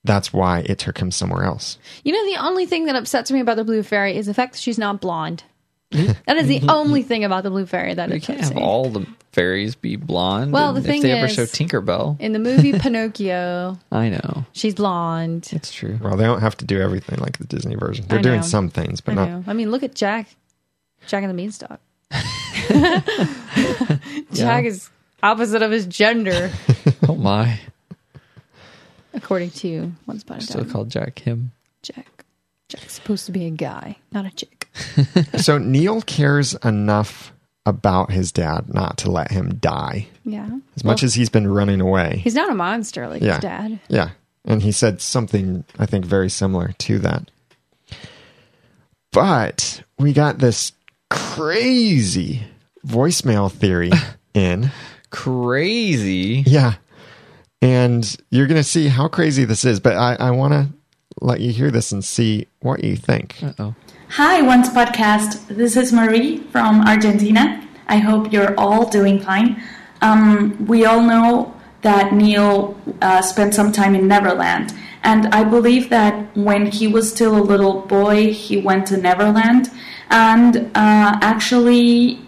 that's 0.04 0.34
why 0.34 0.60
it 0.66 0.80
took 0.80 0.98
him 0.98 1.12
somewhere 1.12 1.44
else. 1.44 1.80
You 2.04 2.12
know, 2.12 2.26
the 2.32 2.44
only 2.46 2.66
thing 2.66 2.86
that 2.86 2.96
upsets 2.96 3.32
me 3.32 3.40
about 3.40 3.56
the 3.56 3.64
blue 3.64 3.82
fairy 3.82 4.16
is 4.16 4.26
the 4.26 4.34
fact 4.34 4.54
that 4.54 4.60
she's 4.60 4.78
not 4.78 5.02
blonde. 5.02 5.44
That 6.28 6.38
is 6.38 6.48
the 6.48 6.62
only 6.70 7.04
thing 7.04 7.24
about 7.24 7.44
the 7.44 7.50
blue 7.50 7.66
fairy 7.66 7.94
that 7.94 8.10
You 8.10 8.16
upsets 8.16 8.28
can't 8.50 8.56
have 8.56 8.58
all 8.64 8.90
the 8.90 9.06
fairies 9.32 9.76
be 9.76 9.96
blonde. 9.96 10.52
Well, 10.52 10.74
the 10.74 10.78
and 10.80 10.86
thing 10.86 10.98
if 10.98 11.04
they 11.04 11.12
ever 11.12 11.28
is- 11.28 11.34
show 11.34 11.44
Tinkerbell, 11.46 12.20
In 12.20 12.34
the 12.34 12.40
movie 12.40 12.74
Pinocchio, 12.80 13.78
I 13.92 14.10
know 14.10 14.46
she's 14.54 14.76
blonde. 14.76 15.50
it's 15.52 15.72
true. 15.72 16.00
Well, 16.02 16.18
they 16.18 16.24
don't 16.26 16.42
have 16.42 16.58
to 16.58 16.66
do 16.66 16.82
everything 16.82 17.20
like 17.20 17.38
the 17.38 17.46
Disney 17.46 17.76
version. 17.76 18.06
They're 18.08 18.20
I 18.20 18.22
doing 18.24 18.42
know. 18.42 18.46
some 18.46 18.70
things, 18.70 19.02
but 19.02 19.12
I 19.14 19.16
not. 19.16 19.30
know. 19.30 19.44
I 19.48 19.54
mean, 19.54 19.72
look 19.72 19.84
at 19.84 19.94
Jack. 19.96 20.28
Jack 21.08 21.24
and 21.24 21.30
the 21.30 21.36
Beanstalk. 21.36 21.80
Jack 24.34 24.66
is 24.66 24.90
opposite 25.24 25.62
of 25.62 25.72
his 25.72 25.86
gender, 25.86 26.52
Oh 27.08 27.16
my, 27.16 27.60
according 29.14 29.52
to 29.52 29.92
Once 30.08 30.24
Upon 30.24 30.38
a 30.38 30.42
still 30.42 30.62
Time. 30.64 30.72
called 30.72 30.90
Jack 30.90 31.20
him. 31.20 31.52
Jack. 31.84 32.26
Jack's 32.70 32.94
supposed 32.94 33.26
to 33.28 33.32
be 33.32 33.46
a 33.46 33.50
guy, 33.52 33.98
not 34.12 34.26
a 34.26 34.32
chick. 34.32 34.65
So 35.38 35.58
Neal 35.58 36.02
cares 36.02 36.54
enough 36.64 37.32
about 37.66 38.12
his 38.12 38.32
dad 38.32 38.74
not 38.74 38.98
to 39.00 39.12
let 39.12 39.32
him 39.32 39.56
die. 39.56 40.08
Yeah. 40.24 40.50
As 40.76 40.84
much 40.84 41.02
as 41.04 41.16
he's 41.16 41.30
been 41.30 41.48
running 41.48 41.82
away. 41.82 42.22
He's 42.24 42.36
not 42.36 42.52
a 42.52 42.56
monster 42.56 43.08
like 43.08 43.22
Yeah. 43.22 43.34
his 43.36 43.42
dad. 43.42 43.80
Yeah. 43.90 44.10
And 44.46 44.62
he 44.62 44.72
said 44.72 45.02
something, 45.02 45.64
I 45.80 45.86
think, 45.88 46.06
very 46.06 46.30
similar 46.30 46.74
to 46.80 47.00
that. 47.00 47.32
But 49.12 49.84
we 49.98 50.14
got 50.14 50.38
this 50.40 50.74
crazy 51.10 52.44
voicemail 52.86 53.52
theory 53.52 53.92
in. 54.34 54.72
Crazy. 55.10 56.44
Yeah. 56.46 56.74
And 57.62 58.16
you're 58.30 58.48
going 58.48 58.62
to 58.62 58.64
see 58.68 58.88
how 58.90 59.08
crazy 59.08 59.46
this 59.46 59.66
is. 59.66 59.80
But 59.80 59.96
I, 59.96 60.16
I 60.20 60.32
want 60.32 60.54
to 60.54 60.68
let 61.22 61.40
you 61.40 61.52
hear 61.52 61.72
this 61.72 61.92
and 61.92 62.04
see 62.04 62.48
what 62.60 62.84
you 62.84 62.96
think. 62.98 63.38
Uh 63.42 63.54
oh. 63.60 63.76
Hi, 64.18 64.42
Once 64.42 64.70
Podcast. 64.70 65.46
This 65.50 65.76
is 65.76 65.92
Marie 65.92 66.38
from 66.38 66.80
Argentina. 66.88 67.62
I 67.90 67.98
hope 67.98 68.32
you're 68.32 68.58
all 68.58 68.90
doing 68.90 69.20
fine. 69.20 69.62
Um, 70.02 70.56
we 70.68 70.86
all 70.86 71.02
know 71.02 71.54
that 71.82 72.14
Neal 72.14 72.80
uh, 73.02 73.22
spent 73.22 73.54
some 73.54 73.74
time 73.74 73.94
in 73.94 74.08
Neverland, 74.08 74.74
and 75.04 75.28
I 75.36 75.44
believe 75.44 75.90
that 75.90 76.34
when 76.34 76.68
he 76.68 76.88
was 76.88 77.12
still 77.12 77.36
a 77.36 77.44
little 77.44 77.82
boy, 77.82 78.32
he 78.32 78.56
went 78.56 78.88
to 78.88 78.96
Neverland. 78.96 79.70
And 80.10 80.72
uh, 80.74 81.20
actually, 81.22 82.22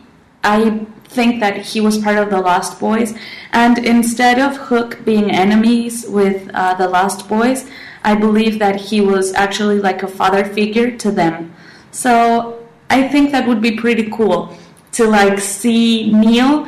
I 0.43 0.85
think 1.05 1.39
that 1.39 1.55
he 1.67 1.79
was 1.79 1.97
part 1.99 2.17
of 2.17 2.29
the 2.29 2.41
Lost 2.41 2.81
Boys. 2.81 3.17
And 3.53 3.77
instead 3.79 4.39
of 4.39 4.57
Hook 4.57 5.05
being 5.05 5.31
enemies 5.31 6.05
with 6.05 6.51
uh, 6.53 6.73
the 6.73 6.89
Lost 6.89 7.29
Boys, 7.29 7.65
I 8.03 8.15
believe 8.15 8.59
that 8.59 8.75
he 8.75 8.99
was 8.99 9.33
actually 9.35 9.79
like 9.79 10.03
a 10.03 10.07
father 10.09 10.43
figure 10.43 10.91
to 10.97 11.11
them. 11.11 11.53
So 11.97 12.63
I 12.91 13.07
think 13.07 13.31
that 13.31 13.47
would 13.47 13.59
be 13.59 13.71
pretty 13.71 14.11
cool 14.11 14.55
to 14.91 15.05
like 15.05 15.39
see 15.39 16.13
Neal 16.13 16.67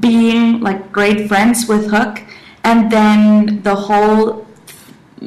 being 0.00 0.60
like 0.60 0.92
great 0.92 1.28
friends 1.28 1.66
with 1.66 1.90
Hook, 1.90 2.20
and 2.62 2.92
then 2.92 3.62
the 3.62 3.74
whole 3.74 4.46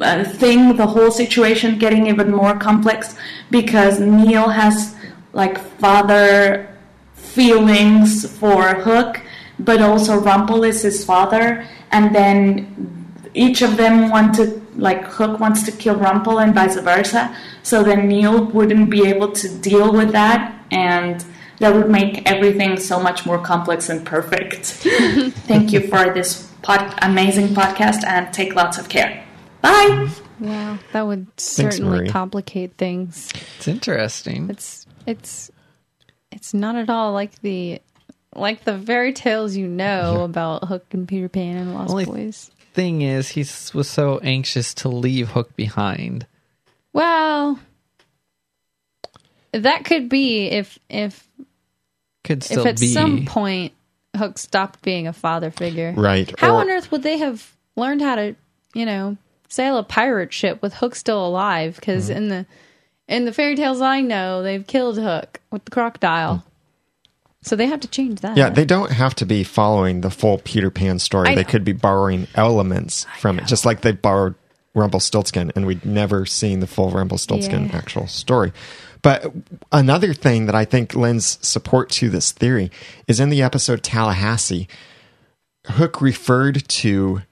uh, 0.00 0.22
thing, 0.22 0.76
the 0.76 0.86
whole 0.86 1.10
situation 1.10 1.78
getting 1.78 2.06
even 2.06 2.30
more 2.30 2.56
complex 2.56 3.16
because 3.50 3.98
Neal 3.98 4.48
has 4.50 4.94
like 5.32 5.58
father 5.82 6.70
feelings 7.14 8.30
for 8.38 8.74
Hook, 8.86 9.20
but 9.58 9.82
also 9.82 10.20
Rumple 10.20 10.62
is 10.62 10.82
his 10.82 11.04
father, 11.04 11.66
and 11.90 12.14
then 12.14 13.10
each 13.34 13.62
of 13.62 13.76
them 13.76 14.10
want 14.10 14.36
to 14.36 14.63
like 14.76 15.04
Hook 15.04 15.40
wants 15.40 15.62
to 15.64 15.72
kill 15.72 15.96
Rumple 15.96 16.38
and 16.40 16.54
vice 16.54 16.76
versa. 16.76 17.34
So 17.62 17.82
then 17.82 18.08
Neal 18.08 18.44
wouldn't 18.46 18.90
be 18.90 19.06
able 19.06 19.32
to 19.32 19.48
deal 19.58 19.92
with 19.92 20.12
that, 20.12 20.54
and 20.70 21.24
that 21.58 21.74
would 21.74 21.90
make 21.90 22.28
everything 22.30 22.76
so 22.78 23.00
much 23.00 23.24
more 23.26 23.38
complex 23.38 23.88
and 23.88 24.04
perfect. 24.04 24.66
Thank 25.46 25.72
you 25.72 25.80
for 25.80 26.12
this 26.12 26.50
pod- 26.62 26.94
amazing 27.02 27.48
podcast, 27.48 28.04
and 28.04 28.32
take 28.34 28.54
lots 28.54 28.78
of 28.78 28.88
care. 28.88 29.24
Bye. 29.62 29.70
Mm-hmm. 29.90 30.46
Wow, 30.46 30.78
that 30.92 31.02
would 31.06 31.28
certainly 31.38 31.98
Marie. 32.00 32.08
complicate 32.08 32.74
things. 32.76 33.30
It's 33.56 33.68
interesting. 33.68 34.50
It's 34.50 34.84
it's 35.06 35.50
it's 36.32 36.52
not 36.52 36.74
at 36.74 36.90
all 36.90 37.12
like 37.12 37.40
the 37.40 37.80
like 38.34 38.64
the 38.64 38.76
fairy 38.76 39.12
tales 39.12 39.54
you 39.54 39.68
know 39.68 40.22
about 40.24 40.64
Hook 40.64 40.84
and 40.90 41.06
Peter 41.06 41.28
Pan 41.28 41.56
and 41.56 41.74
Lost 41.74 41.92
Only- 41.92 42.04
Boys. 42.04 42.50
Thing 42.74 43.02
is, 43.02 43.28
he 43.30 43.40
was 43.76 43.88
so 43.88 44.18
anxious 44.22 44.74
to 44.74 44.88
leave 44.88 45.30
Hook 45.30 45.54
behind. 45.56 46.26
Well, 46.92 47.58
that 49.52 49.84
could 49.84 50.08
be 50.08 50.46
if 50.48 50.78
if 50.88 51.26
Could 52.24 52.42
still 52.42 52.60
if 52.60 52.66
at 52.66 52.80
be. 52.80 52.86
some 52.88 53.24
point 53.26 53.72
Hook 54.16 54.38
stopped 54.38 54.82
being 54.82 55.06
a 55.06 55.12
father 55.12 55.50
figure. 55.50 55.92
Right. 55.96 56.32
How 56.38 56.56
Or- 56.56 56.60
on 56.62 56.70
earth 56.70 56.90
would 56.90 57.02
they 57.02 57.18
have 57.18 57.52
learned 57.76 58.00
how 58.02 58.16
to, 58.16 58.34
you 58.74 58.86
know, 58.86 59.16
sail 59.48 59.76
a 59.78 59.82
pirate 59.84 60.32
ship 60.32 60.60
with 60.62 60.74
Hook 60.74 60.94
still 60.96 61.24
alive? 61.24 61.76
Because 61.76 62.08
Mm-hmm. 62.08 62.16
in 62.16 62.28
the 62.28 62.46
in 63.06 63.24
the 63.24 63.32
fairy 63.32 63.54
tales 63.54 63.80
I 63.80 64.00
know, 64.00 64.42
they've 64.42 64.66
killed 64.66 64.98
Hook 64.98 65.40
with 65.52 65.64
the 65.64 65.70
crocodile. 65.70 66.44
So 67.44 67.56
they 67.56 67.66
have 67.66 67.80
to 67.80 67.88
change 67.88 68.20
that. 68.20 68.36
Yeah, 68.36 68.48
they 68.48 68.64
don't 68.64 68.90
have 68.90 69.14
to 69.16 69.26
be 69.26 69.44
following 69.44 70.00
the 70.00 70.10
full 70.10 70.38
Peter 70.38 70.70
Pan 70.70 70.98
story. 70.98 71.34
They 71.34 71.44
could 71.44 71.62
be 71.64 71.72
borrowing 71.72 72.26
elements 72.34 73.06
from 73.20 73.38
it, 73.38 73.46
just 73.46 73.64
like 73.64 73.82
they 73.82 73.92
borrowed 73.92 74.34
Rumpelstiltskin, 74.74 75.52
and 75.54 75.66
we'd 75.66 75.84
never 75.84 76.26
seen 76.26 76.60
the 76.60 76.66
full 76.66 76.90
Rumpelstiltskin 76.90 77.68
Yeah. 77.68 77.76
actual 77.76 78.06
story. 78.08 78.52
But 79.02 79.30
another 79.70 80.14
thing 80.14 80.46
that 80.46 80.54
I 80.54 80.64
think 80.64 80.94
lends 80.94 81.38
support 81.46 81.90
to 81.90 82.08
this 82.08 82.32
theory 82.32 82.70
is 83.06 83.20
in 83.20 83.28
the 83.28 83.42
episode 83.42 83.82
Tallahassee, 83.82 84.66
Hook 85.66 86.00
referred 86.00 86.66
to 86.68 87.22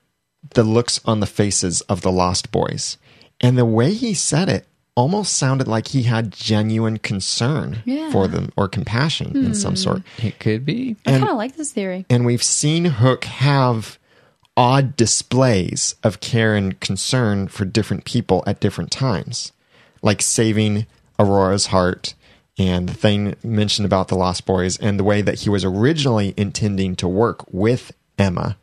the 0.54 0.62
looks 0.62 1.00
on 1.04 1.20
the 1.20 1.26
faces 1.26 1.80
of 1.82 2.02
the 2.02 2.12
Lost 2.12 2.52
Boys. 2.52 2.98
And 3.40 3.56
the 3.56 3.64
way 3.64 3.94
he 3.94 4.12
said 4.14 4.48
it 4.48 4.66
almost 4.94 5.34
sounded 5.34 5.66
like 5.66 5.88
he 5.88 6.02
had 6.02 6.32
genuine 6.32 6.98
concern 6.98 7.82
Yeah. 7.84 8.10
for 8.10 8.28
them 8.28 8.52
or 8.56 8.68
compassion 8.68 9.36
in 9.36 9.54
some 9.54 9.72
hmm. 9.72 9.76
sort. 9.76 10.02
It 10.22 10.38
could 10.38 10.64
be. 10.66 10.96
I 11.06 11.12
kind 11.12 11.28
of 11.28 11.36
like 11.36 11.56
this 11.56 11.72
theory. 11.72 12.04
And 12.10 12.26
we've 12.26 12.42
seen 12.42 12.84
Hook 12.84 13.24
have 13.24 13.98
odd 14.56 14.96
displays 14.96 15.94
of 16.02 16.20
care 16.20 16.54
and 16.54 16.78
concern 16.80 17.48
for 17.48 17.64
different 17.64 18.04
people 18.04 18.44
at 18.46 18.60
different 18.60 18.90
times, 18.90 19.52
like 20.02 20.20
saving 20.20 20.86
Aurora's 21.18 21.66
heart 21.66 22.14
and 22.58 22.88
the 22.88 22.94
thing 22.94 23.34
mentioned 23.42 23.86
about 23.86 24.08
the 24.08 24.14
Lost 24.14 24.44
Boys 24.44 24.76
and 24.76 24.98
the 24.98 25.04
way 25.04 25.22
that 25.22 25.40
he 25.40 25.50
was 25.50 25.64
originally 25.64 26.34
intending 26.36 26.96
to 26.96 27.08
work 27.08 27.44
with 27.52 27.92
Emma. 28.18 28.56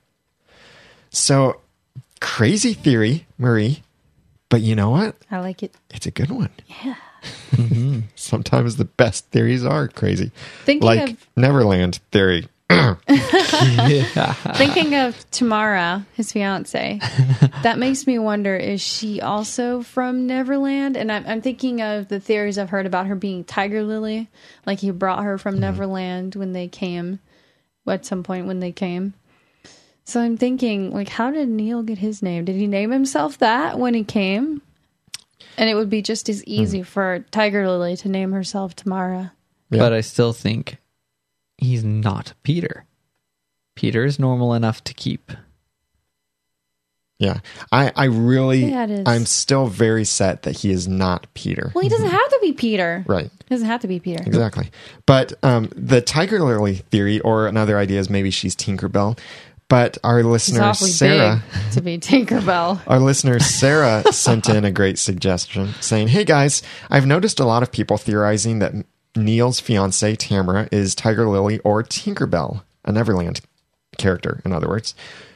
So, 1.10 1.61
crazy 2.22 2.73
theory, 2.73 3.26
Marie, 3.38 3.81
but 4.50 4.62
you 4.62 4.76
know 4.76 4.90
what? 4.90 5.16
I 5.32 5.40
like 5.40 5.64
it. 5.64 5.74
It's 5.92 6.06
a 6.06 6.12
good 6.12 6.32
one. 6.32 6.52
Yeah. 6.84 6.96
Mm-hmm. 7.52 8.00
Sometimes 8.16 8.78
the 8.78 8.86
best 8.86 9.28
theories 9.28 9.66
are 9.66 9.88
crazy. 9.88 10.32
Thinking 10.66 10.86
like 10.86 11.12
of 11.12 11.28
Neverland 11.36 12.00
theory. 12.12 12.48
thinking 14.54 14.94
of 14.94 15.32
Tamara, 15.32 16.06
his 16.14 16.32
fiance, 16.32 17.00
that 17.64 17.80
makes 17.80 18.06
me 18.06 18.20
wonder: 18.20 18.56
is 18.56 18.80
she 18.80 19.22
also 19.22 19.82
from 19.82 20.28
Neverland? 20.28 20.96
And 20.96 21.12
I'm, 21.12 21.26
I'm 21.26 21.42
thinking 21.42 21.82
of 21.82 22.10
the 22.10 22.20
theories 22.20 22.60
I've 22.60 22.70
heard 22.70 22.86
about 22.86 23.08
her 23.08 23.16
being 23.16 23.44
Tiger 23.44 23.82
Lily, 23.82 24.30
like 24.68 24.80
he 24.80 24.92
brought 24.92 25.24
her 25.24 25.40
from 25.40 25.56
mm-hmm. 25.56 25.62
Neverland 25.62 26.36
when 26.36 26.54
they 26.54 26.68
came, 26.68 27.20
at 27.88 28.06
some 28.06 28.22
point 28.22 28.46
when 28.46 28.60
they 28.60 28.72
came. 28.72 29.16
So 30.10 30.19
I'm 30.19 30.38
thinking, 30.38 30.90
like, 30.90 31.07
how 31.07 31.30
did 31.30 31.49
Neal 31.49 31.84
get 31.84 31.99
his 31.99 32.23
name? 32.23 32.44
Did 32.44 32.56
he 32.56 32.65
name 32.65 32.90
himself 32.90 33.38
that 33.38 33.77
when 33.77 33.94
he 33.94 34.03
came? 34.03 34.64
And 35.56 35.69
it 35.69 35.76
would 35.76 35.90
be 35.91 36.02
just 36.02 36.30
as 36.30 36.44
easy 36.45 36.81
for 36.81 37.23
Tiger 37.30 37.69
Lily 37.69 37.95
to 37.98 38.10
name 38.10 38.31
herself 38.31 38.76
Tamara. 38.76 39.34
Yeah. 39.69 39.77
But 39.77 39.94
I 39.94 40.02
still 40.02 40.34
think 40.34 40.77
he's 41.60 41.84
not 41.84 42.34
Peter. 42.41 42.86
Peter 43.76 44.03
is 44.03 44.18
normal 44.18 44.56
enough 44.56 44.84
to 44.86 44.95
keep. 44.95 45.31
Yeah. 47.19 47.41
I, 47.72 47.91
I 47.95 48.06
really, 48.06 48.65
Yeah. 48.65 49.03
I'm 49.06 49.27
still 49.27 49.68
very 49.68 50.06
set 50.06 50.44
that 50.44 50.57
he 50.57 50.72
is 50.72 50.88
not 50.88 51.27
Peter. 51.34 51.72
Well, 51.76 51.84
he 51.84 51.90
doesn't 51.90 52.10
have 52.10 52.30
to 52.30 52.40
be 52.41 52.53
Peter. 52.53 53.03
Right. 53.06 53.30
He 53.48 53.56
doesn't 53.56 53.68
have 53.68 53.81
to 53.81 53.88
be 53.88 53.99
Peter. 53.99 54.23
Exactly. 54.26 54.72
But 55.06 55.34
um, 55.44 55.69
the 55.76 56.02
Tiger 56.02 56.40
Lily 56.40 56.76
theory, 56.76 57.19
or 57.19 57.45
another 57.48 57.77
idea 57.77 57.99
is 57.99 58.10
maybe 58.10 58.31
she's 58.31 58.56
Tinkerbell. 58.56 59.19
But 59.70 60.00
our 60.04 60.24
listener, 60.24 60.74
Sarah, 60.74 61.44
to 61.74 61.82
be 61.82 62.00
Tinkerbell. 62.00 62.82
Our 62.88 63.00
listener 63.00 63.38
Sarah 63.38 64.04
sent 64.12 64.50
in 64.50 64.66
a 64.66 64.72
great 64.72 64.98
suggestion 64.98 65.76
saying, 65.80 66.08
Hey 66.08 66.26
guys, 66.26 66.64
I've 66.90 67.06
noticed 67.06 67.40
a 67.40 67.46
lot 67.46 67.62
of 67.62 67.72
people 67.72 67.98
theorizing 67.98 68.60
that 68.60 68.74
Neal's 69.16 69.60
fiance 69.60 70.16
Tamara 70.16 70.68
is 70.72 70.96
Tiger 70.96 71.28
Lily 71.30 71.60
or 71.60 71.84
Tinkerbell, 71.84 72.64
a 72.84 72.91
Neverland 72.91 73.41
character, 74.00 74.41
in 74.44 74.54
other 74.54 74.68
words, 74.68 74.96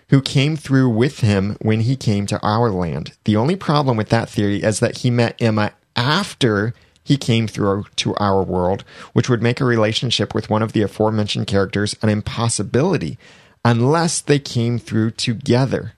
who 0.10 0.20
came 0.20 0.56
through 0.56 0.90
with 0.90 1.20
him 1.20 1.56
when 1.62 1.82
he 1.82 1.96
came 1.96 2.26
to 2.26 2.40
our 2.42 2.72
land. 2.72 3.14
The 3.26 3.36
only 3.36 3.56
problem 3.56 3.98
with 3.98 4.10
that 4.10 4.30
theory 4.30 4.64
is 4.64 4.80
that 4.80 5.00
he 5.00 5.12
met 5.12 5.40
Emma 5.40 5.74
after 5.96 6.74
he 7.04 7.18
came 7.18 7.48
through 7.48 7.86
to 7.98 8.16
our 8.16 8.42
world, 8.42 8.84
which 9.12 9.30
would 9.30 9.42
make 9.42 9.60
a 9.60 9.66
relationship 9.66 10.34
with 10.34 10.50
one 10.50 10.64
of 10.64 10.74
the 10.74 10.82
aforementioned 10.82 11.48
characters 11.48 11.96
an 12.02 12.10
impossibility 12.10 13.18
unless 13.66 14.22
they 14.22 14.40
came 14.40 14.80
through 14.80 15.12
together, 15.12 15.94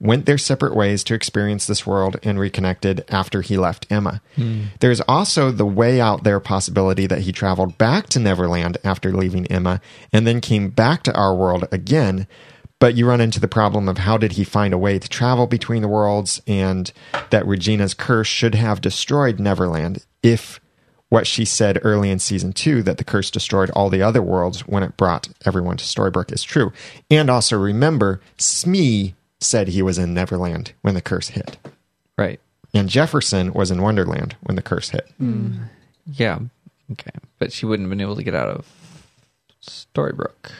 went 0.00 0.26
their 0.26 0.38
separate 0.38 0.74
ways 0.74 1.02
to 1.04 1.14
experience 1.14 1.66
this 1.66 1.86
world, 1.86 2.16
and 2.22 2.38
reconnected 2.38 3.04
after 3.08 3.40
he 3.40 3.56
left 3.56 3.86
Emma. 3.90 4.20
Hmm. 4.36 4.64
There's 4.80 5.00
also 5.02 5.50
the 5.50 5.66
way 5.66 6.00
out 6.00 6.24
there 6.24 6.40
possibility 6.40 7.06
that 7.06 7.20
he 7.20 7.32
traveled 7.32 7.78
back 7.78 8.08
to 8.08 8.20
Neverland 8.20 8.76
after 8.84 9.12
leaving 9.12 9.46
Emma 9.46 9.80
and 10.12 10.26
then 10.26 10.40
came 10.40 10.70
back 10.70 11.02
to 11.04 11.14
our 11.14 11.34
world 11.34 11.66
again. 11.72 12.26
But 12.80 12.96
you 12.96 13.06
run 13.08 13.20
into 13.20 13.40
the 13.40 13.48
problem 13.48 13.88
of 13.88 13.98
how 13.98 14.18
did 14.18 14.32
he 14.32 14.44
find 14.44 14.74
a 14.74 14.78
way 14.78 14.98
to 14.98 15.08
travel 15.08 15.46
between 15.46 15.80
the 15.80 15.88
worlds, 15.88 16.42
and 16.46 16.92
that 17.30 17.46
Regina's 17.46 17.94
curse 17.94 18.26
should 18.26 18.56
have 18.56 18.80
destroyed 18.80 19.40
Neverland 19.40 20.04
if 20.22 20.60
what 21.14 21.26
she 21.28 21.44
said 21.44 21.78
early 21.84 22.10
in 22.10 22.18
season 22.18 22.52
two 22.52 22.82
that 22.82 22.98
the 22.98 23.04
curse 23.04 23.30
destroyed 23.30 23.70
all 23.70 23.88
the 23.88 24.02
other 24.02 24.20
worlds 24.20 24.66
when 24.66 24.82
it 24.82 24.96
brought 24.96 25.28
everyone 25.46 25.76
to 25.76 25.84
Storybrooke 25.84 26.32
is 26.32 26.42
true. 26.42 26.72
And 27.08 27.30
also 27.30 27.56
remember, 27.56 28.20
Smee 28.36 29.14
said 29.38 29.68
he 29.68 29.80
was 29.80 29.96
in 29.96 30.12
Neverland 30.12 30.72
when 30.82 30.94
the 30.94 31.00
curse 31.00 31.28
hit, 31.28 31.56
Right. 32.18 32.40
and 32.74 32.88
Jefferson 32.88 33.52
was 33.52 33.70
in 33.70 33.80
Wonderland 33.80 34.34
when 34.42 34.56
the 34.56 34.62
curse 34.62 34.88
hit. 34.90 35.08
Hmm. 35.18 35.52
Yeah. 36.04 36.40
Okay. 36.90 37.12
But 37.38 37.52
she 37.52 37.64
wouldn't 37.64 37.86
have 37.86 37.90
been 37.96 38.00
able 38.00 38.16
to 38.16 38.24
get 38.24 38.34
out 38.34 38.48
of 38.48 38.66
Storybrooke. 39.62 40.50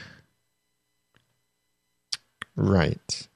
Right. 2.57 3.27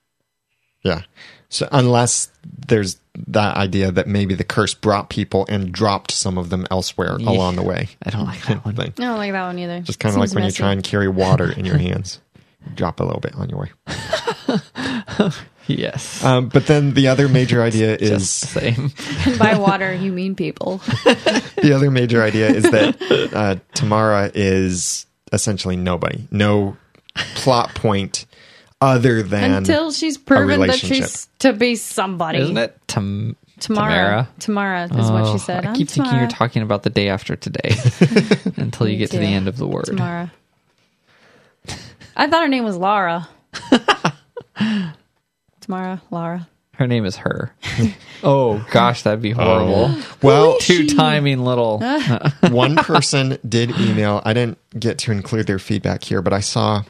Yeah. 0.83 1.03
So 1.49 1.69
unless 1.73 2.29
there's 2.69 3.01
that 3.27 3.57
idea 3.57 3.91
that 3.91 4.07
maybe 4.07 4.35
the 4.35 4.45
curse 4.45 4.75
brought 4.75 5.09
people 5.11 5.47
and 5.49 5.73
dropped 5.73 6.11
some 6.13 6.39
of 6.39 6.51
them 6.51 6.67
elsewhere 6.71 7.17
Yeah. 7.19 7.31
along 7.31 7.57
the 7.57 7.63
way. 7.63 7.89
I 8.05 8.11
don't 8.11 8.27
like 8.27 8.43
that 8.47 8.65
one. 8.65 8.77
Thing. 8.77 8.93
I 8.99 9.03
don't 9.03 9.17
like 9.19 9.33
that 9.33 9.47
one 9.47 9.59
either. 9.59 9.81
Just 9.81 9.99
kind 9.99 10.15
of 10.15 10.21
like 10.21 10.29
Seems 10.29 10.35
when 10.37 10.45
you 10.45 10.51
try 10.53 10.73
and 10.73 10.83
carry 10.85 11.09
water 11.09 11.51
in 11.53 11.65
your 11.65 11.79
hands. 11.89 12.21
Drop 12.75 13.01
a 13.01 13.05
little 13.05 13.21
bit 13.21 13.35
on 13.37 13.49
your 13.49 13.61
way. 13.61 13.71
Yes. 15.71 16.25
Um, 16.25 16.49
but 16.49 16.67
then 16.67 16.95
the 16.95 17.09
other 17.09 17.29
major 17.29 17.63
idea 17.63 17.99
Just 17.99 18.03
is 18.03 18.41
the 18.41 18.47
same. 18.61 18.93
And 19.27 19.39
by 19.39 19.59
water, 19.59 19.93
you 19.93 20.11
mean 20.13 20.35
people. 20.35 20.79
the 21.05 21.73
other 21.77 21.91
major 21.91 22.23
idea 22.23 22.49
is 22.49 22.63
that 22.63 22.97
uh, 23.35 23.57
Tamara 23.75 24.31
is 24.35 25.05
essentially 25.31 25.77
nobody, 25.77 26.27
no 26.31 26.79
plot 27.35 27.75
point 27.75 28.25
other 28.81 29.23
than 29.23 29.53
Until 29.53 29.91
she's 29.93 30.17
proven 30.19 30.49
that 30.49 30.59
relationship. 30.61 30.97
she's 31.09 31.29
to 31.41 31.53
be 31.53 31.75
somebody. 31.77 32.39
Isn't 32.39 32.57
it 32.59 32.79
Tam- 32.87 33.37
Tamara. 33.61 34.29
Tamara 34.39 34.85
is 34.85 35.11
what 35.11 35.25
Oh, 35.25 35.33
she 35.33 35.39
said. 35.39 35.65
I 35.67 35.71
I'm 35.71 35.75
keep 35.75 35.89
thinking 35.89 36.05
Tamara. 36.05 36.21
you're 36.23 36.31
talking 36.31 36.63
about 36.63 36.85
the 36.85 36.91
day 36.91 37.09
after 37.09 37.35
today 37.35 37.75
until 38.57 38.87
you 38.87 38.93
Me 38.95 38.99
get 38.99 39.11
to 39.11 39.19
the 39.19 39.27
end 39.27 39.49
of 39.49 39.57
the 39.57 39.67
word. 39.67 39.87
Tamara. 39.87 40.33
I 42.17 42.29
thought 42.29 42.43
her 42.43 42.49
name 42.49 42.65
was 42.65 42.77
Lara. 42.77 43.29
Tamara, 45.61 46.01
Lara. 46.11 46.49
Her 46.75 46.87
name 46.87 47.05
is 47.05 47.17
her. 47.17 47.53
oh 48.23 48.65
gosh, 48.71 49.03
that'd 49.03 49.21
be 49.21 49.35
oh. 49.35 49.37
horrible. 49.45 50.03
well, 50.23 50.57
Two 50.61 50.87
timing 50.87 51.45
little. 51.45 51.81
one 52.51 52.77
person 52.77 53.39
did 53.49 53.71
email. 53.81 54.23
I 54.25 54.33
didn't 54.33 54.59
get 54.79 54.99
to 54.99 55.13
include 55.13 55.49
their 55.49 55.59
feedback 55.59 56.05
here, 56.05 56.23
but 56.23 56.33
I 56.33 56.39
saw 56.41 56.83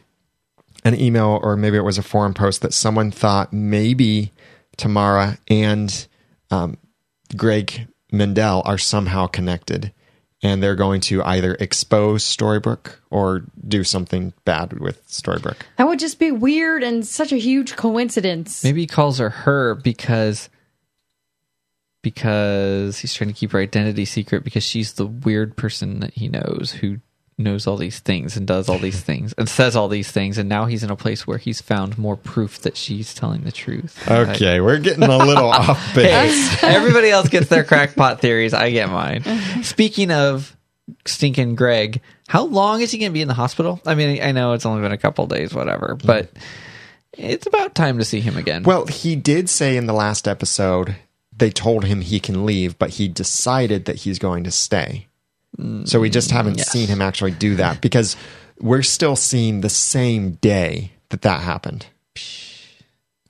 an 0.88 1.00
email 1.00 1.38
or 1.42 1.56
maybe 1.56 1.76
it 1.76 1.84
was 1.84 1.98
a 1.98 2.02
forum 2.02 2.34
post 2.34 2.62
that 2.62 2.74
someone 2.74 3.10
thought 3.10 3.52
maybe 3.52 4.32
Tamara 4.76 5.38
and 5.48 6.06
um, 6.50 6.78
Greg 7.36 7.86
Mendell 8.12 8.62
are 8.64 8.78
somehow 8.78 9.26
connected 9.26 9.92
and 10.42 10.62
they're 10.62 10.76
going 10.76 11.00
to 11.00 11.22
either 11.24 11.54
expose 11.54 12.24
Storybrooke 12.24 12.96
or 13.10 13.44
do 13.66 13.82
something 13.82 14.32
bad 14.44 14.78
with 14.78 15.06
Storybrooke. 15.08 15.62
That 15.76 15.88
would 15.88 15.98
just 15.98 16.18
be 16.18 16.30
weird 16.30 16.82
and 16.82 17.06
such 17.06 17.32
a 17.32 17.36
huge 17.36 17.76
coincidence. 17.76 18.62
Maybe 18.62 18.82
he 18.82 18.86
calls 18.86 19.18
her 19.18 19.30
her 19.30 19.74
because 19.74 20.48
because 22.02 23.00
he's 23.00 23.12
trying 23.12 23.28
to 23.28 23.34
keep 23.34 23.50
her 23.50 23.58
identity 23.58 24.04
secret 24.04 24.44
because 24.44 24.62
she's 24.62 24.92
the 24.94 25.06
weird 25.06 25.56
person 25.56 26.00
that 26.00 26.14
he 26.14 26.28
knows 26.28 26.70
who 26.80 26.98
knows 27.38 27.66
all 27.66 27.76
these 27.76 28.00
things 28.00 28.36
and 28.36 28.46
does 28.46 28.68
all 28.68 28.78
these 28.78 29.00
things 29.08 29.32
and 29.38 29.48
says 29.48 29.76
all 29.76 29.88
these 29.88 30.10
things 30.10 30.36
and 30.36 30.48
now 30.48 30.66
he's 30.66 30.82
in 30.82 30.90
a 30.90 30.96
place 30.96 31.26
where 31.26 31.38
he's 31.38 31.60
found 31.60 31.96
more 31.96 32.16
proof 32.16 32.60
that 32.60 32.76
she's 32.76 33.14
telling 33.14 33.42
the 33.42 33.52
truth. 33.52 34.06
Okay, 34.10 34.60
we're 34.60 34.78
getting 34.78 35.04
a 35.04 35.18
little 35.18 35.50
off 35.52 35.94
base. 35.94 36.54
Hey, 36.54 36.74
everybody 36.74 37.10
else 37.10 37.28
gets 37.28 37.48
their 37.48 37.64
crackpot 37.64 38.20
theories. 38.20 38.52
I 38.52 38.70
get 38.70 38.90
mine. 38.90 39.22
Speaking 39.62 40.10
of 40.10 40.56
stinking 41.06 41.54
Greg, 41.54 42.00
how 42.28 42.44
long 42.44 42.80
is 42.80 42.90
he 42.90 42.98
going 42.98 43.10
to 43.10 43.14
be 43.14 43.22
in 43.22 43.28
the 43.28 43.34
hospital? 43.34 43.80
I 43.86 43.94
mean, 43.94 44.22
I 44.22 44.32
know 44.32 44.52
it's 44.52 44.66
only 44.66 44.82
been 44.82 44.92
a 44.92 44.98
couple 44.98 45.26
days, 45.26 45.54
whatever, 45.54 45.96
mm. 45.96 46.06
but 46.06 46.30
it's 47.12 47.46
about 47.46 47.74
time 47.74 47.98
to 47.98 48.04
see 48.04 48.20
him 48.20 48.36
again. 48.36 48.64
Well, 48.64 48.86
he 48.86 49.16
did 49.16 49.48
say 49.48 49.76
in 49.76 49.86
the 49.86 49.92
last 49.92 50.26
episode 50.26 50.96
they 51.36 51.50
told 51.50 51.84
him 51.84 52.00
he 52.00 52.20
can 52.20 52.44
leave, 52.44 52.78
but 52.78 52.90
he 52.90 53.08
decided 53.08 53.84
that 53.84 53.96
he's 53.96 54.18
going 54.18 54.44
to 54.44 54.50
stay. 54.50 55.06
So 55.84 55.98
we 55.98 56.10
just 56.10 56.30
haven't 56.30 56.58
yes. 56.58 56.70
seen 56.70 56.88
him 56.88 57.02
actually 57.02 57.32
do 57.32 57.56
that 57.56 57.80
because 57.80 58.16
we're 58.60 58.82
still 58.82 59.16
seeing 59.16 59.60
the 59.60 59.68
same 59.68 60.32
day 60.32 60.92
that 61.08 61.22
that 61.22 61.40
happened. 61.42 61.86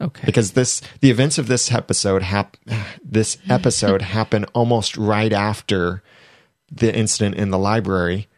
okay. 0.00 0.26
Because 0.26 0.52
this 0.52 0.82
the 1.00 1.10
events 1.10 1.38
of 1.38 1.46
this 1.46 1.72
episode 1.72 2.22
hap- 2.22 2.56
this 3.02 3.38
episode 3.48 4.02
happened 4.16 4.46
almost 4.52 4.96
right 4.96 5.32
after 5.32 6.02
the 6.70 6.94
incident 6.94 7.36
in 7.36 7.50
the 7.50 7.58
library 7.58 8.28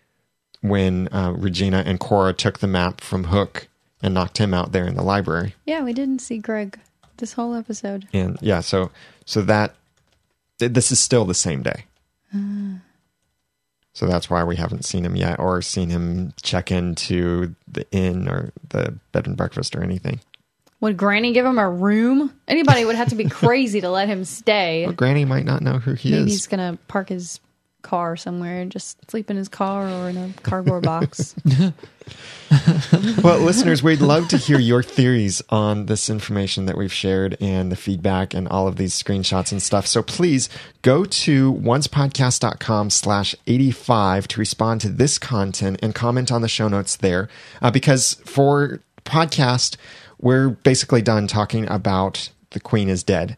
when 0.60 1.08
uh, 1.08 1.32
Regina 1.36 1.82
and 1.84 1.98
Cora 1.98 2.32
took 2.32 2.58
the 2.60 2.68
map 2.68 3.00
from 3.00 3.24
Hook 3.24 3.66
and 4.02 4.14
knocked 4.14 4.38
him 4.38 4.54
out 4.54 4.72
there 4.72 4.86
in 4.86 4.94
the 4.94 5.02
library. 5.02 5.54
Yeah, 5.66 5.82
we 5.82 5.92
didn't 5.92 6.20
see 6.20 6.38
Greg 6.38 6.78
this 7.16 7.34
whole 7.34 7.54
episode. 7.54 8.08
and 8.12 8.38
yeah 8.40 8.60
so 8.60 8.90
so 9.26 9.42
that 9.42 9.74
th- 10.58 10.72
this 10.72 10.90
is 10.90 10.98
still 10.98 11.24
the 11.26 11.34
same 11.34 11.62
day 11.62 11.84
so 14.00 14.06
that's 14.06 14.30
why 14.30 14.42
we 14.42 14.56
haven't 14.56 14.86
seen 14.86 15.04
him 15.04 15.14
yet 15.14 15.38
or 15.38 15.60
seen 15.60 15.90
him 15.90 16.32
check 16.40 16.72
into 16.72 17.54
the 17.70 17.84
inn 17.92 18.30
or 18.30 18.50
the 18.70 18.98
bed 19.12 19.26
and 19.26 19.36
breakfast 19.36 19.76
or 19.76 19.82
anything 19.82 20.18
Would 20.80 20.96
Granny 20.96 21.34
give 21.34 21.44
him 21.44 21.58
a 21.58 21.68
room? 21.68 22.32
Anybody 22.48 22.86
would 22.86 22.96
have 22.96 23.08
to 23.10 23.14
be 23.14 23.28
crazy 23.28 23.82
to 23.82 23.90
let 23.90 24.08
him 24.08 24.24
stay. 24.24 24.86
well, 24.86 24.94
granny 24.94 25.26
might 25.26 25.44
not 25.44 25.60
know 25.60 25.78
who 25.78 25.92
he 25.92 26.12
Maybe 26.12 26.22
is 26.24 26.32
he's 26.32 26.46
gonna 26.46 26.78
park 26.88 27.10
his 27.10 27.40
car 27.82 28.16
somewhere 28.16 28.60
and 28.60 28.70
just 28.70 29.10
sleep 29.10 29.30
in 29.30 29.36
his 29.36 29.48
car 29.48 29.88
or 29.88 30.08
in 30.08 30.16
a 30.16 30.32
cardboard 30.42 30.84
box. 30.84 31.34
well 33.22 33.38
listeners 33.38 33.82
we'd 33.82 34.00
love 34.00 34.26
to 34.28 34.36
hear 34.36 34.58
your 34.58 34.82
theories 34.82 35.40
on 35.50 35.86
this 35.86 36.10
information 36.10 36.66
that 36.66 36.76
we've 36.76 36.92
shared 36.92 37.36
and 37.40 37.70
the 37.70 37.76
feedback 37.76 38.34
and 38.34 38.48
all 38.48 38.66
of 38.66 38.76
these 38.76 39.00
screenshots 39.00 39.52
and 39.52 39.62
stuff. 39.62 39.86
So 39.86 40.02
please 40.02 40.48
go 40.82 41.04
to 41.04 41.54
oncepodcast.com 41.54 42.90
slash 42.90 43.34
85 43.46 44.28
to 44.28 44.40
respond 44.40 44.80
to 44.82 44.88
this 44.88 45.18
content 45.18 45.78
and 45.82 45.94
comment 45.94 46.32
on 46.32 46.42
the 46.42 46.48
show 46.48 46.68
notes 46.68 46.96
there. 46.96 47.28
Uh, 47.62 47.70
because 47.70 48.14
for 48.24 48.80
podcast 49.04 49.76
we're 50.20 50.50
basically 50.50 51.02
done 51.02 51.26
talking 51.26 51.68
about 51.68 52.30
the 52.50 52.60
queen 52.60 52.88
is 52.88 53.02
dead 53.02 53.36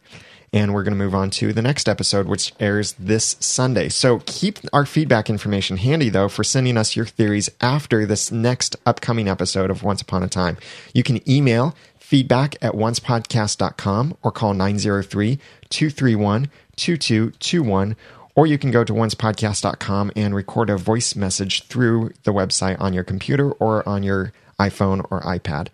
and 0.53 0.75
we're 0.75 0.83
going 0.83 0.93
to 0.93 0.99
move 0.99 1.15
on 1.15 1.31
to 1.31 1.53
the 1.53 1.63
next 1.63 1.89
episode, 1.89 2.27
which 2.27 2.53
airs 2.61 2.95
this 2.99 3.37
Sunday. 3.41 3.89
So 3.89 4.21
keep 4.27 4.59
our 4.73 4.85
feedback 4.85 5.31
information 5.31 5.79
handy, 5.79 6.11
though, 6.11 6.29
for 6.29 6.45
sending 6.45 6.77
us 6.77 6.95
your 6.95 7.07
theories 7.07 7.49
after 7.61 8.05
this 8.05 8.31
next 8.31 8.77
upcoming 8.85 9.29
episode 9.29 9.71
of 9.71 9.83
Once 9.83 10.03
Upon 10.03 10.23
a 10.23 10.29
Time. 10.29 10.59
You 10.93 11.03
can 11.03 11.27
email 11.29 11.75
feedback 11.99 12.57
at 12.61 12.75
oncepodcast.com 12.75 14.19
or 14.23 14.31
call 14.31 14.53
903 14.53 15.39
231 15.71 16.51
2221. 16.77 17.97
Or 18.35 18.47
you 18.47 18.59
can 18.59 18.71
go 18.71 18.83
to 18.83 18.93
oncepodcast.com 18.93 20.13
and 20.17 20.35
record 20.35 20.71
a 20.71 20.77
voice 20.77 21.15
message 21.15 21.65
through 21.65 22.13
the 22.25 22.33
website 22.33 22.81
on 22.81 22.95
your 22.95 23.05
computer 23.05 23.51
or 23.53 23.87
on 23.87 24.03
your 24.03 24.33
iPhone 24.59 25.07
or 25.11 25.21
iPad. 25.23 25.69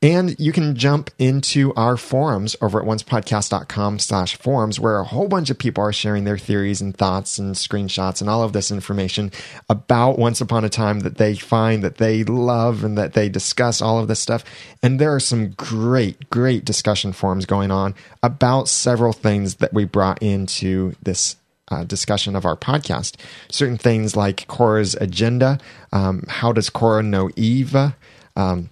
And 0.00 0.38
you 0.38 0.52
can 0.52 0.76
jump 0.76 1.10
into 1.18 1.74
our 1.74 1.96
forums 1.96 2.54
over 2.60 2.80
at 2.80 2.86
oncepodcast.com 2.86 3.98
slash 3.98 4.36
forums 4.36 4.78
where 4.78 4.98
a 4.98 5.04
whole 5.04 5.26
bunch 5.26 5.50
of 5.50 5.58
people 5.58 5.82
are 5.82 5.92
sharing 5.92 6.22
their 6.22 6.38
theories 6.38 6.80
and 6.80 6.96
thoughts 6.96 7.36
and 7.36 7.56
screenshots 7.56 8.20
and 8.20 8.30
all 8.30 8.44
of 8.44 8.52
this 8.52 8.70
information 8.70 9.32
about 9.68 10.16
Once 10.16 10.40
Upon 10.40 10.64
a 10.64 10.68
Time 10.68 11.00
that 11.00 11.16
they 11.16 11.34
find 11.34 11.82
that 11.82 11.96
they 11.96 12.22
love 12.22 12.84
and 12.84 12.96
that 12.96 13.14
they 13.14 13.28
discuss 13.28 13.82
all 13.82 13.98
of 13.98 14.06
this 14.06 14.20
stuff. 14.20 14.44
And 14.84 15.00
there 15.00 15.12
are 15.12 15.20
some 15.20 15.50
great, 15.50 16.30
great 16.30 16.64
discussion 16.64 17.12
forums 17.12 17.44
going 17.44 17.72
on 17.72 17.96
about 18.22 18.68
several 18.68 19.12
things 19.12 19.56
that 19.56 19.74
we 19.74 19.84
brought 19.84 20.22
into 20.22 20.94
this 21.02 21.34
uh, 21.72 21.82
discussion 21.82 22.36
of 22.36 22.44
our 22.44 22.56
podcast. 22.56 23.16
Certain 23.50 23.76
things 23.76 24.14
like 24.14 24.46
Cora's 24.46 24.94
agenda. 24.94 25.58
Um, 25.92 26.22
how 26.28 26.52
does 26.52 26.70
Cora 26.70 27.02
know 27.02 27.30
Eva? 27.34 27.96
Um, 28.36 28.70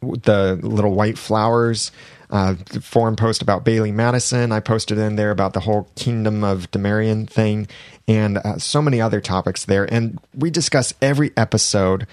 the 0.00 0.58
little 0.62 0.94
white 0.94 1.18
flowers. 1.18 1.90
uh, 2.30 2.54
forum 2.82 3.16
post 3.16 3.42
about 3.42 3.64
Bailee 3.64 3.92
Madison. 3.92 4.52
I 4.52 4.60
posted 4.60 4.98
in 4.98 5.16
there 5.16 5.30
about 5.30 5.52
the 5.54 5.60
whole 5.60 5.88
Kingdom 5.96 6.44
of 6.44 6.70
Demarian 6.70 7.28
thing 7.28 7.68
and 8.06 8.38
uh, 8.38 8.58
so 8.58 8.82
many 8.82 9.00
other 9.00 9.20
topics 9.20 9.64
there. 9.64 9.92
And 9.92 10.18
we 10.34 10.50
discuss 10.50 10.92
every 11.00 11.32
episode 11.36 12.06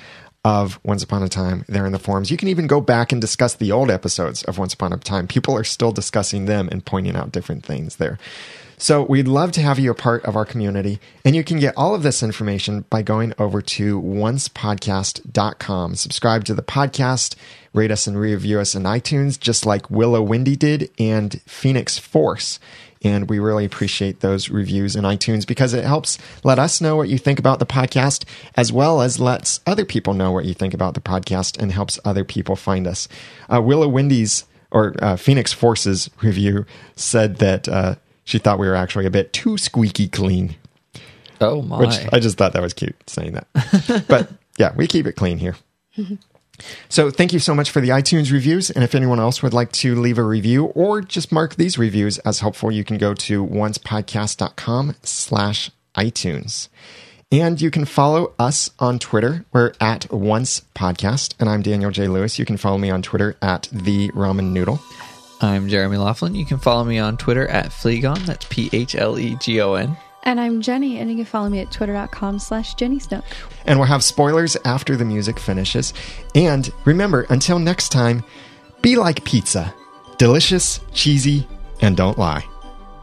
of 0.43 0.79
Once 0.83 1.03
Upon 1.03 1.23
a 1.23 1.29
Time 1.29 1.65
there 1.67 1.85
in 1.85 1.91
the 1.91 1.99
forums. 1.99 2.29
You 2.29 2.37
can 2.37 2.47
even 2.47 2.67
go 2.67 2.79
back 2.79 3.11
and 3.11 3.19
discuss 3.19 3.55
the 3.55 3.71
old 3.71 3.89
episodes 3.89 4.43
of 4.43 4.57
Once 4.57 4.73
Upon 4.73 4.93
a 4.93 4.97
Time. 4.97 5.27
People 5.27 5.57
are 5.57 5.63
still 5.63 5.91
discussing 5.91 6.45
them 6.45 6.69
and 6.71 6.85
pointing 6.85 7.15
out 7.15 7.31
different 7.31 7.65
things 7.65 7.95
there. 7.97 8.17
So 8.77 9.03
we'd 9.03 9.27
love 9.27 9.51
to 9.53 9.61
have 9.61 9.79
you 9.79 9.91
a 9.91 9.95
part 9.95 10.25
of 10.25 10.35
our 10.35 10.45
community. 10.45 10.99
And 11.23 11.35
you 11.35 11.43
can 11.43 11.59
get 11.59 11.73
all 11.77 11.95
of 11.95 12.03
this 12.03 12.21
information 12.21 12.85
by 12.89 13.01
going 13.01 13.33
over 13.39 13.61
to 13.61 14.01
oncepodcast.com. 14.01 15.95
Subscribe 15.95 16.43
to 16.45 16.53
the 16.53 16.63
podcast, 16.63 17.35
rate 17.73 17.91
us 17.91 18.07
and 18.07 18.19
review 18.19 18.59
us 18.59 18.75
in 18.75 18.83
iTunes, 18.83 19.39
just 19.39 19.65
like 19.65 19.89
Willow 19.89 20.21
Windy 20.21 20.55
did 20.55 20.91
and 20.99 21.41
Phoenix 21.45 21.97
Force. 21.97 22.59
And 23.03 23.29
we 23.29 23.37
really 23.37 23.65
appreciate 23.65 24.21
those 24.21 24.49
reviews 24.49 24.95
in 24.95 25.03
iTunes 25.03 25.45
because 25.45 25.73
it 25.73 25.83
helps 25.83 26.17
let 26.43 26.57
us 26.57 26.81
know 26.81 26.95
what 26.95 27.07
you 27.07 27.19
think 27.19 27.37
about 27.37 27.59
the 27.59 27.65
podcast, 27.65 28.25
as 28.55 28.71
well 28.71 29.01
as 29.01 29.19
lets 29.19 29.59
other 29.67 29.85
people 29.85 30.15
know 30.15 30.31
what 30.31 30.45
you 30.45 30.55
think 30.55 30.73
about 30.73 30.95
the 30.95 31.01
podcast 31.01 31.61
and 31.61 31.71
helps 31.71 31.99
other 32.03 32.23
people 32.23 32.55
find 32.55 32.87
us. 32.87 33.07
Uh, 33.47 33.61
Willow 33.61 33.87
Windy's 33.87 34.45
or 34.71 34.95
uh, 34.99 35.15
Phoenix 35.15 35.53
Force's 35.53 36.09
review 36.21 36.65
said 36.95 37.37
that 37.37 37.69
uh, 37.69 37.95
she 38.25 38.37
thought 38.37 38.59
we 38.59 38.67
were 38.67 38.75
actually 38.75 39.05
a 39.05 39.11
bit 39.11 39.31
too 39.31 39.57
squeaky 39.57 40.07
clean, 40.07 40.55
Oh 41.39 41.61
my! 41.61 41.79
which 41.79 41.95
I 42.11 42.19
just 42.19 42.37
thought 42.37 42.53
that 42.53 42.61
was 42.61 42.73
cute 42.73 42.95
saying 43.09 43.33
that. 43.33 44.05
but 44.07 44.29
yeah, 44.57 44.73
we 44.75 44.87
keep 44.87 45.05
it 45.07 45.13
clean 45.13 45.37
here. 45.37 45.55
So 46.89 47.09
thank 47.11 47.33
you 47.33 47.39
so 47.39 47.53
much 47.53 47.69
for 47.69 47.81
the 47.81 47.89
iTunes 47.89 48.31
reviews. 48.31 48.69
And 48.69 48.83
if 48.83 48.95
anyone 48.95 49.19
else 49.19 49.43
would 49.43 49.53
like 49.53 49.71
to 49.73 49.95
leave 49.95 50.17
a 50.17 50.23
review 50.23 50.65
or 50.67 51.01
just 51.01 51.31
mark 51.31 51.55
these 51.55 51.77
reviews 51.77 52.17
as 52.19 52.39
helpful, 52.39 52.71
you 52.71 52.83
can 52.83 52.97
go 52.97 53.13
to 53.13 53.45
oncepodcast.com 53.45 54.95
slash 55.03 55.69
iTunes. 55.95 56.69
And 57.31 57.59
you 57.59 57.71
can 57.71 57.85
follow 57.85 58.33
us 58.39 58.69
on 58.79 58.99
Twitter. 58.99 59.43
We're 59.51 59.73
at 59.81 60.09
Once 60.13 60.61
Podcast, 60.75 61.33
and 61.39 61.49
I'm 61.49 61.61
Daniel 61.61 61.91
J. 61.91 62.07
Lewis. 62.07 62.39
You 62.39 62.45
can 62.45 62.55
follow 62.55 62.77
me 62.77 62.89
on 62.89 63.01
Twitter 63.01 63.35
at 63.41 63.67
the 63.71 64.09
Ramen 64.11 64.51
Noodle. 64.51 64.79
I'm 65.41 65.67
Jeremy 65.67 65.97
Laughlin. 65.97 66.35
You 66.35 66.45
can 66.45 66.57
follow 66.57 66.83
me 66.83 66.97
on 66.97 67.17
Twitter 67.17 67.47
at 67.47 67.67
Phlegon. 67.71 68.25
That's 68.25 68.45
P 68.49 68.69
H 68.71 68.95
L 68.95 69.19
E 69.19 69.35
G 69.35 69.61
O 69.61 69.73
N. 69.73 69.97
And 70.23 70.39
I'm 70.39 70.61
Jenny, 70.61 70.97
and 70.97 71.09
you 71.09 71.17
can 71.17 71.25
follow 71.25 71.49
me 71.49 71.59
at 71.59 71.71
twitter.com 71.71 72.39
slash 72.39 72.73
Jenny 72.73 72.97
Snow. 72.99 73.21
And 73.65 73.77
we'll 73.77 73.87
have 73.87 74.03
spoilers 74.03 74.57
after 74.65 74.95
the 74.95 75.05
music 75.05 75.39
finishes. 75.39 75.93
And 76.33 76.71
remember, 76.83 77.27
until 77.29 77.59
next 77.59 77.89
time, 77.89 78.23
be 78.81 78.95
like 78.95 79.23
pizza 79.23 79.73
delicious, 80.17 80.79
cheesy, 80.93 81.47
and 81.81 81.97
don't 81.97 82.17
lie. 82.17 82.45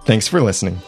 Thanks 0.04 0.26
for 0.28 0.40
listening. 0.40 0.78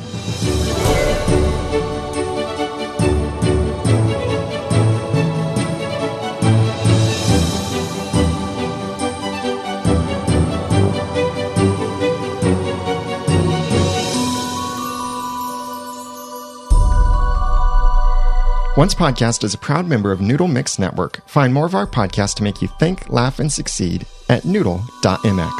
Once 18.76 18.92
Podcast 18.92 19.44
is 19.44 19.54
a 19.54 19.58
proud 19.58 19.86
member 19.86 20.10
of 20.10 20.20
Noodle 20.20 20.48
Mix 20.48 20.80
Network. 20.80 21.26
Find 21.28 21.54
more 21.54 21.64
of 21.64 21.76
our 21.76 21.86
podcasts 21.86 22.34
to 22.34 22.42
make 22.42 22.60
you 22.60 22.66
think, 22.66 23.08
laugh, 23.08 23.38
and 23.38 23.52
succeed 23.52 24.04
at 24.28 24.44
noodle.mx. 24.44 25.52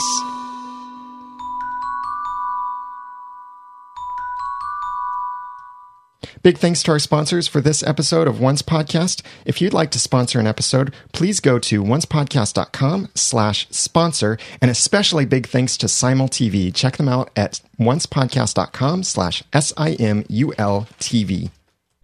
Big 6.43 6.59
thanks 6.59 6.82
to 6.82 6.91
our 6.91 6.99
sponsors 6.99 7.47
for 7.47 7.61
this 7.61 7.85
episode 7.85 8.27
of 8.27 8.41
Once 8.41 8.62
Podcast. 8.62 9.23
If 9.47 9.61
you'd 9.61 9.73
like 9.73 9.93
to 9.93 10.01
sponsor 10.01 10.41
an 10.41 10.49
episode, 10.49 10.93
please 11.12 11.39
go 11.39 11.61
to 11.61 11.85
oncepodcast.com 11.85 13.11
slash 13.15 13.69
sponsor. 13.70 14.39
And 14.61 14.73
especially 14.73 15.24
big 15.24 15.47
thanks 15.47 15.77
to 15.77 15.86
Simul 15.89 16.28
TV. 16.28 16.74
Check 16.74 16.97
them 16.97 17.09
out 17.09 17.31
at 17.36 17.61
oncepodcast.com 17.78 19.05
slash 19.05 19.45
S-I-M-U-L 19.53 20.89
TV. 20.99 21.51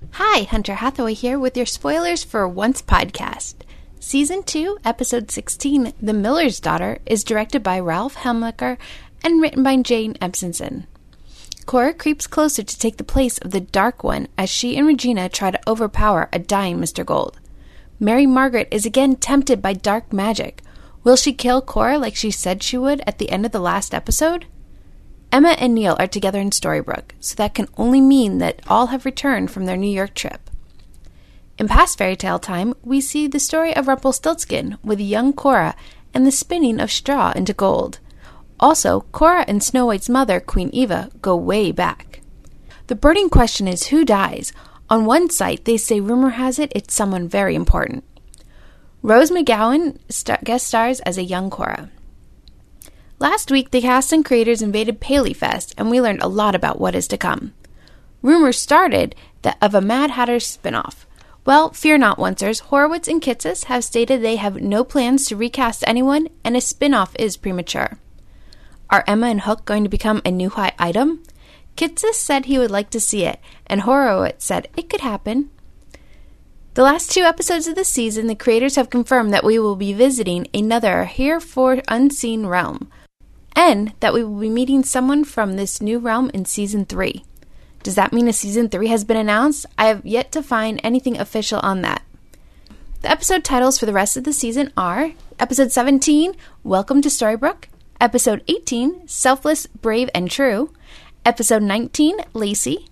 Hi, 0.09 0.43
Hunter 0.43 0.77
Hathaway 0.77 1.13
here 1.13 1.39
with 1.39 1.57
your 1.57 1.67
spoilers 1.67 2.25
for 2.25 2.49
Once 2.49 2.81
Podcast. 2.81 3.55
Season 4.01 4.43
2, 4.43 4.79
Episode 4.85 5.31
16, 5.31 5.93
The 6.01 6.13
Miller's 6.15 6.59
Daughter, 6.59 6.99
is 7.05 7.23
directed 7.23 7.63
by 7.63 7.79
Ralph 7.79 8.17
Hemecker 8.17 8.79
and 9.23 9.41
written 9.41 9.63
by 9.63 9.77
Jane 9.77 10.15
Espenson. 10.15 10.87
Cora 11.67 11.93
creeps 11.93 12.27
closer 12.27 12.63
to 12.63 12.79
take 12.79 12.97
the 12.97 13.05
place 13.05 13.39
of 13.39 13.51
the 13.51 13.61
Dark 13.61 14.03
One 14.03 14.27
as 14.37 14.49
she 14.49 14.77
and 14.77 14.87
Regina 14.87 15.29
try 15.29 15.51
to 15.51 15.69
overpower 15.69 16.29
a 16.33 16.39
dying 16.39 16.79
Mr. 16.79 17.05
Gold. 17.05 17.39
Mary 18.01 18.27
Margaret 18.27 18.69
is 18.71 18.87
again 18.87 19.17
tempted 19.17 19.61
by 19.61 19.75
dark 19.75 20.13
magic. 20.13 20.63
Will 21.05 21.17
she 21.17 21.35
kill 21.35 21.61
Cora 21.61 21.99
like 21.99 22.17
she 22.17 22.31
said 22.31 22.63
she 22.63 22.79
would 22.79 23.03
at 23.07 23.19
the 23.19 23.31
end 23.31 23.45
of 23.47 23.53
the 23.53 23.61
last 23.61 23.95
episode? 23.95 24.47
Emma 25.33 25.51
and 25.51 25.75
Neal 25.75 25.97
are 25.99 26.09
together 26.09 26.41
in 26.41 26.51
Storybrooke, 26.51 27.13
so 27.21 27.37
that 27.37 27.55
can 27.55 27.69
only 27.77 28.01
mean 28.01 28.39
that 28.39 28.61
all 28.67 28.89
have 28.89 29.05
returned 29.05 29.51
from 29.51 29.67
their 29.67 29.77
New 29.77 29.91
York 29.91 30.15
trip. 30.15 30.51
In 31.57 31.69
past 31.69 31.99
fairy 31.99 32.17
tale 32.17 32.39
time, 32.39 32.75
we 32.83 33.01
see 33.01 33.29
the 33.29 33.39
story 33.39 33.75
of 33.77 33.87
Rumpelstiltskin 33.87 34.79
with 34.83 34.99
young 34.99 35.33
Cora 35.33 35.77
and 36.13 36.27
the 36.27 36.33
spinning 36.33 36.81
of 36.81 36.91
straw 36.91 37.33
into 37.37 37.53
gold. 37.53 38.01
Also, 38.59 39.03
Cora 39.13 39.45
and 39.47 39.63
Snow 39.63 39.87
White's 39.87 40.09
mother, 40.09 40.41
Queen 40.41 40.71
Eva, 40.73 41.11
go 41.23 41.37
way 41.37 41.71
back. 41.71 42.23
The 42.89 42.97
burning 42.97 43.31
question 43.31 43.69
is 43.69 43.87
who 43.87 44.05
dies. 44.05 44.53
On 44.89 45.05
one 45.05 45.31
site, 45.31 45.65
they 45.65 45.77
say 45.77 46.01
rumor 46.01 46.31
has 46.31 46.59
it 46.59 46.73
it's 46.75 46.93
someone 46.93 47.29
very 47.29 47.55
important. 47.55 48.03
Rose 49.03 49.31
McGowan 49.31 49.97
st- 50.09 50.43
guest 50.43 50.67
stars 50.67 50.99
as 51.01 51.17
a 51.17 51.23
young 51.23 51.51
Cora. 51.51 51.91
Last 53.21 53.51
week, 53.51 53.71
the 53.71 53.83
cast 53.83 54.15
and 54.15 54.25
creators 54.25 54.63
invaded 54.63 54.99
Paley 54.99 55.35
Fest, 55.35 55.75
and 55.77 55.91
we 55.91 56.01
learned 56.01 56.23
a 56.23 56.29
lot 56.29 56.55
about 56.55 56.81
what 56.81 56.95
is 56.95 57.07
to 57.09 57.19
come. 57.19 57.53
Rumors 58.23 58.59
started 58.59 59.15
that 59.43 59.59
of 59.61 59.75
a 59.75 59.83
Mad 59.83 60.13
Hatter 60.13 60.37
spinoff. 60.37 61.05
Well, 61.45 61.69
fear 61.69 61.99
not, 61.99 62.17
oncers. 62.17 62.61
Horowitz 62.61 63.09
and 63.09 63.21
Kitsis 63.21 63.65
have 63.65 63.85
stated 63.85 64.23
they 64.23 64.37
have 64.37 64.63
no 64.63 64.85
plans 64.85 65.27
to 65.27 65.37
recast 65.37 65.85
anyone, 65.87 66.29
and 66.43 66.57
a 66.57 66.61
spinoff 66.61 67.11
is 67.19 67.37
premature. 67.37 67.99
Are 68.89 69.05
Emma 69.07 69.27
and 69.27 69.43
Hook 69.43 69.67
going 69.67 69.83
to 69.83 69.91
become 69.91 70.23
a 70.25 70.31
new 70.31 70.49
high 70.49 70.73
item? 70.79 71.23
Kitsis 71.77 72.15
said 72.15 72.47
he 72.47 72.59
would 72.59 72.71
like 72.71 72.89
to 72.89 73.01
see 73.01 73.27
it, 73.27 73.39
and 73.67 73.83
Horowitz 73.83 74.47
said 74.47 74.69
it 74.79 74.89
could 74.89 75.03
happen. 75.03 75.51
The 76.73 76.85
last 76.85 77.13
two 77.13 77.25
episodes 77.25 77.67
of 77.67 77.75
the 77.75 77.85
season, 77.85 78.29
the 78.29 78.35
creators 78.35 78.77
have 78.77 78.89
confirmed 78.89 79.35
that 79.35 79.45
we 79.45 79.59
will 79.59 79.77
be 79.77 79.93
visiting 79.93 80.47
another 80.55 81.05
herefore 81.05 81.83
unseen 81.87 82.47
realm, 82.47 82.91
and 83.55 83.93
that 84.01 84.15
we 84.15 84.25
will 84.25 84.39
be 84.39 84.49
meeting 84.49 84.85
someone 84.85 85.25
from 85.25 85.55
this 85.55 85.81
new 85.81 85.99
realm 85.99 86.31
in 86.33 86.45
season 86.45 86.85
3. 86.85 87.25
Does 87.83 87.95
that 87.95 88.13
mean 88.13 88.29
a 88.29 88.33
season 88.33 88.69
3 88.69 88.89
has 88.89 89.05
been 89.05 89.17
announced? 89.17 89.67
I 89.79 89.87
have 89.87 90.05
yet 90.05 90.33
to 90.33 90.43
find 90.43 90.81
anything 90.83 91.19
official 91.19 91.61
on 91.61 91.83
that. 91.83 92.03
The 93.03 93.11
episode 93.11 93.45
titles 93.45 93.79
for 93.79 93.87
the 93.87 93.95
rest 93.95 94.17
of 94.17 94.25
the 94.25 94.33
season 94.33 94.73
are 94.77 95.13
Episode 95.39 95.73
17, 95.73 96.35
Welcome 96.63 97.01
to 97.01 97.09
Storybrooke, 97.09 97.65
Episode 97.99 98.45
18, 98.47 99.09
Selfless, 99.09 99.67
Brave, 99.67 100.11
and 100.15 100.31
True, 100.31 100.73
Episode 101.25 101.63
19, 101.63 102.19
Lacey, 102.35 102.89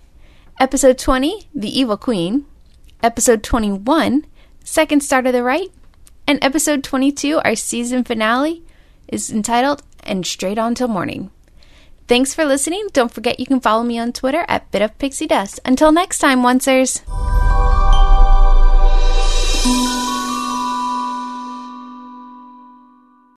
Episode 0.58 0.98
20, 0.98 1.48
The 1.54 1.78
Evil 1.78 1.98
Queen, 1.98 2.46
Episode 3.02 3.42
21, 3.42 4.24
Second 4.64 5.02
Star 5.02 5.20
to 5.20 5.30
the 5.30 5.42
Right, 5.42 5.68
and 6.26 6.38
Episode 6.42 6.82
22, 6.82 7.40
our 7.40 7.54
season 7.54 8.04
finale, 8.04 8.62
is 9.08 9.30
entitled 9.30 9.82
And 10.02 10.26
Straight 10.26 10.58
On 10.58 10.74
Till 10.74 10.88
Morning. 10.88 11.30
Thanks 12.06 12.32
for 12.34 12.44
listening. 12.44 12.88
Don't 12.92 13.12
forget 13.12 13.38
you 13.38 13.46
can 13.46 13.60
follow 13.60 13.82
me 13.82 13.98
on 13.98 14.12
Twitter 14.12 14.44
at 14.48 14.70
Bit 14.70 14.82
of 14.82 14.98
Pixie 14.98 15.26
Dust. 15.26 15.60
Until 15.64 15.92
next 15.92 16.18
time, 16.18 16.40
oncers. 16.42 17.02